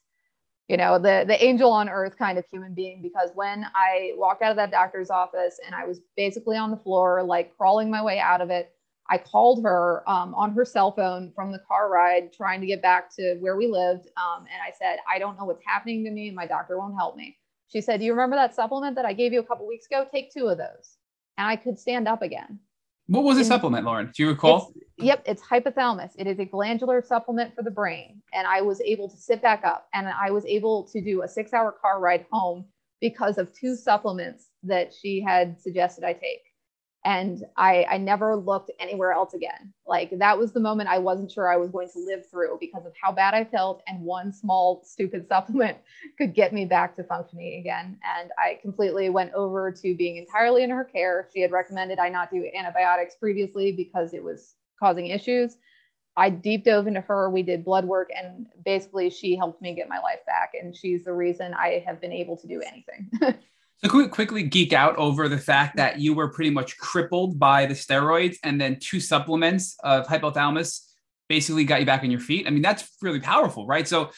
you 0.68 0.78
know 0.78 0.97
the 0.97 1.26
the 1.28 1.43
angel 1.43 1.72
on 1.72 1.89
earth 1.89 2.18
kind 2.18 2.38
of 2.38 2.45
human 2.51 2.74
being 2.74 3.01
because 3.01 3.30
when 3.36 3.66
i 3.76 4.14
walked 4.16 4.41
out 4.41 4.51
of 4.51 4.57
that 4.57 4.72
doctor's 4.72 5.09
office 5.09 5.59
and 5.66 5.76
i 5.76 5.86
was 5.86 6.01
basically 6.16 6.57
on 6.57 6.72
the 6.72 6.78
floor 6.78 7.22
like 7.24 7.55
crawling 7.57 7.89
my 7.89 8.03
way 8.03 8.20
out 8.20 8.41
of 8.41 8.49
it 8.49 8.74
i 9.09 9.18
called 9.18 9.61
her 9.64 10.03
um, 10.09 10.34
on 10.36 10.51
her 10.51 10.66
cell 10.66 10.91
phone 10.91 11.32
from 11.36 11.51
the 11.51 11.59
car 11.68 11.89
ride 11.89 12.32
trying 12.32 12.61
to 12.61 12.68
get 12.68 12.82
back 12.82 13.14
to 13.14 13.36
where 13.39 13.57
we 13.57 13.68
lived 13.68 14.07
um, 14.18 14.45
and 14.51 14.61
i 14.66 14.72
said 14.78 14.99
i 15.09 15.20
don't 15.20 15.38
know 15.38 15.45
what's 15.45 15.64
happening 15.66 16.03
to 16.03 16.11
me. 16.11 16.32
My 16.32 16.47
doctor 16.47 16.78
won't 16.78 16.95
help 16.95 17.16
me. 17.16 17.38
She 17.68 17.82
said 17.82 17.99
do 17.99 18.05
you 18.05 18.14
remember 18.14 18.36
that 18.36 18.55
supplement 18.55 18.95
that 18.95 19.05
i 19.05 19.14
gave 19.14 19.34
you 19.34 19.39
a 19.39 19.45
couple 19.45 19.68
weeks 19.68 19.86
ago? 19.88 20.05
Take 20.09 20.34
two 20.34 20.47
of 20.47 20.57
those. 20.57 20.97
And 21.38 21.47
i 21.47 21.55
could 21.55 21.78
stand 21.78 22.07
up 22.07 22.22
again 22.22 22.59
what 23.07 23.23
was 23.23 23.37
the 23.37 23.43
supplement, 23.43 23.85
Lauren? 23.85 24.11
Do 24.15 24.23
you 24.23 24.29
recall? 24.29 24.71
It's, 24.75 24.85
yep, 24.97 25.23
it's 25.25 25.41
hypothalamus. 25.41 26.11
It 26.17 26.27
is 26.27 26.39
a 26.39 26.45
glandular 26.45 27.01
supplement 27.01 27.53
for 27.55 27.63
the 27.63 27.71
brain. 27.71 28.21
And 28.33 28.47
I 28.47 28.61
was 28.61 28.79
able 28.81 29.09
to 29.09 29.17
sit 29.17 29.41
back 29.41 29.63
up 29.65 29.87
and 29.93 30.07
I 30.07 30.31
was 30.31 30.45
able 30.45 30.83
to 30.85 31.01
do 31.01 31.23
a 31.23 31.27
six 31.27 31.53
hour 31.53 31.71
car 31.71 31.99
ride 31.99 32.25
home 32.31 32.65
because 33.01 33.37
of 33.37 33.53
two 33.53 33.75
supplements 33.75 34.47
that 34.63 34.93
she 34.93 35.21
had 35.21 35.59
suggested 35.59 36.05
I 36.05 36.13
take 36.13 36.41
and 37.05 37.43
I, 37.57 37.85
I 37.89 37.97
never 37.97 38.35
looked 38.35 38.71
anywhere 38.79 39.11
else 39.11 39.33
again. 39.33 39.73
Like 39.85 40.17
that 40.19 40.37
was 40.37 40.53
the 40.53 40.59
moment 40.59 40.89
I 40.89 40.99
wasn't 40.99 41.31
sure 41.31 41.51
I 41.51 41.57
was 41.57 41.69
going 41.69 41.89
to 41.89 41.99
live 41.99 42.29
through 42.29 42.57
because 42.61 42.85
of 42.85 42.93
how 43.01 43.11
bad 43.11 43.33
I 43.33 43.43
felt, 43.43 43.83
and 43.87 44.01
one 44.01 44.31
small 44.31 44.81
stupid 44.85 45.27
supplement 45.29 45.77
could 46.17 46.33
get 46.33 46.53
me 46.53 46.65
back 46.65 46.95
to 46.95 47.03
functioning 47.03 47.59
again. 47.59 47.99
And 48.03 48.31
I 48.37 48.59
completely 48.61 49.09
went 49.09 49.33
over 49.33 49.71
to 49.71 49.95
being 49.95 50.17
entirely 50.17 50.63
in 50.63 50.69
her 50.69 50.85
care. 50.85 51.27
She 51.33 51.41
had 51.41 51.51
recommended 51.51 51.99
I 51.99 52.09
not 52.09 52.31
do 52.31 52.49
antibiotics 52.55 53.15
previously 53.15 53.73
because 53.73 54.13
it 54.13 54.23
was 54.23 54.55
causing 54.79 55.07
issues. 55.07 55.57
I 56.15 56.29
deep 56.29 56.63
dove 56.63 56.87
into 56.87 57.01
her. 57.01 57.29
We 57.29 57.41
did 57.41 57.65
blood 57.65 57.85
work, 57.85 58.11
and 58.15 58.47
basically, 58.63 59.09
she 59.09 59.35
helped 59.35 59.61
me 59.61 59.73
get 59.73 59.89
my 59.89 59.99
life 59.99 60.25
back. 60.27 60.51
And 60.53 60.75
she's 60.75 61.03
the 61.05 61.13
reason 61.13 61.53
I 61.53 61.83
have 61.85 61.99
been 61.99 62.11
able 62.13 62.37
to 62.37 62.47
do 62.47 62.61
anything. 62.61 63.11
So 63.84 63.97
we 63.97 64.07
quickly 64.07 64.43
geek 64.43 64.71
out 64.71 64.95
over 64.95 65.27
the 65.27 65.38
fact 65.38 65.75
that 65.77 65.99
you 65.99 66.13
were 66.13 66.29
pretty 66.29 66.49
much 66.49 66.77
crippled 66.77 67.38
by 67.38 67.65
the 67.65 67.73
steroids 67.73 68.38
and 68.43 68.59
then 68.59 68.77
two 68.79 68.99
supplements 68.99 69.75
of 69.84 70.07
hypothalamus 70.07 70.81
basically 71.29 71.63
got 71.63 71.79
you 71.79 71.86
back 71.86 72.03
on 72.03 72.11
your 72.11 72.19
feet? 72.19 72.47
I 72.47 72.49
mean, 72.49 72.61
that's 72.61 72.89
really 73.01 73.19
powerful, 73.19 73.65
right? 73.65 73.88
So 73.88 74.11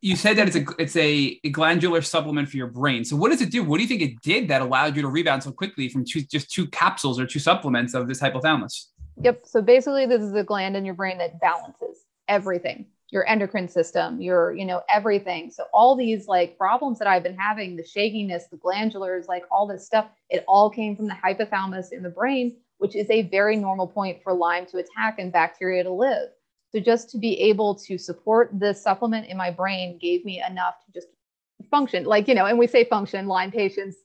you 0.00 0.16
said 0.16 0.36
that 0.36 0.46
it's 0.46 0.56
a 0.56 0.64
it's 0.78 0.96
a, 0.96 1.40
a, 1.42 1.50
glandular 1.50 2.02
supplement 2.02 2.48
for 2.48 2.56
your 2.56 2.66
brain. 2.66 3.04
So 3.04 3.16
what 3.16 3.30
does 3.30 3.40
it 3.40 3.50
do? 3.50 3.64
What 3.64 3.78
do 3.78 3.82
you 3.82 3.88
think 3.88 4.02
it 4.02 4.20
did 4.22 4.48
that 4.48 4.62
allowed 4.62 4.94
you 4.96 5.02
to 5.02 5.08
rebound 5.08 5.42
so 5.42 5.52
quickly 5.52 5.88
from 5.88 6.04
two, 6.04 6.22
just 6.22 6.50
two 6.50 6.66
capsules 6.68 7.18
or 7.18 7.26
two 7.26 7.38
supplements 7.38 7.94
of 7.94 8.08
this 8.08 8.20
hypothalamus? 8.20 8.86
Yep. 9.22 9.42
So 9.44 9.62
basically, 9.62 10.06
this 10.06 10.22
is 10.22 10.34
a 10.34 10.44
gland 10.44 10.76
in 10.76 10.84
your 10.84 10.94
brain 10.94 11.18
that 11.18 11.40
balances 11.40 12.04
everything 12.28 12.86
your 13.10 13.28
endocrine 13.28 13.68
system, 13.68 14.20
your, 14.20 14.52
you 14.52 14.64
know, 14.64 14.82
everything. 14.88 15.50
So 15.50 15.64
all 15.72 15.96
these 15.96 16.28
like 16.28 16.56
problems 16.56 16.98
that 16.98 17.08
I've 17.08 17.22
been 17.22 17.36
having, 17.36 17.76
the 17.76 17.84
shakiness, 17.84 18.46
the 18.46 18.56
glandulars, 18.56 19.26
like 19.28 19.44
all 19.50 19.66
this 19.66 19.84
stuff, 19.84 20.06
it 20.28 20.44
all 20.46 20.70
came 20.70 20.96
from 20.96 21.06
the 21.06 21.14
hypothalamus 21.14 21.92
in 21.92 22.02
the 22.02 22.10
brain, 22.10 22.56
which 22.78 22.94
is 22.94 23.10
a 23.10 23.22
very 23.22 23.56
normal 23.56 23.86
point 23.86 24.22
for 24.22 24.32
Lyme 24.32 24.66
to 24.66 24.78
attack 24.78 25.18
and 25.18 25.32
bacteria 25.32 25.82
to 25.82 25.90
live. 25.90 26.28
So 26.72 26.78
just 26.78 27.10
to 27.10 27.18
be 27.18 27.38
able 27.40 27.74
to 27.74 27.98
support 27.98 28.50
this 28.52 28.80
supplement 28.80 29.26
in 29.26 29.36
my 29.36 29.50
brain 29.50 29.98
gave 29.98 30.24
me 30.24 30.42
enough 30.48 30.74
to 30.86 30.92
just 30.92 31.08
function. 31.68 32.04
Like, 32.04 32.28
you 32.28 32.34
know, 32.34 32.46
and 32.46 32.58
we 32.58 32.68
say 32.68 32.84
function, 32.84 33.26
Lyme 33.26 33.50
patients 33.50 33.96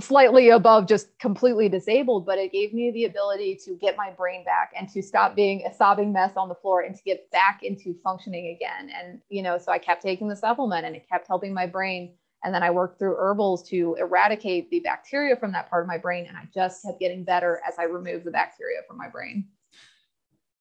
slightly 0.00 0.50
above 0.50 0.86
just 0.86 1.18
completely 1.18 1.68
disabled, 1.68 2.26
but 2.26 2.38
it 2.38 2.52
gave 2.52 2.72
me 2.72 2.90
the 2.90 3.04
ability 3.04 3.58
to 3.64 3.76
get 3.76 3.96
my 3.96 4.10
brain 4.10 4.44
back 4.44 4.72
and 4.76 4.88
to 4.90 5.02
stop 5.02 5.34
being 5.34 5.64
a 5.66 5.74
sobbing 5.74 6.12
mess 6.12 6.32
on 6.36 6.48
the 6.48 6.54
floor 6.54 6.82
and 6.82 6.94
to 6.96 7.02
get 7.02 7.30
back 7.30 7.60
into 7.62 7.94
functioning 8.02 8.56
again. 8.56 8.90
And, 8.90 9.20
you 9.28 9.42
know, 9.42 9.58
so 9.58 9.72
I 9.72 9.78
kept 9.78 10.02
taking 10.02 10.28
the 10.28 10.36
supplement 10.36 10.86
and 10.86 10.96
it 10.96 11.08
kept 11.08 11.26
helping 11.26 11.54
my 11.54 11.66
brain. 11.66 12.14
And 12.42 12.54
then 12.54 12.62
I 12.62 12.70
worked 12.70 12.98
through 12.98 13.16
herbals 13.16 13.68
to 13.68 13.96
eradicate 14.00 14.70
the 14.70 14.80
bacteria 14.80 15.36
from 15.36 15.52
that 15.52 15.68
part 15.68 15.84
of 15.84 15.88
my 15.88 15.98
brain. 15.98 16.26
And 16.26 16.36
I 16.36 16.48
just 16.54 16.84
kept 16.84 16.98
getting 16.98 17.22
better 17.22 17.60
as 17.68 17.78
I 17.78 17.84
removed 17.84 18.24
the 18.24 18.30
bacteria 18.30 18.78
from 18.88 18.96
my 18.96 19.08
brain 19.08 19.46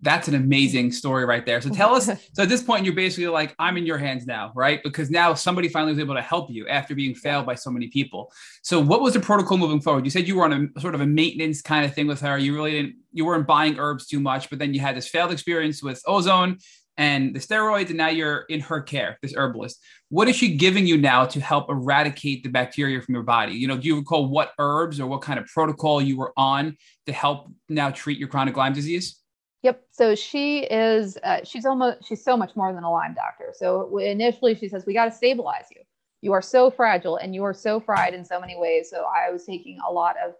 that's 0.02 0.28
an 0.28 0.36
amazing 0.36 0.92
story 0.92 1.26
right 1.26 1.46
there. 1.46 1.60
So 1.62 1.70
tell 1.70 1.94
us. 1.94 2.06
so 2.34 2.44
at 2.44 2.50
this 2.50 2.64
point, 2.64 2.86
you're 2.86 2.96
basically 2.96 3.28
like, 3.28 3.54
I'm 3.60 3.78
in 3.78 3.86
your 3.86 3.98
hands 3.98 4.26
now, 4.26 4.52
right? 4.56 4.82
Because 4.84 5.10
now 5.10 5.34
somebody 5.34 5.68
finally 5.68 5.92
was 5.92 6.00
able 6.00 6.16
to 6.16 6.22
help 6.22 6.50
you 6.50 6.68
after 6.68 6.96
being 6.96 7.14
failed 7.14 7.46
by 7.46 7.56
so 7.56 7.70
many 7.70 7.88
people. 7.88 8.32
So 8.62 8.80
what 8.80 9.02
was 9.02 9.14
the 9.14 9.20
protocol 9.20 9.58
moving 9.58 9.82
forward? 9.82 10.06
You 10.06 10.12
said 10.12 10.28
you 10.28 10.38
were 10.38 10.46
on 10.46 10.72
a 10.76 10.80
sort 10.80 10.96
of 10.96 11.02
a 11.02 11.08
maintenance 11.08 11.62
kind 11.62 11.86
of 11.86 11.94
thing 11.94 12.08
with 12.08 12.22
her. 12.22 12.38
You 12.38 12.56
really 12.56 12.72
didn't, 12.72 12.96
you 13.12 13.26
weren't 13.26 13.48
buying 13.48 13.78
herbs 13.78 14.08
too 14.08 14.20
much, 14.20 14.50
but 14.50 14.60
then 14.60 14.74
you 14.74 14.80
had 14.80 14.96
this 14.96 15.08
failed 15.08 15.32
experience 15.32 15.84
with 15.84 16.02
ozone 16.08 16.58
and 17.00 17.34
the 17.34 17.40
steroids, 17.40 17.88
and 17.88 17.96
now 17.96 18.10
you're 18.10 18.42
in 18.50 18.60
her 18.60 18.82
care, 18.82 19.18
this 19.22 19.34
herbalist. 19.34 19.82
What 20.10 20.28
is 20.28 20.36
she 20.36 20.58
giving 20.58 20.86
you 20.86 20.98
now 20.98 21.26
to 21.28 21.40
help 21.40 21.70
eradicate 21.70 22.44
the 22.44 22.50
bacteria 22.50 23.02
from 23.02 23.16
your 23.16 23.24
body? 23.24 23.54
You 23.54 23.70
know, 23.70 23.78
do 23.78 23.88
you 23.88 23.96
recall 23.96 24.28
what 24.28 24.52
herbs 24.60 25.00
or 25.00 25.08
what 25.08 25.22
kind 25.22 25.40
of 25.40 25.46
protocol 25.46 26.02
you 26.02 26.18
were 26.18 26.34
on 26.36 26.76
to 27.06 27.14
help 27.14 27.48
now 27.70 27.90
treat 27.90 28.20
your 28.20 28.28
chronic 28.28 28.58
Lyme 28.58 28.74
disease? 28.74 29.16
Yep. 29.64 29.84
So 29.92 30.16
she 30.16 30.60
is, 30.60 31.18
uh, 31.24 31.40
she's 31.44 31.66
almost, 31.66 32.08
she's 32.08 32.24
so 32.24 32.38
much 32.38 32.56
more 32.56 32.72
than 32.74 32.84
a 32.84 32.92
Lyme 32.92 33.14
doctor. 33.14 33.54
So 33.54 33.98
initially 33.98 34.56
she 34.56 34.70
says, 34.70 34.86
we 34.86 34.94
got 34.94 35.06
to 35.06 35.12
stabilize 35.12 35.66
you. 35.76 35.82
You 36.22 36.34
are 36.34 36.42
so 36.42 36.70
fragile 36.70 37.18
and 37.18 37.36
you 37.36 37.44
are 37.44 37.54
so 37.54 37.80
fried 37.80 38.14
in 38.14 38.24
so 38.24 38.40
many 38.40 38.58
ways. 38.58 38.90
So 38.90 39.06
I 39.06 39.32
was 39.32 39.46
taking 39.46 39.80
a 39.88 39.92
lot 39.92 40.16
of 40.26 40.34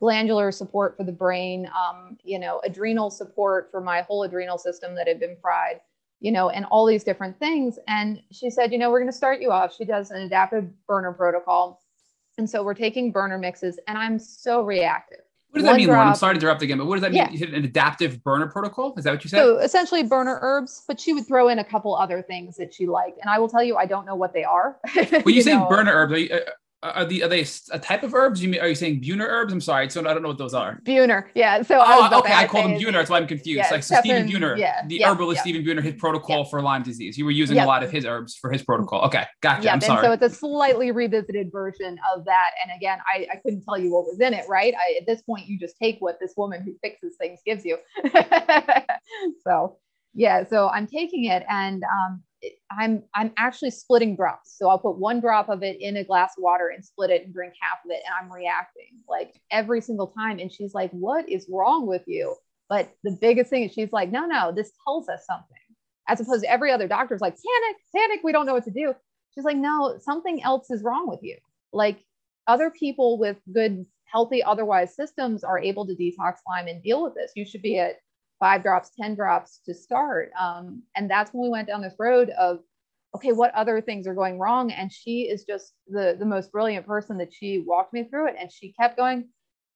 glandular 0.00 0.50
support 0.50 0.96
for 0.96 1.04
the 1.04 1.12
brain, 1.12 1.68
um, 1.68 2.18
you 2.24 2.38
know, 2.38 2.60
adrenal 2.64 3.10
support 3.10 3.68
for 3.70 3.80
my 3.80 4.02
whole 4.02 4.24
adrenal 4.24 4.58
system 4.58 4.94
that 4.96 5.08
had 5.08 5.20
been 5.20 5.36
fried, 5.40 5.80
you 6.20 6.32
know, 6.32 6.50
and 6.50 6.64
all 6.66 6.84
these 6.84 7.04
different 7.04 7.38
things. 7.38 7.78
And 7.86 8.20
she 8.30 8.50
said, 8.50 8.72
you 8.72 8.78
know, 8.78 8.90
we're 8.90 9.00
going 9.00 9.10
to 9.10 9.16
start 9.16 9.40
you 9.40 9.50
off. 9.50 9.74
She 9.74 9.84
does 9.84 10.10
an 10.10 10.22
adaptive 10.22 10.68
burner 10.86 11.12
protocol. 11.12 11.80
And 12.38 12.48
so 12.50 12.64
we're 12.64 12.74
taking 12.74 13.12
burner 13.12 13.38
mixes 13.38 13.78
and 13.86 13.96
I'm 13.96 14.18
so 14.18 14.62
reactive. 14.62 15.23
What 15.54 15.60
does 15.60 15.68
that 15.70 15.76
mean, 15.76 15.86
Lauren? 15.86 16.08
I'm 16.08 16.16
sorry 16.16 16.34
to 16.34 16.40
interrupt 16.40 16.62
again, 16.62 16.78
but 16.78 16.86
what 16.86 16.96
does 16.96 17.02
that 17.02 17.12
mean? 17.12 17.18
Yeah. 17.18 17.30
You 17.30 17.38
hit 17.38 17.54
an 17.54 17.64
adaptive 17.64 18.24
burner 18.24 18.48
protocol? 18.48 18.92
Is 18.96 19.04
that 19.04 19.12
what 19.12 19.22
you 19.22 19.30
said? 19.30 19.38
So 19.38 19.58
essentially 19.58 20.02
burner 20.02 20.40
herbs, 20.42 20.82
but 20.88 20.98
she 20.98 21.12
would 21.12 21.28
throw 21.28 21.46
in 21.46 21.60
a 21.60 21.64
couple 21.64 21.94
other 21.94 22.22
things 22.22 22.56
that 22.56 22.74
she 22.74 22.86
liked. 22.88 23.20
And 23.20 23.30
I 23.30 23.38
will 23.38 23.48
tell 23.48 23.62
you, 23.62 23.76
I 23.76 23.86
don't 23.86 24.04
know 24.04 24.16
what 24.16 24.32
they 24.32 24.42
are. 24.42 24.80
When 24.94 25.22
you, 25.26 25.34
you 25.34 25.42
say 25.42 25.54
know? 25.54 25.68
burner 25.68 25.92
herbs, 25.92 26.12
are 26.12 26.18
you, 26.18 26.34
uh, 26.34 26.40
are 26.84 27.04
the 27.04 27.22
are 27.22 27.28
they 27.28 27.46
a 27.72 27.78
type 27.78 28.02
of 28.02 28.14
herbs? 28.14 28.42
You 28.42 28.48
mean 28.48 28.60
are 28.60 28.68
you 28.68 28.74
saying 28.74 29.00
Buhner 29.00 29.26
herbs? 29.26 29.52
I'm 29.52 29.60
sorry, 29.60 29.88
so 29.88 30.00
I 30.00 30.12
don't 30.12 30.22
know 30.22 30.28
what 30.28 30.38
those 30.38 30.52
are. 30.52 30.78
Buhner, 30.84 31.28
yeah. 31.34 31.62
So 31.62 31.82
oh, 31.82 32.18
okay, 32.20 32.34
I 32.34 32.46
call 32.46 32.62
them 32.62 32.72
Buhner. 32.72 32.92
That's 32.92 33.10
why 33.10 33.16
I'm 33.16 33.26
confused. 33.26 33.58
Yeah, 33.58 33.70
like 33.70 33.82
so 33.82 33.96
Stephen 34.00 34.28
Buhner, 34.28 34.58
yeah, 34.58 34.86
the 34.86 34.96
yeah, 34.96 35.10
herbalist 35.10 35.38
yeah. 35.38 35.42
Stephen 35.42 35.64
Buhner, 35.64 35.82
his 35.82 35.94
protocol 35.94 36.44
for 36.44 36.60
Lyme 36.60 36.82
disease. 36.82 37.16
You 37.16 37.24
were 37.24 37.30
using 37.30 37.58
a 37.58 37.66
lot 37.66 37.82
of 37.82 37.90
his 37.90 38.04
herbs 38.04 38.36
for 38.36 38.50
his 38.50 38.62
protocol. 38.62 39.02
Okay, 39.02 39.24
gotcha. 39.40 39.72
I'm 39.72 39.80
sorry. 39.80 40.06
And 40.06 40.20
so 40.20 40.26
it's 40.26 40.34
a 40.34 40.38
slightly 40.38 40.90
revisited 40.90 41.50
version 41.50 41.98
of 42.14 42.24
that. 42.26 42.50
And 42.62 42.76
again, 42.76 42.98
I, 43.12 43.26
I 43.32 43.36
couldn't 43.36 43.62
tell 43.62 43.78
you 43.78 43.92
what 43.92 44.04
was 44.04 44.20
in 44.20 44.34
it, 44.34 44.44
right? 44.48 44.74
I, 44.74 44.98
at 45.00 45.06
this 45.06 45.22
point, 45.22 45.46
you 45.46 45.58
just 45.58 45.76
take 45.78 45.96
what 46.00 46.18
this 46.20 46.34
woman 46.36 46.62
who 46.62 46.74
fixes 46.82 47.16
things 47.18 47.40
gives 47.46 47.64
you. 47.64 47.78
so 49.46 49.78
yeah, 50.14 50.44
so 50.44 50.68
I'm 50.68 50.86
taking 50.86 51.24
it 51.24 51.44
and 51.48 51.82
um, 51.82 52.22
I'm 52.70 53.02
I'm 53.14 53.32
actually 53.36 53.70
splitting 53.70 54.16
drops. 54.16 54.56
So 54.56 54.68
I'll 54.68 54.78
put 54.78 54.98
one 54.98 55.20
drop 55.20 55.48
of 55.48 55.62
it 55.62 55.80
in 55.80 55.96
a 55.96 56.04
glass 56.04 56.34
of 56.36 56.42
water 56.42 56.68
and 56.74 56.84
split 56.84 57.10
it 57.10 57.24
and 57.24 57.32
drink 57.32 57.54
half 57.60 57.78
of 57.84 57.90
it, 57.90 58.02
and 58.06 58.14
I'm 58.20 58.32
reacting 58.32 58.98
like 59.08 59.40
every 59.50 59.80
single 59.80 60.08
time. 60.08 60.38
And 60.38 60.52
she's 60.52 60.74
like, 60.74 60.90
"What 60.92 61.28
is 61.28 61.48
wrong 61.50 61.86
with 61.86 62.02
you?" 62.06 62.34
But 62.68 62.92
the 63.02 63.16
biggest 63.20 63.50
thing 63.50 63.64
is 63.64 63.72
she's 63.72 63.92
like, 63.92 64.10
"No, 64.10 64.26
no, 64.26 64.52
this 64.52 64.72
tells 64.84 65.08
us 65.08 65.24
something." 65.26 65.56
As 66.08 66.20
opposed 66.20 66.42
to 66.44 66.50
every 66.50 66.70
other 66.72 66.88
doctor's 66.88 67.20
like, 67.20 67.34
"Panic, 67.34 67.76
panic, 67.94 68.20
we 68.24 68.32
don't 68.32 68.46
know 68.46 68.54
what 68.54 68.64
to 68.64 68.70
do." 68.70 68.94
She's 69.34 69.44
like, 69.44 69.56
"No, 69.56 69.98
something 70.00 70.42
else 70.42 70.70
is 70.70 70.82
wrong 70.82 71.08
with 71.08 71.22
you." 71.22 71.36
Like 71.72 72.04
other 72.46 72.70
people 72.70 73.18
with 73.18 73.38
good, 73.52 73.86
healthy, 74.04 74.42
otherwise 74.42 74.94
systems 74.94 75.44
are 75.44 75.58
able 75.58 75.86
to 75.86 75.94
detox 75.94 76.36
Lyme 76.48 76.68
and 76.68 76.82
deal 76.82 77.02
with 77.02 77.14
this. 77.14 77.32
You 77.34 77.44
should 77.44 77.62
be 77.62 77.78
at 77.78 77.96
five 78.40 78.62
drops, 78.62 78.90
10 79.00 79.14
drops 79.14 79.60
to 79.66 79.74
start. 79.74 80.30
Um, 80.40 80.82
and 80.96 81.10
that's 81.10 81.32
when 81.32 81.42
we 81.42 81.50
went 81.50 81.68
down 81.68 81.82
this 81.82 81.94
road 81.98 82.30
of, 82.30 82.60
okay, 83.14 83.32
what 83.32 83.54
other 83.54 83.80
things 83.80 84.06
are 84.06 84.14
going 84.14 84.38
wrong? 84.38 84.72
And 84.72 84.90
she 84.92 85.22
is 85.22 85.44
just 85.44 85.74
the, 85.88 86.16
the 86.18 86.26
most 86.26 86.50
brilliant 86.50 86.86
person 86.86 87.16
that 87.18 87.32
she 87.32 87.64
walked 87.66 87.92
me 87.92 88.04
through 88.04 88.28
it. 88.28 88.36
And 88.38 88.50
she 88.50 88.72
kept 88.78 88.96
going, 88.96 89.28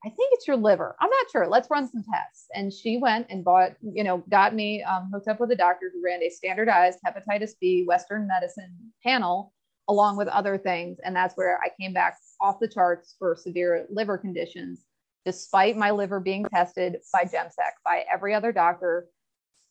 I 0.05 0.09
think 0.09 0.33
it's 0.33 0.47
your 0.47 0.57
liver. 0.57 0.95
I'm 1.01 1.11
not 1.11 1.31
sure. 1.31 1.49
Let's 1.49 1.71
run 1.71 1.89
some 1.89 2.05
tests. 2.05 2.47
And 2.55 2.73
she 2.73 2.99
went 2.99 3.27
and 3.31 3.45
bought, 3.45 3.73
you 3.83 4.05
know, 4.05 4.23
got 4.31 4.55
me 4.55 4.83
um, 4.83 5.11
hooked 5.13 5.29
up 5.29 5.41
with 5.41 5.51
a 5.51 5.57
doctor 5.57 5.91
who 5.93 6.05
ran 6.05 6.23
a 6.23 6.31
standardized 6.31 7.01
hepatitis 7.05 7.53
B 7.61 7.85
Western 7.87 8.29
medicine 8.29 8.77
panel 9.05 9.53
along 9.89 10.17
with 10.17 10.29
other 10.29 10.57
things. 10.57 10.99
And 11.03 11.17
that's 11.17 11.35
where 11.35 11.59
I 11.65 11.71
came 11.81 11.93
back 11.93 12.17
off 12.41 12.61
the 12.61 12.69
charts 12.69 13.17
for 13.19 13.35
severe 13.35 13.87
liver 13.91 14.19
conditions 14.19 14.85
despite 15.29 15.77
my 15.77 15.91
liver 15.91 16.21
being 16.21 16.43
tested 16.47 16.97
by 17.13 17.25
Jemsek, 17.25 17.75
by 17.85 18.03
every 18.11 18.33
other 18.33 18.51
doctor, 18.51 19.09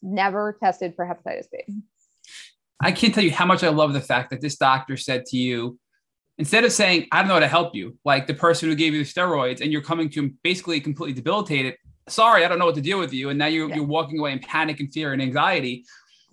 never 0.03 0.55
tested 0.61 0.93
for 0.95 1.03
hepatitis 1.03 1.47
B. 1.51 1.81
I 2.79 2.91
can't 2.91 3.11
tell 3.11 3.23
you 3.23 3.31
how 3.31 3.47
much 3.47 3.63
I 3.63 3.69
love 3.69 3.93
the 3.93 3.99
fact 3.99 4.29
that 4.29 4.39
this 4.39 4.55
doctor 4.55 4.97
said 4.97 5.25
to 5.25 5.37
you, 5.37 5.79
instead 6.37 6.63
of 6.63 6.71
saying, 6.71 7.07
I 7.11 7.21
don't 7.21 7.27
know 7.27 7.33
how 7.33 7.39
to 7.39 7.47
help 7.47 7.73
you, 7.73 7.97
like 8.05 8.27
the 8.27 8.35
person 8.35 8.69
who 8.69 8.75
gave 8.75 8.93
you 8.93 9.03
the 9.03 9.09
steroids, 9.09 9.61
and 9.61 9.71
you're 9.71 9.81
coming 9.81 10.11
to 10.11 10.19
him 10.19 10.37
basically 10.43 10.79
completely 10.79 11.15
debilitated, 11.15 11.73
sorry, 12.07 12.45
I 12.45 12.47
don't 12.47 12.59
know 12.59 12.67
what 12.67 12.75
to 12.75 12.81
do 12.81 12.99
with 12.99 13.11
you. 13.11 13.31
And 13.31 13.39
now 13.39 13.47
you're, 13.47 13.67
yeah. 13.67 13.77
you're 13.77 13.85
walking 13.85 14.19
away 14.19 14.33
in 14.33 14.39
panic 14.39 14.79
and 14.79 14.93
fear 14.93 15.13
and 15.13 15.23
anxiety. 15.23 15.85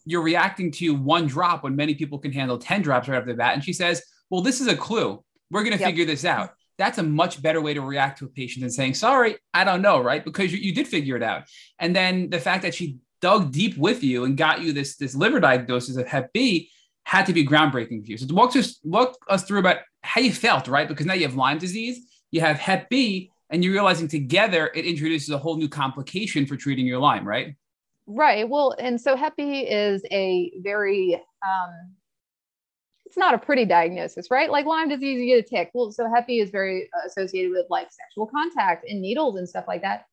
you're 0.05 0.21
reacting 0.21 0.71
to 0.73 0.95
one 0.95 1.27
drop 1.27 1.65
when 1.65 1.75
many 1.75 1.95
people 1.95 2.19
can 2.19 2.31
handle 2.31 2.59
10 2.59 2.83
drops 2.83 3.09
right 3.09 3.19
off 3.19 3.27
the 3.27 3.33
bat. 3.33 3.55
And 3.55 3.65
she 3.65 3.73
says, 3.73 4.03
Well, 4.29 4.43
this 4.43 4.61
is 4.61 4.67
a 4.67 4.77
clue. 4.77 5.25
We're 5.51 5.63
going 5.63 5.73
to 5.73 5.81
yep. 5.81 5.89
figure 5.89 6.05
this 6.05 6.27
out. 6.27 6.51
That's 6.77 6.99
a 6.99 7.03
much 7.03 7.41
better 7.41 7.61
way 7.61 7.75
to 7.75 7.81
react 7.81 8.19
to 8.19 8.25
a 8.25 8.29
patient 8.29 8.63
than 8.63 8.71
saying, 8.71 8.95
Sorry, 8.95 9.37
I 9.53 9.65
don't 9.65 9.83
know, 9.83 10.01
right? 10.01 10.25
Because 10.25 10.53
you, 10.53 10.59
you 10.59 10.75
did 10.75 10.89
figure 10.89 11.17
it 11.17 11.23
out. 11.23 11.45
And 11.79 11.95
then 11.95 12.31
the 12.31 12.41
fact 12.41 12.63
that 12.63 12.75
she 12.75 12.99
dug 13.21 13.53
deep 13.53 13.77
with 13.77 14.03
you 14.03 14.25
and 14.25 14.37
got 14.37 14.61
you 14.61 14.73
this, 14.73 14.97
this 14.97 15.15
liver 15.15 15.41
diagnosis 15.41 15.97
of 15.97 16.07
Hep 16.07 16.33
B 16.33 16.71
had 17.05 17.27
to 17.27 17.33
be 17.33 17.47
groundbreaking 17.47 18.05
for 18.05 18.11
you. 18.11 18.19
So 18.19 18.27
walk 18.35 18.57
us, 18.57 18.81
walk 18.83 19.17
us 19.29 19.45
through 19.45 19.61
about 19.61 19.79
how 20.03 20.21
you 20.21 20.33
felt, 20.33 20.69
right? 20.69 20.89
Because 20.89 21.07
now 21.07 21.15
you 21.15 21.23
have 21.23 21.35
Lyme 21.35 21.59
disease, 21.59 22.01
you 22.31 22.41
have 22.41 22.59
Hep 22.59 22.89
B, 22.91 23.31
and 23.51 23.63
you're 23.63 23.73
realizing 23.73 24.09
together 24.09 24.71
it 24.75 24.85
introduces 24.85 25.31
a 25.31 25.39
whole 25.39 25.57
new 25.57 25.69
complication 25.69 26.47
for 26.47 26.57
treating 26.57 26.87
your 26.87 26.99
Lyme, 26.99 27.27
right? 27.27 27.55
Right. 28.07 28.49
Well, 28.49 28.75
and 28.79 29.01
so 29.01 29.17
Hep 29.17 29.37
B 29.37 29.61
is 29.61 30.03
a 30.11 30.53
very 30.63 31.15
um, 31.15 31.95
it's 33.15 33.21
not 33.21 33.33
a 33.33 33.39
pretty 33.39 33.65
diagnosis, 33.65 34.29
right? 34.29 34.51
Like 34.51 34.67
Lyme 34.67 34.89
disease, 34.89 35.21
you 35.21 35.37
get 35.37 35.47
a 35.47 35.49
tick. 35.49 35.71
Well, 35.73 35.93
so 35.93 36.11
Hep 36.13 36.27
B 36.27 36.41
is 36.41 36.51
very 36.51 36.91
associated 37.07 37.53
with 37.53 37.67
like 37.71 37.87
sexual 37.93 38.27
contact 38.27 38.85
and 38.89 39.01
needles 39.01 39.37
and 39.37 39.49
stuff 39.49 39.67
like 39.69 39.83
that. 39.83 40.07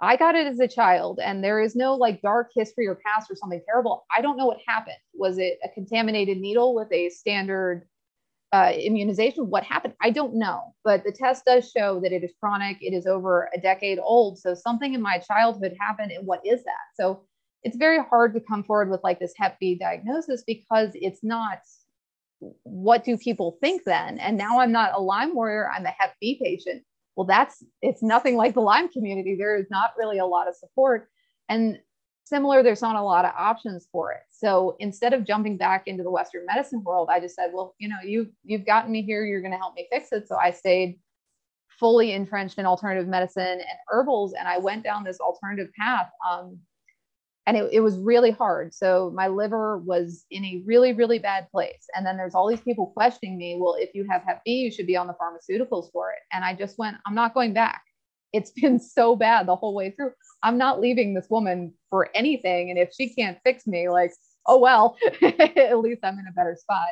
I 0.00 0.16
got 0.16 0.34
it 0.34 0.46
as 0.46 0.58
a 0.58 0.66
child, 0.66 1.20
and 1.22 1.44
there 1.44 1.60
is 1.60 1.76
no 1.76 1.94
like 1.94 2.22
dark 2.22 2.52
history 2.54 2.86
or 2.86 2.94
past 2.94 3.30
or 3.30 3.36
something 3.36 3.60
terrible. 3.68 4.06
I 4.16 4.22
don't 4.22 4.38
know 4.38 4.46
what 4.46 4.60
happened. 4.66 4.96
Was 5.12 5.36
it 5.36 5.58
a 5.62 5.68
contaminated 5.68 6.38
needle 6.38 6.74
with 6.74 6.90
a 6.90 7.10
standard 7.10 7.86
uh, 8.52 8.72
immunization. 8.74 9.50
What 9.50 9.64
happened? 9.64 9.92
I 10.00 10.08
don't 10.08 10.36
know, 10.36 10.74
but 10.84 11.04
the 11.04 11.12
test 11.12 11.44
does 11.44 11.70
show 11.70 12.00
that 12.00 12.12
it 12.12 12.24
is 12.24 12.32
chronic. 12.40 12.78
It 12.80 12.94
is 12.94 13.04
over 13.04 13.50
a 13.54 13.60
decade 13.60 13.98
old. 13.98 14.38
So 14.38 14.54
something 14.54 14.94
in 14.94 15.02
my 15.02 15.18
childhood 15.18 15.76
happened. 15.78 16.12
And 16.12 16.26
what 16.26 16.40
is 16.46 16.62
that? 16.64 16.86
So 16.94 17.24
it's 17.64 17.76
very 17.76 17.98
hard 18.08 18.32
to 18.34 18.40
come 18.40 18.64
forward 18.64 18.88
with 18.88 19.00
like 19.02 19.18
this 19.18 19.34
Hep 19.36 19.58
B 19.58 19.74
diagnosis 19.74 20.44
because 20.46 20.90
it's 20.94 21.22
not 21.22 21.58
what 22.62 23.04
do 23.04 23.16
people 23.16 23.58
think 23.60 23.82
then? 23.84 24.18
And 24.18 24.36
now 24.36 24.60
I'm 24.60 24.72
not 24.72 24.92
a 24.94 25.00
Lyme 25.00 25.34
warrior, 25.34 25.70
I'm 25.70 25.86
a 25.86 25.94
Hep 25.98 26.14
B 26.20 26.40
patient. 26.42 26.82
Well, 27.16 27.26
that's 27.26 27.62
it's 27.80 28.02
nothing 28.02 28.36
like 28.36 28.54
the 28.54 28.60
Lyme 28.60 28.88
community. 28.88 29.36
There 29.36 29.56
is 29.56 29.66
not 29.70 29.92
really 29.96 30.18
a 30.18 30.26
lot 30.26 30.48
of 30.48 30.54
support. 30.54 31.08
And 31.48 31.78
similar, 32.24 32.62
there's 32.62 32.82
not 32.82 32.96
a 32.96 33.02
lot 33.02 33.24
of 33.24 33.32
options 33.38 33.88
for 33.90 34.12
it. 34.12 34.22
So 34.30 34.76
instead 34.80 35.14
of 35.14 35.24
jumping 35.24 35.56
back 35.56 35.84
into 35.86 36.02
the 36.02 36.10
Western 36.10 36.44
medicine 36.44 36.82
world, 36.84 37.08
I 37.10 37.20
just 37.20 37.36
said, 37.36 37.52
well, 37.54 37.74
you 37.78 37.88
know, 37.88 37.96
you've 38.04 38.28
you've 38.44 38.66
gotten 38.66 38.92
me 38.92 39.02
here. 39.02 39.24
You're 39.24 39.40
going 39.40 39.52
to 39.52 39.58
help 39.58 39.74
me 39.74 39.88
fix 39.90 40.12
it. 40.12 40.28
So 40.28 40.36
I 40.36 40.50
stayed 40.50 40.98
fully 41.68 42.12
entrenched 42.12 42.58
in 42.58 42.66
alternative 42.66 43.08
medicine 43.08 43.42
and 43.42 43.78
herbals, 43.88 44.34
and 44.34 44.48
I 44.48 44.58
went 44.58 44.84
down 44.84 45.04
this 45.04 45.20
alternative 45.20 45.68
path. 45.78 46.10
Um, 46.28 46.58
and 47.46 47.56
it, 47.56 47.68
it 47.72 47.80
was 47.80 47.96
really 47.96 48.32
hard. 48.32 48.74
So 48.74 49.12
my 49.14 49.28
liver 49.28 49.78
was 49.78 50.24
in 50.30 50.44
a 50.44 50.62
really, 50.66 50.92
really 50.92 51.20
bad 51.20 51.48
place. 51.50 51.86
And 51.94 52.04
then 52.04 52.16
there's 52.16 52.34
all 52.34 52.48
these 52.48 52.60
people 52.60 52.88
questioning 52.88 53.38
me. 53.38 53.56
Well, 53.60 53.76
if 53.78 53.90
you 53.94 54.04
have 54.10 54.22
Hep 54.26 54.42
B, 54.44 54.52
you 54.52 54.70
should 54.70 54.86
be 54.86 54.96
on 54.96 55.06
the 55.06 55.14
pharmaceuticals 55.14 55.92
for 55.92 56.10
it. 56.10 56.18
And 56.32 56.44
I 56.44 56.54
just 56.54 56.76
went, 56.76 56.96
I'm 57.06 57.14
not 57.14 57.34
going 57.34 57.52
back. 57.52 57.82
It's 58.32 58.50
been 58.60 58.80
so 58.80 59.14
bad 59.14 59.46
the 59.46 59.54
whole 59.54 59.74
way 59.74 59.92
through. 59.92 60.12
I'm 60.42 60.58
not 60.58 60.80
leaving 60.80 61.14
this 61.14 61.28
woman 61.30 61.72
for 61.88 62.08
anything. 62.14 62.70
And 62.70 62.78
if 62.78 62.90
she 62.92 63.14
can't 63.14 63.38
fix 63.44 63.66
me, 63.66 63.88
like, 63.88 64.12
oh, 64.46 64.58
well, 64.58 64.96
at 65.22 65.78
least 65.78 66.00
I'm 66.02 66.18
in 66.18 66.26
a 66.28 66.32
better 66.32 66.56
spot. 66.60 66.88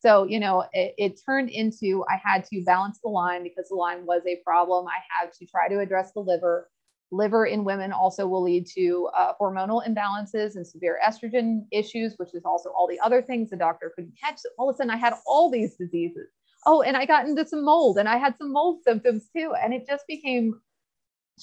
So, 0.00 0.24
you 0.24 0.40
know, 0.40 0.64
it, 0.72 0.94
it, 0.98 1.20
turned 1.24 1.48
into 1.48 2.04
I 2.10 2.20
had 2.22 2.44
to 2.46 2.62
balance 2.64 2.98
the 3.04 3.08
Lyme 3.08 3.44
because 3.44 3.68
the 3.68 3.76
Lyme 3.76 4.04
was 4.04 4.22
a 4.26 4.40
problem. 4.44 4.86
I 4.88 4.98
had 5.08 5.32
to 5.34 5.46
try 5.46 5.68
to 5.68 5.78
address 5.78 6.10
the 6.12 6.20
liver. 6.20 6.68
Liver 7.12 7.46
in 7.46 7.62
women 7.62 7.92
also 7.92 8.26
will 8.26 8.42
lead 8.42 8.66
to 8.74 9.08
uh, 9.16 9.34
hormonal 9.40 9.86
imbalances 9.86 10.56
and 10.56 10.66
severe 10.66 10.98
estrogen 11.06 11.66
issues, 11.70 12.14
which 12.16 12.34
is 12.34 12.44
also 12.44 12.70
all 12.70 12.88
the 12.88 12.98
other 13.00 13.20
things 13.20 13.50
the 13.50 13.56
doctor 13.56 13.92
couldn't 13.94 14.14
catch. 14.18 14.38
So 14.38 14.48
all 14.58 14.68
of 14.68 14.74
a 14.74 14.76
sudden, 14.78 14.90
I 14.90 14.96
had 14.96 15.14
all 15.26 15.50
these 15.50 15.76
diseases. 15.76 16.28
Oh, 16.66 16.82
and 16.82 16.96
I 16.96 17.04
got 17.06 17.26
into 17.26 17.46
some 17.46 17.64
mold 17.64 17.98
and 17.98 18.08
I 18.08 18.16
had 18.16 18.34
some 18.38 18.52
mold 18.52 18.82
symptoms 18.82 19.28
too. 19.36 19.52
And 19.62 19.74
it 19.74 19.86
just 19.86 20.06
became 20.06 20.60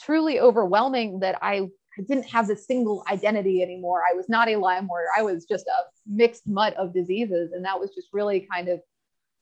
truly 0.01 0.39
overwhelming 0.39 1.19
that 1.19 1.37
I 1.41 1.69
didn't 2.07 2.29
have 2.29 2.49
a 2.49 2.55
single 2.55 3.03
identity 3.11 3.61
anymore. 3.61 4.01
I 4.09 4.15
was 4.15 4.29
not 4.29 4.47
a 4.47 4.55
Lyme 4.55 4.87
warrior. 4.87 5.09
I 5.17 5.21
was 5.21 5.45
just 5.45 5.67
a 5.67 5.83
mixed 6.07 6.47
mutt 6.47 6.73
of 6.75 6.93
diseases. 6.93 7.51
And 7.51 7.63
that 7.65 7.79
was 7.79 7.93
just 7.93 8.07
really 8.13 8.47
kind 8.51 8.69
of 8.69 8.79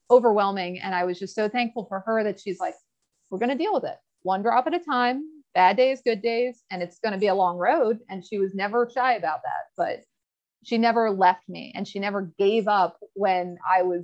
overwhelming. 0.09 0.79
And 0.79 0.95
I 0.95 1.03
was 1.03 1.19
just 1.19 1.35
so 1.35 1.47
thankful 1.47 1.85
for 1.85 2.01
her 2.01 2.23
that 2.23 2.39
she's 2.39 2.59
like, 2.59 2.73
we're 3.29 3.39
going 3.39 3.49
to 3.49 3.55
deal 3.55 3.73
with 3.73 3.83
it 3.83 3.97
one 4.23 4.41
drop 4.41 4.67
at 4.67 4.73
a 4.73 4.79
time, 4.79 5.23
bad 5.57 5.75
days, 5.75 6.01
good 6.05 6.21
days. 6.21 6.63
And 6.69 6.83
it's 6.83 6.99
going 6.99 7.13
to 7.13 7.19
be 7.19 7.27
a 7.27 7.35
long 7.35 7.57
road. 7.57 7.99
And 8.09 8.23
she 8.23 8.37
was 8.37 8.53
never 8.53 8.89
shy 8.93 9.15
about 9.15 9.41
that. 9.43 9.65
But 9.75 10.03
she 10.63 10.77
never 10.77 11.09
left 11.11 11.49
me 11.49 11.71
and 11.75 11.87
she 11.87 11.99
never 11.99 12.31
gave 12.37 12.67
up 12.67 12.97
when 13.13 13.57
I 13.69 13.81
was 13.81 14.03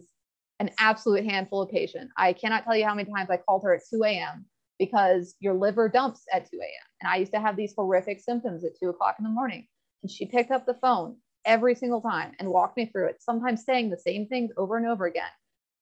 an 0.60 0.72
absolute 0.80 1.26
handful 1.26 1.62
of 1.62 1.70
patient. 1.70 2.10
I 2.18 2.34
cannot 2.34 2.64
tell 2.64 2.76
you 2.76 2.86
how 2.86 2.96
many 2.96 3.12
times 3.12 3.30
I 3.30 3.38
called 3.38 3.64
her 3.64 3.76
at 3.76 3.82
2 3.90 4.04
a.m 4.04 4.46
because 4.80 5.36
your 5.40 5.54
liver 5.54 5.90
dumps 5.90 6.26
at 6.32 6.50
2 6.50 6.58
a.m. 6.58 6.88
And 7.02 7.10
I 7.10 7.18
used 7.18 7.34
to 7.34 7.40
have 7.40 7.56
these 7.56 7.74
horrific 7.76 8.20
symptoms 8.20 8.64
at 8.64 8.78
2 8.80 8.90
o'clock 8.90 9.16
in 9.20 9.24
the 9.24 9.30
morning. 9.30 9.68
And 10.02 10.12
she 10.12 10.26
picked 10.26 10.52
up 10.52 10.66
the 10.66 10.74
phone 10.74 11.18
every 11.46 11.76
single 11.76 12.02
time 12.02 12.34
and 12.40 12.50
walked 12.50 12.78
me 12.78 12.88
through 12.88 13.08
it, 13.08 13.22
sometimes 13.22 13.66
saying 13.66 13.90
the 13.90 13.98
same 13.98 14.28
things 14.28 14.52
over 14.58 14.78
and 14.78 14.88
over 14.88 15.06
again. 15.06 15.24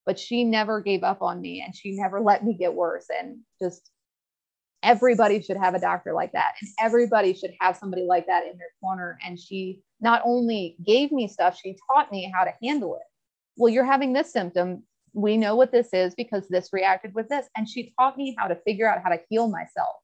But 0.06 0.20
she 0.20 0.44
never 0.44 0.82
gave 0.82 1.04
up 1.04 1.22
on 1.22 1.42
me 1.42 1.62
and 1.66 1.76
she 1.76 1.96
never 1.96 2.20
let 2.22 2.44
me 2.44 2.54
get 2.54 2.74
worse. 2.74 3.08
And 3.10 3.40
just 3.62 3.90
everybody 4.84 5.42
should 5.42 5.58
have 5.58 5.76
a 5.76 5.80
doctor 5.80 6.14
like 6.14 6.32
that. 6.34 6.54
And 6.62 6.70
everybody 6.80 7.34
should 7.34 7.52
have 7.60 7.78
somebody 7.78 8.04
like 8.04 8.28
that 8.28 8.44
in 8.44 8.58
their 8.58 8.74
corner. 8.82 9.18
And 9.26 9.40
she 9.40 9.82
not 10.00 10.22
only 10.26 10.76
gave 10.86 11.12
me 11.12 11.28
stuff, 11.28 11.58
she 11.62 11.78
taught 11.88 12.12
me 12.12 12.32
how 12.34 12.44
to 12.44 12.54
handle 12.64 12.96
it. 12.96 13.04
Well, 13.58 13.72
you're 13.72 13.86
having 13.86 14.14
this 14.14 14.32
symptom 14.32 14.84
we 15.14 15.38
know 15.38 15.56
what 15.56 15.72
this 15.72 15.90
is 15.94 16.16
because 16.16 16.48
this 16.48 16.70
reacted 16.72 17.14
with 17.14 17.30
this. 17.30 17.48
And 17.56 17.68
she 17.68 17.94
taught 18.00 18.18
me 18.18 18.36
how 18.38 18.48
to 18.48 18.56
figure 18.56 18.90
out 18.90 19.02
how 19.04 19.10
to 19.10 19.20
heal 19.30 19.50
myself 19.50 19.96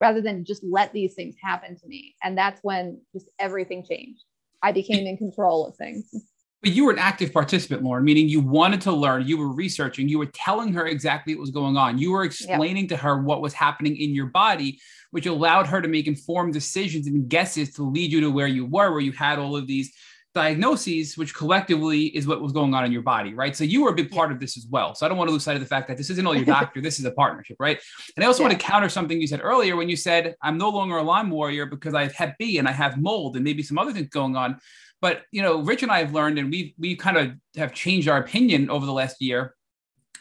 rather 0.00 0.20
than 0.20 0.44
just 0.44 0.62
let 0.64 0.92
these 0.92 1.14
things 1.14 1.34
happen 1.42 1.76
to 1.76 1.86
me. 1.86 2.14
And 2.22 2.36
that's 2.36 2.60
when 2.62 3.00
just 3.12 3.30
everything 3.38 3.84
changed. 3.88 4.24
I 4.62 4.72
became 4.72 5.06
in 5.06 5.16
control 5.16 5.66
of 5.66 5.76
things. 5.76 6.10
But 6.60 6.72
you 6.72 6.86
were 6.86 6.92
an 6.92 6.98
active 6.98 7.32
participant, 7.32 7.84
Lauren, 7.84 8.04
meaning 8.04 8.28
you 8.28 8.40
wanted 8.40 8.80
to 8.82 8.92
learn, 8.92 9.26
you 9.26 9.38
were 9.38 9.52
researching, 9.52 10.08
you 10.08 10.18
were 10.18 10.26
telling 10.26 10.72
her 10.72 10.86
exactly 10.86 11.34
what 11.34 11.40
was 11.40 11.50
going 11.52 11.76
on. 11.76 11.98
You 11.98 12.10
were 12.10 12.24
explaining 12.24 12.84
yep. 12.84 12.88
to 12.90 12.96
her 12.96 13.22
what 13.22 13.40
was 13.40 13.52
happening 13.52 13.96
in 13.96 14.12
your 14.12 14.26
body, 14.26 14.80
which 15.12 15.26
allowed 15.26 15.68
her 15.68 15.80
to 15.80 15.86
make 15.86 16.08
informed 16.08 16.54
decisions 16.54 17.06
and 17.06 17.28
guesses 17.28 17.74
to 17.74 17.84
lead 17.84 18.10
you 18.10 18.20
to 18.22 18.30
where 18.30 18.48
you 18.48 18.66
were, 18.66 18.90
where 18.90 19.00
you 19.00 19.12
had 19.12 19.38
all 19.38 19.56
of 19.56 19.68
these 19.68 19.92
diagnoses, 20.34 21.16
which 21.16 21.34
collectively 21.34 22.06
is 22.16 22.26
what 22.26 22.40
was 22.40 22.52
going 22.52 22.74
on 22.74 22.84
in 22.84 22.92
your 22.92 23.02
body, 23.02 23.34
right? 23.34 23.56
So 23.56 23.64
you 23.64 23.82
were 23.82 23.90
a 23.90 23.94
big 23.94 24.10
part 24.10 24.30
of 24.30 24.38
this 24.38 24.56
as 24.56 24.66
well. 24.70 24.94
So 24.94 25.06
I 25.06 25.08
don't 25.08 25.18
want 25.18 25.28
to 25.28 25.32
lose 25.32 25.42
sight 25.42 25.56
of 25.56 25.62
the 25.62 25.66
fact 25.66 25.88
that 25.88 25.96
this 25.96 26.10
isn't 26.10 26.26
all 26.26 26.34
your 26.34 26.44
doctor, 26.56 26.80
this 26.80 26.98
is 26.98 27.04
a 27.04 27.10
partnership, 27.10 27.56
right? 27.58 27.80
And 28.16 28.24
I 28.24 28.26
also 28.26 28.42
yeah. 28.42 28.50
want 28.50 28.60
to 28.60 28.66
counter 28.66 28.88
something 28.88 29.20
you 29.20 29.26
said 29.26 29.40
earlier 29.42 29.76
when 29.76 29.88
you 29.88 29.96
said, 29.96 30.36
I'm 30.42 30.58
no 30.58 30.68
longer 30.68 30.98
a 30.98 31.02
Lyme 31.02 31.30
warrior 31.30 31.66
because 31.66 31.94
I 31.94 32.02
have 32.02 32.12
Hep 32.12 32.36
B 32.38 32.58
and 32.58 32.68
I 32.68 32.72
have 32.72 33.00
mold 33.00 33.36
and 33.36 33.44
maybe 33.44 33.62
some 33.62 33.78
other 33.78 33.92
things 33.92 34.08
going 34.08 34.36
on. 34.36 34.58
But 35.00 35.22
you 35.30 35.42
know, 35.42 35.62
Rich 35.62 35.82
and 35.82 35.92
I 35.92 35.98
have 36.00 36.12
learned, 36.12 36.38
and 36.38 36.50
we 36.50 36.74
we 36.78 36.96
kind 36.96 37.16
of 37.16 37.32
have 37.56 37.72
changed 37.72 38.08
our 38.08 38.18
opinion 38.18 38.70
over 38.70 38.86
the 38.86 38.92
last 38.92 39.20
year. 39.20 39.54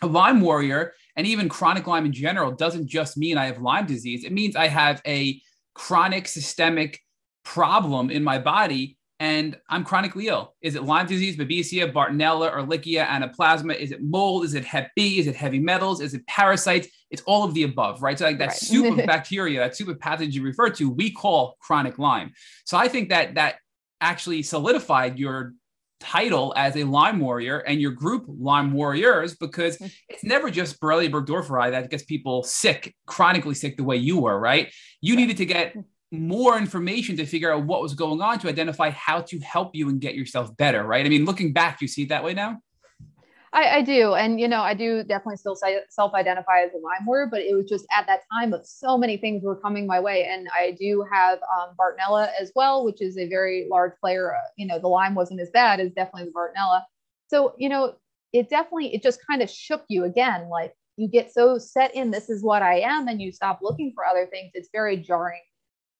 A 0.03 0.07
Lyme 0.07 0.41
warrior 0.41 0.93
and 1.15 1.25
even 1.25 1.49
chronic 1.49 1.87
Lyme 1.87 2.05
in 2.05 2.13
general 2.13 2.51
doesn't 2.51 2.87
just 2.87 3.17
mean 3.17 3.37
I 3.37 3.45
have 3.45 3.59
Lyme 3.59 3.87
disease. 3.87 4.23
It 4.23 4.31
means 4.31 4.55
I 4.55 4.67
have 4.67 5.01
a 5.07 5.41
chronic 5.73 6.27
systemic 6.27 6.99
problem 7.43 8.11
in 8.11 8.23
my 8.23 8.37
body 8.37 8.97
and 9.19 9.57
I'm 9.69 9.83
chronically 9.83 10.27
ill. 10.27 10.53
Is 10.61 10.75
it 10.75 10.83
Lyme 10.83 11.07
disease, 11.07 11.37
Babesia, 11.37 11.91
Bartonella, 11.91 12.53
Ehrlichia, 12.53 13.07
Anaplasma? 13.07 13.75
Is 13.75 13.91
it 13.91 14.03
mold? 14.03 14.45
Is 14.45 14.53
it 14.53 14.63
Hep 14.63 14.91
B? 14.95 15.17
Is 15.17 15.25
it 15.25 15.35
heavy 15.35 15.59
metals? 15.59 16.01
Is 16.01 16.13
it 16.13 16.25
parasites? 16.27 16.87
It's 17.09 17.23
all 17.25 17.43
of 17.43 17.53
the 17.55 17.63
above, 17.63 18.03
right? 18.03 18.17
So 18.19 18.25
like 18.25 18.37
that 18.37 18.49
right. 18.49 18.57
soup 18.57 18.99
of 18.99 19.05
bacteria, 19.07 19.59
that 19.59 19.75
soup 19.75 19.87
of 19.87 19.97
pathogens 19.97 20.33
you 20.33 20.43
refer 20.43 20.69
to, 20.71 20.89
we 20.89 21.09
call 21.09 21.57
chronic 21.59 21.97
Lyme. 21.97 22.31
So 22.65 22.77
I 22.77 22.87
think 22.87 23.09
that 23.09 23.35
that 23.35 23.55
actually 24.01 24.43
solidified 24.43 25.17
your 25.17 25.53
title 25.99 26.53
as 26.55 26.75
a 26.75 26.83
Lyme 26.83 27.19
warrior 27.19 27.59
and 27.59 27.81
your 27.81 27.91
group 27.91 28.25
Lyme 28.27 28.73
warriors 28.73 29.35
because 29.35 29.77
mm. 29.77 29.91
it's 30.09 30.23
never 30.23 30.51
just 30.51 30.79
Borrelia 30.79 31.11
burgdorferi 31.11 31.71
that 31.71 31.89
gets 31.89 32.03
people 32.03 32.43
sick, 32.43 32.95
chronically 33.05 33.55
sick 33.55 33.77
the 33.77 33.83
way 33.83 33.97
you 33.97 34.19
were, 34.19 34.39
right? 34.39 34.71
You 35.01 35.15
needed 35.15 35.37
to 35.37 35.45
get 35.45 35.75
more 36.11 36.57
information 36.57 37.17
to 37.17 37.25
figure 37.25 37.51
out 37.51 37.65
what 37.65 37.81
was 37.81 37.93
going 37.93 38.21
on 38.21 38.39
to 38.39 38.47
identify 38.47 38.91
how 38.91 39.21
to 39.21 39.39
help 39.39 39.75
you 39.75 39.89
and 39.89 39.99
get 39.99 40.15
yourself 40.15 40.55
better, 40.55 40.83
right? 40.83 41.05
I 41.05 41.09
mean, 41.09 41.25
looking 41.25 41.51
back, 41.51 41.79
do 41.79 41.85
you 41.85 41.89
see 41.89 42.03
it 42.03 42.09
that 42.09 42.23
way 42.23 42.33
now? 42.33 42.59
I, 43.53 43.77
I 43.77 43.81
do. 43.81 44.13
And, 44.13 44.39
you 44.39 44.47
know, 44.47 44.61
I 44.61 44.73
do 44.73 45.03
definitely 45.03 45.37
still 45.37 45.57
self 45.89 46.13
identify 46.13 46.61
as 46.61 46.71
a 46.73 46.77
Lyme 46.77 47.05
warrior, 47.05 47.27
but 47.31 47.41
it 47.41 47.55
was 47.55 47.65
just 47.65 47.85
at 47.91 48.05
that 48.07 48.21
time 48.31 48.53
of 48.53 48.65
so 48.65 48.97
many 48.97 49.17
things 49.17 49.43
were 49.43 49.55
coming 49.55 49.87
my 49.87 49.99
way. 49.99 50.25
And 50.25 50.47
I 50.53 50.75
do 50.79 51.05
have 51.11 51.39
um, 51.39 51.75
Bartonella 51.79 52.29
as 52.39 52.51
well, 52.55 52.83
which 52.83 53.01
is 53.01 53.17
a 53.17 53.27
very 53.27 53.67
large 53.69 53.93
player. 54.01 54.35
Uh, 54.35 54.39
you 54.57 54.67
know, 54.67 54.79
the 54.79 54.87
Lyme 54.87 55.15
wasn't 55.15 55.39
as 55.39 55.49
bad 55.51 55.79
as 55.79 55.91
definitely 55.91 56.25
the 56.25 56.31
Bartonella. 56.31 56.83
So, 57.27 57.53
you 57.57 57.69
know, 57.69 57.95
it 58.33 58.49
definitely, 58.49 58.93
it 58.93 59.01
just 59.01 59.25
kind 59.25 59.41
of 59.41 59.49
shook 59.49 59.83
you 59.87 60.03
again. 60.03 60.49
Like 60.49 60.73
you 60.97 61.07
get 61.07 61.31
so 61.31 61.57
set 61.57 61.95
in, 61.95 62.11
this 62.11 62.29
is 62.29 62.43
what 62.43 62.61
I 62.61 62.81
am, 62.81 63.07
and 63.07 63.21
you 63.21 63.31
stop 63.31 63.59
looking 63.61 63.93
for 63.95 64.05
other 64.05 64.25
things. 64.25 64.51
It's 64.53 64.69
very 64.73 64.97
jarring 64.97 65.41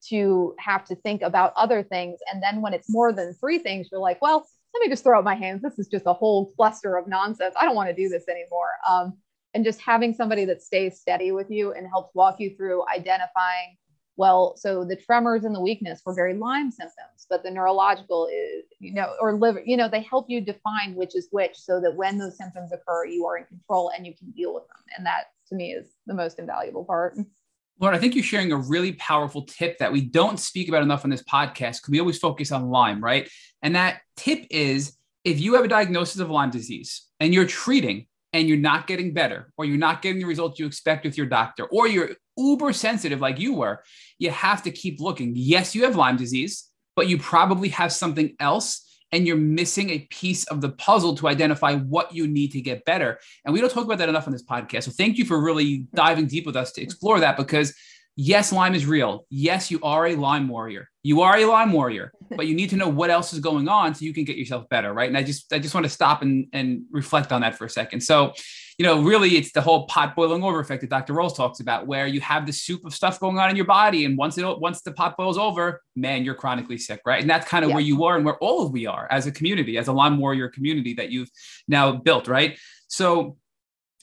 to 0.08 0.54
have 0.58 0.84
to 0.84 0.94
think 0.94 1.22
about 1.22 1.52
other 1.56 1.82
things. 1.82 2.20
And 2.32 2.42
then 2.42 2.60
when 2.60 2.74
it's 2.74 2.90
more 2.90 3.12
than 3.12 3.34
three 3.34 3.58
things, 3.58 3.88
you're 3.90 4.00
like, 4.00 4.22
well, 4.22 4.46
let 4.74 4.80
me 4.80 4.88
just 4.88 5.02
throw 5.02 5.18
up 5.18 5.24
my 5.24 5.34
hands. 5.34 5.62
This 5.62 5.78
is 5.78 5.88
just 5.88 6.06
a 6.06 6.12
whole 6.12 6.52
cluster 6.52 6.96
of 6.96 7.08
nonsense. 7.08 7.54
I 7.58 7.64
don't 7.64 7.74
want 7.74 7.88
to 7.88 7.96
do 7.96 8.08
this 8.08 8.28
anymore. 8.28 8.70
Um, 8.88 9.14
and 9.54 9.64
just 9.64 9.80
having 9.80 10.14
somebody 10.14 10.44
that 10.44 10.62
stays 10.62 11.00
steady 11.00 11.32
with 11.32 11.50
you 11.50 11.72
and 11.72 11.86
helps 11.88 12.14
walk 12.14 12.38
you 12.38 12.54
through 12.56 12.84
identifying 12.94 13.76
well 14.16 14.56
so 14.56 14.84
the 14.84 14.96
tremors 14.96 15.44
and 15.44 15.54
the 15.54 15.60
weakness 15.60 16.02
were 16.04 16.12
very 16.12 16.34
lyme 16.34 16.70
symptoms 16.70 17.26
but 17.30 17.42
the 17.42 17.50
neurological 17.50 18.26
is 18.26 18.64
you 18.78 18.92
know 18.92 19.14
or 19.20 19.34
liver 19.34 19.62
you 19.64 19.76
know 19.76 19.88
they 19.88 20.02
help 20.02 20.26
you 20.28 20.40
define 20.40 20.94
which 20.94 21.16
is 21.16 21.28
which 21.30 21.56
so 21.56 21.80
that 21.80 21.94
when 21.94 22.18
those 22.18 22.36
symptoms 22.36 22.72
occur 22.72 23.06
you 23.06 23.24
are 23.24 23.38
in 23.38 23.44
control 23.44 23.90
and 23.96 24.06
you 24.06 24.14
can 24.14 24.30
deal 24.32 24.52
with 24.52 24.66
them 24.68 24.82
and 24.96 25.06
that 25.06 25.30
to 25.48 25.54
me 25.54 25.72
is 25.72 25.94
the 26.06 26.14
most 26.14 26.38
invaluable 26.38 26.84
part 26.84 27.16
Lauren, 27.80 27.96
I 27.96 28.00
think 28.00 28.14
you're 28.14 28.24
sharing 28.24 28.50
a 28.50 28.56
really 28.56 28.92
powerful 28.94 29.42
tip 29.42 29.78
that 29.78 29.92
we 29.92 30.00
don't 30.00 30.38
speak 30.38 30.68
about 30.68 30.82
enough 30.82 31.04
on 31.04 31.10
this 31.10 31.22
podcast 31.22 31.78
because 31.78 31.90
we 31.90 32.00
always 32.00 32.18
focus 32.18 32.50
on 32.50 32.68
Lyme, 32.68 33.02
right? 33.02 33.28
And 33.62 33.76
that 33.76 34.00
tip 34.16 34.46
is 34.50 34.96
if 35.24 35.40
you 35.40 35.54
have 35.54 35.64
a 35.64 35.68
diagnosis 35.68 36.20
of 36.20 36.30
Lyme 36.30 36.50
disease 36.50 37.06
and 37.20 37.32
you're 37.32 37.46
treating 37.46 38.06
and 38.32 38.48
you're 38.48 38.58
not 38.58 38.86
getting 38.86 39.14
better, 39.14 39.52
or 39.56 39.64
you're 39.64 39.78
not 39.78 40.02
getting 40.02 40.18
the 40.18 40.26
results 40.26 40.58
you 40.58 40.66
expect 40.66 41.04
with 41.04 41.16
your 41.16 41.26
doctor, 41.26 41.64
or 41.66 41.86
you're 41.86 42.10
uber 42.36 42.72
sensitive 42.72 43.20
like 43.20 43.38
you 43.38 43.54
were, 43.54 43.82
you 44.18 44.30
have 44.30 44.62
to 44.62 44.70
keep 44.70 45.00
looking. 45.00 45.32
Yes, 45.34 45.74
you 45.74 45.84
have 45.84 45.96
Lyme 45.96 46.16
disease, 46.16 46.68
but 46.94 47.08
you 47.08 47.16
probably 47.16 47.70
have 47.70 47.92
something 47.92 48.34
else 48.38 48.87
and 49.12 49.26
you're 49.26 49.36
missing 49.36 49.90
a 49.90 50.00
piece 50.10 50.44
of 50.44 50.60
the 50.60 50.68
puzzle 50.70 51.14
to 51.16 51.28
identify 51.28 51.74
what 51.74 52.14
you 52.14 52.26
need 52.26 52.52
to 52.52 52.60
get 52.60 52.84
better. 52.84 53.18
And 53.44 53.54
we 53.54 53.60
don't 53.60 53.70
talk 53.70 53.84
about 53.84 53.98
that 53.98 54.08
enough 54.08 54.26
on 54.26 54.32
this 54.32 54.44
podcast. 54.44 54.84
So 54.84 54.90
thank 54.90 55.18
you 55.18 55.24
for 55.24 55.40
really 55.40 55.86
diving 55.94 56.26
deep 56.26 56.46
with 56.46 56.56
us 56.56 56.72
to 56.72 56.82
explore 56.82 57.20
that 57.20 57.36
because 57.36 57.74
yes, 58.18 58.52
Lyme 58.52 58.74
is 58.74 58.84
real. 58.84 59.24
Yes, 59.30 59.70
you 59.70 59.78
are 59.84 60.08
a 60.08 60.16
Lyme 60.16 60.48
warrior. 60.48 60.88
You 61.04 61.22
are 61.22 61.36
a 61.36 61.46
Lyme 61.46 61.72
warrior, 61.72 62.12
but 62.36 62.48
you 62.48 62.54
need 62.54 62.70
to 62.70 62.76
know 62.76 62.88
what 62.88 63.10
else 63.10 63.32
is 63.32 63.38
going 63.38 63.68
on 63.68 63.94
so 63.94 64.04
you 64.04 64.12
can 64.12 64.24
get 64.24 64.36
yourself 64.36 64.68
better, 64.68 64.92
right? 64.92 65.08
And 65.08 65.16
I 65.16 65.22
just 65.22 65.52
I 65.52 65.60
just 65.60 65.72
want 65.72 65.84
to 65.84 65.90
stop 65.90 66.22
and, 66.22 66.48
and 66.52 66.82
reflect 66.90 67.30
on 67.30 67.42
that 67.42 67.56
for 67.56 67.64
a 67.64 67.70
second. 67.70 68.00
So, 68.00 68.32
you 68.76 68.84
know, 68.84 69.02
really 69.02 69.36
it's 69.36 69.52
the 69.52 69.60
whole 69.60 69.86
pot 69.86 70.16
boiling 70.16 70.42
over 70.42 70.58
effect 70.58 70.80
that 70.80 70.90
Dr. 70.90 71.12
Rose 71.12 71.32
talks 71.32 71.60
about, 71.60 71.86
where 71.86 72.08
you 72.08 72.20
have 72.20 72.44
the 72.44 72.52
soup 72.52 72.84
of 72.84 72.92
stuff 72.92 73.20
going 73.20 73.38
on 73.38 73.50
in 73.50 73.56
your 73.56 73.66
body. 73.66 74.04
And 74.04 74.18
once 74.18 74.36
it 74.36 74.44
once 74.58 74.82
the 74.82 74.92
pot 74.92 75.16
boils 75.16 75.38
over, 75.38 75.80
man, 75.94 76.24
you're 76.24 76.34
chronically 76.34 76.76
sick, 76.76 77.00
right? 77.06 77.20
And 77.20 77.30
that's 77.30 77.46
kind 77.46 77.64
of 77.64 77.68
yeah. 77.68 77.76
where 77.76 77.84
you 77.84 78.02
are 78.02 78.16
and 78.16 78.24
where 78.24 78.38
all 78.38 78.66
of 78.66 78.72
we 78.72 78.86
are 78.86 79.06
as 79.12 79.28
a 79.28 79.32
community, 79.32 79.78
as 79.78 79.86
a 79.86 79.92
Lyme 79.92 80.18
warrior 80.18 80.48
community 80.48 80.94
that 80.94 81.12
you've 81.12 81.30
now 81.68 81.92
built, 81.92 82.26
right? 82.26 82.58
So 82.88 83.36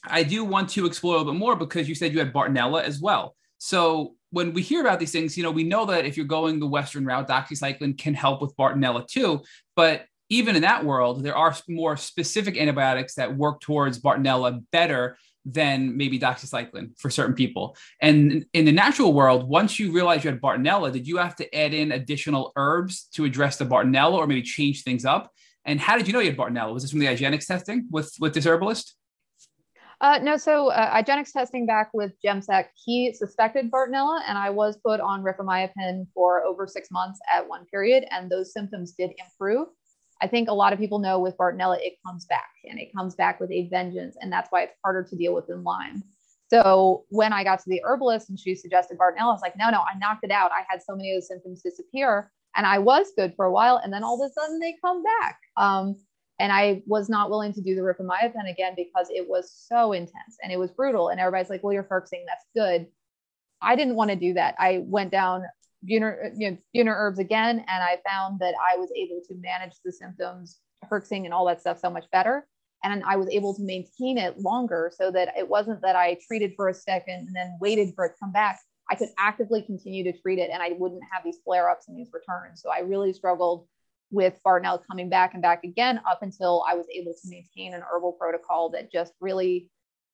I 0.06 0.24
do 0.24 0.46
want 0.46 0.70
to 0.70 0.86
explore 0.86 1.16
a 1.16 1.18
little 1.18 1.34
bit 1.34 1.40
more 1.40 1.58
because 1.58 1.90
you 1.90 1.96
said 1.96 2.14
you 2.14 2.20
had 2.20 2.32
Bartonella 2.32 2.82
as 2.82 3.02
well. 3.02 3.36
So 3.66 4.14
when 4.30 4.54
we 4.54 4.62
hear 4.62 4.80
about 4.80 5.00
these 5.00 5.12
things, 5.12 5.36
you 5.36 5.42
know, 5.42 5.50
we 5.50 5.64
know 5.64 5.88
that 5.88 6.06
if 6.06 6.18
you're 6.18 6.28
going 6.28 6.60
the 6.60 6.68
Western 6.68 7.04
route, 7.04 7.28
doxycycline 7.28 7.98
can 7.98 8.14
help 8.14 8.40
with 8.40 8.56
Bartonella 8.56 9.08
too. 9.08 9.42
But 9.76 10.06
even 10.30 10.56
in 10.56 10.62
that 10.62 10.86
world, 10.86 11.24
there 11.24 11.36
are 11.36 11.56
more 11.68 11.98
specific 11.98 12.58
antibiotics 12.58 13.16
that 13.16 13.36
work 13.36 13.62
towards 13.62 14.00
Bartonella 14.00 14.64
better 14.72 15.18
than 15.46 15.98
maybe 15.98 16.20
doxycycline 16.20 16.92
for 17.00 17.10
certain 17.10 17.34
people. 17.34 17.76
And 18.00 18.46
in 18.54 18.66
the 18.66 18.72
natural 18.72 19.14
world, 19.14 19.50
once 19.50 19.80
you 19.80 19.92
realize 19.92 20.24
you 20.24 20.30
had 20.30 20.40
Bartonella, 20.40 20.92
did 20.92 21.08
you 21.08 21.18
have 21.18 21.36
to 21.38 21.56
add 21.56 21.74
in 21.74 21.92
additional 21.92 22.54
herbs 22.56 23.08
to 23.16 23.26
address 23.26 23.58
the 23.58 23.66
Bartonella 23.66 24.14
or 24.14 24.28
maybe 24.28 24.44
change 24.44 24.84
things 24.84 25.06
up? 25.06 25.32
And 25.66 25.80
how 25.80 25.98
did 25.98 26.06
you 26.06 26.14
know 26.14 26.20
you 26.20 26.30
had 26.30 26.38
Bartonella? 26.38 26.72
Was 26.72 26.84
this 26.84 26.92
from 26.92 27.00
the 27.00 27.08
IGeneX 27.08 27.48
testing 27.48 27.88
with, 27.90 28.14
with 28.20 28.36
this 28.36 28.46
herbalist? 28.46 28.96
Uh, 30.02 30.20
no, 30.22 30.38
so 30.38 30.70
uh, 30.70 31.02
IGeneX 31.02 31.32
testing 31.32 31.66
back 31.66 31.90
with 31.94 32.12
Jemsek, 32.24 32.66
he 32.76 33.14
suspected 33.14 33.72
Bartonella, 33.72 34.22
and 34.28 34.38
I 34.38 34.50
was 34.50 34.78
put 34.78 35.00
on 35.00 35.24
rifamycin 35.24 36.08
for 36.14 36.44
over 36.44 36.68
six 36.68 36.92
months 36.92 37.20
at 37.34 37.48
one 37.48 37.66
period, 37.66 38.06
and 38.12 38.30
those 38.30 38.52
symptoms 38.52 38.94
did 38.98 39.12
improve. 39.18 39.68
I 40.22 40.28
think 40.28 40.50
a 40.50 40.54
lot 40.54 40.74
of 40.74 40.80
people 40.80 41.00
know 41.00 41.20
with 41.20 41.38
Bartonella, 41.38 41.78
it 41.80 41.94
comes 42.06 42.26
back, 42.26 42.50
and 42.66 42.80
it 42.80 42.90
comes 42.96 43.16
back 43.16 43.40
with 43.40 43.52
a 43.52 43.70
vengeance, 43.70 44.18
and 44.20 44.32
that's 44.32 44.52
why 44.52 44.64
it's 44.64 44.76
harder 44.84 45.04
to 45.04 45.16
deal 45.16 45.34
with 45.34 45.48
than 45.48 45.64
Lyme. 45.64 46.04
So 46.50 47.06
when 47.10 47.34
I 47.34 47.44
got 47.44 47.60
to 47.60 47.70
the 47.70 47.82
herbalist 47.84 48.30
and 48.30 48.40
she 48.40 48.54
suggested 48.54 48.98
Bartonella, 48.98 49.22
I 49.22 49.34
was 49.34 49.42
like, 49.42 49.58
no, 49.58 49.70
no, 49.70 49.80
I 49.80 49.98
knocked 49.98 50.24
it 50.24 50.32
out. 50.32 50.52
I 50.52 50.64
had 50.70 50.82
so 50.84 50.96
many 50.96 51.12
of 51.12 51.18
those 51.18 51.28
symptoms 51.28 51.62
disappear, 51.62 52.32
and 52.56 52.66
I 52.66 52.80
was 52.80 53.08
good 53.18 53.34
for 53.36 53.46
a 53.46 53.52
while, 53.52 53.78
and 53.78 53.92
then 53.94 54.04
all 54.04 54.22
of 54.22 54.30
a 54.30 54.34
sudden 54.34 54.60
they 54.60 54.76
come 54.84 55.04
back. 55.04 55.40
Um, 55.58 55.96
and 56.40 56.52
I 56.52 56.82
was 56.86 57.10
not 57.10 57.30
willing 57.30 57.54
to 57.54 57.62
do 57.62 57.76
the 57.76 57.82
rifamycin 57.82 58.50
again 58.50 58.74
because 58.76 59.08
it 59.10 59.28
was 59.28 59.52
so 59.52 59.94
intense 59.94 60.38
and 60.44 60.52
it 60.52 60.60
was 60.60 60.72
brutal. 60.72 61.10
And 61.10 61.20
everybody's 61.20 61.50
like, 61.50 61.64
well, 61.64 61.74
you're 61.74 61.84
herxing, 61.84 62.24
that's 62.28 62.46
good. 62.56 62.88
I 63.62 63.76
didn't 63.76 63.96
want 63.96 64.10
to 64.12 64.16
do 64.16 64.34
that. 64.34 64.56
I 64.60 64.84
went 64.86 65.12
down 65.12 65.46
Buhner, 65.90 66.26
uh, 66.26 66.30
you 66.36 66.52
know, 66.52 66.58
Buhner 66.76 66.96
herbs 66.96 67.20
again, 67.20 67.60
and 67.60 67.84
I 67.84 68.00
found 68.08 68.40
that 68.40 68.54
I 68.60 68.78
was 68.78 68.90
able 68.96 69.22
to 69.28 69.36
manage 69.36 69.74
the 69.84 69.92
symptoms, 69.92 70.60
herxing 70.92 71.26
and 71.26 71.34
all 71.34 71.46
that 71.46 71.62
stuff 71.62 71.80
so 71.80 71.90
much 71.90 72.06
better. 72.12 72.48
And 72.84 73.04
I 73.06 73.16
was 73.16 73.30
able 73.30 73.56
to 73.56 73.64
maintain 73.64 74.18
it 74.18 74.40
longer 74.40 74.92
so 74.96 75.10
that 75.12 75.34
it 75.38 75.48
wasn't 75.48 75.82
that 75.82 75.96
I 75.96 76.18
treated 76.28 76.54
for 76.56 76.70
a 76.70 76.74
second 76.74 77.28
and 77.28 77.36
then 77.36 77.58
waited 77.60 77.94
for 77.96 78.06
it 78.06 78.10
to 78.10 78.16
come 78.20 78.32
back. 78.32 78.60
I 78.92 78.96
could 78.96 79.10
actively 79.18 79.64
continue 79.64 80.04
to 80.04 80.18
treat 80.20 80.38
it 80.38 80.52
and 80.52 80.62
I 80.62 80.74
wouldn't 80.78 81.02
have 81.12 81.24
these 81.24 81.38
flare 81.44 81.70
ups 81.70 81.88
and 81.88 81.98
these 81.98 82.12
returns. 82.14 82.62
So 82.62 82.70
I 82.70 82.80
really 82.80 83.14
struggled 83.14 83.68
with 84.12 84.40
Bartonella 84.46 84.80
coming 84.90 85.10
back 85.10 85.34
and 85.34 85.42
back 85.42 85.64
again 85.64 86.00
up 86.10 86.20
until 86.22 86.64
I 86.70 86.76
was 86.76 86.86
able 86.94 87.14
to 87.14 87.30
maintain 87.30 87.74
an 87.74 87.82
herbal 87.82 88.14
protocol 88.14 88.70
that 88.72 88.92
just 88.92 89.14
really 89.20 89.70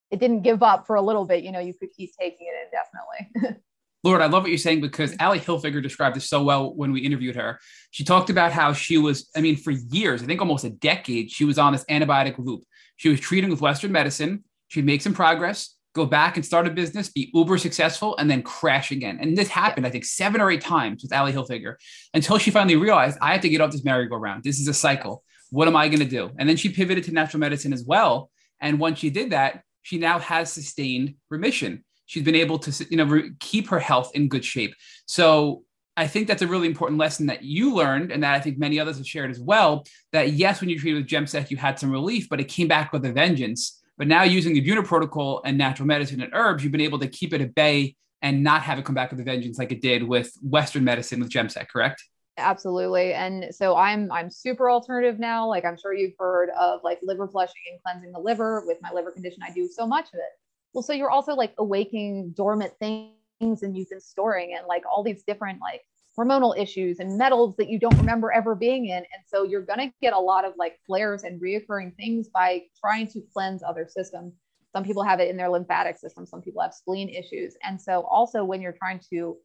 it 0.10 0.20
didn't 0.20 0.42
give 0.42 0.62
up 0.62 0.86
for 0.86 0.98
a 0.98 1.02
little 1.02 1.26
bit. 1.26 1.44
You 1.44 1.52
know, 1.52 1.60
you 1.60 1.74
could 1.74 1.90
keep 1.96 2.12
taking 2.20 2.48
it 2.48 2.68
indefinitely. 2.68 3.62
Lord, 4.04 4.22
I 4.22 4.26
love 4.26 4.44
what 4.44 4.50
you're 4.50 4.58
saying 4.58 4.82
because 4.82 5.12
mm-hmm. 5.12 5.22
Ally 5.22 5.38
Hilfiger 5.38 5.82
described 5.82 6.16
this 6.16 6.30
so 6.30 6.44
well 6.44 6.74
when 6.74 6.92
we 6.92 7.02
interviewed 7.02 7.36
her. 7.36 7.60
She 7.92 8.04
talked 8.04 8.30
about 8.30 8.52
how 8.52 8.74
she 8.74 8.98
was, 8.98 9.30
I 9.36 9.42
mean, 9.42 9.56
for 9.56 9.72
years, 9.72 10.24
I 10.24 10.26
think 10.26 10.42
almost 10.42 10.66
a 10.66 10.70
decade, 10.70 11.32
she 11.32 11.46
was 11.46 11.58
on 11.58 11.72
this 11.72 11.86
antibiotic 11.86 12.38
loop. 12.38 12.64
She 12.98 13.10
was 13.10 13.20
treating 13.20 13.50
with 13.50 13.62
Western 13.62 13.92
medicine. 13.92 14.44
She'd 14.70 14.86
make 14.86 15.02
some 15.02 15.14
progress 15.14 15.76
go 15.94 16.06
back 16.06 16.38
and 16.38 16.46
start 16.46 16.68
a 16.68 16.70
business, 16.70 17.10
be 17.10 17.30
uber 17.34 17.58
successful, 17.58 18.16
and 18.18 18.30
then 18.32 18.42
crash 18.42 18.92
again. 18.92 19.18
And 19.20 19.38
this 19.38 19.50
happened, 19.50 19.86
I 19.86 19.90
think, 19.90 20.06
seven 20.06 20.40
or 20.40 20.50
eight 20.50 20.62
times 20.62 21.04
with 21.04 21.12
Ally 21.12 21.32
Hilfiger 21.32 21.76
until 22.14 22.38
she 22.38 22.52
finally 22.52 22.78
realized 22.78 23.18
I 23.22 23.34
have 23.34 23.42
to 23.42 23.50
get 23.50 23.62
off 23.62 23.72
this 23.72 23.84
merry-go-round. 23.84 24.44
This 24.44 24.60
is 24.60 24.68
a 24.68 24.74
cycle. 24.74 25.24
What 25.50 25.68
am 25.68 25.76
I 25.76 25.90
going 25.90 26.00
to 26.00 26.06
do? 26.06 26.32
And 26.40 26.48
then 26.48 26.56
she 26.56 26.70
pivoted 26.70 27.04
to 27.06 27.12
natural 27.12 27.42
medicine 27.42 27.74
as 27.74 27.84
well. 27.84 28.32
And 28.62 28.80
once 28.80 29.00
she 29.00 29.10
did 29.10 29.32
that, 29.32 29.64
she 29.82 29.98
now 29.98 30.20
has 30.20 30.52
sustained 30.52 31.16
remission. 31.30 31.84
She's 32.06 32.24
been 32.24 32.36
able 32.36 32.60
to, 32.60 32.88
you 32.90 32.98
know, 32.98 33.06
re- 33.06 33.32
keep 33.40 33.68
her 33.70 33.80
health 33.80 34.12
in 34.14 34.30
good 34.30 34.46
shape. 34.46 34.74
So 35.08 35.64
I 35.98 36.08
think 36.08 36.28
that's 36.28 36.42
a 36.42 36.48
really 36.48 36.68
important 36.68 37.00
lesson 37.00 37.26
that 37.26 37.44
you 37.44 37.76
learned, 37.76 38.12
and 38.12 38.24
that 38.24 38.34
I 38.34 38.40
think 38.40 38.58
many 38.58 38.80
others 38.80 38.98
have 38.98 39.06
shared 39.06 39.30
as 39.30 39.42
well. 39.42 39.86
That 40.14 40.32
yes, 40.32 40.62
when 40.62 40.70
you 40.70 40.80
treated 40.80 41.04
with 41.04 41.12
Jemsek, 41.12 41.52
you 41.52 41.58
had 41.58 41.80
some 41.80 41.92
relief, 41.92 42.30
but 42.30 42.40
it 42.40 42.46
came 42.46 42.70
back 42.70 42.94
with 42.94 43.06
a 43.06 43.12
vengeance 43.12 43.81
but 43.98 44.08
now 44.08 44.24
using 44.24 44.54
the 44.54 44.62
Buhner 44.62 44.86
protocol 44.86 45.42
and 45.46 45.58
natural 45.58 45.88
medicine 45.88 46.22
and 46.22 46.34
herbs, 46.34 46.64
you've 46.64 46.72
been 46.72 46.82
able 46.82 47.00
to 47.00 47.08
keep 47.08 47.34
it 47.34 47.42
at 47.42 47.54
bay 47.54 47.96
and 48.22 48.44
not 48.44 48.62
have 48.62 48.80
it 48.80 48.86
come 48.86 48.96
back 48.96 49.12
with 49.12 49.20
a 49.20 49.24
vengeance 49.24 49.58
like 49.58 49.72
it 49.72 49.82
did 49.82 50.04
with 50.04 50.32
Western 50.42 50.84
medicine 50.84 51.20
with 51.20 51.30
Jemsek, 51.30 51.68
correct? 51.70 52.04
Absolutely. 52.38 53.14
And 53.14 53.54
so 53.54 53.76
I'm 53.76 54.12
I'm 54.12 54.30
super 54.30 54.70
alternative 54.70 55.20
now. 55.20 55.48
Like 55.48 55.66
I'm 55.66 55.78
sure 55.78 55.94
you've 55.94 56.14
heard 56.18 56.50
of 56.60 56.80
like 56.84 57.00
liver 57.04 57.28
flushing 57.28 57.62
and 57.72 57.82
cleansing 57.84 58.12
the 58.12 58.20
liver. 58.20 58.64
With 58.66 58.78
my 58.82 58.92
liver 58.92 59.12
condition, 59.12 59.44
I 59.44 59.52
do 59.52 59.68
so 59.68 59.86
much 59.86 60.08
of 60.14 60.16
it. 60.16 60.40
Well, 60.74 60.82
so 60.82 60.94
you're 60.94 61.12
also 61.12 61.34
like 61.34 61.54
awaking 61.58 62.32
dormant 62.32 62.74
things 62.80 63.64
and 63.64 63.76
you've 63.76 63.90
been 63.90 64.00
storing 64.00 64.56
and 64.58 64.66
like 64.68 64.84
all 64.90 65.04
these 65.04 65.24
different 65.24 65.60
like 65.60 65.82
hormonal 66.22 66.58
issues 66.58 67.00
and 67.00 67.18
metals 67.18 67.56
that 67.58 67.70
you 67.70 67.80
don't 67.80 67.98
remember 67.98 68.32
ever 68.32 68.56
being 68.56 68.88
in. 68.88 68.98
And 68.98 69.24
so 69.28 69.44
you're 69.44 69.66
going 69.66 69.80
to 69.80 69.94
get 70.02 70.14
a 70.14 70.20
lot 70.20 70.46
of 70.46 70.54
like 70.58 70.80
flares 70.86 71.24
and 71.24 71.42
reoccurring 71.42 71.96
things 71.96 72.28
by 72.28 72.64
trying 72.80 73.08
to 73.08 73.22
cleanse 73.34 73.64
other 73.64 73.88
systems. 73.88 74.34
Some 74.74 74.84
people 74.84 75.04
have 75.04 75.20
it 75.20 75.30
in 75.30 75.38
their 75.38 75.50
lymphatic 75.50 75.98
system, 75.98 76.26
some 76.26 76.42
people 76.42 76.62
have 76.62 76.74
spleen 76.74 77.10
issues. 77.10 77.56
And 77.64 77.82
so, 77.82 78.04
also, 78.04 78.44
when 78.46 78.62
you're 78.62 78.72
trying 78.78 79.02
to 79.10 79.38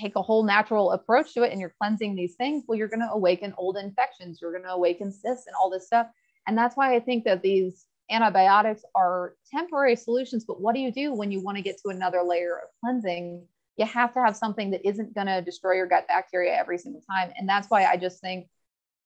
take 0.00 0.14
a 0.14 0.22
whole 0.22 0.44
natural 0.44 0.92
approach 0.92 1.34
to 1.34 1.42
it 1.42 1.50
and 1.50 1.60
you're 1.60 1.74
cleansing 1.80 2.14
these 2.14 2.36
things, 2.36 2.64
well, 2.68 2.78
you're 2.78 2.88
going 2.88 3.00
to 3.00 3.10
awaken 3.10 3.52
old 3.58 3.76
infections, 3.76 4.38
you're 4.40 4.52
going 4.52 4.62
to 4.64 4.70
awaken 4.70 5.10
cysts 5.10 5.46
and 5.48 5.56
all 5.60 5.70
this 5.70 5.86
stuff. 5.86 6.06
And 6.46 6.56
that's 6.56 6.76
why 6.76 6.94
I 6.94 7.00
think 7.00 7.24
that 7.24 7.42
these 7.42 7.86
antibiotics 8.10 8.82
are 8.94 9.34
temporary 9.50 9.96
solutions. 9.96 10.44
But 10.44 10.60
what 10.60 10.74
do 10.74 10.80
you 10.80 10.92
do 10.92 11.12
when 11.12 11.32
you 11.32 11.42
want 11.42 11.56
to 11.56 11.62
get 11.62 11.76
to 11.82 11.90
another 11.90 12.22
layer 12.22 12.58
of 12.58 12.68
cleansing? 12.80 13.44
You 13.80 13.86
have 13.86 14.12
to 14.12 14.20
have 14.20 14.36
something 14.36 14.70
that 14.70 14.86
isn't 14.86 15.14
going 15.14 15.26
to 15.26 15.40
destroy 15.40 15.72
your 15.72 15.86
gut 15.86 16.06
bacteria 16.06 16.54
every 16.54 16.76
single 16.76 17.02
time. 17.10 17.32
And 17.36 17.48
that's 17.48 17.68
why 17.68 17.86
I 17.86 17.96
just 17.96 18.20
think 18.20 18.46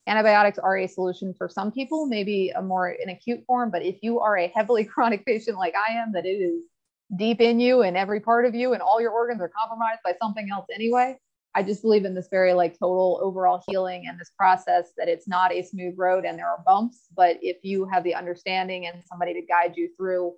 antibiotics 0.08 0.58
are 0.58 0.76
a 0.76 0.88
solution 0.88 1.32
for 1.38 1.48
some 1.48 1.70
people, 1.70 2.06
maybe 2.06 2.50
a 2.50 2.60
more 2.60 2.90
in 2.90 3.08
acute 3.08 3.44
form. 3.46 3.70
But 3.70 3.84
if 3.84 3.96
you 4.02 4.20
are 4.20 4.36
a 4.36 4.52
heavily 4.54 4.84
chronic 4.92 5.24
patient 5.24 5.56
like 5.56 5.74
I 5.76 5.94
am, 5.94 6.12
that 6.12 6.26
it 6.26 6.30
is 6.30 6.64
deep 7.16 7.40
in 7.40 7.60
you 7.60 7.82
and 7.82 7.96
every 7.96 8.18
part 8.18 8.46
of 8.46 8.54
you 8.54 8.72
and 8.72 8.82
all 8.82 9.00
your 9.00 9.12
organs 9.12 9.40
are 9.40 9.50
compromised 9.56 10.00
by 10.04 10.14
something 10.20 10.48
else 10.52 10.66
anyway. 10.74 11.16
I 11.54 11.62
just 11.62 11.82
believe 11.82 12.04
in 12.04 12.16
this 12.16 12.26
very 12.28 12.52
like 12.52 12.72
total 12.72 13.20
overall 13.22 13.62
healing 13.68 14.06
and 14.08 14.18
this 14.18 14.32
process 14.36 14.88
that 14.96 15.06
it's 15.06 15.28
not 15.28 15.52
a 15.52 15.62
smooth 15.62 15.94
road 15.96 16.24
and 16.24 16.36
there 16.36 16.48
are 16.48 16.64
bumps. 16.66 17.06
But 17.16 17.38
if 17.42 17.58
you 17.62 17.86
have 17.92 18.02
the 18.02 18.16
understanding 18.16 18.86
and 18.86 19.04
somebody 19.08 19.34
to 19.34 19.42
guide 19.42 19.74
you 19.76 19.88
through 19.96 20.32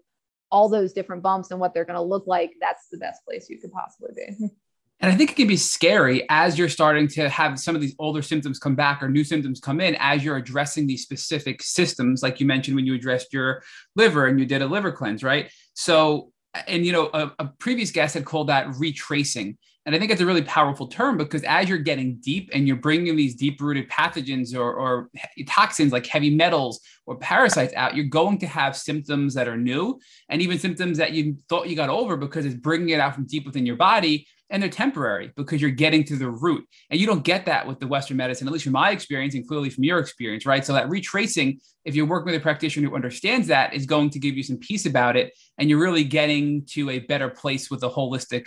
all 0.51 0.69
those 0.69 0.93
different 0.93 1.23
bumps 1.23 1.51
and 1.51 1.61
what 1.61 1.75
they're 1.75 1.85
going 1.85 1.97
to 1.97 2.03
look 2.03 2.27
like, 2.27 2.53
that's 2.61 2.89
the 2.91 2.99
best 2.99 3.25
place 3.25 3.49
you 3.51 3.59
could 3.59 3.73
possibly 3.73 4.11
be. 4.15 4.49
And 5.01 5.13
I 5.13 5.15
think 5.15 5.31
it 5.31 5.37
can 5.37 5.47
be 5.47 5.59
scary 5.59 6.27
as 6.31 6.59
you're 6.59 6.71
starting 6.71 7.07
to 7.09 7.29
have 7.29 7.59
some 7.59 7.75
of 7.75 7.83
these 7.83 7.95
older 7.99 8.23
symptoms 8.23 8.59
come 8.59 8.75
back 8.75 9.03
or 9.03 9.11
new 9.11 9.25
symptoms 9.25 9.61
come 9.61 9.81
in 9.81 9.95
as 10.01 10.25
you're 10.25 10.39
addressing 10.39 10.87
these 10.87 11.03
specific 11.03 11.63
systems, 11.63 12.23
like 12.23 12.41
you 12.41 12.47
mentioned 12.47 12.77
when 12.77 12.87
you 12.87 12.95
addressed 12.95 13.33
your 13.33 13.63
liver 13.95 14.27
and 14.27 14.41
you 14.41 14.47
did 14.47 14.63
a 14.63 14.67
liver 14.67 14.91
cleanse, 14.91 15.23
right? 15.23 15.51
So, 15.75 16.33
and 16.67 16.87
you 16.87 16.93
know, 16.93 17.11
a, 17.13 17.31
a 17.39 17.51
previous 17.59 17.91
guest 17.91 18.15
had 18.15 18.25
called 18.25 18.49
that 18.49 18.75
retracing. 18.79 19.59
And 19.87 19.95
I 19.95 20.01
think 20.01 20.11
it's 20.11 20.21
a 20.21 20.27
really 20.27 20.43
powerful 20.43 20.89
term 20.89 21.17
because 21.17 21.45
as 21.45 21.69
you're 21.69 21.79
getting 21.79 22.17
deep 22.17 22.51
and 22.53 22.67
you're 22.67 22.77
bringing 22.77 23.15
these 23.15 23.37
deep 23.37 23.61
rooted 23.61 23.89
pathogens 23.89 24.53
or, 24.55 24.75
or, 24.75 25.11
toxins 25.47 25.93
like 25.93 26.07
heavy 26.07 26.29
metals 26.29 26.81
or 27.07 27.17
parasites 27.17 27.73
out, 27.75 27.95
you're 27.95 28.07
going 28.07 28.39
to 28.39 28.47
have 28.49 28.77
symptoms 28.77 29.33
that 29.35 29.47
are 29.47 29.57
new 29.57 29.99
and 30.29 30.43
even 30.43 30.59
symptoms 30.59 30.99
that 30.99 31.13
you 31.13 31.37
thought 31.49 31.69
you 31.69 31.77
got 31.77 31.89
over 31.89 32.17
because 32.17 32.45
it's 32.45 32.57
bringing 32.57 32.89
it 32.89 33.01
out 33.01 33.15
from 33.15 33.27
deep 33.27 33.47
within 33.47 33.65
your 33.65 33.77
body 33.77 34.27
and 34.51 34.63
they're 34.63 34.71
temporary 34.71 35.33
because 35.37 35.61
you're 35.61 35.71
getting 35.71 36.05
to 36.05 36.17
the 36.17 36.31
root. 36.31 36.67
And 36.91 37.01
you 37.01 37.07
don't 37.07 37.25
get 37.25 37.47
that 37.47 37.67
with 37.67 37.81
the 37.81 37.87
Western 37.87 38.17
medicine, 38.17 38.47
at 38.47 38.53
least 38.53 38.65
from 38.65 38.75
my 38.75 38.91
experience 38.91 39.35
and 39.35 39.47
clearly 39.47 39.71
from 39.71 39.85
your 39.85 39.99
experience, 39.99 40.47
right? 40.47 40.65
So 40.65 40.73
that 40.73 40.89
retracing, 40.89 41.61
if 41.85 41.95
you're 41.95 42.07
working 42.07 42.33
with 42.33 42.41
a 42.41 42.43
practitioner 42.43 42.89
who 42.89 42.95
understands 42.95 43.49
that, 43.49 43.75
is 43.75 43.87
going 43.87 44.11
to 44.11 44.19
give 44.19 44.37
you 44.37 44.43
some 44.43 44.59
peace 44.59 44.87
about 44.87 45.17
it. 45.17 45.33
And 45.59 45.69
you're 45.69 45.81
really 45.81 46.05
getting 46.05 46.65
to 46.71 46.91
a 46.91 47.01
better 47.01 47.29
place 47.29 47.71
with 47.71 47.83
a 47.83 47.91
holistic 47.91 48.47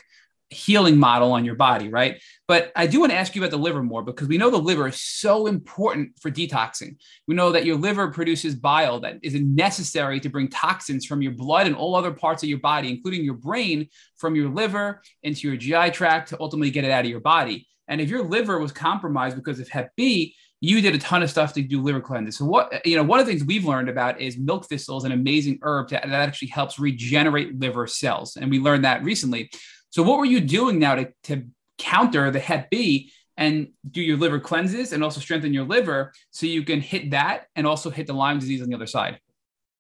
healing 0.50 0.98
model 0.98 1.32
on 1.32 1.46
your 1.46 1.56
body, 1.56 1.90
right? 1.90 2.22
But 2.48 2.72
I 2.76 2.88
do 2.88 3.00
want 3.00 3.12
to 3.12 3.18
ask 3.18 3.36
you 3.36 3.42
about 3.42 3.52
the 3.52 3.58
liver 3.58 3.84
more 3.84 4.04
because 4.04 4.28
we 4.28 4.38
know 4.38 4.50
the 4.50 4.58
liver 4.58 4.88
is 4.88 5.02
so 5.02 5.48
important 5.48 6.20
for 6.20 6.32
detoxing. 6.32 6.98
We 7.28 7.36
know 7.36 7.52
that 7.52 7.66
your 7.66 7.78
liver 7.78 8.10
produces 8.10 8.56
bile 8.56 9.00
that 9.02 9.20
is 9.22 9.36
necessary 9.36 10.20
to 10.22 10.30
bring 10.30 10.48
toxins 10.48 11.06
from 11.06 11.22
your 11.22 11.34
blood 11.34 11.68
and 11.68 11.76
all 11.76 11.96
other 11.96 12.12
parts 12.12 12.42
of 12.42 12.50
your 12.50 12.60
body, 12.60 12.90
including 12.90 13.24
your 13.24 13.36
brain, 13.36 13.88
from 14.18 14.36
your 14.36 14.50
liver 14.50 15.02
into 15.24 15.48
your 15.48 15.58
GI 15.58 15.92
tract 15.92 16.30
to 16.30 16.38
ultimately 16.40 16.72
get 16.72 16.84
it 16.84 16.92
out 16.92 17.06
of 17.06 17.12
your 17.12 17.20
body. 17.20 17.68
And 17.88 18.02
if 18.02 18.10
your 18.10 18.24
liver 18.24 18.60
was 18.60 18.72
compromised 18.72 19.36
because 19.36 19.60
of 19.60 19.68
Hep 19.70 19.92
B, 19.96 20.36
you 20.62 20.82
did 20.82 20.94
a 20.94 20.98
ton 20.98 21.24
of 21.24 21.30
stuff 21.30 21.54
to 21.54 21.62
do 21.62 21.82
liver 21.82 22.02
cleanses. 22.02 22.38
So 22.38 22.46
what 22.46 22.86
you 22.86 22.96
know, 22.96 23.04
one 23.04 23.20
of 23.20 23.26
the 23.26 23.32
things 23.32 23.46
we've 23.46 23.66
learned 23.66 23.90
about 23.90 24.20
is 24.20 24.38
milk 24.38 24.66
thistle 24.66 24.98
is 24.98 25.06
an 25.06 25.12
amazing 25.12 25.60
herb 25.62 25.90
that, 25.90 26.04
that 26.04 26.12
actually 26.14 26.50
helps 26.50 26.80
regenerate 26.80 27.58
liver 27.60 27.88
cells, 27.88 28.36
and 28.36 28.50
we 28.50 28.60
learned 28.60 28.84
that 28.86 29.04
recently. 29.04 29.50
So 29.92 30.04
what 30.04 30.20
were 30.20 30.26
you 30.26 30.40
doing 30.40 30.80
now 30.80 30.96
to, 30.96 31.14
to 31.24 31.46
counter 31.78 32.32
the 32.32 32.40
Hep 32.40 32.70
B 32.70 33.12
and 33.38 33.70
do 33.90 34.02
your 34.02 34.18
liver 34.18 34.40
cleanses 34.40 34.92
and 34.94 35.04
also 35.04 35.20
strengthen 35.20 35.54
your 35.54 35.66
liver 35.66 36.14
so 36.32 36.46
you 36.46 36.64
can 36.64 36.82
hit 36.82 37.12
that 37.12 37.48
and 37.56 37.66
also 37.66 37.90
hit 37.90 38.06
the 38.08 38.14
Lyme 38.14 38.40
disease 38.40 38.62
on 38.62 38.70
the 38.70 38.76
other 38.76 38.88
side? 38.88 39.20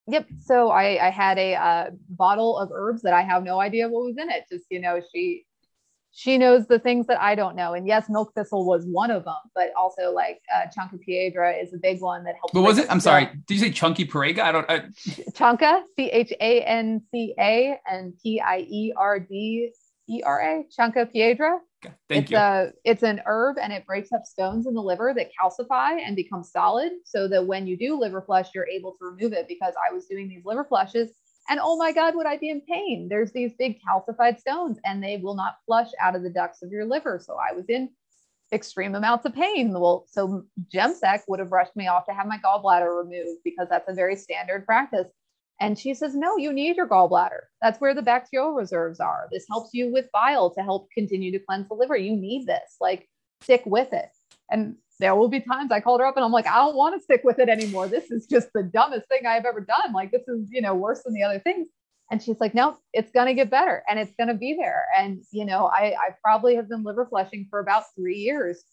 Yep. 0.07 0.27
So 0.39 0.69
I, 0.71 1.07
I 1.07 1.09
had 1.11 1.37
a 1.37 1.55
uh, 1.55 1.89
bottle 2.09 2.57
of 2.57 2.71
herbs 2.73 3.03
that 3.03 3.13
I 3.13 3.21
have 3.21 3.43
no 3.43 3.59
idea 3.59 3.87
what 3.87 4.05
was 4.05 4.17
in 4.17 4.31
it. 4.31 4.45
Just 4.51 4.65
you 4.71 4.79
know, 4.79 5.01
she 5.13 5.45
she 6.11 6.39
knows 6.39 6.65
the 6.65 6.79
things 6.79 7.05
that 7.07 7.21
I 7.21 7.35
don't 7.35 7.55
know. 7.55 7.73
And 7.73 7.85
yes, 7.85 8.09
milk 8.09 8.33
thistle 8.35 8.65
was 8.65 8.85
one 8.85 9.11
of 9.11 9.25
them, 9.25 9.35
but 9.53 9.71
also 9.77 10.11
like 10.11 10.41
uh, 10.55 10.65
piedra 11.05 11.51
is 11.51 11.73
a 11.75 11.77
big 11.77 12.01
one 12.01 12.23
that 12.23 12.35
helps. 12.35 12.55
What 12.55 12.63
was 12.63 12.79
it? 12.79 12.87
I'm 12.89 12.99
sorry. 12.99 13.29
Did 13.45 13.53
you 13.53 13.59
say 13.59 13.71
chunky 13.71 14.05
parega? 14.05 14.39
I 14.39 14.51
don't. 14.51 14.65
I... 14.67 14.79
Chanca, 15.33 15.83
C 15.95 16.09
H 16.09 16.33
A 16.41 16.61
N 16.61 17.01
C 17.11 17.35
A, 17.37 17.79
and 17.87 18.13
P 18.23 18.41
I 18.41 18.65
E 18.67 18.93
R 18.97 19.19
D 19.19 19.71
E-R-A, 20.09 20.65
Chanca 20.75 21.11
piedra. 21.11 21.59
Okay, 21.85 21.95
thank 22.09 22.23
it's 22.23 22.31
you. 22.31 22.37
A, 22.37 22.71
it's 22.83 23.03
an 23.03 23.21
herb 23.25 23.57
and 23.61 23.71
it 23.71 23.85
breaks 23.85 24.11
up 24.11 24.25
stones 24.25 24.67
in 24.67 24.73
the 24.73 24.81
liver 24.81 25.13
that 25.15 25.29
calcify 25.39 25.99
and 26.05 26.15
become 26.15 26.43
solid 26.43 26.91
so 27.05 27.27
that 27.27 27.45
when 27.45 27.67
you 27.67 27.77
do 27.77 27.97
liver 27.97 28.21
flush, 28.21 28.49
you're 28.53 28.67
able 28.67 28.93
to 28.93 29.05
remove 29.05 29.33
it 29.33 29.47
because 29.47 29.73
I 29.89 29.93
was 29.93 30.05
doing 30.05 30.27
these 30.27 30.43
liver 30.45 30.65
flushes 30.65 31.11
and 31.49 31.59
oh 31.61 31.77
my 31.77 31.91
God, 31.91 32.15
would 32.15 32.27
I 32.27 32.37
be 32.37 32.49
in 32.49 32.61
pain? 32.61 33.07
There's 33.09 33.31
these 33.31 33.53
big 33.57 33.79
calcified 33.81 34.39
stones 34.39 34.77
and 34.85 35.03
they 35.03 35.17
will 35.17 35.35
not 35.35 35.55
flush 35.65 35.89
out 35.99 36.15
of 36.15 36.21
the 36.21 36.29
ducts 36.29 36.61
of 36.61 36.71
your 36.71 36.85
liver. 36.85 37.19
So 37.23 37.37
I 37.37 37.55
was 37.55 37.65
in 37.69 37.89
extreme 38.53 38.93
amounts 38.93 39.25
of 39.25 39.33
pain. 39.33 39.71
Well, 39.73 40.05
so 40.07 40.45
Jemsek 40.73 41.21
would 41.27 41.39
have 41.39 41.51
rushed 41.51 41.75
me 41.75 41.87
off 41.87 42.05
to 42.05 42.13
have 42.13 42.27
my 42.27 42.37
gallbladder 42.37 42.95
removed 43.03 43.41
because 43.43 43.67
that's 43.69 43.89
a 43.89 43.93
very 43.93 44.15
standard 44.15 44.65
practice. 44.65 45.07
And 45.59 45.77
she 45.77 45.93
says, 45.93 46.15
No, 46.15 46.37
you 46.37 46.53
need 46.53 46.77
your 46.77 46.87
gallbladder. 46.87 47.41
That's 47.61 47.81
where 47.81 47.93
the 47.93 48.01
bacterial 48.01 48.53
reserves 48.53 48.99
are. 48.99 49.27
This 49.31 49.45
helps 49.49 49.71
you 49.73 49.91
with 49.91 50.11
bile 50.13 50.49
to 50.51 50.61
help 50.61 50.89
continue 50.91 51.31
to 51.31 51.39
cleanse 51.39 51.67
the 51.67 51.75
liver. 51.75 51.97
You 51.97 52.15
need 52.15 52.47
this. 52.47 52.77
Like, 52.79 53.07
stick 53.41 53.63
with 53.65 53.91
it. 53.93 54.09
And 54.49 54.75
there 54.99 55.15
will 55.15 55.29
be 55.29 55.39
times 55.39 55.71
I 55.71 55.79
called 55.79 56.01
her 56.01 56.05
up 56.05 56.17
and 56.17 56.25
I'm 56.25 56.31
like, 56.31 56.47
I 56.47 56.55
don't 56.55 56.75
want 56.75 56.95
to 56.95 57.03
stick 57.03 57.21
with 57.23 57.39
it 57.39 57.49
anymore. 57.49 57.87
This 57.87 58.11
is 58.11 58.25
just 58.25 58.49
the 58.53 58.63
dumbest 58.63 59.07
thing 59.07 59.25
I've 59.25 59.45
ever 59.45 59.61
done. 59.61 59.93
Like, 59.93 60.11
this 60.11 60.27
is, 60.27 60.49
you 60.51 60.61
know, 60.61 60.75
worse 60.75 61.03
than 61.03 61.13
the 61.13 61.23
other 61.23 61.39
things. 61.39 61.67
And 62.11 62.21
she's 62.21 62.39
like, 62.39 62.55
no, 62.55 62.77
it's 62.91 63.11
going 63.11 63.27
to 63.27 63.33
get 63.33 63.51
better 63.51 63.83
and 63.87 63.99
it's 63.99 64.13
going 64.17 64.29
to 64.29 64.33
be 64.33 64.57
there. 64.59 64.85
And, 64.97 65.21
you 65.31 65.45
know, 65.45 65.67
I, 65.67 65.93
I 65.97 66.15
probably 66.23 66.55
have 66.55 66.67
been 66.67 66.83
liver 66.83 67.05
flushing 67.05 67.47
for 67.49 67.59
about 67.59 67.83
three 67.95 68.17
years 68.17 68.63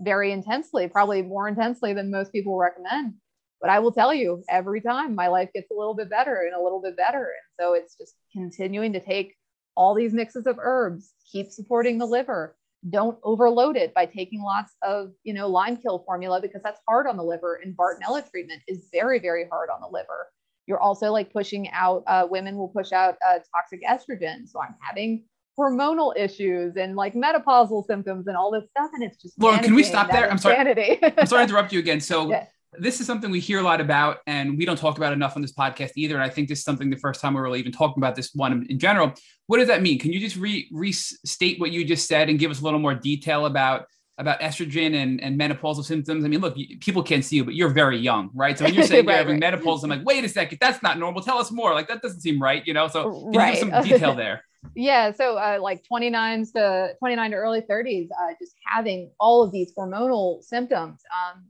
very 0.00 0.32
intensely, 0.32 0.88
probably 0.88 1.22
more 1.22 1.48
intensely 1.48 1.92
than 1.92 2.10
most 2.10 2.32
people 2.32 2.56
recommend 2.56 3.14
but 3.60 3.70
I 3.70 3.78
will 3.78 3.92
tell 3.92 4.14
you 4.14 4.42
every 4.48 4.80
time 4.80 5.14
my 5.14 5.28
life 5.28 5.50
gets 5.52 5.70
a 5.70 5.74
little 5.74 5.94
bit 5.94 6.08
better 6.08 6.42
and 6.46 6.54
a 6.54 6.62
little 6.62 6.80
bit 6.80 6.96
better. 6.96 7.18
And 7.18 7.60
so 7.60 7.74
it's 7.74 7.96
just 7.96 8.14
continuing 8.32 8.92
to 8.92 9.00
take 9.00 9.34
all 9.76 9.94
these 9.94 10.12
mixes 10.12 10.46
of 10.46 10.58
herbs, 10.60 11.12
keep 11.30 11.50
supporting 11.50 11.98
the 11.98 12.06
liver. 12.06 12.56
Don't 12.88 13.18
overload 13.24 13.76
it 13.76 13.92
by 13.92 14.06
taking 14.06 14.40
lots 14.40 14.72
of, 14.82 15.10
you 15.24 15.34
know, 15.34 15.48
Lyme 15.48 15.76
kill 15.76 16.04
formula 16.06 16.40
because 16.40 16.62
that's 16.62 16.80
hard 16.88 17.08
on 17.08 17.16
the 17.16 17.24
liver. 17.24 17.60
And 17.62 17.76
Bartonella 17.76 18.28
treatment 18.30 18.62
is 18.68 18.88
very, 18.92 19.18
very 19.18 19.46
hard 19.50 19.68
on 19.70 19.80
the 19.80 19.88
liver. 19.88 20.28
You're 20.66 20.80
also 20.80 21.10
like 21.10 21.32
pushing 21.32 21.68
out, 21.70 22.04
uh, 22.06 22.26
women 22.30 22.56
will 22.56 22.68
push 22.68 22.92
out 22.92 23.16
uh, 23.26 23.38
toxic 23.54 23.82
estrogen. 23.82 24.48
So 24.48 24.60
I'm 24.60 24.76
having 24.80 25.24
hormonal 25.58 26.16
issues 26.16 26.76
and 26.76 26.94
like 26.94 27.14
menopausal 27.14 27.84
symptoms 27.86 28.28
and 28.28 28.36
all 28.36 28.52
this 28.52 28.68
stuff. 28.70 28.90
And 28.94 29.02
it's 29.02 29.20
just 29.20 29.40
Lauren, 29.40 29.58
can 29.60 29.74
we 29.74 29.82
stop 29.82 30.12
there? 30.12 30.30
I'm 30.30 30.38
sorry. 30.38 30.56
I'm 30.56 31.26
sorry 31.26 31.46
to 31.46 31.52
interrupt 31.52 31.72
you 31.72 31.80
again. 31.80 32.00
So 32.00 32.30
yeah 32.30 32.46
this 32.78 33.00
is 33.00 33.06
something 33.06 33.30
we 33.30 33.40
hear 33.40 33.60
a 33.60 33.62
lot 33.62 33.80
about 33.80 34.18
and 34.26 34.58
we 34.58 34.64
don't 34.64 34.78
talk 34.78 34.98
about 34.98 35.12
enough 35.12 35.36
on 35.36 35.42
this 35.42 35.52
podcast 35.52 35.92
either. 35.96 36.14
And 36.14 36.22
I 36.22 36.28
think 36.28 36.48
this 36.48 36.58
is 36.58 36.64
something 36.64 36.90
the 36.90 36.96
first 36.96 37.20
time 37.20 37.34
we're 37.34 37.42
really 37.42 37.60
even 37.60 37.72
talking 37.72 38.02
about 38.02 38.14
this 38.14 38.34
one 38.34 38.66
in 38.68 38.78
general. 38.78 39.12
What 39.46 39.58
does 39.58 39.68
that 39.68 39.82
mean? 39.82 39.98
Can 39.98 40.12
you 40.12 40.20
just 40.20 40.36
re- 40.36 40.68
restate 40.70 41.58
what 41.58 41.70
you 41.70 41.84
just 41.84 42.06
said 42.06 42.28
and 42.28 42.38
give 42.38 42.50
us 42.50 42.60
a 42.60 42.64
little 42.64 42.78
more 42.78 42.94
detail 42.94 43.46
about 43.46 43.86
about 44.18 44.40
estrogen 44.40 45.00
and, 45.00 45.20
and 45.22 45.40
menopausal 45.40 45.84
symptoms? 45.84 46.24
I 46.24 46.28
mean, 46.28 46.40
look, 46.40 46.56
people 46.80 47.02
can't 47.02 47.24
see 47.24 47.36
you, 47.36 47.44
but 47.44 47.54
you're 47.54 47.68
very 47.68 47.96
young, 47.96 48.30
right? 48.34 48.58
So 48.58 48.64
when 48.64 48.74
you're 48.74 48.84
saying 48.86 49.06
right, 49.06 49.12
you're 49.12 49.18
having 49.18 49.34
right. 49.40 49.52
menopause, 49.52 49.84
I'm 49.84 49.90
like, 49.90 50.04
wait 50.04 50.24
a 50.24 50.28
second, 50.28 50.58
that's 50.60 50.82
not 50.82 50.98
normal. 50.98 51.22
Tell 51.22 51.38
us 51.38 51.50
more. 51.52 51.72
Like 51.72 51.88
that 51.88 52.02
doesn't 52.02 52.20
seem 52.20 52.42
right, 52.42 52.66
you 52.66 52.74
know? 52.74 52.88
So 52.88 53.10
can 53.10 53.32
right. 53.32 53.54
you 53.54 53.64
give 53.64 53.72
us 53.72 53.80
some 53.80 53.88
detail 53.88 54.14
there? 54.16 54.42
yeah 54.74 55.12
so 55.12 55.36
uh, 55.36 55.56
like 55.60 55.84
29s 55.90 56.52
to 56.52 56.92
29 56.98 57.30
to 57.30 57.36
early 57.36 57.60
30s 57.60 58.08
uh, 58.10 58.32
just 58.40 58.54
having 58.66 59.08
all 59.20 59.42
of 59.42 59.52
these 59.52 59.72
hormonal 59.72 60.42
symptoms 60.42 61.00
um, 61.14 61.44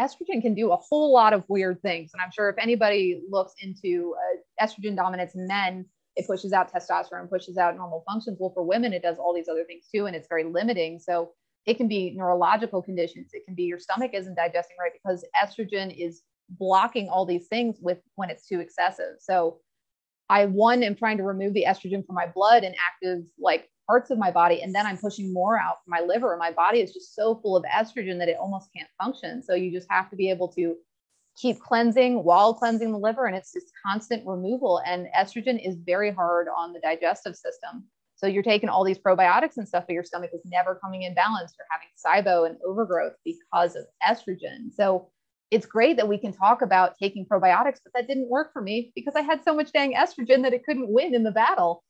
estrogen 0.00 0.42
can 0.42 0.54
do 0.54 0.72
a 0.72 0.76
whole 0.76 1.12
lot 1.12 1.32
of 1.32 1.44
weird 1.48 1.80
things. 1.82 2.10
And 2.12 2.22
I'm 2.22 2.30
sure 2.30 2.48
if 2.48 2.56
anybody 2.58 3.22
looks 3.30 3.54
into 3.60 4.14
uh, 4.16 4.64
estrogen 4.64 4.96
dominance 4.96 5.34
in 5.34 5.46
men, 5.46 5.86
it 6.16 6.26
pushes 6.26 6.52
out 6.52 6.72
testosterone, 6.72 7.30
pushes 7.30 7.58
out 7.58 7.76
normal 7.76 8.02
functions. 8.08 8.38
Well, 8.40 8.50
for 8.52 8.64
women, 8.64 8.92
it 8.92 9.02
does 9.02 9.18
all 9.18 9.32
these 9.32 9.48
other 9.48 9.64
things 9.64 9.86
too, 9.92 10.06
and 10.06 10.16
it's 10.16 10.28
very 10.28 10.44
limiting. 10.44 10.98
So 10.98 11.32
it 11.66 11.76
can 11.76 11.86
be 11.86 12.14
neurological 12.16 12.82
conditions. 12.82 13.30
It 13.32 13.44
can 13.44 13.54
be 13.54 13.64
your 13.64 13.78
stomach 13.78 14.12
isn't 14.14 14.34
digesting 14.34 14.76
right 14.80 14.92
because 14.92 15.24
estrogen 15.36 15.94
is 15.96 16.22
blocking 16.48 17.08
all 17.08 17.26
these 17.26 17.46
things 17.46 17.76
with 17.80 17.98
when 18.16 18.30
it's 18.30 18.48
too 18.48 18.60
excessive. 18.60 19.16
So 19.20 19.58
I 20.28 20.46
one 20.46 20.82
am 20.82 20.94
trying 20.94 21.18
to 21.18 21.22
remove 21.22 21.54
the 21.54 21.66
estrogen 21.68 22.04
from 22.06 22.14
my 22.14 22.26
blood 22.26 22.64
and 22.64 22.74
active 22.86 23.24
like 23.38 23.68
parts 23.88 24.10
of 24.10 24.18
my 24.18 24.30
body 24.30 24.60
and 24.62 24.74
then 24.74 24.86
i'm 24.86 24.98
pushing 24.98 25.32
more 25.32 25.58
out 25.58 25.78
my 25.88 26.00
liver. 26.00 26.36
My 26.36 26.52
body 26.52 26.80
is 26.80 26.92
just 26.92 27.14
so 27.14 27.36
full 27.36 27.56
of 27.56 27.64
estrogen 27.64 28.18
that 28.18 28.28
it 28.28 28.36
almost 28.38 28.70
can't 28.76 28.88
function. 29.00 29.42
So 29.42 29.54
you 29.54 29.72
just 29.72 29.90
have 29.90 30.10
to 30.10 30.16
be 30.16 30.30
able 30.30 30.48
to 30.48 30.76
keep 31.36 31.60
cleansing 31.60 32.24
while 32.24 32.52
cleansing 32.52 32.90
the 32.90 32.98
liver 32.98 33.26
and 33.26 33.36
it's 33.36 33.52
just 33.52 33.72
constant 33.84 34.26
removal 34.26 34.82
and 34.84 35.06
estrogen 35.16 35.64
is 35.64 35.76
very 35.76 36.12
hard 36.12 36.48
on 36.54 36.72
the 36.72 36.80
digestive 36.80 37.36
system. 37.36 37.84
So 38.16 38.26
you're 38.26 38.42
taking 38.42 38.68
all 38.68 38.84
these 38.84 38.98
probiotics 38.98 39.56
and 39.56 39.66
stuff 39.66 39.84
but 39.86 39.94
your 39.94 40.04
stomach 40.04 40.30
is 40.34 40.42
never 40.44 40.74
coming 40.74 41.02
in 41.02 41.14
balance. 41.14 41.54
You're 41.56 41.66
having 41.70 42.24
SIBO 42.24 42.46
and 42.46 42.58
overgrowth 42.66 43.14
because 43.24 43.76
of 43.76 43.84
estrogen. 44.06 44.72
So 44.74 45.10
it's 45.50 45.64
great 45.64 45.96
that 45.96 46.08
we 46.08 46.18
can 46.18 46.32
talk 46.32 46.60
about 46.60 46.98
taking 46.98 47.24
probiotics 47.24 47.78
but 47.82 47.92
that 47.94 48.06
didn't 48.06 48.28
work 48.28 48.52
for 48.52 48.60
me 48.60 48.92
because 48.94 49.14
i 49.16 49.22
had 49.22 49.42
so 49.42 49.54
much 49.54 49.72
dang 49.72 49.94
estrogen 49.94 50.42
that 50.42 50.52
it 50.52 50.62
couldn't 50.62 50.92
win 50.92 51.14
in 51.14 51.22
the 51.22 51.30
battle 51.30 51.82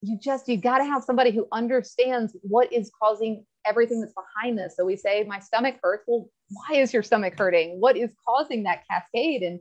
you 0.00 0.18
just 0.22 0.48
you 0.48 0.56
got 0.56 0.78
to 0.78 0.84
have 0.84 1.02
somebody 1.02 1.30
who 1.30 1.46
understands 1.52 2.36
what 2.42 2.72
is 2.72 2.90
causing 3.02 3.44
everything 3.66 4.00
that's 4.00 4.14
behind 4.14 4.58
this. 4.58 4.76
So 4.76 4.84
we 4.84 4.96
say 4.96 5.24
my 5.24 5.40
stomach 5.40 5.76
hurts. 5.82 6.04
Well 6.06 6.30
why 6.50 6.76
is 6.76 6.92
your 6.92 7.02
stomach 7.02 7.34
hurting? 7.36 7.80
What 7.80 7.96
is 7.96 8.10
causing 8.26 8.62
that 8.64 8.84
cascade? 8.88 9.42
And 9.42 9.60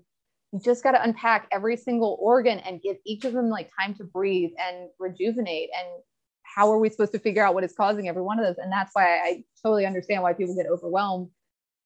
you 0.52 0.60
just 0.60 0.84
got 0.84 0.92
to 0.92 1.04
unpack 1.04 1.48
every 1.52 1.76
single 1.76 2.18
organ 2.22 2.60
and 2.60 2.82
give 2.82 2.98
each 3.06 3.26
of 3.26 3.34
them 3.34 3.50
like 3.50 3.70
time 3.80 3.94
to 3.96 4.04
breathe 4.04 4.52
and 4.58 4.90
rejuvenate. 5.00 5.70
And 5.78 5.88
how 6.44 6.72
are 6.72 6.80
we 6.80 6.90
supposed 6.90 7.12
to 7.12 7.20
figure 7.20 7.46
out 7.46 7.54
what 7.54 7.64
is 7.64 7.74
causing 7.74 8.08
every 8.08 8.22
one 8.22 8.40
of 8.40 8.46
those? 8.46 8.58
And 8.58 8.72
that's 8.72 8.92
why 8.94 9.18
i 9.20 9.44
totally 9.62 9.86
understand 9.86 10.24
why 10.24 10.34
people 10.34 10.56
get 10.56 10.68
overwhelmed. 10.68 11.30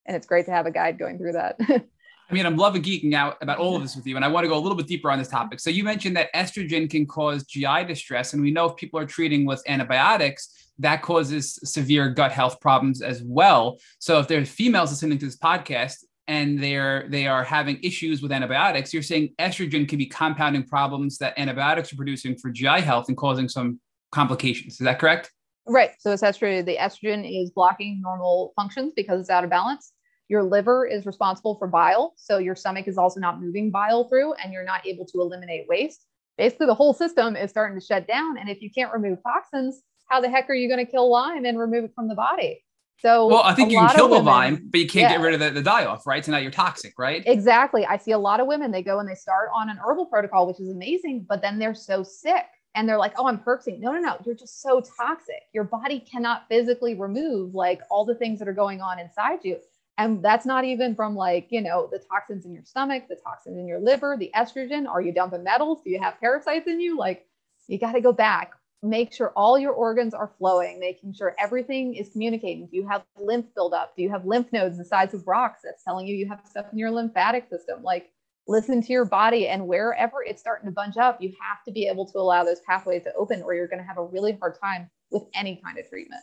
And 0.05 0.15
it's 0.15 0.27
great 0.27 0.45
to 0.45 0.51
have 0.51 0.65
a 0.65 0.71
guide 0.71 0.99
going 0.99 1.17
through 1.17 1.33
that 1.33 1.59
I 2.31 2.33
mean, 2.33 2.45
I'm 2.45 2.55
loving 2.55 2.81
geeking 2.81 3.13
out 3.13 3.35
about 3.41 3.57
all 3.57 3.75
of 3.75 3.81
this 3.81 3.93
with 3.93 4.07
you, 4.07 4.15
and 4.15 4.23
I 4.23 4.29
want 4.29 4.45
to 4.45 4.47
go 4.47 4.57
a 4.57 4.59
little 4.59 4.77
bit 4.77 4.87
deeper 4.87 5.11
on 5.11 5.19
this 5.19 5.27
topic. 5.27 5.59
So 5.59 5.69
you 5.69 5.83
mentioned 5.83 6.15
that 6.15 6.33
estrogen 6.33 6.89
can 6.89 7.05
cause 7.05 7.43
GI 7.43 7.83
distress, 7.85 8.31
and 8.31 8.41
we 8.41 8.51
know 8.51 8.69
if 8.69 8.77
people 8.77 8.97
are 9.01 9.05
treating 9.05 9.45
with 9.45 9.61
antibiotics, 9.67 10.71
that 10.79 11.01
causes 11.01 11.59
severe 11.69 12.09
gut 12.09 12.31
health 12.31 12.61
problems 12.61 13.01
as 13.01 13.21
well. 13.21 13.79
So 13.99 14.17
if 14.19 14.29
there's 14.29 14.49
females 14.49 14.91
listening 14.91 15.17
to 15.19 15.25
this 15.25 15.35
podcast 15.35 15.97
and 16.27 16.57
they're 16.63 17.05
they 17.09 17.27
are 17.27 17.43
having 17.43 17.77
issues 17.83 18.21
with 18.21 18.31
antibiotics, 18.31 18.93
you're 18.93 19.03
saying 19.03 19.33
estrogen 19.37 19.87
can 19.87 19.97
be 19.97 20.05
compounding 20.05 20.63
problems 20.63 21.17
that 21.17 21.37
antibiotics 21.37 21.91
are 21.91 21.97
producing 21.97 22.37
for 22.37 22.49
GI 22.49 22.79
health 22.79 23.09
and 23.09 23.17
causing 23.17 23.49
some 23.49 23.81
complications. 24.13 24.75
Is 24.75 24.85
that 24.85 24.99
correct? 24.99 25.31
Right. 25.67 25.91
So 25.99 26.11
essentially, 26.11 26.61
the 26.61 26.77
estrogen 26.77 27.29
is 27.29 27.51
blocking 27.51 27.99
normal 28.01 28.53
functions 28.55 28.93
because 28.95 29.19
it's 29.19 29.29
out 29.29 29.43
of 29.43 29.49
balance. 29.49 29.91
Your 30.30 30.43
liver 30.43 30.85
is 30.85 31.06
responsible 31.06 31.56
for 31.56 31.68
bile. 31.68 32.14
So 32.15 32.38
your 32.38 32.56
stomach 32.56 32.88
is 32.88 32.98
also 32.98 33.19
not 33.19 33.41
moving 33.41 33.72
bile 33.72 34.07
through 34.07 34.34
and 34.35 34.53
you're 34.53 34.64
not 34.64 34.85
able 34.88 35.06
to 35.07 35.22
eliminate 35.22 35.68
waste. 35.68 36.06
Basically, 36.38 36.68
the 36.68 36.73
whole 36.73 36.93
system 36.93 37.35
is 37.35 37.49
starting 37.49 37.77
to 37.80 37.85
shut 37.85 38.07
down. 38.07 38.38
And 38.38 38.49
if 38.49 38.61
you 38.61 38.69
can't 38.72 38.93
remove 38.93 39.19
toxins, 39.23 39.81
how 40.07 40.22
the 40.22 40.30
heck 40.30 40.49
are 40.49 40.53
you 40.53 40.68
going 40.68 40.84
to 40.84 40.89
kill 40.89 41.11
Lyme 41.11 41.45
and 41.45 41.60
remove 41.60 41.85
it 41.85 41.91
from 41.93 42.07
the 42.07 42.15
body? 42.15 42.64
So, 43.02 43.27
well, 43.27 43.41
I 43.43 43.56
think 43.56 43.72
you 43.72 43.80
can 43.80 43.95
kill 43.95 44.10
the 44.10 44.19
Lyme, 44.19 44.68
but 44.69 44.80
you 44.80 44.88
can't 44.88 45.10
yeah. 45.10 45.18
get 45.18 45.22
rid 45.22 45.34
of 45.34 45.39
the, 45.39 45.49
the 45.49 45.64
die 45.64 45.85
off, 45.85 46.06
right? 46.06 46.23
So 46.23 46.31
now 46.31 46.38
you're 46.38 46.52
toxic, 46.52 46.93
right? 46.99 47.23
Exactly. 47.26 47.84
I 47.84 47.98
see 47.98 48.11
a 48.11 48.19
lot 48.19 48.39
of 48.39 48.45
women, 48.45 48.72
they 48.72 48.84
go 48.84 48.99
and 48.99 49.10
they 49.10 49.15
start 49.15 49.49
on 49.56 49.69
an 49.69 49.80
herbal 49.84 50.06
protocol, 50.06 50.45
which 50.45 50.60
is 50.60 50.69
amazing, 50.69 51.26
but 51.27 51.41
then 51.41 51.57
they're 51.57 51.73
so 51.73 52.03
sick 52.03 52.45
and 52.76 52.88
they're 52.88 52.99
like, 52.99 53.14
oh, 53.18 53.27
I'm 53.27 53.39
herxing. 53.39 53.80
No, 53.80 53.91
no, 53.91 53.99
no. 53.99 54.18
You're 54.23 54.35
just 54.35 54.61
so 54.61 54.84
toxic. 54.98 55.41
Your 55.53 55.64
body 55.64 55.99
cannot 55.99 56.43
physically 56.48 56.93
remove 56.93 57.56
like 57.56 57.81
all 57.89 58.06
the 58.06 58.15
things 58.15 58.38
that 58.39 58.48
are 58.48 58.53
going 58.53 58.81
on 58.81 58.99
inside 58.99 59.39
you. 59.43 59.57
And 59.97 60.23
that's 60.23 60.45
not 60.45 60.63
even 60.65 60.95
from 60.95 61.15
like, 61.15 61.47
you 61.49 61.61
know, 61.61 61.88
the 61.91 61.99
toxins 61.99 62.45
in 62.45 62.53
your 62.53 62.63
stomach, 62.63 63.03
the 63.09 63.18
toxins 63.18 63.57
in 63.57 63.68
your 63.68 63.80
liver, 63.80 64.15
the 64.18 64.31
estrogen. 64.35 64.88
Are 64.88 65.01
you 65.01 65.13
dumping 65.13 65.43
metals? 65.43 65.81
Do 65.84 65.91
you 65.91 65.99
have 66.01 66.19
parasites 66.19 66.68
in 66.68 66.80
you? 66.80 66.97
Like, 66.97 67.27
you 67.68 67.77
got 67.77 67.91
to 67.93 68.01
go 68.01 68.11
back. 68.11 68.53
Make 68.84 69.13
sure 69.13 69.31
all 69.35 69.59
your 69.59 69.73
organs 69.73 70.15
are 70.15 70.31
flowing, 70.39 70.80
making 70.80 71.13
sure 71.13 71.35
everything 71.38 71.93
is 71.93 72.09
communicating. 72.09 72.65
Do 72.65 72.77
you 72.77 72.88
have 72.88 73.03
lymph 73.19 73.45
buildup? 73.53 73.95
Do 73.95 74.01
you 74.01 74.09
have 74.09 74.26
lymph 74.26 74.51
nodes 74.51 74.80
the 74.80 74.85
size 74.85 75.13
of 75.13 75.27
rocks 75.27 75.61
that's 75.63 75.84
telling 75.84 76.07
you 76.07 76.15
you 76.15 76.27
have 76.27 76.41
stuff 76.49 76.65
in 76.72 76.80
your 76.80 76.89
lymphatic 76.89 77.47
system? 77.47 77.84
Like, 77.84 78.09
listen 78.47 78.81
to 78.81 78.91
your 78.91 79.05
body 79.05 79.47
and 79.47 79.68
wherever 79.68 80.23
it's 80.23 80.41
starting 80.41 80.68
to 80.68 80.72
bunch 80.72 80.97
up, 80.97 81.22
you 81.22 81.31
have 81.39 81.63
to 81.65 81.72
be 81.72 81.88
able 81.88 82.07
to 82.07 82.18
allow 82.18 82.43
those 82.43 82.59
pathways 82.61 83.03
to 83.03 83.13
open 83.13 83.43
or 83.43 83.53
you're 83.53 83.68
going 83.68 83.80
to 83.80 83.85
have 83.85 83.99
a 83.99 84.03
really 84.03 84.34
hard 84.34 84.55
time 84.59 84.89
with 85.11 85.23
any 85.35 85.61
kind 85.63 85.77
of 85.77 85.88
treatment. 85.88 86.22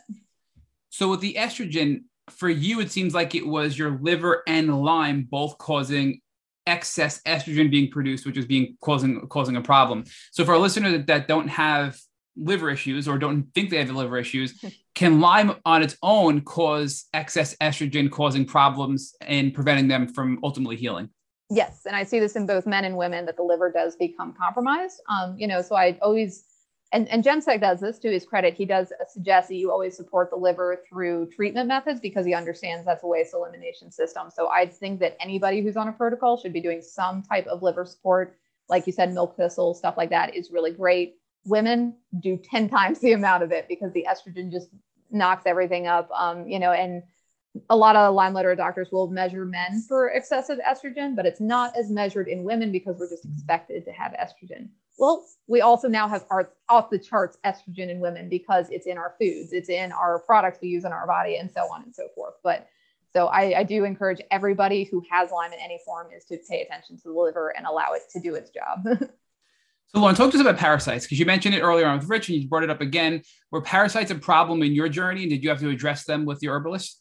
So 0.91 1.09
with 1.11 1.21
the 1.21 1.35
estrogen, 1.35 2.05
for 2.33 2.49
you, 2.49 2.81
it 2.81 2.91
seems 2.91 3.15
like 3.15 3.35
it 3.35 3.47
was 3.47 3.79
your 3.79 3.99
liver 4.01 4.43
and 4.47 4.83
Lyme 4.83 5.27
both 5.31 5.59
causing 5.59 6.21
excess 6.67 7.21
estrogen 7.23 7.71
being 7.71 7.91
produced, 7.91 8.27
which 8.27 8.37
is 8.37 8.47
being 8.47 8.77
causing 8.81 9.27
causing 9.29 9.57
a 9.57 9.63
problem. 9.63 10.05
So 10.33 10.45
for 10.45 10.53
a 10.53 10.59
listener 10.59 10.91
that, 10.93 11.07
that 11.07 11.29
don't 11.29 11.49
have 11.49 11.99
liver 12.37 12.71
issues 12.71 13.09
or 13.09 13.19
don't 13.19 13.53
think 13.55 13.71
they 13.71 13.79
have 13.79 13.91
liver 13.91 14.19
issues, 14.19 14.63
can 14.95 15.21
Lyme 15.21 15.57
on 15.65 15.83
its 15.83 15.97
own 16.03 16.43
cause 16.43 17.07
excess 17.15 17.57
estrogen, 17.57 18.11
causing 18.11 18.45
problems 18.45 19.15
and 19.21 19.55
preventing 19.55 19.89
them 19.89 20.09
from 20.09 20.39
ultimately 20.43 20.77
healing? 20.77 21.09
Yes, 21.51 21.83
and 21.87 21.97
I 21.97 22.05
see 22.05 22.21
this 22.21 22.37
in 22.37 22.47
both 22.47 22.67
men 22.67 22.85
and 22.85 22.97
women 22.97 23.25
that 23.25 23.37
the 23.37 23.43
liver 23.43 23.73
does 23.73 23.97
become 23.97 24.35
compromised. 24.35 25.01
Um, 25.09 25.35
you 25.39 25.47
know, 25.47 25.63
so 25.63 25.77
I 25.77 25.99
always 26.03 26.45
and, 26.93 27.07
and 27.09 27.23
Jemsek 27.23 27.61
does 27.61 27.81
this 27.81 27.99
to 27.99 28.11
his 28.11 28.25
credit. 28.25 28.55
He 28.55 28.65
does 28.65 28.93
suggest 29.09 29.49
that 29.49 29.57
you 29.57 29.71
always 29.71 29.95
support 29.97 30.31
the 30.31 30.37
liver 30.37 30.83
through 30.89 31.29
treatment 31.35 31.69
methods 31.69 32.01
because 32.01 32.25
he 32.25 32.33
understands 32.33 32.87
that's 32.87 33.05
a 33.05 33.07
waste 33.07 33.35
elimination 33.35 33.91
system. 33.91 34.31
So 34.35 34.49
I 34.49 34.67
think 34.67 35.01
that 35.01 35.17
anybody 35.21 35.61
who's 35.61 35.77
on 35.77 35.89
a 35.89 35.93
protocol 35.93 36.39
should 36.39 36.53
be 36.53 36.63
doing 36.63 36.81
some 36.81 37.23
type 37.23 37.47
of 37.47 37.63
liver 37.63 37.85
support. 37.85 38.39
Like 38.71 38.87
you 38.87 38.93
said, 38.93 39.13
milk 39.13 39.37
thistle, 39.37 39.75
stuff 39.75 39.97
like 39.99 40.11
that 40.11 40.35
is 40.35 40.51
really 40.51 40.71
great. 40.71 41.17
Women 41.45 41.95
do 42.21 42.39
10 42.39 42.69
times 42.71 43.01
the 43.01 43.13
amount 43.13 43.43
of 43.43 43.53
it 43.53 43.67
because 43.69 43.93
the 43.93 44.07
estrogen 44.09 44.51
just 44.51 44.71
knocks 45.11 45.45
everything 45.45 45.87
up. 45.87 46.11
Um, 46.11 46.49
you 46.49 46.59
know, 46.59 46.73
and 46.73 47.03
a 47.71 47.77
lot 47.77 47.97
of 47.97 48.15
Lyme 48.15 48.35
literate 48.35 48.57
doctors 48.57 48.89
will 48.93 49.09
measure 49.09 49.45
men 49.45 49.83
for 49.89 50.11
excessive 50.11 50.59
estrogen, 50.59 51.17
but 51.17 51.27
it's 51.27 51.41
not 51.41 51.77
as 51.77 51.91
measured 51.91 52.29
in 52.29 52.45
women 52.45 52.73
because 52.73 52.97
we're 52.99 53.09
just 53.09 53.25
expected 53.25 53.85
to 53.85 53.93
have 53.93 54.13
estrogen. 54.13 54.69
Well, 54.99 55.27
we 55.47 55.61
also 55.61 55.89
now 55.89 56.09
have 56.09 56.25
our 56.31 56.51
off 56.69 56.91
the 56.91 56.99
charts 56.99 57.39
estrogen 57.45 57.89
in 57.89 58.01
women 58.01 58.29
because 58.29 58.69
it's 58.71 58.87
in 58.87 58.99
our 58.99 59.15
foods, 59.21 59.53
it's 59.53 59.69
in 59.69 59.93
our 59.93 60.19
products 60.21 60.59
we 60.61 60.69
use 60.69 60.85
in 60.85 60.93
our 60.93 61.07
body, 61.07 61.37
and 61.37 61.51
so 61.51 61.63
on 61.73 61.83
and 61.83 61.95
so 61.95 62.09
forth. 62.15 62.35
But 62.43 62.69
so 63.13 63.27
I, 63.27 63.61
I 63.61 63.63
do 63.63 63.85
encourage 63.85 64.21
everybody 64.31 64.85
who 64.85 65.03
has 65.11 65.31
Lyme 65.31 65.53
in 65.53 65.61
any 65.61 65.79
form 65.85 66.09
is 66.15 66.25
to 66.27 66.39
pay 66.49 66.63
attention 66.63 66.97
to 66.99 67.03
the 67.05 67.13
liver 67.13 67.55
and 67.57 67.67
allow 67.67 67.93
it 67.93 68.03
to 68.13 68.21
do 68.21 68.35
its 68.35 68.51
job. 68.51 69.09
So, 69.95 70.01
Lauren, 70.01 70.15
talk 70.15 70.31
to 70.33 70.37
us 70.37 70.43
about 70.43 70.59
parasites 70.59 71.07
because 71.07 71.19
you 71.19 71.25
mentioned 71.25 71.55
it 71.55 71.63
earlier 71.63 71.87
on 71.87 71.99
with 71.99 72.11
Rich 72.11 72.29
and 72.29 72.37
you 72.37 72.47
brought 72.47 72.63
it 72.63 72.69
up 72.69 72.83
again. 72.83 73.23
Were 73.51 73.63
parasites 73.63 74.11
a 74.11 74.17
problem 74.17 74.63
in 74.63 74.75
your 74.75 74.91
journey 74.91 75.23
and 75.23 75.31
did 75.31 75.43
you 75.43 75.49
have 75.49 75.61
to 75.61 75.71
address 75.71 76.05
them 76.05 76.27
with 76.27 76.43
your 76.43 76.55
herbalist? 76.55 77.01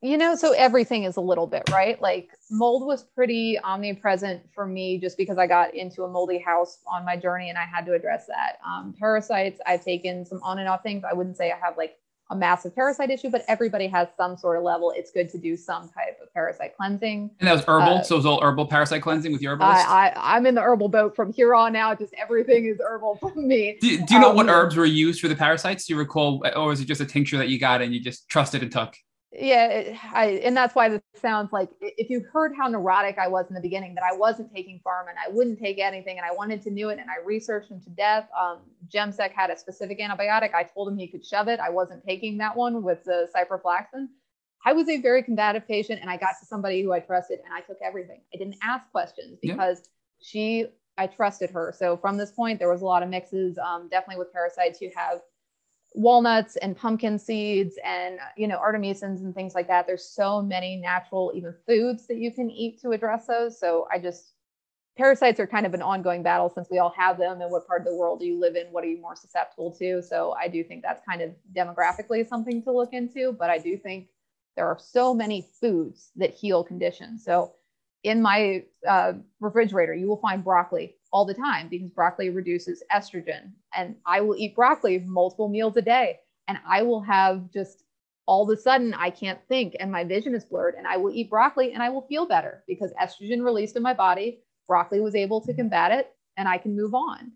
You 0.00 0.16
know, 0.16 0.36
so 0.36 0.52
everything 0.52 1.04
is 1.04 1.16
a 1.16 1.20
little 1.20 1.46
bit, 1.46 1.68
right? 1.70 2.00
Like 2.00 2.30
mold 2.50 2.86
was 2.86 3.02
pretty 3.02 3.58
omnipresent 3.58 4.42
for 4.54 4.66
me 4.66 4.98
just 4.98 5.16
because 5.16 5.38
I 5.38 5.46
got 5.46 5.74
into 5.74 6.04
a 6.04 6.08
moldy 6.08 6.38
house 6.38 6.78
on 6.86 7.04
my 7.04 7.16
journey 7.16 7.48
and 7.48 7.58
I 7.58 7.64
had 7.64 7.84
to 7.86 7.94
address 7.94 8.26
that. 8.26 8.58
Um, 8.64 8.94
parasites, 8.98 9.60
I've 9.66 9.84
taken 9.84 10.24
some 10.24 10.40
on 10.42 10.60
and 10.60 10.68
off 10.68 10.82
things. 10.82 11.02
I 11.08 11.14
wouldn't 11.14 11.36
say 11.36 11.50
I 11.50 11.58
have 11.64 11.76
like 11.76 11.96
a 12.30 12.36
massive 12.36 12.74
parasite 12.74 13.10
issue, 13.10 13.30
but 13.30 13.44
everybody 13.48 13.86
has 13.88 14.06
some 14.16 14.36
sort 14.36 14.58
of 14.58 14.62
level. 14.62 14.92
It's 14.94 15.10
good 15.10 15.30
to 15.30 15.38
do 15.38 15.56
some 15.56 15.88
type 15.88 16.18
of 16.22 16.32
parasite 16.32 16.76
cleansing. 16.76 17.30
And 17.40 17.48
that 17.48 17.54
was 17.54 17.62
herbal. 17.62 17.98
Uh, 17.98 18.02
so 18.02 18.14
it 18.16 18.18
was 18.18 18.26
all 18.26 18.40
herbal 18.40 18.66
parasite 18.66 19.02
cleansing 19.02 19.32
with 19.32 19.40
your 19.40 19.54
herbalist? 19.54 19.88
I, 19.88 20.10
I, 20.10 20.36
am 20.36 20.46
in 20.46 20.54
the 20.54 20.60
herbal 20.60 20.90
boat 20.90 21.16
from 21.16 21.32
here 21.32 21.54
on 21.54 21.74
out. 21.74 21.98
Just 21.98 22.14
everything 22.14 22.66
is 22.66 22.78
herbal 22.80 23.16
for 23.20 23.34
me. 23.34 23.78
Do, 23.80 24.04
do 24.04 24.14
you 24.14 24.20
know 24.20 24.30
um, 24.30 24.36
what 24.36 24.48
herbs 24.48 24.76
were 24.76 24.84
used 24.84 25.20
for 25.20 25.28
the 25.28 25.36
parasites? 25.36 25.86
Do 25.86 25.94
you 25.94 25.98
recall, 25.98 26.42
or 26.54 26.68
was 26.68 26.80
it 26.80 26.84
just 26.84 27.00
a 27.00 27.06
tincture 27.06 27.38
that 27.38 27.48
you 27.48 27.58
got 27.58 27.80
and 27.80 27.94
you 27.94 28.00
just 28.00 28.28
trusted 28.28 28.62
and 28.62 28.70
took? 28.70 28.94
Yeah 29.32 29.96
I, 30.14 30.40
and 30.42 30.56
that's 30.56 30.74
why 30.74 30.88
this 30.88 31.02
sounds 31.16 31.52
like 31.52 31.68
if 31.80 32.08
you 32.08 32.24
heard 32.32 32.52
how 32.56 32.66
neurotic 32.68 33.18
i 33.18 33.28
was 33.28 33.46
in 33.48 33.54
the 33.54 33.60
beginning 33.60 33.94
that 33.94 34.04
i 34.04 34.16
wasn't 34.16 34.50
taking 34.54 34.80
pharma 34.86 35.10
and 35.10 35.18
i 35.18 35.28
wouldn't 35.30 35.58
take 35.58 35.78
anything 35.78 36.16
and 36.16 36.24
i 36.24 36.32
wanted 36.32 36.62
to 36.62 36.70
know 36.70 36.88
it 36.88 36.98
and 36.98 37.10
i 37.10 37.22
researched 37.24 37.70
him 37.70 37.80
to 37.80 37.90
death 37.90 38.26
um, 38.38 38.60
Jemsek 38.88 39.32
had 39.32 39.50
a 39.50 39.58
specific 39.58 40.00
antibiotic. 40.00 40.54
I 40.54 40.62
told 40.62 40.88
him 40.88 40.96
he 40.96 41.08
could 41.08 41.24
shove 41.24 41.48
it. 41.48 41.60
I 41.60 41.70
wasn't 41.70 42.04
taking 42.04 42.38
that 42.38 42.56
one 42.56 42.82
with 42.82 43.04
the 43.04 43.28
ciprofloxacin. 43.34 44.08
I 44.64 44.72
was 44.72 44.88
a 44.88 45.00
very 45.00 45.22
combative 45.22 45.66
patient 45.68 46.00
and 46.00 46.10
i 46.10 46.16
got 46.16 46.34
to 46.40 46.46
somebody 46.46 46.82
who 46.82 46.92
i 46.92 47.00
trusted 47.00 47.40
and 47.44 47.52
i 47.52 47.60
took 47.60 47.78
everything. 47.84 48.20
I 48.34 48.38
didn't 48.38 48.56
ask 48.62 48.90
questions 48.90 49.38
because 49.40 49.78
yeah. 49.78 49.84
she 50.20 50.66
i 50.96 51.06
trusted 51.06 51.50
her. 51.50 51.74
So 51.76 51.96
from 51.96 52.16
this 52.16 52.32
point 52.32 52.58
there 52.58 52.70
was 52.70 52.82
a 52.82 52.86
lot 52.86 53.02
of 53.02 53.08
mixes 53.08 53.58
um, 53.58 53.88
definitely 53.90 54.18
with 54.18 54.32
parasites. 54.32 54.80
You 54.80 54.90
have 54.96 55.20
walnuts 55.94 56.56
and 56.56 56.76
pumpkin 56.76 57.18
seeds 57.18 57.78
and 57.84 58.18
you 58.36 58.46
know 58.46 58.58
artemisins 58.58 59.20
and 59.20 59.34
things 59.34 59.54
like 59.54 59.68
that. 59.68 59.86
There's 59.86 60.04
so 60.04 60.42
many 60.42 60.76
natural 60.76 61.32
even 61.34 61.54
foods 61.66 62.06
that 62.06 62.18
you 62.18 62.32
can 62.32 62.50
eat 62.50 62.80
to 62.82 62.90
address 62.90 63.26
those. 63.26 63.58
So 63.58 63.86
i 63.92 63.98
just 63.98 64.34
parasites 64.96 65.38
are 65.38 65.46
kind 65.46 65.64
of 65.64 65.74
an 65.74 65.82
ongoing 65.82 66.24
battle 66.24 66.50
since 66.50 66.68
we 66.70 66.78
all 66.78 66.92
have 66.96 67.18
them 67.18 67.40
and 67.40 67.50
what 67.52 67.66
part 67.68 67.82
of 67.82 67.86
the 67.86 67.94
world 67.94 68.18
do 68.18 68.26
you 68.26 68.38
live 68.38 68.56
in? 68.56 68.66
What 68.72 68.82
are 68.82 68.88
you 68.88 69.00
more 69.00 69.16
susceptible 69.16 69.70
to? 69.78 70.02
So 70.02 70.34
i 70.40 70.48
do 70.48 70.62
think 70.64 70.82
that's 70.82 71.02
kind 71.08 71.22
of 71.22 71.30
demographically 71.56 72.28
something 72.28 72.62
to 72.64 72.72
look 72.72 72.92
into 72.92 73.32
but 73.32 73.50
i 73.50 73.58
do 73.58 73.76
think 73.76 74.08
there 74.56 74.66
are 74.66 74.78
so 74.78 75.14
many 75.14 75.46
foods 75.60 76.10
that 76.16 76.34
heal 76.34 76.64
conditions. 76.64 77.24
So 77.24 77.54
in 78.02 78.20
my 78.20 78.64
uh, 78.86 79.12
refrigerator 79.40 79.94
you 79.94 80.08
will 80.08 80.20
find 80.20 80.42
broccoli 80.44 80.96
all 81.12 81.24
the 81.24 81.34
time 81.34 81.68
because 81.68 81.90
broccoli 81.90 82.30
reduces 82.30 82.82
estrogen. 82.92 83.52
And 83.74 83.96
I 84.06 84.20
will 84.20 84.36
eat 84.36 84.54
broccoli 84.54 84.98
multiple 85.00 85.48
meals 85.48 85.76
a 85.76 85.82
day. 85.82 86.18
And 86.48 86.58
I 86.66 86.82
will 86.82 87.00
have 87.02 87.50
just 87.52 87.84
all 88.26 88.50
of 88.50 88.56
a 88.56 88.60
sudden 88.60 88.94
I 88.94 89.10
can't 89.10 89.40
think 89.48 89.76
and 89.80 89.90
my 89.90 90.04
vision 90.04 90.34
is 90.34 90.44
blurred. 90.44 90.74
And 90.76 90.86
I 90.86 90.96
will 90.96 91.12
eat 91.12 91.30
broccoli 91.30 91.72
and 91.72 91.82
I 91.82 91.88
will 91.88 92.02
feel 92.02 92.26
better 92.26 92.62
because 92.66 92.92
estrogen 93.00 93.44
released 93.44 93.76
in 93.76 93.82
my 93.82 93.94
body. 93.94 94.40
Broccoli 94.66 95.00
was 95.00 95.14
able 95.14 95.40
to 95.42 95.54
combat 95.54 95.92
it 95.92 96.12
and 96.36 96.48
I 96.48 96.58
can 96.58 96.76
move 96.76 96.94
on 96.94 97.32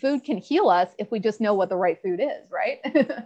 food 0.00 0.24
can 0.24 0.38
heal 0.38 0.68
us 0.68 0.90
if 0.98 1.10
we 1.10 1.18
just 1.18 1.40
know 1.40 1.54
what 1.54 1.68
the 1.68 1.76
right 1.76 1.98
food 2.02 2.20
is, 2.20 2.50
right? 2.50 2.78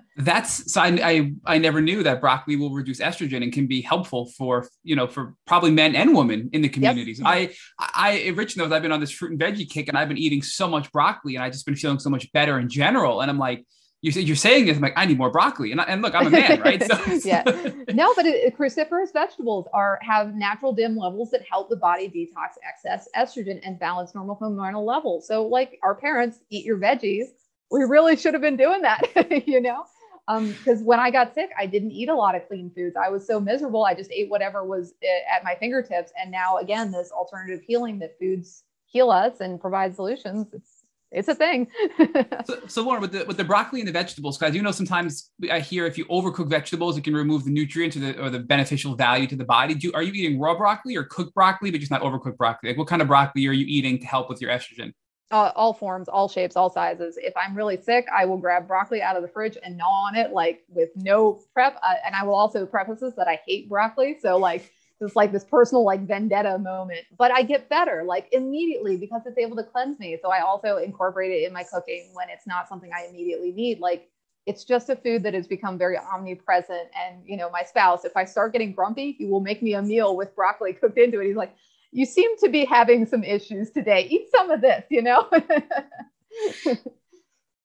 That's 0.16 0.72
so 0.72 0.80
I, 0.80 0.98
I, 1.02 1.32
I 1.46 1.58
never 1.58 1.80
knew 1.80 2.02
that 2.02 2.20
broccoli 2.20 2.56
will 2.56 2.72
reduce 2.72 3.00
estrogen 3.00 3.42
and 3.42 3.52
can 3.52 3.66
be 3.66 3.80
helpful 3.80 4.26
for 4.36 4.68
you 4.82 4.96
know 4.96 5.06
for 5.06 5.34
probably 5.46 5.70
men 5.70 5.94
and 5.94 6.16
women 6.16 6.50
in 6.52 6.62
the 6.62 6.68
communities. 6.68 7.18
Yep. 7.18 7.28
I 7.28 7.54
I 7.78 8.32
Rich 8.34 8.56
knows 8.56 8.72
I've 8.72 8.82
been 8.82 8.92
on 8.92 9.00
this 9.00 9.10
fruit 9.10 9.32
and 9.32 9.40
veggie 9.40 9.68
kick 9.68 9.88
and 9.88 9.96
I've 9.96 10.08
been 10.08 10.18
eating 10.18 10.42
so 10.42 10.68
much 10.68 10.90
broccoli 10.92 11.36
and 11.36 11.44
I've 11.44 11.52
just 11.52 11.66
been 11.66 11.76
feeling 11.76 11.98
so 11.98 12.10
much 12.10 12.30
better 12.32 12.58
in 12.58 12.68
general. 12.68 13.20
And 13.20 13.30
I'm 13.30 13.38
like, 13.38 13.66
you 14.04 14.12
say 14.12 14.20
you're 14.20 14.36
saying 14.36 14.66
this, 14.66 14.76
I'm 14.76 14.82
like, 14.82 14.92
I 14.96 15.06
need 15.06 15.16
more 15.16 15.30
broccoli. 15.30 15.72
And, 15.72 15.80
I, 15.80 15.84
and 15.84 16.02
look, 16.02 16.14
I'm 16.14 16.26
a 16.26 16.30
man, 16.30 16.60
right? 16.64 16.82
So, 16.82 16.98
yeah. 17.24 17.42
No, 17.94 18.12
but 18.14 18.26
it, 18.26 18.54
cruciferous 18.56 19.14
vegetables 19.14 19.66
are 19.72 19.98
have 20.02 20.34
natural 20.34 20.74
dim 20.74 20.94
levels 20.94 21.30
that 21.30 21.40
help 21.50 21.70
the 21.70 21.76
body 21.76 22.08
detox 22.08 22.56
excess 22.68 23.08
estrogen 23.16 23.60
and 23.64 23.78
balance 23.78 24.14
normal 24.14 24.36
hormonal 24.36 24.84
levels. 24.84 25.26
So, 25.26 25.46
like 25.46 25.78
our 25.82 25.94
parents, 25.94 26.40
eat 26.50 26.66
your 26.66 26.76
veggies. 26.76 27.28
We 27.70 27.84
really 27.84 28.14
should 28.16 28.34
have 28.34 28.42
been 28.42 28.58
doing 28.58 28.82
that, 28.82 29.02
you 29.46 29.60
know? 29.60 29.84
because 30.26 30.80
um, 30.80 30.84
when 30.84 31.00
I 31.00 31.10
got 31.10 31.34
sick, 31.34 31.50
I 31.58 31.66
didn't 31.66 31.92
eat 31.92 32.08
a 32.08 32.14
lot 32.14 32.34
of 32.34 32.46
clean 32.46 32.70
foods. 32.74 32.96
I 32.96 33.08
was 33.08 33.26
so 33.26 33.40
miserable. 33.40 33.84
I 33.84 33.94
just 33.94 34.10
ate 34.10 34.28
whatever 34.30 34.64
was 34.64 34.94
eh, 35.02 35.34
at 35.34 35.44
my 35.44 35.54
fingertips. 35.54 36.12
And 36.20 36.30
now, 36.30 36.58
again, 36.58 36.90
this 36.90 37.10
alternative 37.10 37.62
healing 37.66 37.98
that 38.00 38.18
foods 38.18 38.64
heal 38.86 39.10
us 39.10 39.40
and 39.40 39.60
provide 39.60 39.94
solutions. 39.94 40.48
It's 40.52 40.73
it's 41.10 41.28
a 41.28 41.34
thing. 41.34 41.68
so, 42.44 42.58
so, 42.66 42.82
Lauren, 42.82 43.00
with 43.00 43.12
the 43.12 43.24
with 43.24 43.36
the 43.36 43.44
broccoli 43.44 43.80
and 43.80 43.88
the 43.88 43.92
vegetables, 43.92 44.36
because 44.36 44.54
you 44.54 44.62
know 44.62 44.72
sometimes 44.72 45.30
I 45.50 45.60
hear 45.60 45.86
if 45.86 45.96
you 45.96 46.04
overcook 46.06 46.48
vegetables, 46.48 46.96
it 46.96 47.04
can 47.04 47.14
remove 47.14 47.44
the 47.44 47.50
nutrients 47.50 47.96
or 47.96 48.00
the 48.00 48.22
or 48.22 48.30
the 48.30 48.40
beneficial 48.40 48.96
value 48.96 49.26
to 49.28 49.36
the 49.36 49.44
body. 49.44 49.74
Do 49.74 49.92
are 49.94 50.02
you 50.02 50.12
eating 50.12 50.40
raw 50.40 50.56
broccoli 50.56 50.96
or 50.96 51.04
cooked 51.04 51.34
broccoli, 51.34 51.70
but 51.70 51.80
just 51.80 51.92
not 51.92 52.02
overcooked 52.02 52.36
broccoli? 52.36 52.70
Like, 52.70 52.78
what 52.78 52.88
kind 52.88 53.00
of 53.00 53.08
broccoli 53.08 53.46
are 53.46 53.52
you 53.52 53.66
eating 53.66 53.98
to 54.00 54.06
help 54.06 54.28
with 54.28 54.40
your 54.40 54.50
estrogen? 54.50 54.92
Uh, 55.30 55.50
all 55.56 55.72
forms, 55.72 56.08
all 56.08 56.28
shapes, 56.28 56.54
all 56.54 56.70
sizes. 56.70 57.16
If 57.20 57.34
I'm 57.36 57.56
really 57.56 57.80
sick, 57.80 58.06
I 58.14 58.24
will 58.24 58.36
grab 58.36 58.68
broccoli 58.68 59.00
out 59.00 59.16
of 59.16 59.22
the 59.22 59.28
fridge 59.28 59.56
and 59.62 59.76
gnaw 59.76 60.06
on 60.06 60.16
it 60.16 60.32
like 60.32 60.60
with 60.68 60.90
no 60.94 61.40
prep. 61.54 61.76
Uh, 61.82 61.94
and 62.04 62.14
I 62.14 62.24
will 62.24 62.34
also 62.34 62.66
preface 62.66 63.00
this 63.00 63.14
that 63.16 63.26
I 63.26 63.40
hate 63.46 63.68
broccoli, 63.68 64.18
so 64.20 64.36
like 64.36 64.70
it's 65.04 65.16
like 65.16 65.32
this 65.32 65.44
personal 65.44 65.84
like 65.84 66.06
vendetta 66.06 66.58
moment 66.58 67.00
but 67.18 67.30
i 67.30 67.42
get 67.42 67.68
better 67.68 68.04
like 68.04 68.28
immediately 68.32 68.96
because 68.96 69.22
it's 69.26 69.38
able 69.38 69.56
to 69.56 69.62
cleanse 69.62 69.98
me. 69.98 70.18
So 70.22 70.30
i 70.30 70.40
also 70.40 70.78
incorporate 70.78 71.32
it 71.32 71.46
in 71.46 71.52
my 71.52 71.64
cooking 71.64 72.10
when 72.12 72.28
it's 72.28 72.46
not 72.46 72.68
something 72.68 72.90
i 72.92 73.06
immediately 73.08 73.52
need. 73.52 73.80
Like 73.80 74.10
it's 74.46 74.64
just 74.64 74.90
a 74.90 74.96
food 74.96 75.22
that 75.22 75.32
has 75.32 75.46
become 75.46 75.78
very 75.78 75.96
omnipresent. 75.96 76.88
And 76.94 77.22
you 77.24 77.36
know 77.36 77.50
my 77.50 77.62
spouse 77.62 78.04
if 78.04 78.16
i 78.16 78.24
start 78.24 78.52
getting 78.52 78.72
grumpy 78.72 79.12
he 79.12 79.26
will 79.26 79.40
make 79.40 79.62
me 79.62 79.74
a 79.74 79.82
meal 79.82 80.16
with 80.16 80.34
broccoli 80.34 80.72
cooked 80.72 80.98
into 80.98 81.20
it. 81.20 81.26
He's 81.26 81.36
like 81.36 81.54
you 81.92 82.06
seem 82.06 82.36
to 82.38 82.48
be 82.48 82.64
having 82.64 83.06
some 83.06 83.22
issues 83.22 83.70
today. 83.70 84.06
Eat 84.10 84.28
some 84.34 84.50
of 84.50 84.60
this 84.60 84.84
you 84.90 85.02
know? 85.02 85.28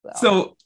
So. 0.05 0.11
so 0.15 0.57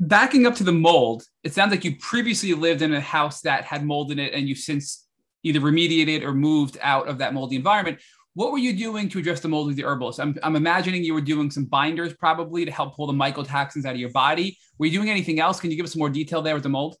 backing 0.00 0.46
up 0.46 0.54
to 0.56 0.64
the 0.64 0.72
mold 0.72 1.24
it 1.44 1.52
sounds 1.52 1.70
like 1.70 1.84
you 1.84 1.96
previously 1.96 2.54
lived 2.54 2.82
in 2.82 2.92
a 2.92 3.00
house 3.00 3.42
that 3.42 3.64
had 3.64 3.84
mold 3.84 4.10
in 4.10 4.18
it 4.18 4.32
and 4.32 4.48
you've 4.48 4.58
since 4.58 5.07
either 5.48 5.60
remediated 5.60 6.22
or 6.22 6.32
moved 6.32 6.78
out 6.80 7.08
of 7.08 7.18
that 7.18 7.34
moldy 7.34 7.56
environment. 7.56 7.98
What 8.34 8.52
were 8.52 8.58
you 8.58 8.72
doing 8.72 9.08
to 9.08 9.18
address 9.18 9.40
the 9.40 9.48
mold 9.48 9.66
with 9.66 9.76
the 9.76 9.84
herbalist? 9.84 10.20
I'm, 10.20 10.36
I'm 10.42 10.54
imagining 10.54 11.02
you 11.02 11.14
were 11.14 11.20
doing 11.20 11.50
some 11.50 11.64
binders 11.64 12.14
probably 12.14 12.64
to 12.64 12.70
help 12.70 12.94
pull 12.94 13.06
the 13.06 13.12
mycotoxins 13.12 13.84
out 13.84 13.94
of 13.94 14.00
your 14.00 14.10
body. 14.10 14.56
Were 14.78 14.86
you 14.86 14.92
doing 14.92 15.10
anything 15.10 15.40
else? 15.40 15.58
Can 15.58 15.70
you 15.70 15.76
give 15.76 15.84
us 15.84 15.92
some 15.92 15.98
more 15.98 16.10
detail 16.10 16.40
there 16.40 16.54
with 16.54 16.62
the 16.62 16.68
mold? 16.68 16.96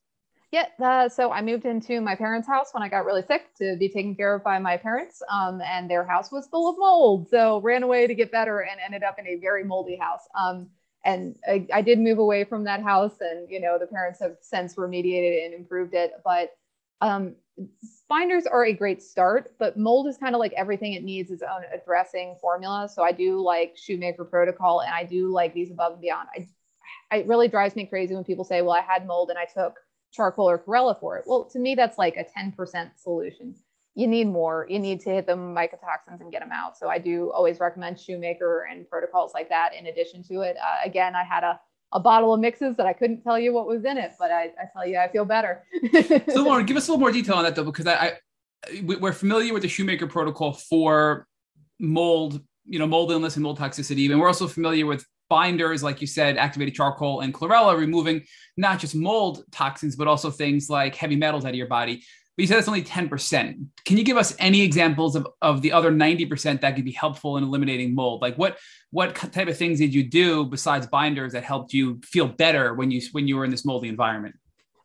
Yeah, 0.50 0.66
uh, 0.82 1.10
so 1.10 1.30
I 1.30 1.42
moved 1.42 1.66
into 1.66 2.00
my 2.00 2.14
parents' 2.14 2.48
house 2.48 2.70
when 2.72 2.82
I 2.82 2.88
got 2.88 3.04
really 3.04 3.22
sick 3.22 3.54
to 3.58 3.76
be 3.78 3.88
taken 3.88 4.14
care 4.14 4.34
of 4.34 4.42
by 4.42 4.58
my 4.58 4.78
parents, 4.78 5.20
um, 5.30 5.60
and 5.60 5.90
their 5.90 6.04
house 6.04 6.32
was 6.32 6.46
full 6.46 6.70
of 6.70 6.76
mold. 6.78 7.28
So 7.28 7.60
ran 7.60 7.82
away 7.82 8.06
to 8.06 8.14
get 8.14 8.32
better 8.32 8.60
and 8.60 8.80
ended 8.80 9.02
up 9.02 9.18
in 9.18 9.26
a 9.26 9.36
very 9.36 9.62
moldy 9.62 9.96
house. 9.96 10.22
Um, 10.34 10.70
and 11.04 11.36
I, 11.46 11.66
I, 11.72 11.82
did 11.82 11.98
move 11.98 12.18
away 12.18 12.44
from 12.44 12.64
that 12.64 12.82
house, 12.82 13.16
and 13.20 13.48
you 13.50 13.60
know 13.60 13.78
the 13.78 13.86
parents 13.86 14.20
have 14.20 14.36
since 14.40 14.74
remediated 14.74 15.44
and 15.44 15.54
improved 15.54 15.94
it. 15.94 16.12
But 16.24 16.50
um, 17.02 17.36
binders 18.08 18.46
are 18.46 18.64
a 18.64 18.72
great 18.72 19.02
start, 19.02 19.54
but 19.58 19.76
mold 19.76 20.08
is 20.08 20.16
kind 20.16 20.34
of 20.34 20.38
like 20.38 20.52
everything 20.56 20.94
it 20.94 21.04
needs 21.04 21.30
its 21.30 21.42
own 21.42 21.62
addressing 21.72 22.36
formula. 22.40 22.88
So 22.92 23.02
I 23.02 23.12
do 23.12 23.40
like 23.40 23.76
Shoemaker 23.76 24.24
Protocol 24.24 24.80
and 24.80 24.92
I 24.92 25.04
do 25.04 25.30
like 25.30 25.54
these 25.54 25.70
above 25.70 25.92
and 25.92 26.00
beyond. 26.00 26.28
I, 27.10 27.16
it 27.16 27.26
really 27.26 27.48
drives 27.48 27.76
me 27.76 27.86
crazy 27.86 28.14
when 28.14 28.24
people 28.24 28.44
say, 28.44 28.62
well, 28.62 28.72
I 28.72 28.80
had 28.80 29.06
mold 29.06 29.30
and 29.30 29.38
I 29.38 29.44
took 29.44 29.74
charcoal 30.12 30.48
or 30.48 30.58
chlorella 30.58 30.98
for 30.98 31.18
it. 31.18 31.24
Well, 31.26 31.44
to 31.52 31.58
me, 31.58 31.74
that's 31.74 31.98
like 31.98 32.16
a 32.16 32.24
10% 32.24 32.90
solution. 32.96 33.54
You 33.94 34.06
need 34.06 34.26
more. 34.26 34.66
You 34.68 34.78
need 34.78 35.00
to 35.00 35.10
hit 35.10 35.26
the 35.26 35.34
mycotoxins 35.34 36.20
and 36.20 36.30
get 36.30 36.40
them 36.40 36.52
out. 36.52 36.78
So 36.78 36.88
I 36.88 36.98
do 36.98 37.32
always 37.32 37.58
recommend 37.58 37.98
Shoemaker 37.98 38.68
and 38.70 38.88
protocols 38.88 39.32
like 39.34 39.48
that 39.48 39.74
in 39.74 39.86
addition 39.86 40.22
to 40.24 40.42
it. 40.42 40.56
Uh, 40.56 40.76
again, 40.84 41.16
I 41.16 41.24
had 41.24 41.42
a 41.42 41.60
a 41.92 42.00
bottle 42.00 42.34
of 42.34 42.40
mixes 42.40 42.76
that 42.76 42.86
I 42.86 42.92
couldn't 42.92 43.22
tell 43.22 43.38
you 43.38 43.52
what 43.52 43.66
was 43.66 43.84
in 43.84 43.96
it, 43.96 44.12
but 44.18 44.30
I, 44.30 44.44
I 44.44 44.68
tell 44.72 44.86
you, 44.86 44.98
I 44.98 45.08
feel 45.08 45.24
better. 45.24 45.64
so, 46.28 46.42
Lauren, 46.42 46.66
give 46.66 46.76
us 46.76 46.88
a 46.88 46.90
little 46.90 47.00
more 47.00 47.12
detail 47.12 47.36
on 47.36 47.44
that 47.44 47.54
though, 47.54 47.64
because 47.64 47.86
I, 47.86 47.94
I 47.94 48.12
we're 48.82 49.12
familiar 49.12 49.52
with 49.52 49.62
the 49.62 49.68
Shoemaker 49.68 50.06
protocol 50.06 50.52
for 50.52 51.26
mold, 51.78 52.42
you 52.66 52.78
know, 52.78 52.86
mold 52.86 53.10
illness 53.10 53.36
and 53.36 53.42
mold 53.42 53.58
toxicity, 53.58 54.10
and 54.10 54.20
we're 54.20 54.26
also 54.26 54.48
familiar 54.48 54.84
with 54.84 55.04
binders, 55.28 55.82
like 55.82 56.00
you 56.00 56.06
said, 56.06 56.36
activated 56.36 56.74
charcoal 56.74 57.20
and 57.20 57.32
chlorella, 57.32 57.78
removing 57.78 58.22
not 58.56 58.78
just 58.78 58.94
mold 58.94 59.44
toxins, 59.52 59.94
but 59.96 60.08
also 60.08 60.30
things 60.30 60.68
like 60.70 60.94
heavy 60.94 61.16
metals 61.16 61.44
out 61.44 61.50
of 61.50 61.54
your 61.54 61.68
body. 61.68 62.02
But 62.38 62.42
you 62.42 62.46
said 62.46 62.58
it's 62.58 62.68
only 62.68 62.84
10%. 62.84 63.66
Can 63.84 63.96
you 63.96 64.04
give 64.04 64.16
us 64.16 64.32
any 64.38 64.62
examples 64.62 65.16
of, 65.16 65.26
of 65.42 65.60
the 65.60 65.72
other 65.72 65.90
90% 65.90 66.60
that 66.60 66.76
could 66.76 66.84
be 66.84 66.92
helpful 66.92 67.36
in 67.36 67.42
eliminating 67.42 67.96
mold? 67.96 68.22
Like 68.22 68.36
what 68.36 68.58
what 68.92 69.16
type 69.16 69.48
of 69.48 69.56
things 69.56 69.80
did 69.80 69.92
you 69.92 70.04
do 70.04 70.44
besides 70.44 70.86
binders 70.86 71.32
that 71.32 71.42
helped 71.42 71.72
you 71.72 72.00
feel 72.04 72.28
better 72.28 72.74
when 72.74 72.92
you 72.92 73.02
when 73.10 73.26
you 73.26 73.34
were 73.34 73.44
in 73.44 73.50
this 73.50 73.64
moldy 73.64 73.88
environment? 73.88 74.36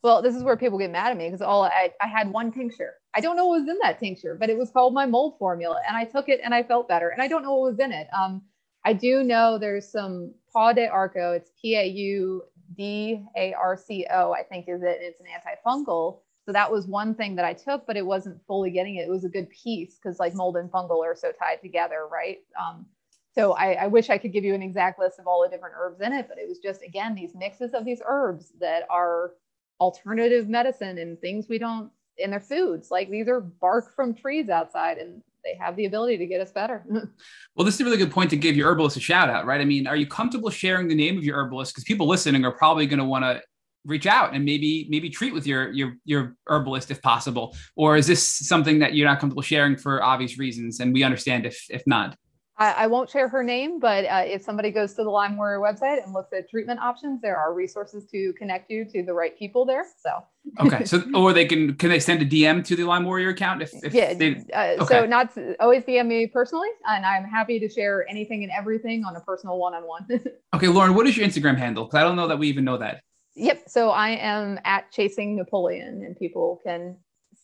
Well, 0.01 0.23
this 0.23 0.35
is 0.35 0.41
where 0.41 0.57
people 0.57 0.80
get 0.80 0.89
mad 0.89 1.11
at 1.11 1.17
me 1.17 1.27
because 1.27 1.43
all 1.43 1.65
I, 1.65 1.91
I 2.01 2.07
had 2.07 2.31
one 2.31 2.51
tincture. 2.51 2.95
I 3.13 3.19
don't 3.19 3.35
know 3.35 3.45
what 3.45 3.59
was 3.61 3.69
in 3.69 3.77
that 3.84 3.99
tincture, 3.99 4.35
but 4.35 4.49
it 4.49 4.57
was 4.57 4.71
called 4.71 4.95
my 4.95 5.05
mold 5.05 5.38
formula, 5.38 5.80
and 5.88 5.95
I 5.95 6.05
took 6.05 6.30
it 6.30 6.41
and 6.43 6.55
I 6.55 6.63
felt 6.63 6.88
better. 6.88 7.09
And 7.09 7.21
I 7.21 7.27
don't 7.27 7.43
know 7.43 7.53
what 7.53 7.73
was 7.73 7.80
in 7.80 7.91
it. 7.91 8.07
Um, 8.17 8.41
I 8.84 8.93
do 8.93 9.23
know 9.23 9.59
there's 9.59 9.91
some 9.91 10.34
Pau 10.51 10.73
d'Arco. 10.73 11.34
It's 11.34 11.51
P 11.61 11.75
A 11.75 11.85
U 11.85 12.41
D 12.75 13.23
A 13.38 13.53
R 13.53 13.77
C 13.77 14.07
O. 14.11 14.34
I 14.34 14.41
think 14.41 14.65
is 14.67 14.81
it. 14.81 14.97
It's 15.01 15.19
an 15.19 15.27
antifungal. 15.27 16.22
So 16.45 16.51
that 16.51 16.71
was 16.71 16.87
one 16.87 17.15
thing 17.15 17.35
that 17.35 17.45
I 17.45 17.53
took, 17.53 17.87
but 17.87 17.95
it 17.95 18.05
wasn't 18.05 18.41
fully 18.45 18.69
getting 18.69 18.95
it. 18.95 19.07
It 19.07 19.11
was 19.11 19.23
a 19.23 19.29
good 19.29 19.49
piece 19.49 19.95
because 19.95 20.19
like 20.19 20.35
mold 20.35 20.57
and 20.57 20.69
fungal 20.69 21.03
are 21.03 21.15
so 21.15 21.31
tied 21.31 21.61
together, 21.61 22.07
right? 22.11 22.39
Um, 22.59 22.85
so 23.33 23.53
I, 23.53 23.73
I, 23.73 23.87
wish 23.87 24.09
I 24.09 24.17
could 24.17 24.33
give 24.33 24.43
you 24.43 24.53
an 24.53 24.61
exact 24.61 24.99
list 24.99 25.19
of 25.19 25.25
all 25.25 25.41
the 25.41 25.49
different 25.49 25.75
herbs 25.77 26.01
in 26.01 26.13
it, 26.13 26.27
but 26.27 26.37
it 26.37 26.47
was 26.47 26.59
just 26.59 26.83
again 26.83 27.15
these 27.15 27.33
mixes 27.33 27.73
of 27.73 27.85
these 27.85 28.01
herbs 28.05 28.51
that 28.59 28.83
are 28.89 29.31
alternative 29.79 30.49
medicine 30.49 30.97
and 30.97 31.19
things 31.19 31.47
we 31.49 31.57
don't 31.57 31.89
in 32.17 32.29
their 32.29 32.39
foods. 32.39 32.91
Like 32.91 33.09
these 33.09 33.27
are 33.27 33.39
bark 33.39 33.95
from 33.95 34.13
trees 34.13 34.49
outside 34.49 34.97
and 34.97 35.23
they 35.43 35.55
have 35.59 35.75
the 35.75 35.85
ability 35.85 36.17
to 36.17 36.25
get 36.25 36.41
us 36.41 36.51
better. 36.51 36.83
well, 37.55 37.65
this 37.65 37.75
is 37.75 37.81
a 37.81 37.85
really 37.85 37.97
good 37.97 38.11
point 38.11 38.29
to 38.29 38.37
give 38.37 38.55
your 38.55 38.69
herbalist 38.69 38.97
a 38.97 39.01
shout 39.01 39.29
out, 39.29 39.45
right? 39.45 39.59
I 39.59 39.65
mean, 39.65 39.87
are 39.87 39.95
you 39.95 40.07
comfortable 40.07 40.49
sharing 40.49 40.87
the 40.87 40.95
name 40.95 41.17
of 41.17 41.23
your 41.23 41.37
herbalist? 41.37 41.73
Because 41.73 41.83
people 41.83 42.07
listening 42.07 42.45
are 42.45 42.51
probably 42.51 42.85
going 42.85 42.99
to 42.99 43.05
want 43.05 43.23
to 43.23 43.41
reach 43.85 44.05
out 44.05 44.34
and 44.34 44.45
maybe 44.45 44.88
maybe 44.89 45.10
treat 45.10 45.34
with 45.34 45.45
your 45.45 45.72
your 45.72 45.93
your 46.05 46.35
herbalist 46.47 46.89
if 46.91 47.01
possible 47.01 47.55
or 47.76 47.97
is 47.97 48.07
this 48.07 48.27
something 48.27 48.80
that 48.80 48.93
you're 48.93 49.07
not 49.07 49.19
comfortable 49.19 49.41
sharing 49.41 49.76
for 49.76 50.01
obvious 50.03 50.39
reasons 50.39 50.80
and 50.80 50.93
we 50.93 51.03
understand 51.03 51.45
if 51.45 51.65
if 51.69 51.84
not 51.85 52.15
I, 52.57 52.72
I 52.72 52.88
won't 52.88 53.10
share 53.10 53.27
her 53.30 53.43
name, 53.43 53.80
but 53.80 54.05
uh, 54.05 54.23
if 54.26 54.43
somebody 54.43 54.69
goes 54.69 54.93
to 54.93 55.03
the 55.03 55.10
Lyme 55.10 55.38
Warrior 55.38 55.60
website 55.60 56.03
and 56.03 56.14
looks 56.14 56.31
at 56.34 56.47
treatment 56.49 56.80
options, 56.80 57.19
there 57.19 57.35
are 57.35 57.53
resources 57.53 58.05
to 58.11 58.31
connect 58.34 58.69
you 58.69 58.85
to 58.85 59.03
the 59.03 59.14
right 59.14 59.38
people 59.38 59.65
there. 59.65 59.85
So 59.99 60.23
okay, 60.68 60.85
so 60.85 61.03
or 61.15 61.34
they 61.34 61.45
can 61.45 61.76
can 61.76 61.89
they 61.89 61.99
send 61.99 62.22
a 62.22 62.26
DM 62.26 62.64
to 62.65 62.76
the 62.76 62.84
Lyme 62.84 63.05
Warrior 63.05 63.30
account 63.30 63.64
if, 63.64 63.72
if 63.84 63.93
yeah. 63.93 64.14
They, 64.14 64.43
uh, 64.53 64.84
okay. 64.84 64.85
So 64.85 65.05
not 65.07 65.35
always 65.60 65.84
DM 65.84 66.05
me 66.05 66.27
personally, 66.27 66.69
and 66.85 67.05
I'm 67.05 67.23
happy 67.23 67.60
to 67.60 67.68
share 67.68 68.07
anything 68.07 68.43
and 68.43 68.51
everything 68.55 69.03
on 69.03 69.15
a 69.15 69.22
personal 69.22 69.57
one 69.57 69.73
on 69.73 69.84
one. 69.84 70.07
Okay, 70.53 70.68
Lauren, 70.68 70.93
what 70.93 71.07
is 71.07 71.18
your 71.18 71.27
Instagram 71.27 71.57
handle? 71.57 71.85
Because 71.85 71.97
I 71.97 72.03
don't 72.03 72.15
know 72.15 72.27
that 72.27 72.38
we 72.38 72.47
even 72.47 72.64
know 72.64 72.77
that. 72.77 73.01
Yep. 73.35 73.64
So 73.68 73.89
I 73.89 74.10
am 74.11 74.60
at 74.64 74.91
Chasing 74.91 75.35
Napoleon, 75.35 76.03
and 76.03 76.18
people 76.18 76.61
can 76.64 76.97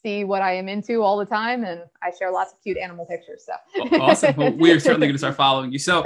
see 0.03 0.23
what 0.23 0.41
I 0.41 0.53
am 0.55 0.69
into 0.69 1.01
all 1.01 1.17
the 1.17 1.25
time. 1.25 1.63
And 1.63 1.81
I 2.01 2.11
share 2.17 2.31
lots 2.31 2.53
of 2.53 2.61
cute 2.61 2.77
animal 2.77 3.05
pictures. 3.05 3.45
So 3.45 3.97
awesome. 3.97 4.35
Well, 4.35 4.51
we're 4.51 4.79
certainly 4.79 5.07
going 5.07 5.15
to 5.15 5.19
start 5.19 5.35
following 5.37 5.71
you. 5.71 5.79
So 5.79 6.05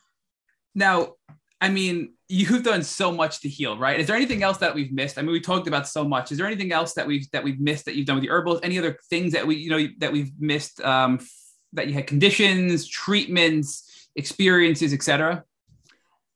now, 0.74 1.14
I 1.60 1.68
mean, 1.68 2.14
you've 2.28 2.62
done 2.62 2.82
so 2.82 3.12
much 3.12 3.40
to 3.42 3.48
heal, 3.48 3.76
right? 3.78 4.00
Is 4.00 4.06
there 4.06 4.16
anything 4.16 4.42
else 4.42 4.58
that 4.58 4.74
we've 4.74 4.92
missed? 4.92 5.18
I 5.18 5.22
mean, 5.22 5.32
we 5.32 5.40
talked 5.40 5.68
about 5.68 5.86
so 5.86 6.04
much. 6.04 6.32
Is 6.32 6.38
there 6.38 6.46
anything 6.46 6.72
else 6.72 6.94
that 6.94 7.06
we've 7.06 7.30
that 7.32 7.44
we've 7.44 7.60
missed 7.60 7.84
that 7.84 7.94
you've 7.94 8.06
done 8.06 8.16
with 8.16 8.24
the 8.24 8.30
herbals? 8.30 8.60
Any 8.62 8.78
other 8.78 8.98
things 9.10 9.32
that 9.34 9.46
we, 9.46 9.56
you 9.56 9.70
know, 9.70 9.86
that 9.98 10.12
we've 10.12 10.32
missed? 10.40 10.80
Um, 10.80 11.20
that 11.74 11.88
you 11.88 11.94
had 11.94 12.06
conditions, 12.06 12.86
treatments, 12.86 14.08
experiences, 14.16 14.92
etc. 14.92 15.44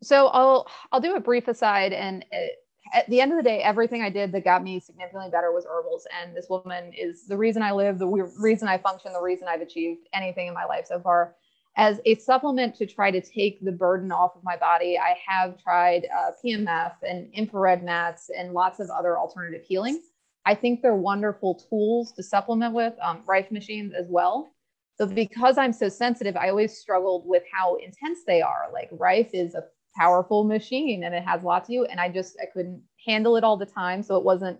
So 0.02 0.28
I'll 0.28 0.66
I'll 0.92 1.00
do 1.00 1.16
a 1.16 1.20
brief 1.20 1.48
aside, 1.48 1.92
and 1.92 2.24
it, 2.30 2.52
at 2.92 3.08
the 3.08 3.20
end 3.20 3.32
of 3.32 3.36
the 3.36 3.42
day, 3.42 3.62
everything 3.62 4.02
I 4.02 4.10
did 4.10 4.32
that 4.32 4.44
got 4.44 4.62
me 4.62 4.80
significantly 4.80 5.30
better 5.30 5.52
was 5.52 5.64
herbals. 5.64 6.06
And 6.20 6.36
this 6.36 6.46
woman 6.48 6.92
is 6.92 7.26
the 7.26 7.36
reason 7.36 7.62
I 7.62 7.72
live, 7.72 7.98
the 7.98 8.06
reason 8.06 8.68
I 8.68 8.78
function, 8.78 9.12
the 9.12 9.20
reason 9.20 9.48
I've 9.48 9.60
achieved 9.60 10.08
anything 10.12 10.48
in 10.48 10.54
my 10.54 10.64
life 10.64 10.86
so 10.86 11.00
far. 11.00 11.34
As 11.78 12.00
a 12.06 12.14
supplement 12.16 12.74
to 12.76 12.86
try 12.86 13.10
to 13.10 13.20
take 13.20 13.62
the 13.62 13.72
burden 13.72 14.10
off 14.10 14.34
of 14.34 14.42
my 14.42 14.56
body, 14.56 14.98
I 14.98 15.14
have 15.26 15.62
tried 15.62 16.06
uh, 16.16 16.30
PMF 16.42 16.94
and 17.02 17.30
infrared 17.34 17.84
mats 17.84 18.30
and 18.36 18.52
lots 18.52 18.80
of 18.80 18.88
other 18.88 19.18
alternative 19.18 19.62
healing. 19.66 20.00
I 20.46 20.54
think 20.54 20.80
they're 20.80 20.94
wonderful 20.94 21.54
tools 21.68 22.12
to 22.12 22.22
supplement 22.22 22.72
with, 22.72 22.94
um, 23.02 23.22
Rife 23.26 23.50
machines 23.50 23.92
as 23.92 24.06
well. 24.08 24.48
So 24.96 25.06
because 25.06 25.58
I'm 25.58 25.74
so 25.74 25.90
sensitive, 25.90 26.36
I 26.36 26.48
always 26.48 26.78
struggled 26.78 27.26
with 27.26 27.42
how 27.52 27.76
intense 27.76 28.20
they 28.26 28.40
are. 28.40 28.68
Like 28.72 28.88
Rife 28.92 29.30
is 29.34 29.54
a 29.54 29.64
powerful 29.96 30.44
machine 30.44 31.04
and 31.04 31.14
it 31.14 31.24
has 31.24 31.42
lots 31.42 31.68
of 31.68 31.72
you. 31.72 31.84
And 31.84 32.00
I 32.00 32.08
just, 32.08 32.36
I 32.40 32.46
couldn't 32.46 32.82
handle 33.04 33.36
it 33.36 33.44
all 33.44 33.56
the 33.56 33.66
time. 33.66 34.02
So 34.02 34.16
it 34.16 34.24
wasn't, 34.24 34.58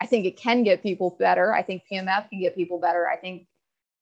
I 0.00 0.06
think 0.06 0.26
it 0.26 0.36
can 0.36 0.62
get 0.62 0.82
people 0.82 1.16
better. 1.18 1.54
I 1.54 1.62
think 1.62 1.82
PMF 1.90 2.28
can 2.30 2.40
get 2.40 2.54
people 2.54 2.78
better. 2.78 3.08
I 3.08 3.16
think 3.16 3.46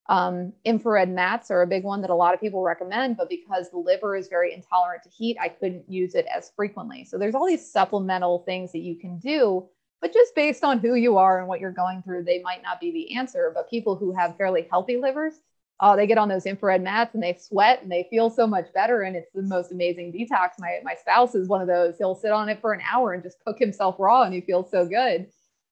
um, 0.08 0.52
infrared 0.64 1.08
mats 1.08 1.50
are 1.50 1.62
a 1.62 1.66
big 1.66 1.82
one 1.82 2.02
that 2.02 2.10
a 2.10 2.14
lot 2.14 2.34
of 2.34 2.40
people 2.40 2.62
recommend, 2.62 3.16
but 3.16 3.30
because 3.30 3.70
the 3.70 3.78
liver 3.78 4.16
is 4.16 4.28
very 4.28 4.52
intolerant 4.52 5.02
to 5.04 5.08
heat, 5.08 5.38
I 5.40 5.48
couldn't 5.48 5.90
use 5.90 6.14
it 6.14 6.26
as 6.34 6.52
frequently. 6.54 7.04
So 7.04 7.16
there's 7.16 7.34
all 7.34 7.46
these 7.46 7.70
supplemental 7.70 8.40
things 8.40 8.72
that 8.72 8.80
you 8.80 8.96
can 8.96 9.18
do, 9.18 9.66
but 10.02 10.12
just 10.12 10.34
based 10.34 10.62
on 10.62 10.78
who 10.78 10.94
you 10.94 11.16
are 11.16 11.38
and 11.38 11.48
what 11.48 11.60
you're 11.60 11.72
going 11.72 12.02
through, 12.02 12.24
they 12.24 12.42
might 12.42 12.62
not 12.62 12.80
be 12.80 12.92
the 12.92 13.16
answer. 13.16 13.50
But 13.54 13.70
people 13.70 13.96
who 13.96 14.12
have 14.12 14.36
fairly 14.36 14.66
healthy 14.70 14.98
livers, 14.98 15.40
oh, 15.80 15.96
they 15.96 16.06
get 16.06 16.18
on 16.18 16.28
those 16.28 16.46
infrared 16.46 16.82
mats 16.82 17.14
and 17.14 17.22
they 17.22 17.36
sweat 17.40 17.82
and 17.82 17.90
they 17.90 18.06
feel 18.08 18.30
so 18.30 18.46
much 18.46 18.72
better. 18.72 19.02
And 19.02 19.16
it's 19.16 19.30
the 19.34 19.42
most 19.42 19.72
amazing 19.72 20.12
detox. 20.12 20.50
My, 20.58 20.78
my 20.84 20.94
spouse 20.94 21.34
is 21.34 21.48
one 21.48 21.60
of 21.60 21.66
those. 21.66 21.98
He'll 21.98 22.14
sit 22.14 22.30
on 22.32 22.48
it 22.48 22.60
for 22.60 22.72
an 22.72 22.80
hour 22.90 23.12
and 23.12 23.22
just 23.22 23.38
cook 23.44 23.58
himself 23.58 23.96
raw 23.98 24.22
and 24.22 24.32
he 24.32 24.40
feels 24.40 24.70
so 24.70 24.86
good. 24.86 25.26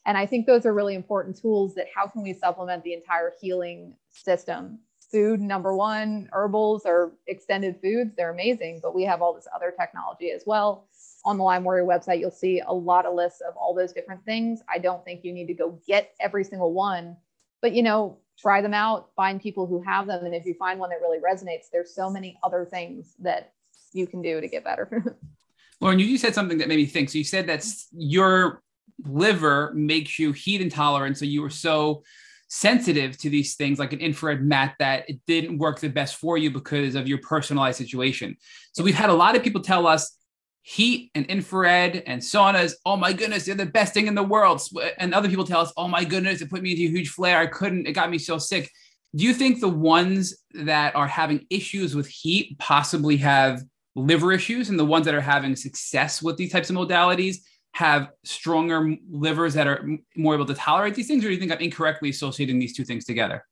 And 0.05 0.19
I 0.19 0.27
think 0.27 0.47
those 0.47 0.67
are 0.67 0.75
really 0.75 0.97
important 0.97 1.41
tools 1.41 1.75
that 1.77 1.87
how 1.95 2.07
can 2.07 2.23
we 2.23 2.33
supplement 2.33 2.83
the 2.83 2.95
entire 2.95 3.33
healing 3.41 3.95
system? 4.11 4.81
Food, 5.13 5.41
number 5.41 5.77
one, 5.77 6.29
herbals 6.33 6.83
or 6.87 7.13
extended 7.27 7.77
foods, 7.81 8.15
they're 8.17 8.33
amazing, 8.33 8.81
but 8.83 8.95
we 8.95 9.05
have 9.05 9.23
all 9.23 9.35
this 9.35 9.47
other 9.55 9.73
technology 9.79 10.31
as 10.31 10.43
well. 10.47 10.89
On 11.25 11.37
the 11.37 11.45
Lyme 11.45 11.63
Warrior 11.65 11.85
website, 11.85 12.19
you'll 12.19 12.31
see 12.31 12.61
a 12.67 12.73
lot 12.73 13.07
of 13.07 13.15
lists 13.15 13.43
of 13.47 13.55
all 13.57 13.75
those 13.75 13.93
different 13.93 14.25
things. 14.25 14.63
I 14.69 14.79
don't 14.79 15.05
think 15.05 15.23
you 15.23 15.33
need 15.33 15.47
to 15.47 15.55
go 15.55 15.79
get 15.87 16.15
every 16.19 16.43
single 16.43 16.73
one, 16.73 17.17
but 17.61 17.73
you 17.73 17.83
know, 17.83 18.19
try 18.39 18.61
them 18.61 18.75
out, 18.75 19.11
find 19.15 19.41
people 19.41 19.67
who 19.67 19.83
have 19.83 20.07
them. 20.07 20.25
And 20.25 20.35
if 20.35 20.45
you 20.45 20.55
find 20.55 20.79
one 20.81 20.91
that 20.91 21.01
really 21.01 21.19
resonates, 21.19 21.71
there's 21.73 21.95
so 21.95 22.11
many 22.11 22.39
other 22.43 22.65
things 22.65 23.15
that 23.21 23.53
you 23.93 24.07
can 24.07 24.23
do 24.23 24.41
to 24.41 24.49
get 24.49 24.65
better. 24.65 25.17
Lauren, 25.81 25.99
you 25.99 26.19
said 26.19 26.35
something 26.35 26.59
that 26.59 26.69
made 26.69 26.77
me 26.77 26.87
think. 26.87 27.11
So 27.11 27.19
you 27.19 27.25
said 27.25 27.47
that 27.49 27.67
your 27.93 28.63
liver 29.05 29.73
makes 29.75 30.19
you 30.19 30.33
heat 30.33 30.61
intolerant. 30.61 31.19
So 31.19 31.25
you 31.25 31.43
were 31.43 31.51
so 31.51 32.03
sensitive 32.49 33.17
to 33.19 33.31
these 33.31 33.55
things 33.55 33.79
like 33.79 33.93
an 33.93 33.99
infrared 33.99 34.45
mat 34.45 34.75
that 34.79 35.09
it 35.09 35.19
didn't 35.27 35.59
work 35.59 35.81
the 35.81 35.89
best 35.89 36.17
for 36.17 36.37
you 36.37 36.51
because 36.51 36.95
of 36.95 37.09
your 37.09 37.19
personalized 37.19 37.79
situation. 37.79 38.37
So 38.73 38.85
we've 38.85 38.95
had 38.95 39.11
a 39.11 39.15
lot 39.15 39.35
of 39.35 39.43
people 39.43 39.63
tell 39.63 39.87
us 39.87 40.19
heat 40.63 41.11
and 41.15 41.27
infrared 41.27 42.05
and 42.07 42.23
saunas. 42.23 42.75
Oh 42.87 42.97
my 42.97 43.13
goodness, 43.13 43.45
they're 43.45 43.55
the 43.55 43.67
best 43.67 43.93
thing 43.93 44.07
in 44.07 44.15
the 44.15 44.23
world. 44.23 44.63
And 44.99 45.13
other 45.13 45.29
people 45.29 45.45
tell 45.45 45.61
us, 45.61 45.73
oh 45.77 45.89
my 45.89 46.05
goodness, 46.05 46.41
it 46.41 46.51
put 46.51 46.63
me 46.63 46.71
into 46.73 46.85
a 46.85 46.89
huge 46.89 47.11
flare. 47.11 47.39
I 47.39 47.47
couldn't, 47.47 47.87
it 47.87 47.93
got 47.93 48.11
me 48.11 48.19
so 48.19 48.39
sick. 48.39 48.71
Do 49.15 49.25
you 49.25 49.35
think 49.35 49.61
the 49.61 49.69
ones 49.69 50.35
that 50.55 50.95
are 50.97 51.09
having 51.09 51.47
issues 51.51 51.95
with 51.95 52.07
heat 52.07 52.59
possibly 52.59 53.17
have 53.19 53.63
liver 53.95 54.33
issues 54.33 54.71
and 54.71 54.79
the 54.79 54.85
ones 54.85 55.05
that 55.05 55.15
are 55.15 55.21
having 55.21 55.55
success 55.57 56.23
with 56.23 56.37
these 56.37 56.53
types 56.53 56.71
of 56.71 56.77
modalities 56.77 57.39
have 57.75 58.11
stronger 58.25 58.97
livers 59.11 59.55
that 59.55 59.67
are 59.67 59.87
more 60.17 60.35
able 60.35 60.47
to 60.47 60.55
tolerate 60.55 60.95
these 60.95 61.09
things? 61.09 61.25
Or 61.25 61.29
do 61.29 61.35
you 61.35 61.41
think 61.41 61.53
I'm 61.53 61.59
incorrectly 61.59 62.11
associating 62.11 62.59
these 62.59 62.75
two 62.75 62.85
things 62.85 63.05
together? 63.05 63.45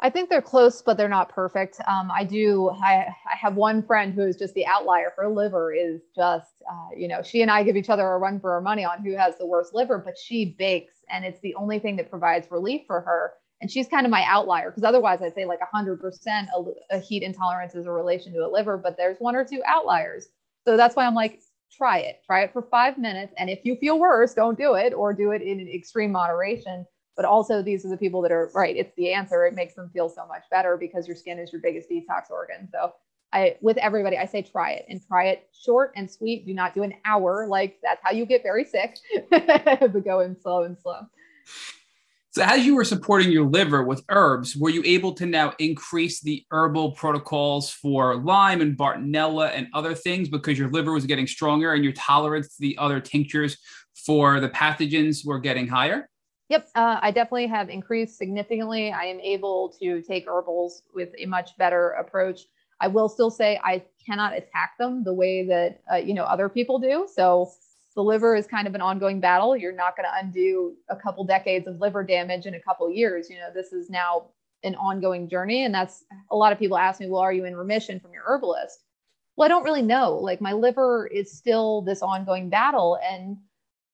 I 0.00 0.10
think 0.10 0.30
they're 0.30 0.40
close, 0.40 0.80
but 0.80 0.96
they're 0.96 1.08
not 1.08 1.28
perfect. 1.28 1.80
Um, 1.88 2.10
I 2.12 2.22
do. 2.22 2.70
I, 2.70 3.08
I 3.30 3.36
have 3.36 3.56
one 3.56 3.82
friend 3.82 4.14
who 4.14 4.22
is 4.22 4.36
just 4.36 4.54
the 4.54 4.64
outlier. 4.66 5.12
Her 5.16 5.28
liver 5.28 5.72
is 5.72 6.02
just, 6.14 6.62
uh, 6.70 6.88
you 6.96 7.08
know, 7.08 7.20
she 7.22 7.42
and 7.42 7.50
I 7.50 7.64
give 7.64 7.76
each 7.76 7.90
other 7.90 8.06
a 8.06 8.18
run 8.18 8.38
for 8.38 8.52
our 8.52 8.60
money 8.60 8.84
on 8.84 9.02
who 9.02 9.16
has 9.16 9.36
the 9.38 9.46
worst 9.46 9.74
liver, 9.74 9.98
but 9.98 10.16
she 10.16 10.54
bakes 10.56 10.94
and 11.10 11.24
it's 11.24 11.40
the 11.40 11.54
only 11.56 11.80
thing 11.80 11.96
that 11.96 12.10
provides 12.10 12.48
relief 12.50 12.82
for 12.86 13.00
her. 13.00 13.32
And 13.60 13.68
she's 13.68 13.88
kind 13.88 14.06
of 14.06 14.12
my 14.12 14.22
outlier 14.24 14.70
because 14.70 14.84
otherwise 14.84 15.20
I'd 15.20 15.34
say 15.34 15.46
like 15.46 15.58
100% 15.74 15.98
a, 16.56 16.96
a 16.96 17.00
heat 17.00 17.24
intolerance 17.24 17.74
is 17.74 17.86
a 17.86 17.90
relation 17.90 18.32
to 18.34 18.46
a 18.46 18.50
liver, 18.50 18.76
but 18.76 18.96
there's 18.96 19.18
one 19.18 19.34
or 19.34 19.44
two 19.44 19.62
outliers. 19.66 20.28
So 20.64 20.76
that's 20.76 20.94
why 20.94 21.06
I'm 21.06 21.14
like, 21.14 21.40
try 21.76 21.98
it. 21.98 22.22
Try 22.24 22.42
it 22.42 22.52
for 22.52 22.62
five 22.62 22.98
minutes. 22.98 23.34
And 23.36 23.50
if 23.50 23.64
you 23.64 23.74
feel 23.76 23.98
worse, 23.98 24.32
don't 24.32 24.56
do 24.56 24.74
it 24.74 24.94
or 24.94 25.12
do 25.12 25.32
it 25.32 25.42
in 25.42 25.68
extreme 25.68 26.12
moderation 26.12 26.86
but 27.18 27.24
also 27.24 27.60
these 27.60 27.84
are 27.84 27.88
the 27.88 27.96
people 27.96 28.22
that 28.22 28.30
are 28.30 28.48
right 28.54 28.76
it's 28.76 28.94
the 28.96 29.12
answer. 29.12 29.44
It 29.44 29.54
makes 29.54 29.74
them 29.74 29.90
feel 29.92 30.08
so 30.08 30.24
much 30.26 30.44
better 30.52 30.76
because 30.76 31.08
your 31.08 31.16
skin 31.16 31.40
is 31.40 31.52
your 31.52 31.60
biggest 31.60 31.90
detox 31.90 32.30
organ. 32.30 32.68
So 32.72 32.92
i 33.32 33.56
with 33.60 33.76
everybody 33.76 34.16
i 34.16 34.24
say 34.24 34.40
try 34.40 34.70
it 34.70 34.86
and 34.88 35.06
try 35.06 35.26
it 35.26 35.48
short 35.52 35.92
and 35.96 36.08
sweet. 36.08 36.46
Do 36.46 36.54
not 36.54 36.74
do 36.74 36.84
an 36.84 36.94
hour. 37.04 37.48
Like 37.48 37.78
that's 37.82 38.00
how 38.04 38.12
you 38.12 38.24
get 38.24 38.44
very 38.44 38.64
sick 38.64 38.96
but 39.30 40.04
go 40.04 40.20
in 40.20 40.40
slow 40.40 40.62
and 40.62 40.78
slow. 40.78 41.00
So 42.30 42.44
as 42.44 42.64
you 42.64 42.76
were 42.76 42.84
supporting 42.84 43.32
your 43.32 43.46
liver 43.46 43.82
with 43.82 44.04
herbs 44.10 44.54
were 44.54 44.70
you 44.70 44.82
able 44.84 45.12
to 45.14 45.26
now 45.26 45.54
increase 45.58 46.20
the 46.20 46.46
herbal 46.52 46.92
protocols 46.92 47.68
for 47.68 48.16
lyme 48.16 48.60
and 48.60 48.78
bartonella 48.78 49.50
and 49.52 49.66
other 49.74 49.92
things 49.92 50.28
because 50.28 50.56
your 50.56 50.70
liver 50.70 50.92
was 50.92 51.04
getting 51.04 51.26
stronger 51.26 51.72
and 51.72 51.82
your 51.82 51.94
tolerance 51.94 52.54
to 52.54 52.60
the 52.60 52.78
other 52.78 53.00
tinctures 53.00 53.58
for 54.06 54.38
the 54.38 54.48
pathogens 54.50 55.26
were 55.26 55.40
getting 55.40 55.66
higher 55.66 56.07
Yep, 56.48 56.68
uh, 56.74 56.98
I 57.02 57.10
definitely 57.10 57.46
have 57.48 57.68
increased 57.68 58.16
significantly. 58.16 58.90
I 58.90 59.04
am 59.04 59.20
able 59.20 59.74
to 59.80 60.00
take 60.02 60.26
herbals 60.26 60.82
with 60.94 61.10
a 61.18 61.26
much 61.26 61.56
better 61.58 61.90
approach. 61.90 62.46
I 62.80 62.88
will 62.88 63.08
still 63.08 63.30
say 63.30 63.60
I 63.62 63.84
cannot 64.04 64.36
attack 64.36 64.78
them 64.78 65.04
the 65.04 65.12
way 65.12 65.46
that 65.46 65.80
uh, 65.92 65.96
you 65.96 66.14
know 66.14 66.24
other 66.24 66.48
people 66.48 66.78
do. 66.78 67.06
So 67.12 67.50
the 67.94 68.02
liver 68.02 68.34
is 68.34 68.46
kind 68.46 68.66
of 68.66 68.74
an 68.74 68.80
ongoing 68.80 69.20
battle. 69.20 69.56
You're 69.56 69.72
not 69.74 69.96
going 69.96 70.06
to 70.06 70.26
undo 70.26 70.74
a 70.88 70.96
couple 70.96 71.24
decades 71.24 71.66
of 71.66 71.80
liver 71.80 72.04
damage 72.04 72.46
in 72.46 72.54
a 72.54 72.60
couple 72.60 72.90
years. 72.90 73.28
You 73.28 73.36
know, 73.36 73.50
this 73.52 73.72
is 73.72 73.90
now 73.90 74.28
an 74.62 74.74
ongoing 74.76 75.28
journey, 75.28 75.64
and 75.64 75.74
that's 75.74 76.04
a 76.30 76.36
lot 76.36 76.52
of 76.52 76.58
people 76.58 76.78
ask 76.78 77.00
me, 77.00 77.08
"Well, 77.10 77.20
are 77.20 77.32
you 77.32 77.44
in 77.44 77.56
remission 77.56 78.00
from 78.00 78.12
your 78.12 78.22
herbalist?" 78.26 78.84
Well, 79.36 79.44
I 79.46 79.48
don't 79.48 79.64
really 79.64 79.82
know. 79.82 80.16
Like 80.16 80.40
my 80.40 80.52
liver 80.54 81.06
is 81.08 81.30
still 81.36 81.82
this 81.82 82.00
ongoing 82.00 82.48
battle, 82.48 82.98
and 83.02 83.36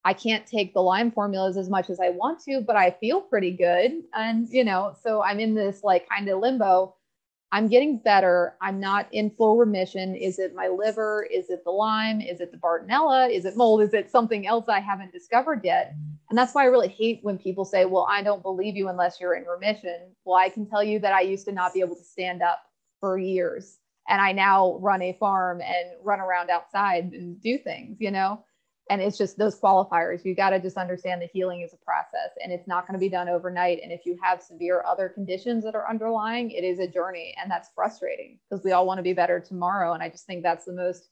I 0.05 0.13
can't 0.13 0.47
take 0.47 0.75
the 0.75 0.83
Lyme 0.83 1.11
formulas 1.11 1.57
as 1.57 1.71
much 1.71 1.89
as 1.89 1.99
I 1.99 2.11
want 2.11 2.41
to, 2.45 2.61
but 2.61 2.77
I 2.77 2.91
feel 2.91 3.23
pretty 3.23 3.53
good. 3.53 4.03
And, 4.13 4.49
you 4.51 4.65
know, 4.65 4.95
so 5.03 5.23
I'm 5.23 5.41
in 5.41 5.55
this 5.55 5.83
like 5.83 6.09
kind 6.09 6.29
of 6.29 6.41
limbo. 6.41 6.95
I'm 7.53 7.69
getting 7.69 7.99
better. 7.99 8.57
I'm 8.61 8.81
not 8.81 9.07
in 9.13 9.31
full 9.31 9.57
remission. 9.57 10.17
Is 10.17 10.39
it 10.39 10.55
my 10.55 10.69
liver? 10.69 11.27
Is 11.33 11.51
it 11.51 11.63
the 11.65 11.71
Lyme? 11.71 12.21
Is 12.21 12.41
it 12.41 12.51
the 12.51 12.59
Bartonella? 12.59 13.31
Is 13.31 13.45
it 13.45 13.57
mold? 13.57 13.81
Is 13.81 13.95
it 13.95 14.11
something 14.11 14.47
else 14.47 14.69
I 14.69 14.81
haven't 14.81 15.13
discovered 15.13 15.61
yet? 15.65 15.95
And 16.29 16.37
that's 16.37 16.55
why 16.55 16.65
I 16.65 16.67
really 16.67 16.89
hate 16.89 17.21
when 17.23 17.39
people 17.39 17.65
say, 17.65 17.85
well, 17.85 18.07
I 18.11 18.23
don't 18.23 18.43
believe 18.43 18.77
you 18.77 18.89
unless 18.89 19.21
you're 19.21 19.37
in 19.37 19.45
remission. 19.45 20.15
Well, 20.25 20.37
I 20.37 20.49
can 20.49 20.67
tell 20.67 20.83
you 20.83 20.99
that 20.99 21.13
I 21.15 21.21
used 21.21 21.47
to 21.47 21.53
not 21.53 21.73
be 21.73 21.81
able 21.81 21.97
to 21.97 22.05
stand 22.05 22.43
up 22.43 22.61
for 23.01 23.19
years. 23.19 23.79
And 24.09 24.21
I 24.21 24.33
now 24.33 24.77
run 24.81 25.01
a 25.01 25.17
farm 25.21 25.61
and 25.61 25.91
run 26.03 26.21
around 26.21 26.51
outside 26.51 27.13
and 27.13 27.41
do 27.41 27.57
things, 27.57 27.99
you 28.01 28.11
know? 28.11 28.45
And 28.91 29.01
it's 29.01 29.17
just 29.17 29.39
those 29.39 29.59
qualifiers. 29.59 30.25
You 30.25 30.35
got 30.35 30.51
to 30.51 30.61
just 30.61 30.77
understand 30.77 31.23
the 31.23 31.29
healing 31.33 31.63
is 31.63 31.73
a 31.73 31.85
process 31.85 32.31
and 32.43 32.53
it's 32.53 32.69
not 32.69 32.87
going 32.87 32.93
to 32.95 33.01
be 33.01 33.09
done 33.09 33.29
overnight. 33.29 33.81
And 33.83 33.91
if 33.91 34.05
you 34.05 34.19
have 34.23 34.43
severe 34.43 34.85
other 34.87 35.09
conditions 35.09 35.65
that 35.65 35.75
are 35.75 35.89
underlying 35.89 36.51
it 36.51 36.65
is 36.65 36.79
a 36.79 36.87
journey 36.87 37.35
and 37.41 37.51
that's 37.51 37.71
frustrating 37.75 38.39
because 38.49 38.65
we 38.65 38.73
all 38.73 38.87
want 38.87 38.99
to 38.99 39.03
be 39.03 39.13
better 39.13 39.41
tomorrow. 39.41 39.95
And 39.95 40.03
i 40.03 40.09
just 40.09 40.27
think 40.27 40.43
that's 40.43 40.67
the 40.67 40.73
most 40.73 41.09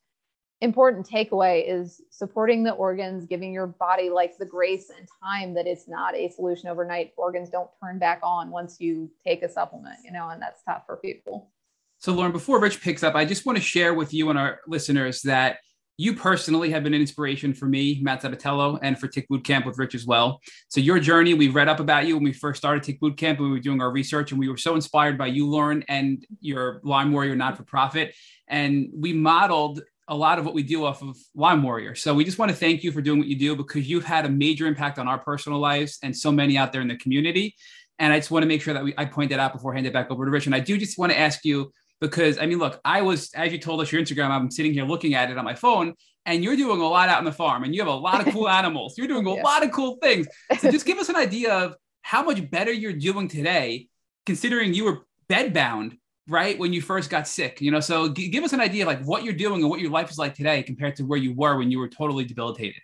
important 0.61 1.09
takeaway 1.09 1.65
is 1.67 2.01
supporting 2.11 2.63
the 2.63 2.73
organs 2.73 3.27
giving 3.27 3.53
your 3.53 3.67
body 3.67 4.11
like 4.11 4.37
the 4.39 4.47
grace 4.47 4.91
and 4.97 5.09
time 5.23 5.55
that 5.55 5.67
it's 5.67 5.89
not 5.89 6.15
a 6.15 6.29
solution 6.29 6.69
overnight. 6.69 7.13
Organs 7.17 7.49
don't 7.49 7.71
turn 7.83 7.99
back 7.99 8.21
on 8.23 8.51
once 8.51 8.81
you 8.81 9.11
take 9.27 9.43
a 9.43 9.49
supplement 9.49 9.97
you 10.05 10.13
know 10.13 10.29
and 10.29 10.41
that's 10.41 10.63
tough 10.63 10.83
for 10.87 10.99
people. 10.99 11.51
So 11.99 12.13
lauren 12.13 12.33
before 12.33 12.61
rich 12.61 12.83
picks 12.83 13.03
up 13.03 13.15
i 13.15 13.25
just 13.25 13.47
want 13.47 13.57
to 13.57 13.65
share 13.65 13.95
with 13.95 14.13
you 14.13 14.29
and 14.29 14.39
our 14.39 14.61
listeners 14.67 15.23
that 15.23 15.59
you 16.03 16.15
personally 16.15 16.69
have 16.71 16.83
been 16.83 16.95
an 16.95 17.01
inspiration 17.01 17.55
for 17.55 17.67
me, 17.67 18.01
Matt 18.03 18.23
Sabatello, 18.23 18.77
and 18.83 18.99
for 18.99 19.07
Tick 19.07 19.29
Boot 19.29 19.45
Camp 19.45 19.65
with 19.65 19.79
Rich 19.79 19.95
as 19.95 20.05
well. 20.05 20.41
So 20.67 20.81
your 20.81 20.99
journey, 20.99 21.33
we 21.35 21.49
read 21.49 21.69
up 21.69 21.79
about 21.79 22.09
you 22.09 22.17
when 22.17 22.25
we 22.25 22.33
first 22.33 22.59
started 22.59 22.83
Tick 22.83 22.99
Boot 22.99 23.17
Camp. 23.17 23.39
We 23.39 23.49
were 23.49 23.61
doing 23.61 23.81
our 23.81 23.93
research, 23.93 24.33
and 24.33 24.41
we 24.41 24.49
were 24.49 24.57
so 24.57 24.75
inspired 24.75 25.17
by 25.17 25.29
you, 25.29 25.49
Lauren, 25.49 25.85
and 25.87 26.27
your 26.41 26.81
Lyme 26.83 27.13
Warrior 27.13 27.37
not-for-profit. 27.37 28.17
And 28.49 28.91
we 28.93 29.13
modeled 29.13 29.81
a 30.09 30.17
lot 30.17 30.41
of 30.41 30.45
what 30.45 30.55
we 30.55 30.65
do 30.65 30.85
off 30.85 31.03
of 31.03 31.17
Lyme 31.37 31.63
Warrior. 31.63 31.95
So 31.95 32.13
we 32.13 32.25
just 32.25 32.37
want 32.37 32.51
to 32.51 32.57
thank 32.57 32.83
you 32.83 32.91
for 32.91 33.01
doing 33.01 33.21
what 33.21 33.29
you 33.29 33.39
do 33.39 33.55
because 33.55 33.89
you've 33.89 34.05
had 34.05 34.27
a 34.27 34.29
major 34.29 34.67
impact 34.67 34.99
on 34.99 35.07
our 35.07 35.19
personal 35.19 35.61
lives 35.61 35.99
and 36.03 36.17
so 36.17 36.33
many 36.33 36.59
out 36.59 36.73
there 36.73 36.83
in 36.83 36.89
the 36.89 36.97
community. 36.97 37.55
And 38.01 38.13
I 38.13 38.19
just 38.19 38.33
want 38.33 38.43
to 38.43 38.49
make 38.49 38.61
sure 38.61 38.75
that 38.75 38.83
we, 38.83 38.93
I 38.99 39.05
point 39.05 39.31
that 39.31 39.39
out 39.39 39.53
before 39.53 39.73
I 39.73 39.77
hand 39.77 39.87
it 39.87 39.93
back 39.93 40.11
over 40.11 40.25
to 40.25 40.31
Rich. 40.33 40.47
And 40.47 40.55
I 40.55 40.59
do 40.59 40.77
just 40.77 40.99
want 40.99 41.13
to 41.13 41.19
ask 41.19 41.45
you 41.45 41.73
because 42.03 42.37
I 42.37 42.47
mean, 42.47 42.59
look, 42.59 42.81
I 42.85 43.01
was, 43.01 43.33
as 43.35 43.53
you 43.53 43.59
told 43.59 43.81
us 43.81 43.93
your 43.93 44.03
Instagram, 44.03 44.31
I'm 44.31 44.51
sitting 44.51 44.73
here 44.73 44.85
looking 44.85 45.15
at 45.15 45.31
it 45.31 45.39
on 45.39 45.45
my 45.45 45.55
phone, 45.55 45.95
and 46.27 46.43
you're 46.43 46.57
doing 46.57 46.81
a 46.81 46.87
lot 46.87 47.09
out 47.09 47.19
on 47.19 47.25
the 47.25 47.33
farm, 47.33 47.63
and 47.63 47.73
you 47.73 47.81
have 47.81 47.89
a 47.89 47.95
lot 47.95 48.27
of 48.27 48.35
cool 48.35 48.49
animals. 48.61 48.99
You're 48.99 49.07
doing 49.07 49.25
a 49.25 49.35
yeah. 49.37 49.43
lot 49.43 49.65
of 49.65 49.71
cool 49.71 49.99
things. 50.03 50.27
So 50.59 50.71
just 50.71 50.85
give 50.85 50.99
us 51.03 51.09
an 51.09 51.17
idea 51.17 51.55
of 51.55 51.77
how 52.03 52.25
much 52.25 52.51
better 52.51 52.73
you're 52.73 52.93
doing 52.93 53.29
today, 53.29 53.87
considering 54.27 54.75
you 54.75 54.85
were 54.85 55.07
bedbound 55.31 55.97
right 56.29 56.59
when 56.59 56.73
you 56.73 56.81
first 56.81 57.11
got 57.11 57.27
sick 57.27 57.61
you 57.61 57.71
know 57.71 57.81
so 57.81 58.09
g- 58.09 58.29
give 58.29 58.45
us 58.45 58.53
an 58.53 58.61
idea 58.61 58.85
of 58.85 58.87
like 58.87 59.03
what 59.03 59.25
you're 59.25 59.33
doing 59.33 59.61
and 59.61 59.69
what 59.69 59.81
your 59.81 59.91
life 59.91 60.09
is 60.09 60.19
like 60.19 60.35
today 60.35 60.63
compared 60.63 60.95
to 60.95 61.03
where 61.03 61.19
you 61.19 61.35
were 61.35 61.57
when 61.59 61.69
you 61.69 61.81
were 61.81 61.89
totally 61.89 62.25
debilitated 62.25 62.81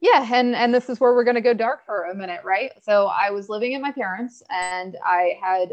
yeah 0.00 0.26
and 0.32 0.54
and 0.54 0.72
this 0.72 0.88
is 0.88 0.98
where 0.98 1.12
we're 1.12 1.24
going 1.24 1.34
to 1.34 1.42
go 1.42 1.52
dark 1.52 1.84
for 1.84 2.04
a 2.04 2.14
minute 2.14 2.40
right 2.44 2.72
so 2.82 3.08
i 3.08 3.30
was 3.30 3.50
living 3.50 3.74
at 3.74 3.82
my 3.82 3.92
parents 3.92 4.42
and 4.50 4.96
i 5.04 5.38
had 5.42 5.68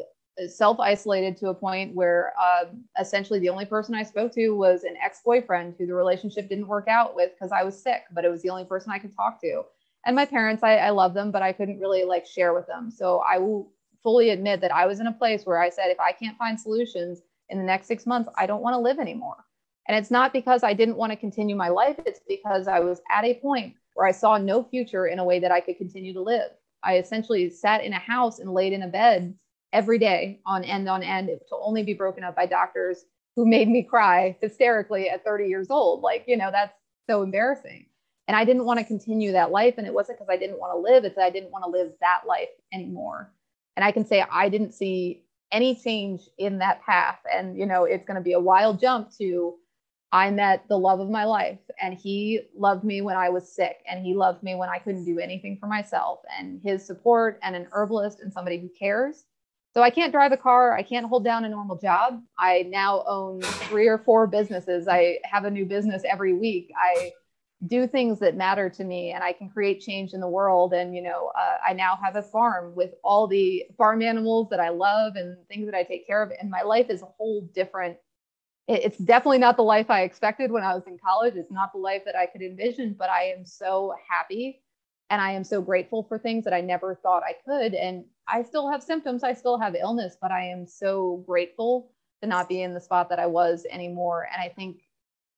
self 0.47 0.79
isolated 0.79 1.37
to 1.37 1.49
a 1.49 1.53
point 1.53 1.95
where 1.95 2.33
uh, 2.41 2.65
essentially 2.99 3.39
the 3.39 3.49
only 3.49 3.65
person 3.65 3.95
I 3.95 4.03
spoke 4.03 4.33
to 4.33 4.49
was 4.51 4.83
an 4.83 4.95
ex 5.03 5.21
boyfriend 5.23 5.75
who 5.77 5.85
the 5.85 5.93
relationship 5.93 6.49
didn't 6.49 6.67
work 6.67 6.87
out 6.87 7.15
with 7.15 7.31
because 7.33 7.51
I 7.51 7.63
was 7.63 7.81
sick, 7.81 8.03
but 8.11 8.25
it 8.25 8.31
was 8.31 8.41
the 8.41 8.49
only 8.49 8.65
person 8.65 8.91
I 8.91 8.99
could 8.99 9.15
talk 9.15 9.39
to. 9.41 9.63
And 10.05 10.15
my 10.15 10.25
parents, 10.25 10.63
I, 10.63 10.77
I 10.77 10.89
love 10.89 11.13
them, 11.13 11.31
but 11.31 11.41
I 11.41 11.53
couldn't 11.53 11.79
really 11.79 12.03
like 12.03 12.25
share 12.25 12.53
with 12.53 12.67
them. 12.67 12.91
So 12.91 13.19
I 13.19 13.37
will 13.37 13.71
fully 14.01 14.31
admit 14.31 14.59
that 14.61 14.73
I 14.73 14.85
was 14.85 14.99
in 14.99 15.07
a 15.07 15.13
place 15.13 15.45
where 15.45 15.61
I 15.61 15.69
said, 15.69 15.87
if 15.87 15.99
I 15.99 16.11
can't 16.11 16.37
find 16.37 16.59
solutions 16.59 17.21
in 17.49 17.57
the 17.57 17.63
next 17.63 17.87
six 17.87 18.05
months, 18.05 18.29
I 18.37 18.45
don't 18.45 18.61
want 18.61 18.73
to 18.73 18.79
live 18.79 18.99
anymore. 18.99 19.37
And 19.87 19.97
it's 19.97 20.11
not 20.11 20.33
because 20.33 20.63
I 20.63 20.73
didn't 20.73 20.97
want 20.97 21.11
to 21.11 21.17
continue 21.17 21.55
my 21.55 21.69
life, 21.69 21.97
it's 22.05 22.21
because 22.27 22.67
I 22.67 22.79
was 22.79 23.01
at 23.11 23.25
a 23.25 23.35
point 23.35 23.75
where 23.93 24.07
I 24.07 24.11
saw 24.11 24.37
no 24.37 24.63
future 24.63 25.07
in 25.07 25.19
a 25.19 25.23
way 25.23 25.39
that 25.39 25.51
I 25.51 25.61
could 25.61 25.77
continue 25.77 26.13
to 26.13 26.21
live. 26.21 26.51
I 26.83 26.97
essentially 26.97 27.49
sat 27.49 27.83
in 27.83 27.93
a 27.93 27.99
house 27.99 28.39
and 28.39 28.53
laid 28.53 28.73
in 28.73 28.83
a 28.83 28.87
bed 28.87 29.33
every 29.73 29.97
day 29.99 30.39
on 30.45 30.63
end 30.63 30.87
on 30.87 31.03
end 31.03 31.27
to 31.27 31.55
only 31.61 31.83
be 31.83 31.93
broken 31.93 32.23
up 32.23 32.35
by 32.35 32.45
doctors 32.45 33.05
who 33.35 33.45
made 33.45 33.67
me 33.67 33.83
cry 33.83 34.37
hysterically 34.41 35.09
at 35.09 35.25
30 35.25 35.47
years 35.47 35.69
old. 35.69 36.01
Like, 36.01 36.23
you 36.27 36.37
know, 36.37 36.51
that's 36.51 36.77
so 37.09 37.23
embarrassing. 37.23 37.87
And 38.27 38.37
I 38.37 38.45
didn't 38.45 38.65
want 38.65 38.79
to 38.79 38.85
continue 38.85 39.33
that 39.33 39.51
life. 39.51 39.75
And 39.77 39.85
it 39.85 39.93
wasn't 39.93 40.19
because 40.19 40.31
I 40.31 40.37
didn't 40.37 40.59
want 40.59 40.73
to 40.73 40.77
live, 40.77 41.03
it's 41.03 41.15
that 41.15 41.25
I 41.25 41.29
didn't 41.29 41.51
want 41.51 41.65
to 41.65 41.69
live 41.69 41.91
that 41.99 42.21
life 42.27 42.49
anymore. 42.71 43.33
And 43.75 43.83
I 43.83 43.91
can 43.91 44.05
say 44.05 44.23
I 44.31 44.47
didn't 44.47 44.73
see 44.73 45.23
any 45.51 45.75
change 45.75 46.21
in 46.37 46.59
that 46.59 46.81
path. 46.83 47.19
And, 47.31 47.57
you 47.57 47.65
know, 47.65 47.83
it's 47.83 48.05
going 48.05 48.15
to 48.15 48.21
be 48.23 48.33
a 48.33 48.39
wild 48.39 48.79
jump 48.79 49.11
to 49.17 49.55
I 50.13 50.29
met 50.29 50.65
the 50.69 50.77
love 50.77 50.99
of 50.99 51.09
my 51.09 51.25
life 51.25 51.57
and 51.81 51.95
he 51.95 52.41
loved 52.55 52.83
me 52.83 53.01
when 53.01 53.17
I 53.17 53.29
was 53.29 53.51
sick 53.51 53.77
and 53.89 54.05
he 54.05 54.13
loved 54.13 54.43
me 54.43 54.53
when 54.53 54.69
I 54.69 54.77
couldn't 54.77 55.05
do 55.05 55.17
anything 55.17 55.57
for 55.59 55.65
myself 55.65 56.19
and 56.37 56.61
his 56.63 56.85
support 56.85 57.39
and 57.41 57.55
an 57.55 57.67
herbalist 57.71 58.19
and 58.19 58.31
somebody 58.31 58.59
who 58.59 58.69
cares. 58.77 59.25
So 59.73 59.81
I 59.81 59.89
can't 59.89 60.11
drive 60.11 60.31
a 60.31 60.37
car, 60.37 60.77
I 60.77 60.83
can't 60.83 61.07
hold 61.07 61.23
down 61.23 61.45
a 61.45 61.49
normal 61.49 61.77
job. 61.77 62.21
I 62.37 62.63
now 62.69 63.03
own 63.07 63.41
three 63.41 63.87
or 63.87 63.97
four 63.97 64.27
businesses. 64.27 64.87
I 64.87 65.17
have 65.23 65.45
a 65.45 65.51
new 65.51 65.65
business 65.65 66.03
every 66.07 66.33
week. 66.33 66.71
I 66.77 67.11
do 67.65 67.87
things 67.87 68.19
that 68.19 68.35
matter 68.35 68.69
to 68.69 68.83
me 68.83 69.11
and 69.11 69.23
I 69.23 69.33
can 69.33 69.49
create 69.49 69.79
change 69.81 70.13
in 70.13 70.19
the 70.19 70.27
world 70.27 70.73
and 70.73 70.93
you 70.93 71.01
know 71.01 71.31
uh, 71.39 71.57
I 71.65 71.71
now 71.73 71.97
have 72.03 72.17
a 72.17 72.21
farm 72.21 72.75
with 72.75 72.91
all 73.05 73.25
the 73.25 73.63
farm 73.77 74.01
animals 74.01 74.49
that 74.49 74.59
I 74.59 74.67
love 74.69 75.15
and 75.15 75.37
things 75.47 75.65
that 75.67 75.75
I 75.75 75.83
take 75.83 76.05
care 76.05 76.21
of 76.21 76.31
and 76.39 76.49
my 76.49 76.61
life 76.61 76.89
is 76.89 77.01
a 77.01 77.05
whole 77.05 77.49
different 77.53 77.97
it's 78.67 78.97
definitely 78.97 79.39
not 79.39 79.57
the 79.57 79.63
life 79.63 79.89
I 79.89 80.03
expected 80.03 80.49
when 80.49 80.63
I 80.63 80.73
was 80.73 80.87
in 80.87 80.97
college. 80.97 81.35
It's 81.35 81.51
not 81.51 81.73
the 81.73 81.79
life 81.79 82.03
that 82.05 82.15
I 82.15 82.25
could 82.25 82.41
envision, 82.41 82.95
but 82.97 83.09
I 83.09 83.23
am 83.23 83.45
so 83.45 83.93
happy 84.09 84.62
and 85.09 85.21
I 85.21 85.31
am 85.31 85.43
so 85.43 85.61
grateful 85.61 86.03
for 86.03 86.17
things 86.17 86.43
that 86.45 86.53
I 86.53 86.61
never 86.61 86.95
thought 86.95 87.23
I 87.23 87.35
could. 87.45 87.73
And 87.73 88.05
I 88.27 88.43
still 88.43 88.69
have 88.69 88.81
symptoms, 88.81 89.23
I 89.23 89.33
still 89.33 89.59
have 89.59 89.75
illness, 89.75 90.17
but 90.21 90.31
I 90.31 90.45
am 90.45 90.65
so 90.65 91.23
grateful 91.27 91.91
to 92.21 92.27
not 92.27 92.49
be 92.49 92.61
in 92.61 92.73
the 92.73 92.81
spot 92.81 93.09
that 93.09 93.19
I 93.19 93.27
was 93.27 93.65
anymore. 93.69 94.27
And 94.33 94.41
I 94.41 94.53
think 94.53 94.81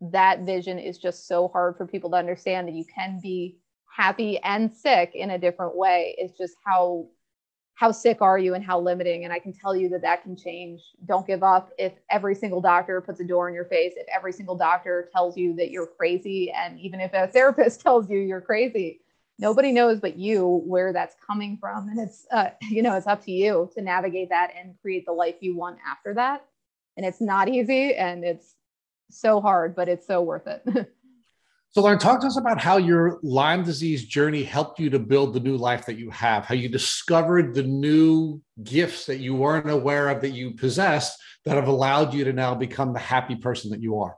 that 0.01 0.41
vision 0.41 0.77
is 0.77 0.97
just 0.97 1.27
so 1.27 1.47
hard 1.47 1.77
for 1.77 1.87
people 1.87 2.09
to 2.11 2.17
understand 2.17 2.67
that 2.67 2.75
you 2.75 2.85
can 2.85 3.19
be 3.21 3.57
happy 3.95 4.39
and 4.39 4.73
sick 4.73 5.11
in 5.13 5.31
a 5.31 5.37
different 5.37 5.75
way. 5.75 6.15
It's 6.17 6.37
just 6.37 6.55
how 6.65 7.07
how 7.75 7.91
sick 7.91 8.21
are 8.21 8.39
you 8.39 8.53
and 8.53 8.63
how 8.63 8.79
limiting 8.79 9.25
and 9.25 9.33
i 9.33 9.39
can 9.39 9.53
tell 9.53 9.75
you 9.75 9.89
that 9.89 10.01
that 10.01 10.23
can 10.23 10.35
change 10.35 10.81
don't 11.05 11.27
give 11.27 11.43
up 11.43 11.69
if 11.77 11.93
every 12.09 12.33
single 12.33 12.61
doctor 12.61 13.01
puts 13.01 13.19
a 13.19 13.23
door 13.23 13.47
in 13.47 13.53
your 13.53 13.65
face 13.65 13.93
if 13.97 14.07
every 14.13 14.31
single 14.31 14.55
doctor 14.55 15.09
tells 15.13 15.37
you 15.37 15.53
that 15.53 15.71
you're 15.71 15.87
crazy 15.87 16.51
and 16.51 16.79
even 16.79 16.99
if 16.99 17.11
a 17.13 17.27
therapist 17.27 17.81
tells 17.81 18.09
you 18.09 18.17
you're 18.17 18.41
crazy 18.41 19.01
nobody 19.39 19.71
knows 19.71 19.99
but 19.99 20.17
you 20.17 20.63
where 20.65 20.93
that's 20.93 21.15
coming 21.25 21.57
from 21.57 21.87
and 21.89 21.99
it's 21.99 22.25
uh, 22.31 22.49
you 22.61 22.81
know 22.81 22.95
it's 22.95 23.07
up 23.07 23.23
to 23.23 23.31
you 23.31 23.69
to 23.73 23.81
navigate 23.81 24.29
that 24.29 24.51
and 24.57 24.75
create 24.81 25.05
the 25.05 25.11
life 25.11 25.35
you 25.39 25.55
want 25.55 25.77
after 25.87 26.13
that 26.13 26.45
and 26.97 27.05
it's 27.05 27.21
not 27.21 27.47
easy 27.49 27.93
and 27.95 28.23
it's 28.23 28.55
so 29.09 29.39
hard 29.39 29.75
but 29.75 29.87
it's 29.87 30.07
so 30.07 30.21
worth 30.21 30.47
it 30.47 30.91
So, 31.75 31.81
Lauren, 31.81 31.99
talk 31.99 32.21
to 32.21 32.27
us 32.27 32.37
about 32.37 32.61
how 32.61 32.77
your 32.77 33.19
Lyme 33.21 33.65
disease 33.65 34.05
journey 34.05 34.43
helped 34.43 34.79
you 34.79 34.89
to 34.91 34.97
build 34.97 35.33
the 35.33 35.41
new 35.41 35.57
life 35.57 35.85
that 35.87 35.97
you 35.97 36.09
have, 36.09 36.45
how 36.45 36.55
you 36.55 36.69
discovered 36.69 37.53
the 37.53 37.63
new 37.63 38.41
gifts 38.63 39.05
that 39.07 39.17
you 39.17 39.35
weren't 39.35 39.69
aware 39.69 40.07
of 40.07 40.21
that 40.21 40.29
you 40.29 40.51
possessed 40.51 41.19
that 41.43 41.55
have 41.55 41.67
allowed 41.67 42.13
you 42.13 42.23
to 42.23 42.31
now 42.31 42.55
become 42.55 42.93
the 42.93 42.99
happy 42.99 43.35
person 43.35 43.71
that 43.71 43.81
you 43.81 43.99
are. 43.99 44.15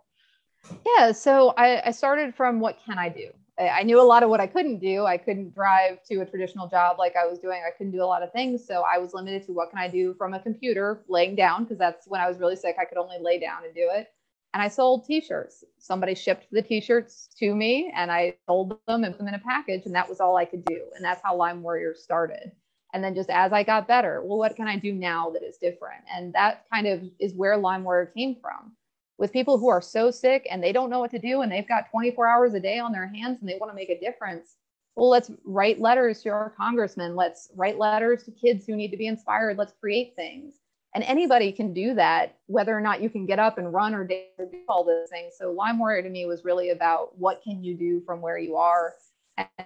Yeah. 0.86 1.12
So, 1.14 1.56
I, 1.58 1.82
I 1.88 1.92
started 1.94 2.36
from 2.36 2.60
what 2.60 2.78
can 2.86 3.00
I 3.00 3.10
do? 3.10 3.32
I 3.60 3.84
knew 3.84 4.00
a 4.00 4.04
lot 4.04 4.22
of 4.22 4.30
what 4.30 4.40
I 4.40 4.48
couldn't 4.48 4.80
do. 4.80 5.06
I 5.06 5.18
couldn't 5.18 5.54
drive 5.54 6.04
to 6.10 6.22
a 6.22 6.26
traditional 6.26 6.68
job 6.68 6.98
like 7.00 7.16
I 7.16 7.26
was 7.26 7.40
doing. 7.40 7.62
I 7.66 7.72
couldn't 7.76 7.94
do 7.94 8.04
a 8.04 8.06
lot 8.06 8.22
of 8.22 8.32
things. 8.32 8.66
So 8.68 8.84
I 8.84 9.00
was 9.00 9.14
limited 9.14 9.46
to 9.48 9.52
what 9.52 9.72
can 9.72 9.80
I 9.80 9.88
do 9.88 10.14
from 10.16 10.34
a 10.36 10.40
computer 10.40 11.04
laying 11.10 11.36
down 11.36 11.64
because 11.64 11.80
that's 11.80 12.08
when 12.08 12.22
I 12.22 12.30
was 12.30 12.38
really 12.38 12.56
sick. 12.56 12.76
I 12.80 12.86
could 12.86 13.00
only 13.00 13.18
lay 13.20 13.40
down 13.40 13.66
and 13.66 13.74
do 13.74 13.90
it 13.92 14.08
and 14.54 14.64
I 14.64 14.68
sold 14.70 15.06
t-shirts. 15.06 15.64
Somebody 15.78 16.16
shipped 16.16 16.48
the 16.52 16.62
t-shirts 16.62 17.30
to 17.40 17.54
me 17.54 17.92
and 17.96 18.12
I 18.12 18.36
sold 18.48 18.78
them 18.88 19.04
and 19.04 19.14
put 19.14 19.20
them 19.20 19.28
in 19.28 19.34
a 19.34 19.40
package 19.40 19.86
and 19.86 19.94
that 19.96 20.08
was 20.08 20.20
all 20.20 20.38
I 20.38 20.46
could 20.46 20.66
do. 20.66 20.82
And 20.96 21.04
that's 21.04 21.22
how 21.24 21.36
Lyme 21.36 21.62
Warrior 21.62 21.94
started. 21.96 22.52
And 22.94 23.04
then 23.04 23.14
just 23.14 23.30
as 23.30 23.52
I 23.52 23.64
got 23.64 23.88
better, 23.88 24.24
well, 24.24 24.38
what 24.38 24.56
can 24.56 24.68
I 24.68 24.78
do 24.78 24.94
now 24.94 25.30
that 25.32 25.44
is 25.44 25.58
different? 25.58 26.04
And 26.12 26.34
that 26.34 26.66
kind 26.74 26.88
of 26.88 27.04
is 27.20 27.34
where 27.34 27.58
Lyme 27.58 27.84
Warrior 27.84 28.12
came 28.16 28.36
from. 28.42 28.72
With 29.18 29.34
people 29.34 29.58
who 29.58 29.68
are 29.68 29.82
so 29.82 30.12
sick 30.12 30.48
and 30.50 30.64
they 30.64 30.72
don't 30.72 30.90
know 30.90 31.00
what 31.00 31.12
to 31.12 31.20
do 31.20 31.42
and 31.42 31.52
they've 31.52 31.68
got 31.68 31.90
24 31.90 32.28
hours 32.28 32.54
a 32.54 32.60
day 32.60 32.78
on 32.80 32.92
their 32.92 33.08
hands 33.08 33.40
and 33.40 33.50
they 33.50 33.58
want 33.60 33.72
to 33.72 33.76
make 33.76 33.90
a 33.90 34.00
difference. 34.00 34.56
Well, 34.96 35.10
let's 35.10 35.32
write 35.44 35.80
letters 35.80 36.22
to 36.24 36.30
our 36.30 36.52
congressmen. 36.52 37.16
Let's 37.16 37.50
write 37.56 37.78
letters 37.78 38.24
to 38.24 38.32
kids 38.32 38.66
who 38.66 38.76
need 38.76 38.92
to 38.92 38.98
be 38.98 39.08
inspired. 39.08 39.58
Let's 39.58 39.74
create 39.80 40.16
things 40.16 40.56
and 40.98 41.04
anybody 41.04 41.52
can 41.52 41.74
do 41.74 41.94
that, 41.94 42.38
whether 42.48 42.76
or 42.76 42.82
not 42.82 43.04
you 43.04 43.10
can 43.12 43.28
get 43.28 43.38
up 43.38 43.60
and 43.60 43.72
run 43.72 43.94
or 43.94 44.04
do 44.04 44.20
all 44.68 44.84
those 44.84 45.10
things. 45.12 45.36
So 45.38 45.52
Lyme 45.52 45.78
Warrior 45.78 46.02
to 46.02 46.10
me 46.10 46.26
was 46.26 46.44
really 46.44 46.72
about 46.72 47.16
what 47.20 47.44
can 47.44 47.64
you 47.64 47.76
do 47.76 48.02
from 48.04 48.20
where 48.20 48.40
you 48.40 48.56
are. 48.56 48.96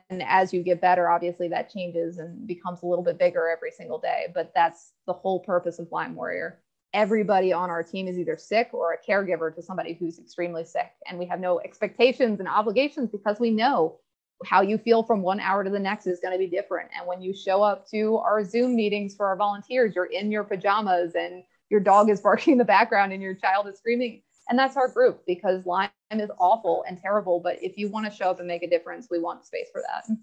And 0.09 0.21
as 0.23 0.53
you 0.53 0.61
get 0.61 0.81
better, 0.81 1.09
obviously 1.09 1.47
that 1.47 1.71
changes 1.71 2.17
and 2.17 2.45
becomes 2.45 2.81
a 2.81 2.85
little 2.85 3.03
bit 3.03 3.17
bigger 3.17 3.49
every 3.49 3.71
single 3.71 3.97
day. 3.97 4.27
But 4.33 4.51
that's 4.53 4.91
the 5.07 5.13
whole 5.13 5.39
purpose 5.39 5.79
of 5.79 5.87
Lyme 5.89 6.15
Warrior. 6.15 6.59
Everybody 6.93 7.53
on 7.53 7.69
our 7.69 7.83
team 7.83 8.07
is 8.07 8.17
either 8.17 8.37
sick 8.37 8.69
or 8.73 8.93
a 8.93 9.11
caregiver 9.11 9.53
to 9.55 9.61
somebody 9.61 9.93
who's 9.93 10.19
extremely 10.19 10.65
sick. 10.65 10.91
And 11.07 11.17
we 11.17 11.25
have 11.27 11.39
no 11.39 11.59
expectations 11.61 12.39
and 12.39 12.49
obligations 12.49 13.09
because 13.09 13.39
we 13.39 13.49
know 13.49 13.99
how 14.45 14.61
you 14.61 14.77
feel 14.77 15.03
from 15.03 15.21
one 15.21 15.39
hour 15.39 15.63
to 15.63 15.69
the 15.69 15.79
next 15.79 16.07
is 16.07 16.19
going 16.19 16.33
to 16.33 16.39
be 16.39 16.47
different. 16.47 16.89
And 16.97 17.07
when 17.07 17.21
you 17.21 17.33
show 17.33 17.61
up 17.61 17.87
to 17.91 18.17
our 18.17 18.43
Zoom 18.43 18.75
meetings 18.75 19.15
for 19.15 19.27
our 19.27 19.35
volunteers, 19.35 19.95
you're 19.95 20.05
in 20.05 20.31
your 20.31 20.43
pajamas 20.43 21.13
and 21.15 21.43
your 21.69 21.79
dog 21.79 22.09
is 22.09 22.21
barking 22.23 22.53
in 22.53 22.57
the 22.57 22.65
background 22.65 23.13
and 23.13 23.21
your 23.21 23.35
child 23.35 23.67
is 23.67 23.77
screaming. 23.77 24.23
And 24.49 24.59
that's 24.59 24.75
our 24.75 24.89
group 24.89 25.21
because 25.25 25.65
Lyme 25.65 25.89
is 26.11 26.29
awful 26.39 26.83
and 26.87 26.99
terrible. 26.99 27.39
But 27.39 27.61
if 27.63 27.77
you 27.77 27.89
want 27.89 28.05
to 28.07 28.11
show 28.11 28.29
up 28.29 28.39
and 28.39 28.47
make 28.47 28.63
a 28.63 28.69
difference, 28.69 29.07
we 29.09 29.19
want 29.19 29.45
space 29.45 29.67
for 29.71 29.81
that. 29.81 30.17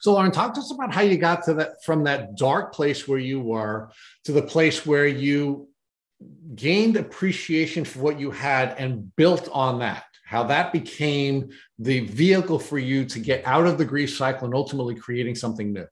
So, 0.00 0.12
Lauren, 0.12 0.30
talk 0.30 0.54
to 0.54 0.60
us 0.60 0.72
about 0.72 0.94
how 0.94 1.00
you 1.00 1.16
got 1.18 1.42
to 1.44 1.54
that 1.54 1.82
from 1.84 2.04
that 2.04 2.36
dark 2.36 2.72
place 2.72 3.08
where 3.08 3.18
you 3.18 3.40
were 3.40 3.90
to 4.24 4.32
the 4.32 4.42
place 4.42 4.86
where 4.86 5.06
you 5.06 5.68
gained 6.54 6.96
appreciation 6.96 7.84
for 7.84 8.00
what 8.00 8.20
you 8.20 8.30
had 8.30 8.74
and 8.78 9.14
built 9.16 9.48
on 9.52 9.78
that 9.80 10.04
how 10.24 10.42
that 10.42 10.72
became 10.72 11.50
the 11.78 12.00
vehicle 12.00 12.58
for 12.58 12.78
you 12.78 13.04
to 13.04 13.18
get 13.18 13.46
out 13.46 13.66
of 13.66 13.78
the 13.78 13.84
grief 13.84 14.16
cycle 14.16 14.46
and 14.46 14.54
ultimately 14.54 14.94
creating 14.94 15.34
something 15.34 15.72
new. 15.72 15.86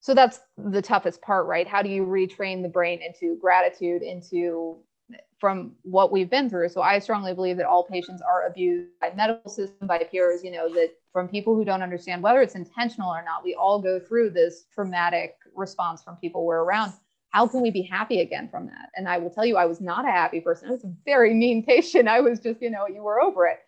So 0.00 0.14
that's 0.14 0.40
the 0.56 0.80
toughest 0.80 1.20
part, 1.20 1.46
right? 1.46 1.66
How 1.66 1.82
do 1.82 1.90
you 1.90 2.06
retrain 2.06 2.62
the 2.62 2.68
brain 2.68 3.00
into 3.02 3.36
gratitude, 3.36 4.02
into 4.02 4.78
from 5.38 5.72
what 5.82 6.12
we've 6.12 6.30
been 6.30 6.48
through? 6.48 6.70
So 6.70 6.80
I 6.80 6.98
strongly 6.98 7.34
believe 7.34 7.58
that 7.58 7.66
all 7.66 7.84
patients 7.84 8.22
are 8.22 8.46
abused 8.46 8.98
by 9.00 9.12
medical 9.14 9.50
system, 9.50 9.86
by 9.86 9.98
peers, 9.98 10.42
you 10.42 10.52
know, 10.52 10.72
that 10.72 10.92
from 11.12 11.28
people 11.28 11.54
who 11.54 11.64
don't 11.64 11.82
understand 11.82 12.22
whether 12.22 12.40
it's 12.40 12.54
intentional 12.54 13.10
or 13.10 13.22
not, 13.22 13.44
we 13.44 13.54
all 13.54 13.82
go 13.82 14.00
through 14.00 14.30
this 14.30 14.64
traumatic 14.72 15.34
response 15.54 16.02
from 16.02 16.16
people 16.16 16.46
we're 16.46 16.62
around 16.62 16.92
how 17.30 17.46
can 17.46 17.62
we 17.62 17.70
be 17.70 17.82
happy 17.82 18.20
again 18.20 18.48
from 18.48 18.66
that? 18.66 18.90
And 18.96 19.08
I 19.08 19.18
will 19.18 19.30
tell 19.30 19.46
you, 19.46 19.56
I 19.56 19.66
was 19.66 19.80
not 19.80 20.04
a 20.04 20.10
happy 20.10 20.40
person. 20.40 20.68
I 20.68 20.72
was 20.72 20.84
a 20.84 20.92
very 21.04 21.32
mean 21.34 21.64
patient. 21.64 22.08
I 22.08 22.20
was 22.20 22.40
just, 22.40 22.60
you 22.60 22.70
know, 22.70 22.86
you 22.86 23.02
were 23.02 23.22
over 23.22 23.46
it. 23.46 23.60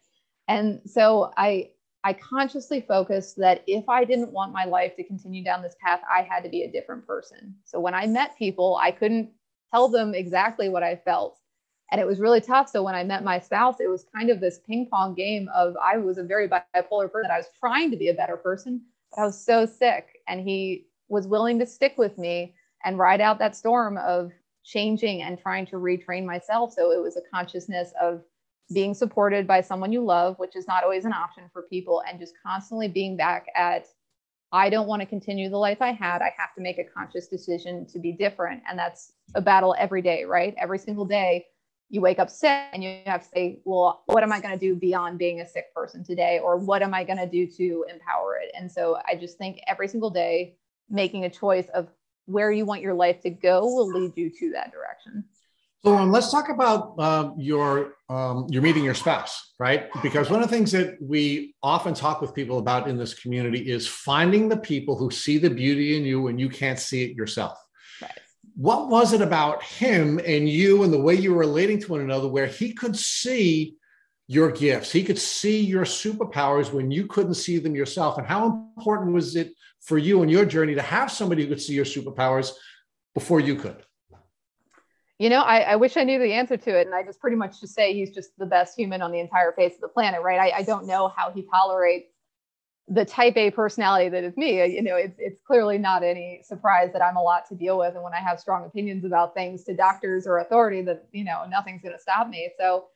And 0.48 0.80
so 0.84 1.32
I, 1.36 1.70
I 2.04 2.14
consciously 2.14 2.80
focused 2.80 3.36
that 3.36 3.62
if 3.68 3.88
I 3.88 4.04
didn't 4.04 4.32
want 4.32 4.52
my 4.52 4.64
life 4.64 4.96
to 4.96 5.04
continue 5.04 5.44
down 5.44 5.62
this 5.62 5.76
path, 5.80 6.00
I 6.12 6.22
had 6.22 6.42
to 6.42 6.50
be 6.50 6.62
a 6.62 6.72
different 6.72 7.06
person. 7.06 7.54
So 7.64 7.78
when 7.78 7.94
I 7.94 8.06
met 8.06 8.36
people, 8.36 8.78
I 8.82 8.90
couldn't 8.90 9.30
tell 9.72 9.88
them 9.88 10.12
exactly 10.12 10.68
what 10.68 10.82
I 10.82 10.96
felt. 10.96 11.38
And 11.92 12.00
it 12.00 12.06
was 12.06 12.18
really 12.18 12.40
tough. 12.40 12.68
So 12.68 12.82
when 12.82 12.94
I 12.96 13.04
met 13.04 13.22
my 13.22 13.38
spouse, 13.38 13.76
it 13.78 13.88
was 13.88 14.06
kind 14.14 14.30
of 14.30 14.40
this 14.40 14.58
ping 14.66 14.88
pong 14.90 15.14
game 15.14 15.48
of 15.54 15.76
I 15.76 15.98
was 15.98 16.18
a 16.18 16.24
very 16.24 16.48
bipolar 16.48 17.12
person. 17.12 17.30
I 17.30 17.36
was 17.36 17.50
trying 17.60 17.90
to 17.92 17.96
be 17.96 18.08
a 18.08 18.14
better 18.14 18.36
person, 18.36 18.80
but 19.14 19.22
I 19.22 19.26
was 19.26 19.38
so 19.38 19.66
sick. 19.66 20.08
And 20.26 20.40
he 20.40 20.86
was 21.08 21.28
willing 21.28 21.58
to 21.60 21.66
stick 21.66 21.94
with 21.98 22.18
me 22.18 22.54
and 22.84 22.98
ride 22.98 23.20
out 23.20 23.38
that 23.38 23.56
storm 23.56 23.98
of 23.98 24.32
changing 24.64 25.22
and 25.22 25.38
trying 25.38 25.66
to 25.66 25.76
retrain 25.76 26.24
myself. 26.24 26.72
So 26.72 26.92
it 26.92 27.02
was 27.02 27.16
a 27.16 27.22
consciousness 27.34 27.92
of 28.00 28.22
being 28.72 28.94
supported 28.94 29.46
by 29.46 29.60
someone 29.60 29.92
you 29.92 30.04
love, 30.04 30.38
which 30.38 30.56
is 30.56 30.66
not 30.66 30.84
always 30.84 31.04
an 31.04 31.12
option 31.12 31.44
for 31.52 31.62
people, 31.62 32.02
and 32.08 32.18
just 32.18 32.34
constantly 32.44 32.88
being 32.88 33.16
back 33.16 33.46
at, 33.54 33.86
I 34.52 34.70
don't 34.70 34.86
want 34.86 35.00
to 35.00 35.06
continue 35.06 35.48
the 35.48 35.58
life 35.58 35.78
I 35.80 35.92
had. 35.92 36.22
I 36.22 36.32
have 36.36 36.54
to 36.54 36.62
make 36.62 36.78
a 36.78 36.84
conscious 36.84 37.26
decision 37.26 37.86
to 37.86 37.98
be 37.98 38.12
different. 38.12 38.62
And 38.68 38.78
that's 38.78 39.12
a 39.34 39.40
battle 39.40 39.74
every 39.78 40.02
day, 40.02 40.24
right? 40.24 40.54
Every 40.58 40.78
single 40.78 41.04
day, 41.04 41.46
you 41.88 42.00
wake 42.00 42.18
up 42.18 42.30
sick 42.30 42.68
and 42.72 42.82
you 42.82 43.00
have 43.04 43.22
to 43.22 43.28
say, 43.28 43.60
well, 43.64 44.02
what 44.06 44.22
am 44.22 44.32
I 44.32 44.40
going 44.40 44.58
to 44.58 44.60
do 44.60 44.74
beyond 44.74 45.18
being 45.18 45.40
a 45.40 45.46
sick 45.46 45.74
person 45.74 46.02
today? 46.02 46.38
Or 46.38 46.56
what 46.56 46.82
am 46.82 46.94
I 46.94 47.04
going 47.04 47.18
to 47.18 47.26
do 47.26 47.46
to 47.46 47.84
empower 47.90 48.36
it? 48.36 48.50
And 48.58 48.70
so 48.70 48.98
I 49.06 49.14
just 49.14 49.36
think 49.36 49.60
every 49.66 49.88
single 49.88 50.08
day, 50.08 50.56
making 50.88 51.24
a 51.24 51.30
choice 51.30 51.68
of 51.74 51.88
where 52.26 52.50
you 52.52 52.64
want 52.64 52.82
your 52.82 52.94
life 52.94 53.20
to 53.22 53.30
go 53.30 53.64
will 53.64 53.88
lead 53.88 54.12
you 54.16 54.30
to 54.30 54.52
that 54.52 54.72
direction. 54.72 55.24
So 55.84 55.96
um, 55.96 56.12
let's 56.12 56.30
talk 56.30 56.48
about 56.48 56.94
uh, 56.98 57.32
your 57.36 57.94
um, 58.08 58.46
your 58.48 58.62
meeting 58.62 58.84
your 58.84 58.94
spouse, 58.94 59.54
right? 59.58 59.88
Because 60.00 60.30
one 60.30 60.40
of 60.40 60.48
the 60.48 60.54
things 60.54 60.70
that 60.72 60.96
we 61.02 61.56
often 61.60 61.92
talk 61.92 62.20
with 62.20 62.34
people 62.34 62.58
about 62.58 62.88
in 62.88 62.96
this 62.96 63.14
community 63.14 63.68
is 63.68 63.88
finding 63.88 64.48
the 64.48 64.56
people 64.56 64.96
who 64.96 65.10
see 65.10 65.38
the 65.38 65.50
beauty 65.50 65.96
in 65.96 66.04
you 66.04 66.22
when 66.22 66.38
you 66.38 66.48
can't 66.48 66.78
see 66.78 67.02
it 67.02 67.16
yourself. 67.16 67.58
Right. 68.00 68.10
what 68.54 68.88
was 68.88 69.12
it 69.12 69.20
about 69.20 69.62
him 69.62 70.20
and 70.26 70.48
you 70.48 70.82
and 70.82 70.92
the 70.92 71.00
way 71.00 71.14
you 71.14 71.32
were 71.32 71.40
relating 71.40 71.78
to 71.80 71.92
one 71.92 72.00
another 72.00 72.28
where 72.28 72.46
he 72.46 72.72
could 72.72 72.96
see 72.96 73.76
your 74.26 74.50
gifts 74.50 74.90
he 74.90 75.04
could 75.04 75.18
see 75.18 75.60
your 75.60 75.84
superpowers 75.84 76.72
when 76.72 76.90
you 76.90 77.06
couldn't 77.06 77.34
see 77.34 77.58
them 77.58 77.74
yourself 77.76 78.18
and 78.18 78.26
how 78.26 78.46
important 78.76 79.12
was 79.12 79.36
it 79.36 79.52
for 79.82 79.98
you 79.98 80.22
and 80.22 80.30
your 80.30 80.44
journey 80.44 80.74
to 80.74 80.82
have 80.82 81.10
somebody 81.10 81.42
who 81.42 81.48
could 81.48 81.60
see 81.60 81.74
your 81.74 81.84
superpowers 81.84 82.52
before 83.14 83.40
you 83.40 83.54
could 83.56 83.84
you 85.18 85.28
know 85.28 85.42
I, 85.42 85.60
I, 85.60 85.76
wish 85.76 85.96
i 85.96 86.04
knew 86.04 86.18
the 86.18 86.32
answer 86.32 86.56
to 86.56 86.78
it 86.78 86.86
and 86.86 86.94
i 86.94 87.02
just 87.02 87.20
pretty 87.20 87.36
much 87.36 87.60
just 87.60 87.74
say 87.74 87.92
he's 87.92 88.10
just 88.10 88.30
the 88.38 88.46
best 88.46 88.76
human 88.76 89.02
on 89.02 89.12
the 89.12 89.20
entire 89.20 89.52
face 89.52 89.74
of 89.74 89.80
the 89.80 89.88
planet 89.88 90.22
right 90.22 90.40
i, 90.40 90.58
I 90.58 90.62
don't 90.62 90.86
know 90.86 91.08
how 91.08 91.30
he 91.30 91.42
tolerates 91.42 92.12
the 92.88 93.04
type 93.04 93.36
A 93.36 93.50
personality 93.50 94.08
that 94.08 94.24
is 94.24 94.36
me, 94.36 94.64
you 94.66 94.82
know, 94.82 94.96
it's, 94.96 95.16
it's 95.18 95.40
clearly 95.46 95.78
not 95.78 96.02
any 96.02 96.42
surprise 96.44 96.90
that 96.92 97.02
I'm 97.02 97.16
a 97.16 97.22
lot 97.22 97.48
to 97.48 97.54
deal 97.54 97.78
with. 97.78 97.94
And 97.94 98.02
when 98.02 98.12
I 98.12 98.18
have 98.18 98.40
strong 98.40 98.64
opinions 98.66 99.04
about 99.04 99.34
things 99.34 99.64
to 99.64 99.74
doctors 99.74 100.26
or 100.26 100.38
authority, 100.38 100.82
that, 100.82 101.06
you 101.12 101.24
know, 101.24 101.44
nothing's 101.48 101.80
going 101.80 101.94
to 101.94 102.00
stop 102.00 102.28
me. 102.28 102.50
So 102.58 102.86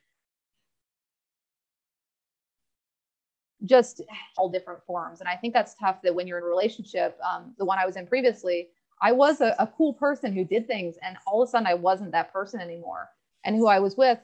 just 3.66 4.02
all 4.36 4.48
different 4.48 4.84
forms. 4.86 5.20
And 5.20 5.28
I 5.28 5.36
think 5.36 5.52
that's 5.52 5.74
tough 5.74 6.02
that 6.02 6.14
when 6.14 6.26
you're 6.26 6.38
in 6.38 6.44
a 6.44 6.47
relationship, 6.47 7.18
um, 7.28 7.55
the 7.59 7.64
one 7.64 7.78
I 7.78 7.86
was 7.86 7.97
in 7.97 8.06
previously, 8.06 8.68
I 9.02 9.12
was 9.12 9.40
a, 9.40 9.55
a 9.59 9.66
cool 9.66 9.93
person 9.93 10.32
who 10.32 10.44
did 10.44 10.66
things. 10.66 10.97
And 11.02 11.16
all 11.26 11.43
of 11.43 11.48
a 11.48 11.51
sudden 11.51 11.66
I 11.66 11.74
wasn't 11.74 12.12
that 12.12 12.32
person 12.32 12.60
anymore. 12.60 13.09
And 13.44 13.56
who 13.56 13.66
I 13.66 13.78
was 13.78 13.97
with 13.97 14.18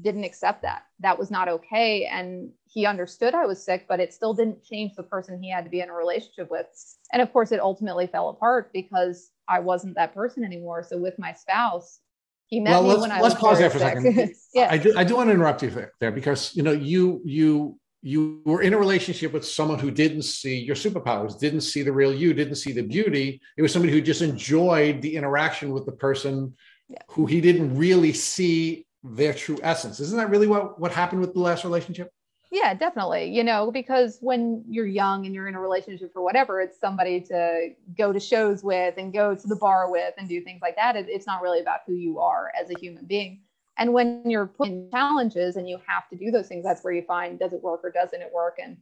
didn't 0.00 0.24
accept 0.24 0.62
that. 0.62 0.84
That 1.00 1.18
was 1.18 1.30
not 1.30 1.48
okay. 1.48 2.04
And 2.04 2.50
he 2.66 2.86
understood 2.86 3.34
I 3.34 3.46
was 3.46 3.62
sick, 3.62 3.86
but 3.88 4.00
it 4.00 4.12
still 4.12 4.34
didn't 4.34 4.62
change 4.62 4.94
the 4.94 5.02
person 5.02 5.42
he 5.42 5.50
had 5.50 5.64
to 5.64 5.70
be 5.70 5.80
in 5.80 5.88
a 5.88 5.94
relationship 5.94 6.50
with. 6.50 6.66
And 7.12 7.20
of 7.20 7.32
course, 7.32 7.52
it 7.52 7.60
ultimately 7.60 8.06
fell 8.06 8.28
apart 8.28 8.70
because 8.72 9.30
I 9.48 9.60
wasn't 9.60 9.96
that 9.96 10.14
person 10.14 10.44
anymore. 10.44 10.84
So 10.88 10.98
with 10.98 11.18
my 11.18 11.32
spouse, 11.32 12.00
he 12.46 12.60
met 12.60 12.70
well, 12.70 12.82
me 12.82 13.00
when 13.00 13.12
I 13.12 13.20
was. 13.20 13.32
let's 13.32 13.40
pause 13.40 13.58
there 13.58 13.70
for 13.70 13.78
sick. 13.78 13.96
a 13.96 14.02
second. 14.02 14.34
yeah, 14.54 14.68
I 14.70 14.78
do, 14.78 14.94
I 14.96 15.04
do 15.04 15.16
want 15.16 15.28
to 15.28 15.34
interrupt 15.34 15.62
you 15.62 15.86
there 16.00 16.12
because 16.12 16.54
you 16.56 16.62
know 16.62 16.72
you 16.72 17.20
you 17.24 17.78
you 18.02 18.42
were 18.44 18.62
in 18.62 18.74
a 18.74 18.78
relationship 18.78 19.32
with 19.32 19.46
someone 19.46 19.78
who 19.78 19.90
didn't 19.90 20.22
see 20.22 20.58
your 20.58 20.76
superpowers, 20.76 21.38
didn't 21.38 21.62
see 21.62 21.82
the 21.82 21.92
real 21.92 22.14
you, 22.14 22.32
didn't 22.32 22.54
see 22.56 22.72
the 22.72 22.82
beauty. 22.82 23.40
It 23.56 23.62
was 23.62 23.72
somebody 23.72 23.92
who 23.92 24.00
just 24.00 24.22
enjoyed 24.22 25.02
the 25.02 25.16
interaction 25.16 25.72
with 25.72 25.84
the 25.84 25.92
person 25.92 26.54
yeah. 26.88 26.98
who 27.10 27.26
he 27.26 27.40
didn't 27.40 27.76
really 27.76 28.12
see 28.12 28.86
their 29.02 29.34
true 29.34 29.58
essence. 29.62 30.00
Isn't 30.00 30.18
that 30.18 30.30
really 30.30 30.46
what, 30.46 30.80
what 30.80 30.92
happened 30.92 31.20
with 31.20 31.34
the 31.34 31.40
last 31.40 31.64
relationship? 31.64 32.12
Yeah, 32.50 32.72
definitely. 32.72 33.30
You 33.30 33.44
know, 33.44 33.70
because 33.70 34.18
when 34.20 34.64
you're 34.68 34.86
young 34.86 35.26
and 35.26 35.34
you're 35.34 35.48
in 35.48 35.54
a 35.54 35.60
relationship 35.60 36.12
or 36.14 36.22
whatever, 36.22 36.60
it's 36.60 36.80
somebody 36.80 37.20
to 37.22 37.70
go 37.96 38.12
to 38.12 38.20
shows 38.20 38.64
with 38.64 38.94
and 38.96 39.12
go 39.12 39.34
to 39.34 39.46
the 39.46 39.56
bar 39.56 39.90
with 39.90 40.14
and 40.16 40.28
do 40.28 40.40
things 40.40 40.60
like 40.62 40.76
that. 40.76 40.96
It, 40.96 41.06
it's 41.08 41.26
not 41.26 41.42
really 41.42 41.60
about 41.60 41.80
who 41.86 41.94
you 41.94 42.20
are 42.20 42.50
as 42.58 42.70
a 42.70 42.78
human 42.78 43.04
being. 43.04 43.42
And 43.78 43.92
when 43.92 44.28
you're 44.28 44.46
put 44.46 44.68
in 44.68 44.90
challenges 44.90 45.56
and 45.56 45.68
you 45.68 45.78
have 45.86 46.08
to 46.10 46.16
do 46.16 46.30
those 46.30 46.48
things, 46.48 46.64
that's 46.64 46.82
where 46.82 46.92
you 46.92 47.02
find 47.02 47.38
does 47.38 47.52
it 47.52 47.62
work 47.62 47.80
or 47.84 47.90
doesn't 47.90 48.20
it 48.20 48.30
work? 48.32 48.58
And 48.62 48.76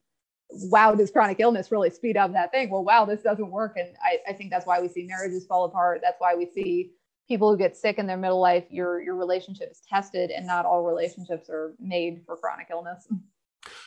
wow, 0.51 0.94
does 0.94 1.10
chronic 1.10 1.39
illness 1.40 1.70
really 1.70 1.90
speed 1.90 2.16
up 2.16 2.32
that 2.32 2.51
thing? 2.51 2.70
Well, 2.70 2.85
wow, 2.85 3.05
this 3.05 3.23
doesn't 3.23 3.51
work. 3.51 3.77
And 3.77 3.90
I, 4.02 4.18
I 4.28 4.32
think 4.32 4.51
that's 4.51 4.66
why 4.66 4.81
we 4.81 4.89
see 4.89 5.05
marriages 5.05 5.47
fall 5.47 5.64
apart. 5.64 6.01
That's 6.02 6.20
why 6.20 6.35
we 6.35 6.47
see 6.47 6.93
people 7.28 7.51
who 7.51 7.59
get 7.59 7.77
sick 7.77 7.98
in 7.98 8.06
their 8.06 8.16
middle 8.16 8.40
life, 8.40 8.64
your 8.70 9.02
your 9.02 9.16
relationship 9.16 9.70
is 9.70 9.82
tested, 9.89 10.31
and 10.31 10.47
not 10.47 10.64
all 10.64 10.82
relationships 10.82 11.48
are 11.51 11.74
made 11.81 12.23
for 12.24 12.36
chronic 12.36 12.68
illness. 12.70 13.06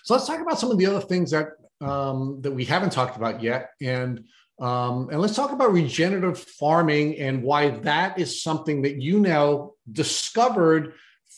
So 0.04 0.14
let's 0.14 0.28
talk 0.28 0.42
about 0.42 0.60
some 0.60 0.72
of 0.72 0.78
the 0.78 0.86
other 0.86 1.02
things 1.02 1.32
that 1.32 1.54
um, 1.82 2.42
that 2.42 2.52
we 2.52 2.66
haven't 2.66 2.92
talked 2.92 3.16
about 3.16 3.42
yet, 3.42 3.72
and 3.82 4.26
um, 4.60 5.10
and 5.10 5.22
let's 5.22 5.36
talk 5.36 5.52
about 5.52 5.72
regenerative 5.72 6.40
farming 6.40 7.18
and 7.20 7.44
why 7.44 7.70
that 7.70 8.20
is 8.20 8.42
something 8.42 8.82
that 8.82 9.02
you 9.02 9.20
now 9.20 9.72
discovered 9.92 10.94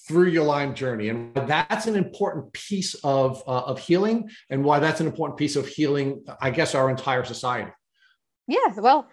through 0.07 0.27
your 0.27 0.43
Lyme 0.43 0.73
journey, 0.73 1.10
and 1.10 1.34
that's 1.35 1.85
an 1.85 1.95
important 1.95 2.52
piece 2.53 2.95
of 3.03 3.43
uh, 3.48 3.61
of 3.61 3.80
healing, 3.80 4.30
and 4.49 4.64
why 4.64 4.80
that's 4.80 4.99
an 4.99 5.07
important 5.07 5.38
piece 5.38 5.56
of 5.56 5.68
healing. 5.68 6.23
I 6.41 6.49
guess 6.49 6.76
our 6.76 6.89
entire 6.89 7.23
society. 7.23 7.72
Yeah, 8.48 8.73
well, 8.77 9.07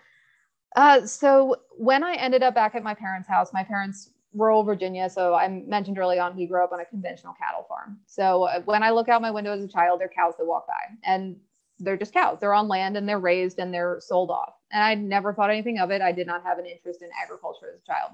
uh, 0.74 1.06
so 1.06 1.56
when 1.76 2.02
I 2.02 2.14
ended 2.14 2.43
up 2.43 2.55
back 2.55 2.74
at 2.74 2.82
my 2.82 2.94
parents' 2.94 3.28
house, 3.28 3.52
my 3.52 3.62
parents 3.62 4.10
rural 4.35 4.62
Virginia. 4.62 5.09
So 5.09 5.35
I 5.35 5.48
mentioned 5.48 5.98
early 5.98 6.18
on, 6.18 6.36
we 6.36 6.47
grew 6.47 6.62
up 6.62 6.72
on 6.72 6.80
a 6.80 6.85
conventional 6.85 7.35
cattle 7.39 7.64
farm. 7.68 7.98
So 8.06 8.44
uh, 8.44 8.60
when 8.62 8.82
I 8.82 8.90
look 8.90 9.09
out 9.09 9.22
my 9.22 9.30
window 9.30 9.52
as 9.52 9.64
a 9.64 9.68
child, 9.68 10.01
there 10.01 10.06
are 10.06 10.10
cows 10.10 10.35
that 10.39 10.47
walk 10.47 10.66
by 10.66 10.74
and 11.05 11.36
they're 11.78 11.96
just 11.96 12.12
cows. 12.12 12.38
They're 12.40 12.55
on 12.55 12.68
land 12.68 12.96
and 12.96 13.09
they're 13.09 13.18
raised 13.18 13.59
and 13.59 13.72
they're 13.72 14.00
sold 14.00 14.30
off. 14.30 14.55
And 14.72 14.82
I 14.82 14.94
never 14.94 15.32
thought 15.32 15.50
anything 15.50 15.78
of 15.78 15.90
it. 15.90 16.02
I 16.02 16.12
did 16.12 16.26
not 16.26 16.42
have 16.44 16.59
an 16.59 16.66
interest 16.66 17.02
in 17.02 17.09
agriculture 17.22 17.70
as 17.72 17.80
a 17.80 17.86
child. 17.86 18.12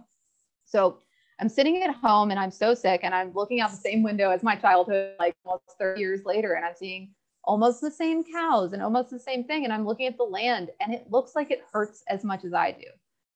So 0.64 0.98
I'm 1.40 1.48
sitting 1.48 1.82
at 1.82 1.94
home 1.94 2.30
and 2.30 2.38
I'm 2.38 2.50
so 2.50 2.74
sick 2.74 3.00
and 3.02 3.14
I'm 3.14 3.32
looking 3.32 3.60
out 3.60 3.70
the 3.70 3.76
same 3.76 4.02
window 4.02 4.30
as 4.30 4.42
my 4.42 4.56
childhood, 4.56 5.14
like 5.18 5.34
almost 5.44 5.78
30 5.78 6.00
years 6.00 6.24
later, 6.24 6.54
and 6.54 6.64
I'm 6.64 6.74
seeing 6.76 7.10
almost 7.44 7.80
the 7.80 7.90
same 7.90 8.24
cows 8.24 8.72
and 8.72 8.82
almost 8.82 9.10
the 9.10 9.18
same 9.18 9.44
thing. 9.44 9.64
And 9.64 9.72
I'm 9.72 9.86
looking 9.86 10.06
at 10.06 10.16
the 10.16 10.24
land 10.24 10.70
and 10.80 10.94
it 10.94 11.10
looks 11.10 11.34
like 11.34 11.50
it 11.50 11.64
hurts 11.72 12.02
as 12.08 12.24
much 12.24 12.44
as 12.44 12.54
I 12.54 12.72
do. 12.72 12.86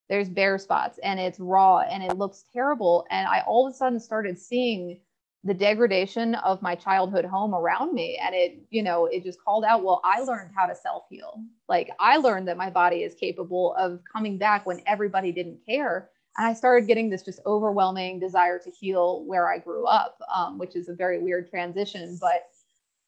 There's 0.08 0.28
bare 0.28 0.58
spots 0.58 0.98
and 1.02 1.20
it's 1.20 1.38
raw 1.38 1.80
and 1.80 2.02
it 2.02 2.16
looks 2.16 2.44
terrible. 2.52 3.06
And 3.10 3.26
I 3.26 3.42
all 3.46 3.66
of 3.66 3.72
a 3.72 3.76
sudden 3.76 4.00
started 4.00 4.38
seeing 4.38 5.00
the 5.48 5.54
degradation 5.54 6.34
of 6.36 6.60
my 6.62 6.74
childhood 6.74 7.24
home 7.24 7.54
around 7.54 7.94
me. 7.94 8.20
And 8.22 8.34
it, 8.34 8.60
you 8.70 8.82
know, 8.82 9.06
it 9.06 9.24
just 9.24 9.42
called 9.42 9.64
out, 9.64 9.82
well, 9.82 10.00
I 10.04 10.20
learned 10.20 10.50
how 10.54 10.66
to 10.66 10.74
self 10.74 11.04
heal. 11.10 11.42
Like 11.68 11.90
I 11.98 12.18
learned 12.18 12.46
that 12.48 12.56
my 12.56 12.70
body 12.70 13.02
is 13.02 13.14
capable 13.14 13.74
of 13.74 14.00
coming 14.12 14.38
back 14.38 14.66
when 14.66 14.80
everybody 14.86 15.32
didn't 15.32 15.58
care. 15.66 16.10
And 16.36 16.46
I 16.46 16.54
started 16.54 16.86
getting 16.86 17.10
this 17.10 17.22
just 17.22 17.40
overwhelming 17.46 18.20
desire 18.20 18.58
to 18.60 18.70
heal 18.70 19.24
where 19.24 19.50
I 19.50 19.58
grew 19.58 19.86
up, 19.86 20.20
um, 20.32 20.58
which 20.58 20.76
is 20.76 20.88
a 20.88 20.94
very 20.94 21.18
weird 21.18 21.50
transition. 21.50 22.18
But 22.20 22.46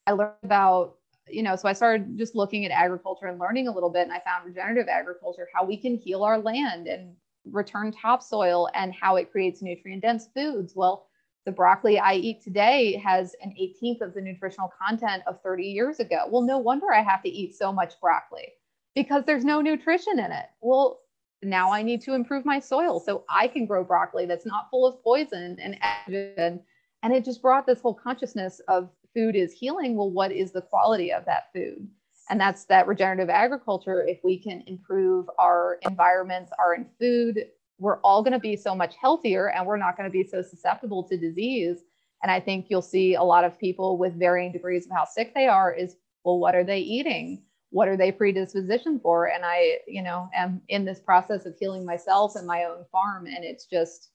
I 0.06 0.12
learned 0.12 0.32
about, 0.42 0.96
you 1.28 1.42
know, 1.42 1.54
so 1.54 1.68
I 1.68 1.74
started 1.74 2.18
just 2.18 2.34
looking 2.34 2.64
at 2.64 2.72
agriculture 2.72 3.26
and 3.26 3.38
learning 3.38 3.68
a 3.68 3.72
little 3.72 3.90
bit. 3.90 4.02
And 4.02 4.12
I 4.12 4.20
found 4.20 4.46
regenerative 4.46 4.88
agriculture, 4.88 5.46
how 5.54 5.64
we 5.64 5.76
can 5.76 5.96
heal 5.96 6.24
our 6.24 6.38
land 6.38 6.88
and 6.88 7.14
return 7.44 7.92
topsoil 7.92 8.68
and 8.74 8.94
how 8.94 9.16
it 9.16 9.30
creates 9.30 9.62
nutrient 9.62 10.02
dense 10.02 10.28
foods. 10.34 10.72
Well, 10.74 11.06
the 11.46 11.52
broccoli 11.52 11.98
I 11.98 12.14
eat 12.14 12.42
today 12.42 12.96
has 13.04 13.34
an 13.42 13.54
18th 13.60 14.02
of 14.02 14.14
the 14.14 14.20
nutritional 14.20 14.72
content 14.80 15.22
of 15.26 15.40
30 15.42 15.64
years 15.64 16.00
ago. 16.00 16.24
Well, 16.28 16.42
no 16.42 16.58
wonder 16.58 16.92
I 16.92 17.02
have 17.02 17.22
to 17.22 17.28
eat 17.28 17.54
so 17.54 17.72
much 17.72 18.00
broccoli 18.00 18.48
because 18.94 19.24
there's 19.24 19.44
no 19.44 19.60
nutrition 19.60 20.18
in 20.18 20.32
it. 20.32 20.46
Well, 20.60 21.00
now 21.42 21.72
I 21.72 21.82
need 21.82 22.02
to 22.02 22.14
improve 22.14 22.44
my 22.44 22.60
soil 22.60 23.00
so 23.00 23.24
I 23.28 23.48
can 23.48 23.64
grow 23.64 23.82
broccoli 23.82 24.26
that's 24.26 24.44
not 24.44 24.68
full 24.70 24.86
of 24.86 25.02
poison 25.02 25.56
and 25.60 25.78
estrogen. 25.80 26.60
And 27.02 27.14
it 27.14 27.24
just 27.24 27.40
brought 27.40 27.66
this 27.66 27.80
whole 27.80 27.94
consciousness 27.94 28.60
of 28.68 28.90
food 29.14 29.34
is 29.34 29.52
healing, 29.52 29.96
well, 29.96 30.10
what 30.10 30.32
is 30.32 30.52
the 30.52 30.60
quality 30.60 31.12
of 31.12 31.24
that 31.24 31.44
food? 31.54 31.88
And 32.28 32.40
that's 32.40 32.64
that 32.66 32.86
regenerative 32.86 33.30
agriculture. 33.30 34.04
If 34.06 34.20
we 34.22 34.38
can 34.38 34.62
improve 34.66 35.28
our 35.38 35.78
environments, 35.82 36.52
our 36.58 36.76
food, 36.98 37.46
we're 37.80 37.98
all 38.00 38.22
going 38.22 38.34
to 38.34 38.38
be 38.38 38.56
so 38.56 38.74
much 38.74 38.94
healthier 39.00 39.50
and 39.50 39.66
we're 39.66 39.78
not 39.78 39.96
going 39.96 40.08
to 40.08 40.12
be 40.12 40.22
so 40.22 40.42
susceptible 40.42 41.02
to 41.04 41.16
disease. 41.16 41.78
And 42.22 42.30
I 42.30 42.38
think 42.38 42.66
you'll 42.68 42.82
see 42.82 43.14
a 43.14 43.22
lot 43.22 43.44
of 43.44 43.58
people 43.58 43.96
with 43.96 44.18
varying 44.18 44.52
degrees 44.52 44.84
of 44.84 44.92
how 44.92 45.06
sick 45.06 45.34
they 45.34 45.48
are 45.48 45.72
is, 45.72 45.96
well, 46.22 46.38
what 46.38 46.54
are 46.54 46.64
they 46.64 46.80
eating? 46.80 47.42
What 47.70 47.88
are 47.88 47.96
they 47.96 48.12
predispositioned 48.12 49.00
for? 49.00 49.30
And 49.30 49.44
I, 49.44 49.78
you 49.88 50.02
know, 50.02 50.28
am 50.34 50.60
in 50.68 50.84
this 50.84 51.00
process 51.00 51.46
of 51.46 51.56
healing 51.58 51.86
myself 51.86 52.36
and 52.36 52.46
my 52.46 52.64
own 52.64 52.84
farm. 52.92 53.26
And 53.26 53.42
it's 53.42 53.64
just, 53.64 54.10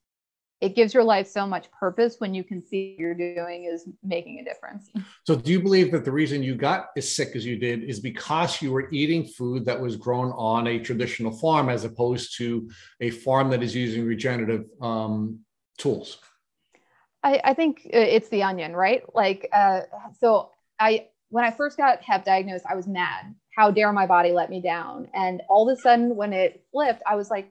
it 0.62 0.76
gives 0.76 0.94
your 0.94 1.04
life 1.04 1.28
so 1.28 1.46
much 1.46 1.70
purpose 1.72 2.16
when 2.20 2.34
you 2.34 2.44
can 2.44 2.62
see 2.62 2.92
what 2.92 3.00
you're 3.00 3.36
doing 3.36 3.66
is 3.66 3.88
making 4.04 4.40
a 4.40 4.44
difference. 4.44 4.90
So, 5.26 5.36
do 5.36 5.52
you 5.52 5.60
believe 5.60 5.92
that 5.92 6.06
the 6.06 6.12
reason 6.12 6.44
you 6.44 6.54
got 6.54 6.90
as 6.96 7.16
sick 7.16 7.36
as 7.36 7.44
you 7.44 7.58
did 7.58 7.84
is 7.84 8.00
because 8.00 8.62
you 8.62 8.72
were 8.72 8.88
eating 8.92 9.26
food 9.26 9.66
that 9.66 9.80
was 9.80 9.96
grown 9.96 10.32
on 10.34 10.68
a 10.68 10.78
traditional 10.78 11.32
farm 11.32 11.68
as 11.68 11.84
opposed 11.84 12.38
to 12.38 12.70
a 13.02 13.10
farm 13.10 13.50
that 13.50 13.64
is 13.64 13.76
using 13.76 14.06
regenerative 14.06 14.66
um, 14.82 15.40
tools? 15.80 16.20
I, 17.24 17.42
I, 17.44 17.54
think 17.56 17.82
it's 17.86 18.30
the 18.30 18.44
onion, 18.44 18.76
right? 18.76 19.02
Like, 19.16 19.50
uh, 19.52 19.82
so 20.20 20.52
I, 20.80 21.08
when 21.30 21.44
I 21.44 21.50
first 21.50 21.76
got 21.76 22.04
Hep 22.04 22.24
diagnosed, 22.24 22.66
I 22.70 22.76
was 22.76 22.88
mad. 22.88 23.34
How 23.56 23.72
dare 23.72 23.92
my 23.92 24.06
body 24.06 24.32
let 24.32 24.52
me 24.52 24.62
down? 24.62 25.08
And 25.12 25.42
all 25.50 25.68
of 25.68 25.76
a 25.76 25.82
sudden, 25.82 26.16
when 26.16 26.34
it 26.34 26.64
flipped, 26.72 27.02
I 27.04 27.16
was 27.16 27.32
like, 27.32 27.50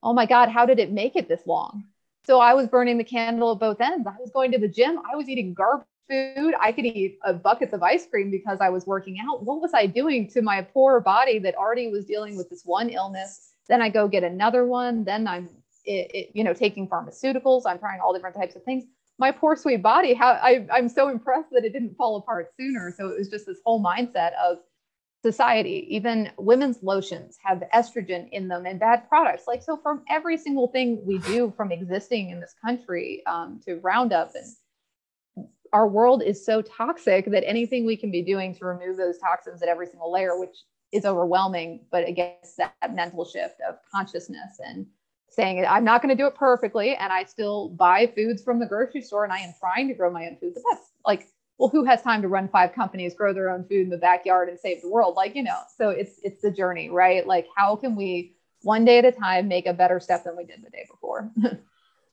oh 0.00 0.12
my 0.12 0.26
God, 0.26 0.48
how 0.48 0.64
did 0.64 0.78
it 0.78 0.92
make 0.92 1.16
it 1.16 1.28
this 1.28 1.44
long? 1.44 1.86
So 2.26 2.40
I 2.40 2.54
was 2.54 2.66
burning 2.66 2.98
the 2.98 3.04
candle 3.04 3.52
at 3.52 3.60
both 3.60 3.80
ends. 3.80 4.04
I 4.04 4.20
was 4.20 4.32
going 4.32 4.50
to 4.50 4.58
the 4.58 4.66
gym. 4.66 4.98
I 5.10 5.14
was 5.14 5.28
eating 5.28 5.54
garbage 5.54 5.86
food. 6.10 6.54
I 6.60 6.72
could 6.72 6.84
eat 6.84 7.18
a 7.24 7.32
buckets 7.32 7.72
of 7.72 7.84
ice 7.84 8.04
cream 8.04 8.32
because 8.32 8.58
I 8.60 8.68
was 8.68 8.84
working 8.84 9.18
out. 9.20 9.44
What 9.44 9.60
was 9.60 9.70
I 9.72 9.86
doing 9.86 10.28
to 10.30 10.42
my 10.42 10.62
poor 10.62 10.98
body 11.00 11.38
that 11.38 11.54
already 11.54 11.88
was 11.88 12.04
dealing 12.04 12.36
with 12.36 12.50
this 12.50 12.62
one 12.64 12.90
illness? 12.90 13.52
Then 13.68 13.80
I 13.80 13.90
go 13.90 14.08
get 14.08 14.24
another 14.24 14.66
one. 14.66 15.04
Then 15.04 15.28
I'm, 15.28 15.48
it, 15.84 16.10
it, 16.12 16.30
you 16.34 16.42
know, 16.42 16.52
taking 16.52 16.88
pharmaceuticals. 16.88 17.62
I'm 17.64 17.78
trying 17.78 18.00
all 18.00 18.12
different 18.12 18.34
types 18.34 18.56
of 18.56 18.64
things. 18.64 18.82
My 19.20 19.30
poor 19.30 19.54
sweet 19.54 19.80
body. 19.80 20.12
How 20.12 20.30
I, 20.30 20.66
I'm 20.72 20.88
so 20.88 21.08
impressed 21.08 21.50
that 21.52 21.64
it 21.64 21.72
didn't 21.72 21.94
fall 21.94 22.16
apart 22.16 22.50
sooner. 22.58 22.92
So 22.98 23.08
it 23.08 23.18
was 23.18 23.28
just 23.28 23.46
this 23.46 23.58
whole 23.64 23.80
mindset 23.80 24.32
of 24.44 24.58
society. 25.30 25.86
Even 25.90 26.30
women's 26.38 26.78
lotions 26.82 27.36
have 27.42 27.62
estrogen 27.74 28.28
in 28.30 28.46
them 28.46 28.64
and 28.64 28.78
bad 28.78 29.08
products. 29.08 29.44
Like, 29.48 29.62
so 29.62 29.76
from 29.76 30.02
every 30.08 30.36
single 30.38 30.68
thing 30.68 31.04
we 31.04 31.18
do 31.18 31.52
from 31.56 31.72
existing 31.72 32.30
in 32.30 32.38
this 32.40 32.54
country 32.64 33.24
um, 33.26 33.60
to 33.64 33.80
Roundup, 33.88 34.30
and 34.36 35.48
our 35.72 35.88
world 35.88 36.22
is 36.22 36.46
so 36.46 36.62
toxic 36.62 37.24
that 37.32 37.44
anything 37.44 37.84
we 37.84 37.96
can 37.96 38.12
be 38.12 38.22
doing 38.22 38.54
to 38.54 38.64
remove 38.64 38.96
those 38.96 39.18
toxins 39.18 39.62
at 39.62 39.68
every 39.68 39.86
single 39.86 40.12
layer, 40.12 40.38
which 40.38 40.56
is 40.92 41.04
overwhelming, 41.04 41.80
but 41.90 42.06
against 42.06 42.56
that 42.58 42.94
mental 42.94 43.24
shift 43.24 43.56
of 43.68 43.74
consciousness 43.92 44.60
and 44.64 44.86
saying 45.28 45.66
I'm 45.66 45.84
not 45.84 46.02
going 46.02 46.16
to 46.16 46.22
do 46.22 46.28
it 46.28 46.36
perfectly, 46.36 46.94
and 46.94 47.12
I 47.12 47.24
still 47.24 47.70
buy 47.70 48.06
foods 48.14 48.44
from 48.44 48.60
the 48.60 48.66
grocery 48.66 49.02
store, 49.02 49.24
and 49.24 49.32
I 49.32 49.40
am 49.40 49.52
trying 49.58 49.88
to 49.88 49.94
grow 49.94 50.10
my 50.10 50.26
own 50.26 50.36
food. 50.40 50.52
But 50.54 50.62
that's 50.70 50.88
like 51.04 51.26
well, 51.58 51.68
who 51.68 51.84
has 51.84 52.02
time 52.02 52.22
to 52.22 52.28
run 52.28 52.48
five 52.48 52.72
companies, 52.72 53.14
grow 53.14 53.32
their 53.32 53.50
own 53.50 53.64
food 53.64 53.82
in 53.82 53.90
the 53.90 53.96
backyard 53.96 54.48
and 54.48 54.58
save 54.58 54.82
the 54.82 54.90
world? 54.90 55.14
Like, 55.16 55.34
you 55.34 55.42
know, 55.42 55.58
so 55.76 55.90
it's 55.90 56.20
it's 56.22 56.42
the 56.42 56.50
journey, 56.50 56.90
right? 56.90 57.26
Like 57.26 57.46
how 57.56 57.76
can 57.76 57.96
we 57.96 58.36
one 58.62 58.84
day 58.84 58.98
at 58.98 59.04
a 59.04 59.12
time 59.12 59.48
make 59.48 59.66
a 59.66 59.72
better 59.72 60.00
step 60.00 60.24
than 60.24 60.36
we 60.36 60.44
did 60.44 60.62
the 60.64 60.70
day 60.70 60.86
before? 60.90 61.30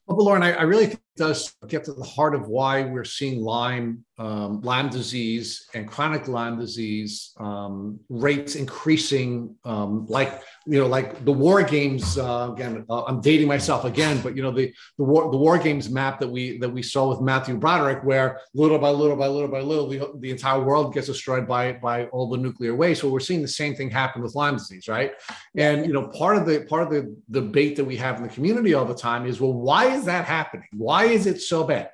well, 0.08 0.18
Lauren, 0.26 0.44
I, 0.44 0.54
I 0.54 0.62
really 0.64 0.98
does 1.16 1.56
get 1.68 1.84
to 1.86 1.94
the 1.94 2.04
heart 2.04 2.34
of 2.34 2.48
why 2.48 2.84
we're 2.84 3.04
seeing 3.04 3.42
Lyme, 3.42 4.04
um, 4.18 4.62
Lyme 4.62 4.90
disease 4.90 5.68
and 5.74 5.88
chronic 5.88 6.28
Lyme 6.28 6.60
disease 6.60 7.34
um, 7.40 8.00
rates 8.10 8.56
increasing 8.56 9.56
um, 9.64 10.06
like 10.08 10.42
you 10.66 10.80
know, 10.80 10.88
like 10.88 11.26
the 11.26 11.32
war 11.32 11.62
games. 11.62 12.18
Uh, 12.18 12.52
again, 12.54 12.86
uh, 12.90 13.04
I'm 13.04 13.20
dating 13.20 13.48
myself 13.48 13.84
again, 13.84 14.22
but 14.22 14.36
you 14.36 14.42
know, 14.42 14.52
the 14.52 14.74
the 14.98 15.04
war 15.04 15.30
the 15.30 15.38
war 15.38 15.58
games 15.58 15.90
map 15.90 16.20
that 16.20 16.30
we 16.30 16.58
that 16.60 16.70
we 16.70 16.82
saw 16.82 17.10
with 17.10 17.22
Matthew 17.22 17.58
Broderick, 17.58 18.04
where 18.04 18.40
little 18.54 18.80
by 18.80 18.90
little 18.90 19.18
by 19.18 19.28
little 19.28 19.50
by 19.50 19.60
little, 19.60 19.88
the, 19.88 20.12
the 20.20 20.32
entire 20.32 20.62
world 20.62 20.94
gets 20.94 21.08
destroyed 21.08 21.48
by 21.48 21.74
by 21.74 22.06
all 22.06 22.30
the 22.30 22.38
nuclear 22.38 22.76
waste. 22.76 23.02
So 23.02 23.10
we're 23.10 23.20
seeing 23.20 23.42
the 23.42 23.48
same 23.48 23.76
thing 23.76 23.90
happen 23.90 24.22
with 24.22 24.36
Lyme 24.36 24.56
disease, 24.56 24.88
right? 24.88 25.12
And 25.58 25.86
you 25.86 25.92
know, 25.92 26.08
part 26.08 26.38
of 26.38 26.46
the 26.46 26.62
part 26.70 26.84
of 26.84 26.90
the 26.90 27.16
debate 27.30 27.76
that 27.76 27.86
we 27.86 27.98
have 27.98 28.18
in 28.18 28.24
the 28.24 28.30
community 28.30 28.74
all 28.74 28.86
the 28.86 28.96
time 28.96 29.26
is, 29.26 29.42
well, 29.42 29.54
why 29.54 29.88
is 29.88 30.06
that 30.06 30.26
happening? 30.26 30.68
Why 30.72 31.03
is 31.06 31.26
it 31.26 31.42
so 31.42 31.64
bad? 31.64 31.90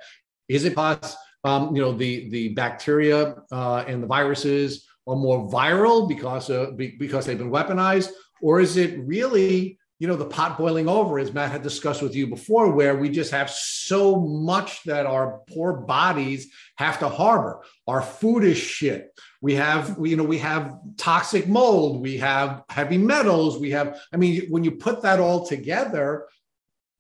Is 0.48 0.65
it 0.65 0.72
because 0.72 1.15
um, 1.44 1.76
you 1.76 1.81
know 1.81 1.94
the 1.94 2.30
the 2.30 2.49
bacteria 2.49 3.36
uh, 3.52 3.84
and 3.88 4.03
the 4.03 4.07
viruses 4.07 4.88
are 5.07 5.15
more 5.15 5.49
viral 5.49 6.07
because 6.07 6.49
uh, 6.49 6.72
because 6.76 7.26
they've 7.26 7.38
been 7.38 7.52
weaponized? 7.52 8.10
Or 8.41 8.60
is 8.60 8.77
it 8.77 8.98
really, 8.99 9.77
you 9.99 10.07
know, 10.07 10.15
the 10.15 10.26
pot 10.26 10.57
boiling 10.57 10.88
over, 10.88 11.19
as 11.19 11.34
Matt 11.34 11.52
had 11.52 11.61
discussed 11.61 12.02
with 12.02 12.15
you 12.15 12.27
before, 12.27 12.72
where 12.72 12.95
we 12.95 13.10
just 13.10 13.31
have 13.31 13.49
so 13.49 14.15
much 14.22 14.84
that 14.84 15.06
our 15.06 15.41
poor 15.49 15.73
bodies 15.73 16.48
have 16.77 16.99
to 16.99 17.10
harbor? 17.10 17.64
Our 17.88 18.02
food 18.02 18.44
is 18.44 18.57
shit. 18.57 19.10
We 19.41 19.56
have, 19.56 19.98
you 20.02 20.15
know, 20.15 20.23
we 20.23 20.38
have 20.38 20.77
toxic 20.98 21.48
mold, 21.48 22.02
we 22.02 22.18
have 22.18 22.64
heavy 22.69 22.98
metals, 22.98 23.60
we 23.60 23.72
have, 23.72 23.99
I 24.14 24.18
mean, 24.18 24.48
when 24.49 24.64
you 24.64 24.72
put 24.72 25.02
that 25.02 25.19
all 25.19 25.45
together, 25.45 26.27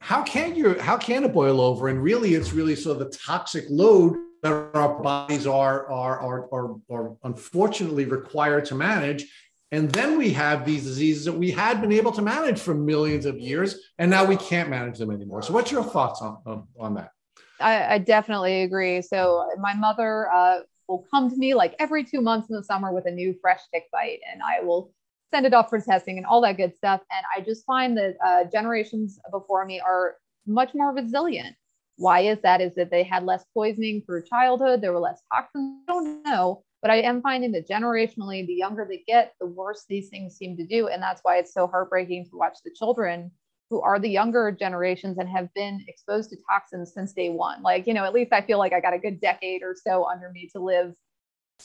how 0.01 0.23
can 0.23 0.55
you 0.55 0.79
how 0.79 0.97
can 0.97 1.23
it 1.23 1.33
boil 1.33 1.59
over 1.59 1.89
and 1.89 2.01
really 2.01 2.33
it's 2.33 2.53
really 2.53 2.75
sort 2.75 2.99
of 2.99 3.11
the 3.11 3.17
toxic 3.17 3.65
load 3.69 4.15
that 4.41 4.51
our 4.51 5.01
bodies 5.01 5.45
are 5.45 5.89
are 5.91 6.19
are, 6.19 6.49
are, 6.53 6.75
are 6.89 7.17
unfortunately 7.23 8.05
required 8.05 8.65
to 8.65 8.75
manage 8.75 9.25
and 9.71 9.91
then 9.91 10.17
we 10.17 10.31
have 10.31 10.65
these 10.65 10.83
diseases 10.83 11.25
that 11.25 11.33
we 11.33 11.51
had 11.51 11.79
been 11.79 11.91
able 11.91 12.11
to 12.13 12.21
manage 12.21 12.59
for 12.59 12.73
millions 12.73 13.25
of 13.25 13.39
years, 13.39 13.75
and 13.99 14.09
now 14.09 14.25
we 14.25 14.35
can't 14.35 14.69
manage 14.69 14.97
them 14.97 15.11
anymore. 15.11 15.43
So, 15.43 15.53
what's 15.53 15.71
your 15.71 15.83
thoughts 15.83 16.21
on, 16.21 16.37
on, 16.45 16.67
on 16.79 16.93
that? 16.95 17.11
I, 17.59 17.95
I, 17.95 17.97
definitely 17.99 18.63
agree. 18.63 19.01
So, 19.01 19.47
my 19.59 19.75
mother 19.75 20.29
uh, 20.31 20.61
will 20.87 21.05
come 21.11 21.29
to 21.29 21.35
me 21.35 21.53
like 21.53 21.75
every 21.77 22.03
two 22.03 22.21
months 22.21 22.49
in 22.49 22.55
the 22.55 22.63
summer 22.63 22.91
with 22.91 23.05
a 23.05 23.11
new 23.11 23.35
fresh 23.41 23.61
tick 23.71 23.83
bite, 23.91 24.19
and 24.31 24.41
I 24.41 24.61
will 24.65 24.91
send 25.31 25.45
it 25.45 25.53
off 25.53 25.69
for 25.69 25.79
testing 25.79 26.17
and 26.17 26.25
all 26.25 26.41
that 26.41 26.57
good 26.57 26.75
stuff. 26.75 27.01
And 27.11 27.25
I 27.35 27.41
just 27.41 27.65
find 27.65 27.97
that 27.97 28.15
uh, 28.25 28.43
generations 28.51 29.19
before 29.31 29.65
me 29.65 29.79
are 29.79 30.15
much 30.45 30.71
more 30.73 30.93
resilient. 30.93 31.55
Why 31.97 32.21
is 32.21 32.39
that? 32.43 32.61
Is 32.61 32.75
that 32.75 32.91
they 32.91 33.03
had 33.03 33.25
less 33.25 33.43
poisoning 33.53 34.03
through 34.05 34.23
childhood? 34.23 34.81
There 34.81 34.93
were 34.93 34.99
less 34.99 35.21
toxins. 35.31 35.81
I 35.87 35.91
don't 35.91 36.23
know 36.23 36.63
but 36.81 36.91
I 36.91 37.01
am 37.01 37.21
finding 37.21 37.51
that 37.53 37.67
generationally, 37.67 38.45
the 38.47 38.53
younger 38.53 38.85
they 38.87 39.03
get, 39.05 39.33
the 39.39 39.47
worse 39.47 39.85
these 39.89 40.09
things 40.09 40.37
seem 40.37 40.55
to 40.57 40.65
do. 40.65 40.87
And 40.87 41.01
that's 41.01 41.21
why 41.23 41.37
it's 41.37 41.53
so 41.53 41.67
heartbreaking 41.67 42.25
to 42.25 42.37
watch 42.37 42.57
the 42.63 42.71
children 42.71 43.31
who 43.69 43.81
are 43.81 43.99
the 43.99 44.09
younger 44.09 44.51
generations 44.51 45.17
and 45.17 45.29
have 45.29 45.53
been 45.53 45.83
exposed 45.87 46.29
to 46.29 46.37
toxins 46.49 46.93
since 46.93 47.13
day 47.13 47.29
one. 47.29 47.61
Like, 47.61 47.85
you 47.85 47.93
know, 47.93 48.05
at 48.05 48.13
least 48.13 48.33
I 48.33 48.41
feel 48.41 48.57
like 48.57 48.73
I 48.73 48.79
got 48.79 48.93
a 48.93 48.99
good 48.99 49.19
decade 49.19 49.61
or 49.61 49.75
so 49.75 50.05
under 50.05 50.31
me 50.31 50.49
to 50.53 50.59
live 50.59 50.95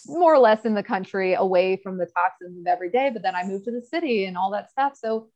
more 0.07 0.35
or 0.35 0.39
less 0.39 0.65
in 0.65 0.75
the 0.75 0.83
country 0.83 1.35
away 1.35 1.77
from 1.83 1.99
the 1.99 2.07
toxins 2.07 2.59
of 2.59 2.66
every 2.66 2.91
day. 2.91 3.11
But 3.12 3.23
then 3.23 3.35
I 3.35 3.45
moved 3.45 3.65
to 3.66 3.71
the 3.71 3.83
city 3.83 4.25
and 4.25 4.37
all 4.37 4.51
that 4.53 4.71
stuff. 4.71 4.97
So 4.97 5.29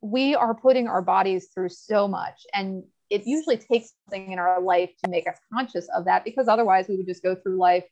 we 0.00 0.34
are 0.34 0.54
putting 0.54 0.88
our 0.88 1.02
bodies 1.02 1.48
through 1.54 1.70
so 1.70 2.06
much. 2.08 2.46
And 2.52 2.84
it 3.10 3.26
usually 3.26 3.56
takes 3.56 3.92
something 4.04 4.32
in 4.32 4.38
our 4.38 4.60
life 4.60 4.90
to 5.04 5.10
make 5.10 5.26
us 5.28 5.38
conscious 5.52 5.86
of 5.94 6.06
that 6.06 6.24
because 6.24 6.48
otherwise 6.48 6.86
we 6.88 6.96
would 6.96 7.06
just 7.06 7.22
go 7.22 7.34
through 7.34 7.58
life 7.58 7.84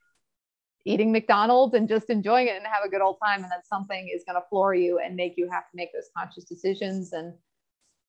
eating 0.85 1.13
McDonald's 1.13 1.75
and 1.75 1.89
just 1.89 2.11
enjoying 2.11 2.49
it 2.49 2.57
and 2.57 2.67
have 2.67 2.85
a 2.85 2.89
good 2.89 3.01
old 3.01 3.19
time. 3.25 3.43
And 3.43 3.53
then 3.53 3.63
something 3.65 4.11
is 4.13 4.25
going 4.27 4.41
to 4.41 4.49
floor 4.49 4.75
you 4.75 4.99
and 4.99 5.15
make 5.15 5.35
you 5.37 5.49
have 5.51 5.65
to 5.65 5.77
make 5.77 5.93
those 5.93 6.11
conscious 6.17 6.45
decisions. 6.45 7.13
And 7.13 7.35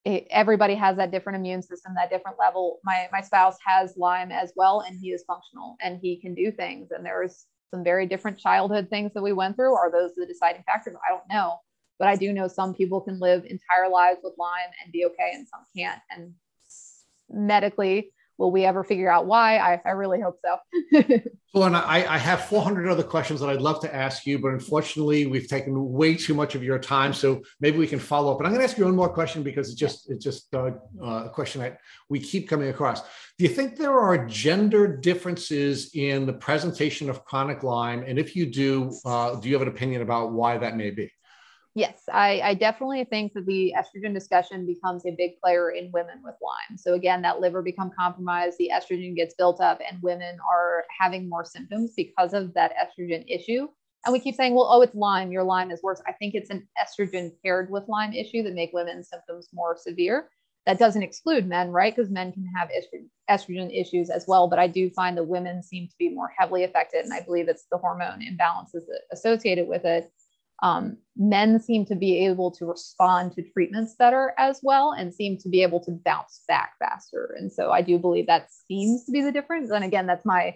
it, 0.05 0.27
everybody 0.31 0.75
has 0.75 0.97
that 0.97 1.11
different 1.11 1.37
immune 1.37 1.61
system, 1.61 1.93
that 1.95 2.09
different 2.09 2.37
level. 2.39 2.79
My 2.83 3.07
my 3.11 3.21
spouse 3.21 3.57
has 3.65 3.95
Lyme 3.95 4.31
as 4.31 4.51
well, 4.55 4.81
and 4.81 4.99
he 4.99 5.11
is 5.11 5.23
functional 5.25 5.77
and 5.81 5.99
he 6.01 6.17
can 6.19 6.33
do 6.33 6.51
things. 6.51 6.91
And 6.91 7.05
there's 7.05 7.45
some 7.73 7.83
very 7.83 8.05
different 8.05 8.37
childhood 8.37 8.87
things 8.87 9.11
that 9.15 9.23
we 9.23 9.33
went 9.33 9.55
through. 9.55 9.73
Are 9.73 9.91
those 9.91 10.13
the 10.15 10.27
deciding 10.27 10.61
factors? 10.63 10.95
I 10.95 11.11
don't 11.11 11.27
know, 11.27 11.57
but 11.97 12.07
I 12.07 12.15
do 12.15 12.31
know 12.31 12.47
some 12.47 12.75
people 12.75 13.01
can 13.01 13.19
live 13.19 13.45
entire 13.45 13.89
lives 13.89 14.19
with 14.23 14.33
Lyme 14.37 14.69
and 14.83 14.91
be 14.91 15.05
okay, 15.05 15.31
and 15.33 15.47
some 15.47 15.61
can't. 15.75 15.99
And 16.11 16.33
medically, 17.31 18.11
will 18.37 18.51
we 18.51 18.65
ever 18.65 18.83
figure 18.83 19.11
out 19.11 19.25
why? 19.25 19.57
I, 19.57 19.81
I 19.85 19.91
really 19.91 20.19
hope 20.19 20.39
so. 20.43 21.19
well, 21.53 21.65
and 21.65 21.75
I, 21.75 22.15
I 22.15 22.17
have 22.17 22.45
400 22.45 22.89
other 22.89 23.03
questions 23.03 23.39
that 23.39 23.49
I'd 23.49 23.61
love 23.61 23.79
to 23.81 23.93
ask 23.93 24.25
you, 24.25 24.39
but 24.39 24.49
unfortunately, 24.49 25.25
we've 25.25 25.47
taken 25.47 25.91
way 25.91 26.15
too 26.15 26.33
much 26.33 26.55
of 26.55 26.63
your 26.63 26.79
time. 26.79 27.13
So 27.13 27.41
maybe 27.59 27.77
we 27.77 27.87
can 27.87 27.99
follow 27.99 28.31
up. 28.31 28.39
But 28.39 28.45
I'm 28.45 28.51
going 28.51 28.65
to 28.65 28.69
ask 28.69 28.77
you 28.77 28.85
one 28.85 28.95
more 28.95 29.09
question 29.09 29.43
because 29.43 29.69
it's 29.69 29.79
just 29.79 30.09
it's 30.09 30.23
just 30.23 30.53
uh, 30.53 30.71
uh, 31.01 31.25
a 31.25 31.29
question 31.29 31.61
that 31.61 31.79
we 32.09 32.19
keep 32.19 32.49
coming 32.49 32.69
across. 32.69 33.01
Do 33.37 33.45
you 33.45 33.49
think 33.49 33.77
there 33.77 33.99
are 33.99 34.25
gender 34.27 34.97
differences 34.97 35.91
in 35.95 36.25
the 36.25 36.33
presentation 36.33 37.09
of 37.09 37.25
chronic 37.25 37.63
Lyme? 37.63 38.03
And 38.05 38.19
if 38.19 38.35
you 38.35 38.45
do, 38.45 38.91
uh, 39.05 39.35
do 39.35 39.47
you 39.49 39.55
have 39.55 39.61
an 39.61 39.67
opinion 39.67 40.01
about 40.01 40.31
why 40.31 40.57
that 40.57 40.75
may 40.75 40.91
be? 40.91 41.11
Yes, 41.75 42.03
I, 42.11 42.39
I, 42.41 42.53
definitely 42.53 43.03
think 43.03 43.33
that 43.33 43.47
the 43.47 43.73
estrogen 43.75 44.13
discussion 44.13 44.67
becomes 44.67 45.07
a 45.07 45.15
big 45.17 45.39
player 45.43 45.71
in 45.71 45.91
women 45.91 46.21
with 46.23 46.35
Lyme. 46.39 46.77
So 46.77 46.93
again, 46.93 47.23
that 47.23 47.39
liver 47.39 47.63
become 47.63 47.89
compromised, 47.97 48.59
the 48.59 48.69
estrogen 48.71 49.15
gets 49.15 49.33
built 49.33 49.59
up, 49.59 49.79
and 49.89 49.99
women 50.03 50.37
are 50.47 50.83
having 50.99 51.27
more 51.27 51.43
symptoms 51.43 51.93
because 51.97 52.33
of 52.33 52.53
that 52.53 52.73
estrogen 52.77 53.25
issue. 53.27 53.67
And 54.05 54.13
we 54.13 54.19
keep 54.19 54.35
saying, 54.35 54.53
well, 54.53 54.69
oh, 54.69 54.81
it's 54.81 54.93
Lyme, 54.93 55.31
your 55.31 55.43
Lyme 55.43 55.71
is 55.71 55.81
worse. 55.81 55.99
I 56.07 56.11
think 56.11 56.35
it's 56.35 56.51
an 56.51 56.67
estrogen 56.77 57.31
paired 57.43 57.71
with 57.71 57.87
Lyme 57.87 58.13
issue 58.13 58.43
that 58.43 58.53
make 58.53 58.71
women's 58.71 59.09
symptoms 59.09 59.49
more 59.51 59.75
severe. 59.75 60.29
That 60.67 60.77
doesn't 60.77 61.03
exclude 61.03 61.47
men, 61.47 61.71
right? 61.71 61.93
Because 61.93 62.11
men 62.11 62.31
can 62.33 62.45
have 62.55 62.69
estrogen 63.29 63.69
issues 63.73 64.09
as 64.11 64.25
well. 64.27 64.47
But 64.47 64.59
I 64.59 64.67
do 64.67 64.89
find 64.91 65.17
that 65.17 65.23
women 65.23 65.63
seem 65.63 65.87
to 65.87 65.95
be 65.97 66.09
more 66.09 66.31
heavily 66.37 66.63
affected. 66.65 67.03
And 67.03 67.13
I 67.13 67.21
believe 67.21 67.49
it's 67.49 67.65
the 67.71 67.77
hormone 67.77 68.21
imbalances 68.21 68.83
associated 69.11 69.67
with 69.67 69.85
it 69.85 70.11
um, 70.63 70.97
men 71.17 71.59
seem 71.59 71.85
to 71.85 71.95
be 71.95 72.25
able 72.25 72.49
to 72.49 72.65
respond 72.65 73.33
to 73.33 73.43
treatments 73.51 73.95
better 73.99 74.33
as 74.37 74.61
well 74.63 74.93
and 74.93 75.13
seem 75.13 75.37
to 75.37 75.49
be 75.49 75.61
able 75.61 75.81
to 75.81 75.91
bounce 75.91 76.41
back 76.47 76.71
faster. 76.79 77.35
And 77.37 77.51
so 77.51 77.69
I 77.69 77.81
do 77.81 77.99
believe 77.99 78.27
that 78.27 78.47
seems 78.67 79.03
to 79.05 79.11
be 79.11 79.21
the 79.21 79.31
difference. 79.31 79.71
And 79.71 79.83
again, 79.83 80.07
that's 80.07 80.25
my 80.25 80.55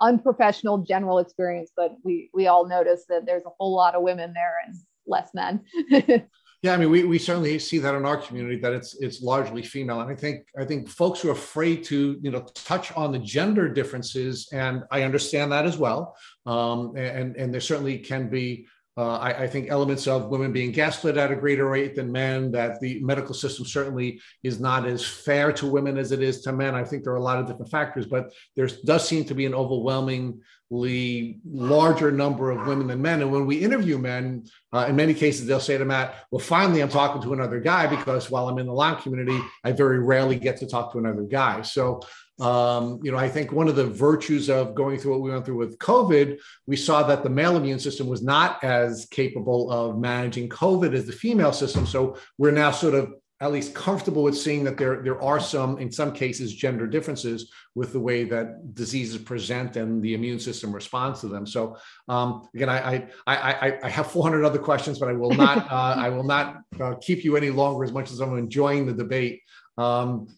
unprofessional 0.00 0.78
general 0.78 1.18
experience, 1.18 1.72
but 1.74 1.96
we 2.04 2.30
we 2.34 2.46
all 2.48 2.66
notice 2.68 3.06
that 3.08 3.24
there's 3.24 3.46
a 3.46 3.50
whole 3.58 3.74
lot 3.74 3.94
of 3.94 4.02
women 4.02 4.34
there 4.34 4.56
and 4.66 4.76
less 5.06 5.30
men. 5.32 5.64
yeah, 6.62 6.74
I 6.74 6.76
mean, 6.76 6.90
we, 6.90 7.04
we 7.04 7.18
certainly 7.18 7.58
see 7.58 7.78
that 7.78 7.94
in 7.94 8.04
our 8.04 8.18
community 8.18 8.58
that 8.60 8.74
it's 8.74 8.94
it's 9.00 9.22
largely 9.22 9.62
female, 9.62 10.02
and 10.02 10.10
I 10.10 10.14
think 10.14 10.46
I 10.58 10.66
think 10.66 10.90
folks 10.90 11.24
are 11.24 11.30
afraid 11.30 11.82
to 11.84 12.18
you 12.20 12.30
know 12.30 12.46
touch 12.54 12.92
on 12.92 13.10
the 13.10 13.18
gender 13.18 13.70
differences, 13.70 14.48
and 14.52 14.82
I 14.90 15.02
understand 15.02 15.50
that 15.52 15.64
as 15.64 15.78
well. 15.78 16.14
Um, 16.44 16.94
and 16.94 17.36
and 17.36 17.52
there 17.54 17.62
certainly 17.62 17.98
can 17.98 18.28
be 18.28 18.66
uh, 18.98 19.18
I, 19.18 19.42
I, 19.42 19.46
think 19.46 19.68
elements 19.68 20.06
of 20.06 20.30
women 20.30 20.52
being 20.52 20.72
gaslit 20.72 21.18
at 21.18 21.30
a 21.30 21.36
greater 21.36 21.68
rate 21.68 21.94
than 21.94 22.10
men, 22.10 22.50
that 22.52 22.80
the 22.80 22.98
medical 23.00 23.34
system 23.34 23.66
certainly 23.66 24.22
is 24.42 24.58
not 24.58 24.86
as 24.86 25.04
fair 25.04 25.52
to 25.52 25.66
women 25.66 25.98
as 25.98 26.12
it 26.12 26.22
is 26.22 26.40
to 26.42 26.52
men. 26.52 26.74
I 26.74 26.82
think 26.82 27.04
there 27.04 27.12
are 27.12 27.16
a 27.16 27.22
lot 27.22 27.38
of 27.38 27.46
different 27.46 27.70
factors, 27.70 28.06
but 28.06 28.32
there 28.54 28.68
does 28.86 29.06
seem 29.06 29.26
to 29.26 29.34
be 29.34 29.44
an 29.44 29.54
overwhelmingly 29.54 31.40
larger 31.44 32.10
number 32.10 32.50
of 32.50 32.66
women 32.66 32.86
than 32.86 33.02
men. 33.02 33.20
And 33.20 33.30
when 33.30 33.44
we 33.44 33.62
interview 33.62 33.98
men, 33.98 34.46
uh, 34.72 34.86
in 34.88 34.96
many 34.96 35.12
cases, 35.12 35.46
they'll 35.46 35.60
say 35.60 35.76
to 35.76 35.84
Matt, 35.84 36.14
Well, 36.30 36.40
finally, 36.40 36.80
I'm 36.80 36.88
talking 36.88 37.20
to 37.20 37.34
another 37.34 37.60
guy 37.60 37.86
because 37.86 38.30
while 38.30 38.48
I'm 38.48 38.58
in 38.58 38.66
the 38.66 38.72
Lyme 38.72 38.96
community, 39.02 39.38
I 39.62 39.72
very 39.72 39.98
rarely 39.98 40.38
get 40.38 40.56
to 40.60 40.66
talk 40.66 40.92
to 40.92 40.98
another 40.98 41.24
guy. 41.24 41.60
So 41.60 42.00
Um, 42.38 43.00
you 43.02 43.10
know, 43.10 43.18
I 43.18 43.28
think 43.28 43.50
one 43.50 43.68
of 43.68 43.76
the 43.76 43.86
virtues 43.86 44.50
of 44.50 44.74
going 44.74 44.98
through 44.98 45.12
what 45.12 45.20
we 45.22 45.30
went 45.30 45.46
through 45.46 45.56
with 45.56 45.78
COVID, 45.78 46.38
we 46.66 46.76
saw 46.76 47.02
that 47.04 47.22
the 47.22 47.30
male 47.30 47.56
immune 47.56 47.78
system 47.78 48.06
was 48.08 48.22
not 48.22 48.62
as 48.62 49.06
capable 49.10 49.70
of 49.70 49.98
managing 49.98 50.48
COVID 50.48 50.94
as 50.94 51.06
the 51.06 51.12
female 51.12 51.52
system. 51.52 51.86
So 51.86 52.18
we're 52.36 52.50
now 52.50 52.70
sort 52.70 52.94
of 52.94 53.14
at 53.40 53.52
least 53.52 53.74
comfortable 53.74 54.22
with 54.22 54.36
seeing 54.36 54.64
that 54.64 54.78
there, 54.78 55.02
there 55.02 55.20
are 55.20 55.38
some, 55.38 55.78
in 55.78 55.92
some 55.92 56.12
cases, 56.12 56.54
gender 56.54 56.86
differences 56.86 57.52
with 57.74 57.92
the 57.92 58.00
way 58.00 58.24
that 58.24 58.74
diseases 58.74 59.18
present 59.18 59.76
and 59.76 60.02
the 60.02 60.14
immune 60.14 60.38
system 60.38 60.72
responds 60.72 61.20
to 61.20 61.28
them. 61.28 61.46
So 61.46 61.76
um, 62.08 62.48
again, 62.54 62.70
I, 62.70 63.06
I, 63.26 63.36
I, 63.36 63.78
I, 63.82 63.88
have 63.90 64.10
400 64.10 64.42
other 64.42 64.58
questions, 64.58 64.98
but 64.98 65.10
I 65.10 65.12
will 65.12 65.32
not, 65.32 65.58
uh, 65.70 65.96
I 65.98 66.08
will 66.08 66.24
not 66.24 66.62
uh, 66.80 66.94
keep 67.02 67.24
you 67.24 67.36
any 67.36 67.50
longer 67.50 67.84
as 67.84 67.92
much 67.92 68.10
as 68.10 68.20
I'm 68.20 68.38
enjoying 68.38 68.86
the 68.86 68.94
debate. 68.94 69.42
Um, 69.76 70.28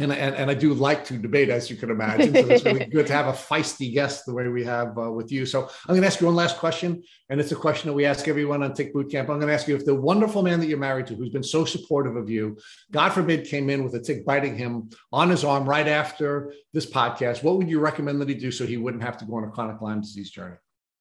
and, 0.00 0.12
and, 0.12 0.34
and 0.36 0.50
I 0.50 0.54
do 0.54 0.74
like 0.74 1.04
to 1.06 1.18
debate, 1.18 1.48
as 1.48 1.68
you 1.68 1.76
can 1.76 1.90
imagine. 1.90 2.32
So 2.32 2.46
it's 2.46 2.64
really 2.64 2.84
good 2.92 3.08
to 3.08 3.12
have 3.12 3.26
a 3.26 3.32
feisty 3.32 3.92
guest 3.92 4.26
the 4.26 4.32
way 4.32 4.46
we 4.46 4.62
have 4.62 4.96
uh, 4.96 5.10
with 5.10 5.32
you. 5.32 5.44
So 5.44 5.62
I'm 5.62 5.88
going 5.88 6.02
to 6.02 6.06
ask 6.06 6.20
you 6.20 6.26
one 6.26 6.36
last 6.36 6.56
question, 6.58 7.02
and 7.28 7.40
it's 7.40 7.50
a 7.50 7.56
question 7.56 7.88
that 7.88 7.94
we 7.94 8.04
ask 8.04 8.28
everyone 8.28 8.62
on 8.62 8.74
Tick 8.74 8.92
Boot 8.92 9.10
Camp. 9.10 9.28
I'm 9.28 9.36
going 9.36 9.48
to 9.48 9.54
ask 9.54 9.66
you 9.66 9.74
if 9.74 9.84
the 9.84 9.94
wonderful 9.94 10.42
man 10.42 10.60
that 10.60 10.66
you're 10.66 10.78
married 10.78 11.08
to, 11.08 11.16
who's 11.16 11.30
been 11.30 11.42
so 11.42 11.64
supportive 11.64 12.14
of 12.14 12.30
you, 12.30 12.56
God 12.92 13.10
forbid, 13.10 13.46
came 13.46 13.70
in 13.70 13.82
with 13.82 13.94
a 13.96 14.00
tick 14.00 14.24
biting 14.24 14.56
him 14.56 14.90
on 15.12 15.30
his 15.30 15.42
arm 15.42 15.68
right 15.68 15.88
after 15.88 16.54
this 16.72 16.86
podcast, 16.86 17.42
what 17.42 17.56
would 17.58 17.68
you 17.68 17.80
recommend 17.80 18.20
that 18.20 18.28
he 18.28 18.36
do 18.36 18.52
so 18.52 18.66
he 18.66 18.76
wouldn't 18.76 19.02
have 19.02 19.18
to 19.18 19.24
go 19.24 19.36
on 19.36 19.44
a 19.44 19.50
chronic 19.50 19.80
Lyme 19.80 20.00
disease 20.00 20.30
journey? 20.30 20.56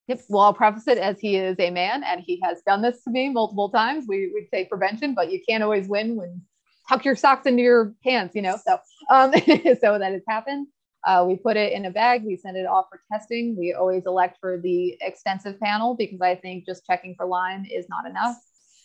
Yep. 0.07 0.21
Well, 0.29 0.41
I'll 0.41 0.53
preface 0.53 0.87
it 0.87 0.97
as 0.97 1.19
he 1.19 1.35
is 1.35 1.57
a 1.59 1.69
man 1.69 2.01
and 2.03 2.21
he 2.25 2.39
has 2.41 2.61
done 2.65 2.81
this 2.81 3.03
to 3.03 3.11
me 3.11 3.29
multiple 3.29 3.69
times. 3.69 4.05
We 4.07 4.31
would 4.33 4.49
say 4.49 4.65
prevention, 4.65 5.13
but 5.13 5.31
you 5.31 5.41
can't 5.47 5.61
always 5.61 5.87
win 5.87 6.15
when 6.15 6.41
tuck 6.87 7.05
your 7.05 7.15
socks 7.15 7.45
into 7.45 7.61
your 7.61 7.93
pants, 8.03 8.35
you 8.35 8.41
know. 8.41 8.57
So, 8.65 8.77
um, 9.09 9.31
so 9.81 9.99
that 9.99 10.11
has 10.11 10.23
happened. 10.27 10.67
Uh, 11.03 11.25
we 11.27 11.37
put 11.37 11.57
it 11.57 11.73
in 11.73 11.85
a 11.85 11.91
bag. 11.91 12.23
We 12.25 12.35
send 12.35 12.57
it 12.57 12.65
off 12.65 12.87
for 12.89 13.01
testing. 13.11 13.55
We 13.57 13.73
always 13.73 14.05
elect 14.05 14.37
for 14.41 14.59
the 14.59 14.97
extensive 15.01 15.59
panel 15.59 15.95
because 15.95 16.21
I 16.21 16.35
think 16.35 16.65
just 16.65 16.85
checking 16.85 17.15
for 17.15 17.25
Lyme 17.25 17.65
is 17.71 17.87
not 17.89 18.05
enough. 18.05 18.35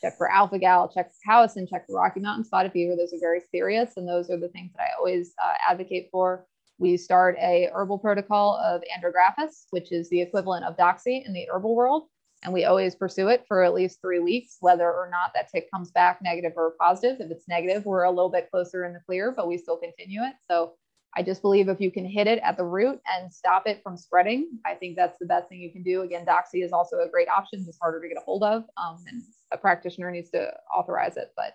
Check 0.00 0.18
for 0.18 0.30
alpha 0.30 0.58
gal, 0.58 0.88
check 0.88 1.10
for 1.12 1.32
Powassan, 1.32 1.68
check 1.68 1.86
for 1.86 1.94
Rocky 1.96 2.20
Mountain 2.20 2.44
spotted 2.44 2.72
fever. 2.72 2.96
Those 2.96 3.12
are 3.12 3.20
very 3.20 3.40
serious, 3.52 3.92
and 3.96 4.08
those 4.08 4.30
are 4.30 4.36
the 4.36 4.48
things 4.48 4.72
that 4.76 4.82
I 4.82 4.98
always 4.98 5.32
uh, 5.42 5.54
advocate 5.68 6.08
for. 6.10 6.44
We 6.78 6.96
start 6.96 7.36
a 7.40 7.70
herbal 7.72 7.98
protocol 7.98 8.56
of 8.56 8.82
andrographis, 8.82 9.66
which 9.70 9.92
is 9.92 10.10
the 10.10 10.20
equivalent 10.20 10.64
of 10.64 10.76
doxy 10.76 11.24
in 11.24 11.32
the 11.32 11.46
herbal 11.52 11.76
world 11.76 12.08
and 12.42 12.52
we 12.52 12.64
always 12.64 12.94
pursue 12.94 13.28
it 13.28 13.44
for 13.46 13.62
at 13.62 13.74
least 13.74 14.00
three 14.00 14.18
weeks, 14.18 14.56
whether 14.60 14.90
or 14.90 15.08
not 15.10 15.32
that 15.34 15.50
tick 15.50 15.70
comes 15.70 15.90
back 15.90 16.20
negative 16.22 16.52
or 16.56 16.74
positive. 16.80 17.20
If 17.20 17.30
it's 17.30 17.48
negative, 17.48 17.86
we're 17.86 18.04
a 18.04 18.10
little 18.10 18.30
bit 18.30 18.50
closer 18.50 18.84
in 18.84 18.92
the 18.92 19.00
clear, 19.06 19.32
but 19.32 19.48
we 19.48 19.58
still 19.58 19.76
continue 19.76 20.22
it. 20.22 20.34
So 20.50 20.74
I 21.14 21.22
just 21.22 21.42
believe 21.42 21.68
if 21.68 21.80
you 21.80 21.90
can 21.90 22.06
hit 22.06 22.26
it 22.26 22.40
at 22.42 22.56
the 22.56 22.64
root 22.64 23.00
and 23.06 23.32
stop 23.32 23.66
it 23.66 23.82
from 23.82 23.96
spreading, 23.96 24.58
I 24.64 24.74
think 24.74 24.96
that's 24.96 25.18
the 25.18 25.26
best 25.26 25.48
thing 25.48 25.60
you 25.60 25.70
can 25.70 25.82
do. 25.82 26.02
Again, 26.02 26.24
doxy 26.24 26.64
is 26.64 26.72
also 26.72 27.00
a 27.00 27.08
great 27.08 27.28
option, 27.28 27.64
just 27.64 27.78
harder 27.80 28.00
to 28.00 28.08
get 28.08 28.16
a 28.16 28.24
hold 28.24 28.42
of, 28.42 28.64
um, 28.76 29.04
and 29.06 29.22
a 29.52 29.58
practitioner 29.58 30.10
needs 30.10 30.30
to 30.30 30.52
authorize 30.74 31.16
it. 31.16 31.32
But 31.36 31.52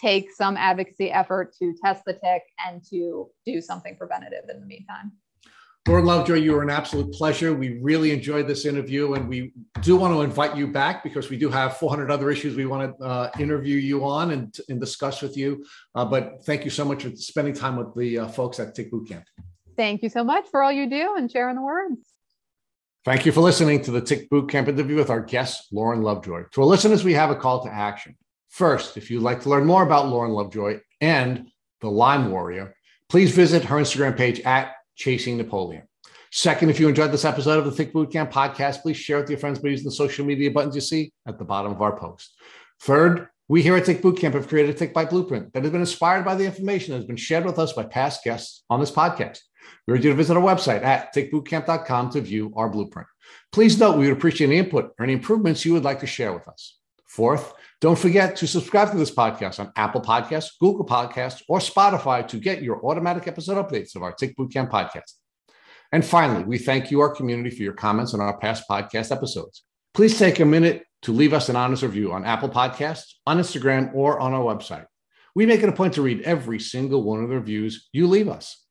take 0.00 0.32
some 0.32 0.56
advocacy 0.56 1.10
effort 1.10 1.54
to 1.58 1.74
test 1.84 2.02
the 2.06 2.12
tick 2.12 2.42
and 2.64 2.82
to 2.90 3.28
do 3.44 3.60
something 3.60 3.96
preventative 3.96 4.48
in 4.48 4.60
the 4.60 4.66
meantime. 4.66 5.12
Lauren 5.88 6.04
Lovejoy, 6.04 6.34
you 6.34 6.52
were 6.52 6.62
an 6.62 6.70
absolute 6.70 7.12
pleasure. 7.12 7.54
We 7.54 7.78
really 7.78 8.10
enjoyed 8.10 8.48
this 8.48 8.66
interview, 8.66 9.14
and 9.14 9.28
we 9.28 9.52
do 9.82 9.94
want 9.94 10.12
to 10.14 10.22
invite 10.22 10.56
you 10.56 10.66
back 10.66 11.04
because 11.04 11.30
we 11.30 11.36
do 11.36 11.48
have 11.48 11.76
400 11.76 12.10
other 12.10 12.28
issues 12.28 12.56
we 12.56 12.66
want 12.66 12.98
to 12.98 13.04
uh, 13.04 13.30
interview 13.38 13.76
you 13.76 14.04
on 14.04 14.32
and, 14.32 14.56
and 14.68 14.80
discuss 14.80 15.22
with 15.22 15.36
you. 15.36 15.64
Uh, 15.94 16.04
but 16.04 16.44
thank 16.44 16.64
you 16.64 16.70
so 16.70 16.84
much 16.84 17.04
for 17.04 17.10
spending 17.14 17.54
time 17.54 17.76
with 17.76 17.94
the 17.94 18.18
uh, 18.18 18.26
folks 18.26 18.58
at 18.58 18.74
Tick 18.74 18.90
Boot 18.90 19.08
Camp. 19.08 19.26
Thank 19.76 20.02
you 20.02 20.08
so 20.08 20.24
much 20.24 20.46
for 20.50 20.60
all 20.60 20.72
you 20.72 20.90
do 20.90 21.14
and 21.16 21.30
sharing 21.30 21.54
the 21.54 21.62
words. 21.62 22.00
Thank 23.04 23.24
you 23.24 23.30
for 23.30 23.40
listening 23.40 23.80
to 23.82 23.92
the 23.92 24.00
Tick 24.00 24.28
Boot 24.28 24.50
Camp 24.50 24.66
interview 24.66 24.96
with 24.96 25.10
our 25.10 25.20
guest, 25.20 25.68
Lauren 25.70 26.02
Lovejoy. 26.02 26.46
To 26.54 26.62
our 26.62 26.66
listeners, 26.66 27.04
we 27.04 27.12
have 27.12 27.30
a 27.30 27.36
call 27.36 27.62
to 27.62 27.72
action. 27.72 28.16
First, 28.48 28.96
if 28.96 29.08
you'd 29.08 29.22
like 29.22 29.42
to 29.42 29.50
learn 29.50 29.64
more 29.64 29.84
about 29.84 30.08
Lauren 30.08 30.32
Lovejoy 30.32 30.80
and 31.00 31.46
the 31.80 31.90
Lyme 31.90 32.32
Warrior, 32.32 32.74
please 33.08 33.30
visit 33.30 33.66
her 33.66 33.76
Instagram 33.76 34.16
page 34.16 34.40
at 34.40 34.72
Chasing 34.96 35.36
Napoleon. 35.36 35.82
Second, 36.32 36.70
if 36.70 36.80
you 36.80 36.88
enjoyed 36.88 37.12
this 37.12 37.24
episode 37.24 37.58
of 37.58 37.64
the 37.64 37.70
Tick 37.70 37.92
Bootcamp 37.92 38.32
podcast, 38.32 38.82
please 38.82 38.96
share 38.96 39.18
it 39.18 39.22
with 39.22 39.30
your 39.30 39.38
friends 39.38 39.58
by 39.58 39.68
using 39.68 39.84
the 39.84 39.92
social 39.92 40.26
media 40.26 40.50
buttons 40.50 40.74
you 40.74 40.80
see 40.80 41.12
at 41.26 41.38
the 41.38 41.44
bottom 41.44 41.72
of 41.72 41.80
our 41.80 41.96
post. 41.96 42.34
Third, 42.82 43.28
we 43.48 43.62
here 43.62 43.76
at 43.76 43.84
Tick 43.84 44.02
Bootcamp 44.02 44.34
have 44.34 44.48
created 44.48 44.74
a 44.74 44.78
Tick 44.78 44.92
Bite 44.92 45.10
Blueprint 45.10 45.52
that 45.52 45.62
has 45.62 45.70
been 45.70 45.80
inspired 45.80 46.24
by 46.24 46.34
the 46.34 46.44
information 46.44 46.92
that 46.92 46.98
has 46.98 47.06
been 47.06 47.16
shared 47.16 47.44
with 47.44 47.58
us 47.58 47.72
by 47.72 47.84
past 47.84 48.24
guests 48.24 48.64
on 48.68 48.80
this 48.80 48.90
podcast. 48.90 49.38
We 49.86 49.94
urge 49.94 50.04
you 50.04 50.10
to 50.10 50.16
visit 50.16 50.36
our 50.36 50.42
website 50.42 50.82
at 50.82 51.14
tickbootcamp.com 51.14 52.10
to 52.10 52.20
view 52.20 52.52
our 52.56 52.68
blueprint. 52.68 53.08
Please 53.52 53.78
note 53.78 53.96
we 53.96 54.08
would 54.08 54.16
appreciate 54.16 54.48
any 54.48 54.58
input 54.58 54.92
or 54.98 55.04
any 55.04 55.12
improvements 55.12 55.64
you 55.64 55.72
would 55.74 55.84
like 55.84 56.00
to 56.00 56.06
share 56.06 56.32
with 56.32 56.48
us. 56.48 56.76
Fourth, 57.16 57.54
don't 57.80 57.98
forget 57.98 58.36
to 58.36 58.46
subscribe 58.46 58.90
to 58.90 58.98
this 58.98 59.10
podcast 59.10 59.58
on 59.58 59.72
Apple 59.74 60.02
Podcasts, 60.02 60.50
Google 60.60 60.84
Podcasts, 60.84 61.42
or 61.48 61.60
Spotify 61.60 62.28
to 62.28 62.36
get 62.36 62.62
your 62.62 62.84
automatic 62.84 63.26
episode 63.26 63.56
updates 63.56 63.96
of 63.96 64.02
our 64.02 64.12
Tick 64.12 64.36
Bootcamp 64.36 64.68
podcast. 64.68 65.14
And 65.92 66.04
finally, 66.04 66.44
we 66.44 66.58
thank 66.58 66.90
you, 66.90 67.00
our 67.00 67.08
community, 67.08 67.48
for 67.48 67.62
your 67.62 67.72
comments 67.72 68.12
on 68.12 68.20
our 68.20 68.36
past 68.36 68.64
podcast 68.70 69.12
episodes. 69.12 69.64
Please 69.94 70.18
take 70.18 70.40
a 70.40 70.44
minute 70.44 70.84
to 71.02 71.12
leave 71.12 71.32
us 71.32 71.48
an 71.48 71.56
honest 71.56 71.82
review 71.82 72.12
on 72.12 72.26
Apple 72.26 72.50
Podcasts, 72.50 73.14
on 73.26 73.38
Instagram, 73.38 73.94
or 73.94 74.20
on 74.20 74.34
our 74.34 74.42
website. 74.42 74.84
We 75.34 75.46
make 75.46 75.62
it 75.62 75.70
a 75.70 75.72
point 75.72 75.94
to 75.94 76.02
read 76.02 76.20
every 76.20 76.60
single 76.60 77.02
one 77.02 77.22
of 77.22 77.30
the 77.30 77.36
reviews 77.36 77.88
you 77.92 78.08
leave 78.08 78.28
us. 78.28 78.62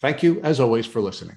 Thank 0.00 0.24
you, 0.24 0.40
as 0.42 0.58
always, 0.58 0.86
for 0.86 1.00
listening. 1.00 1.36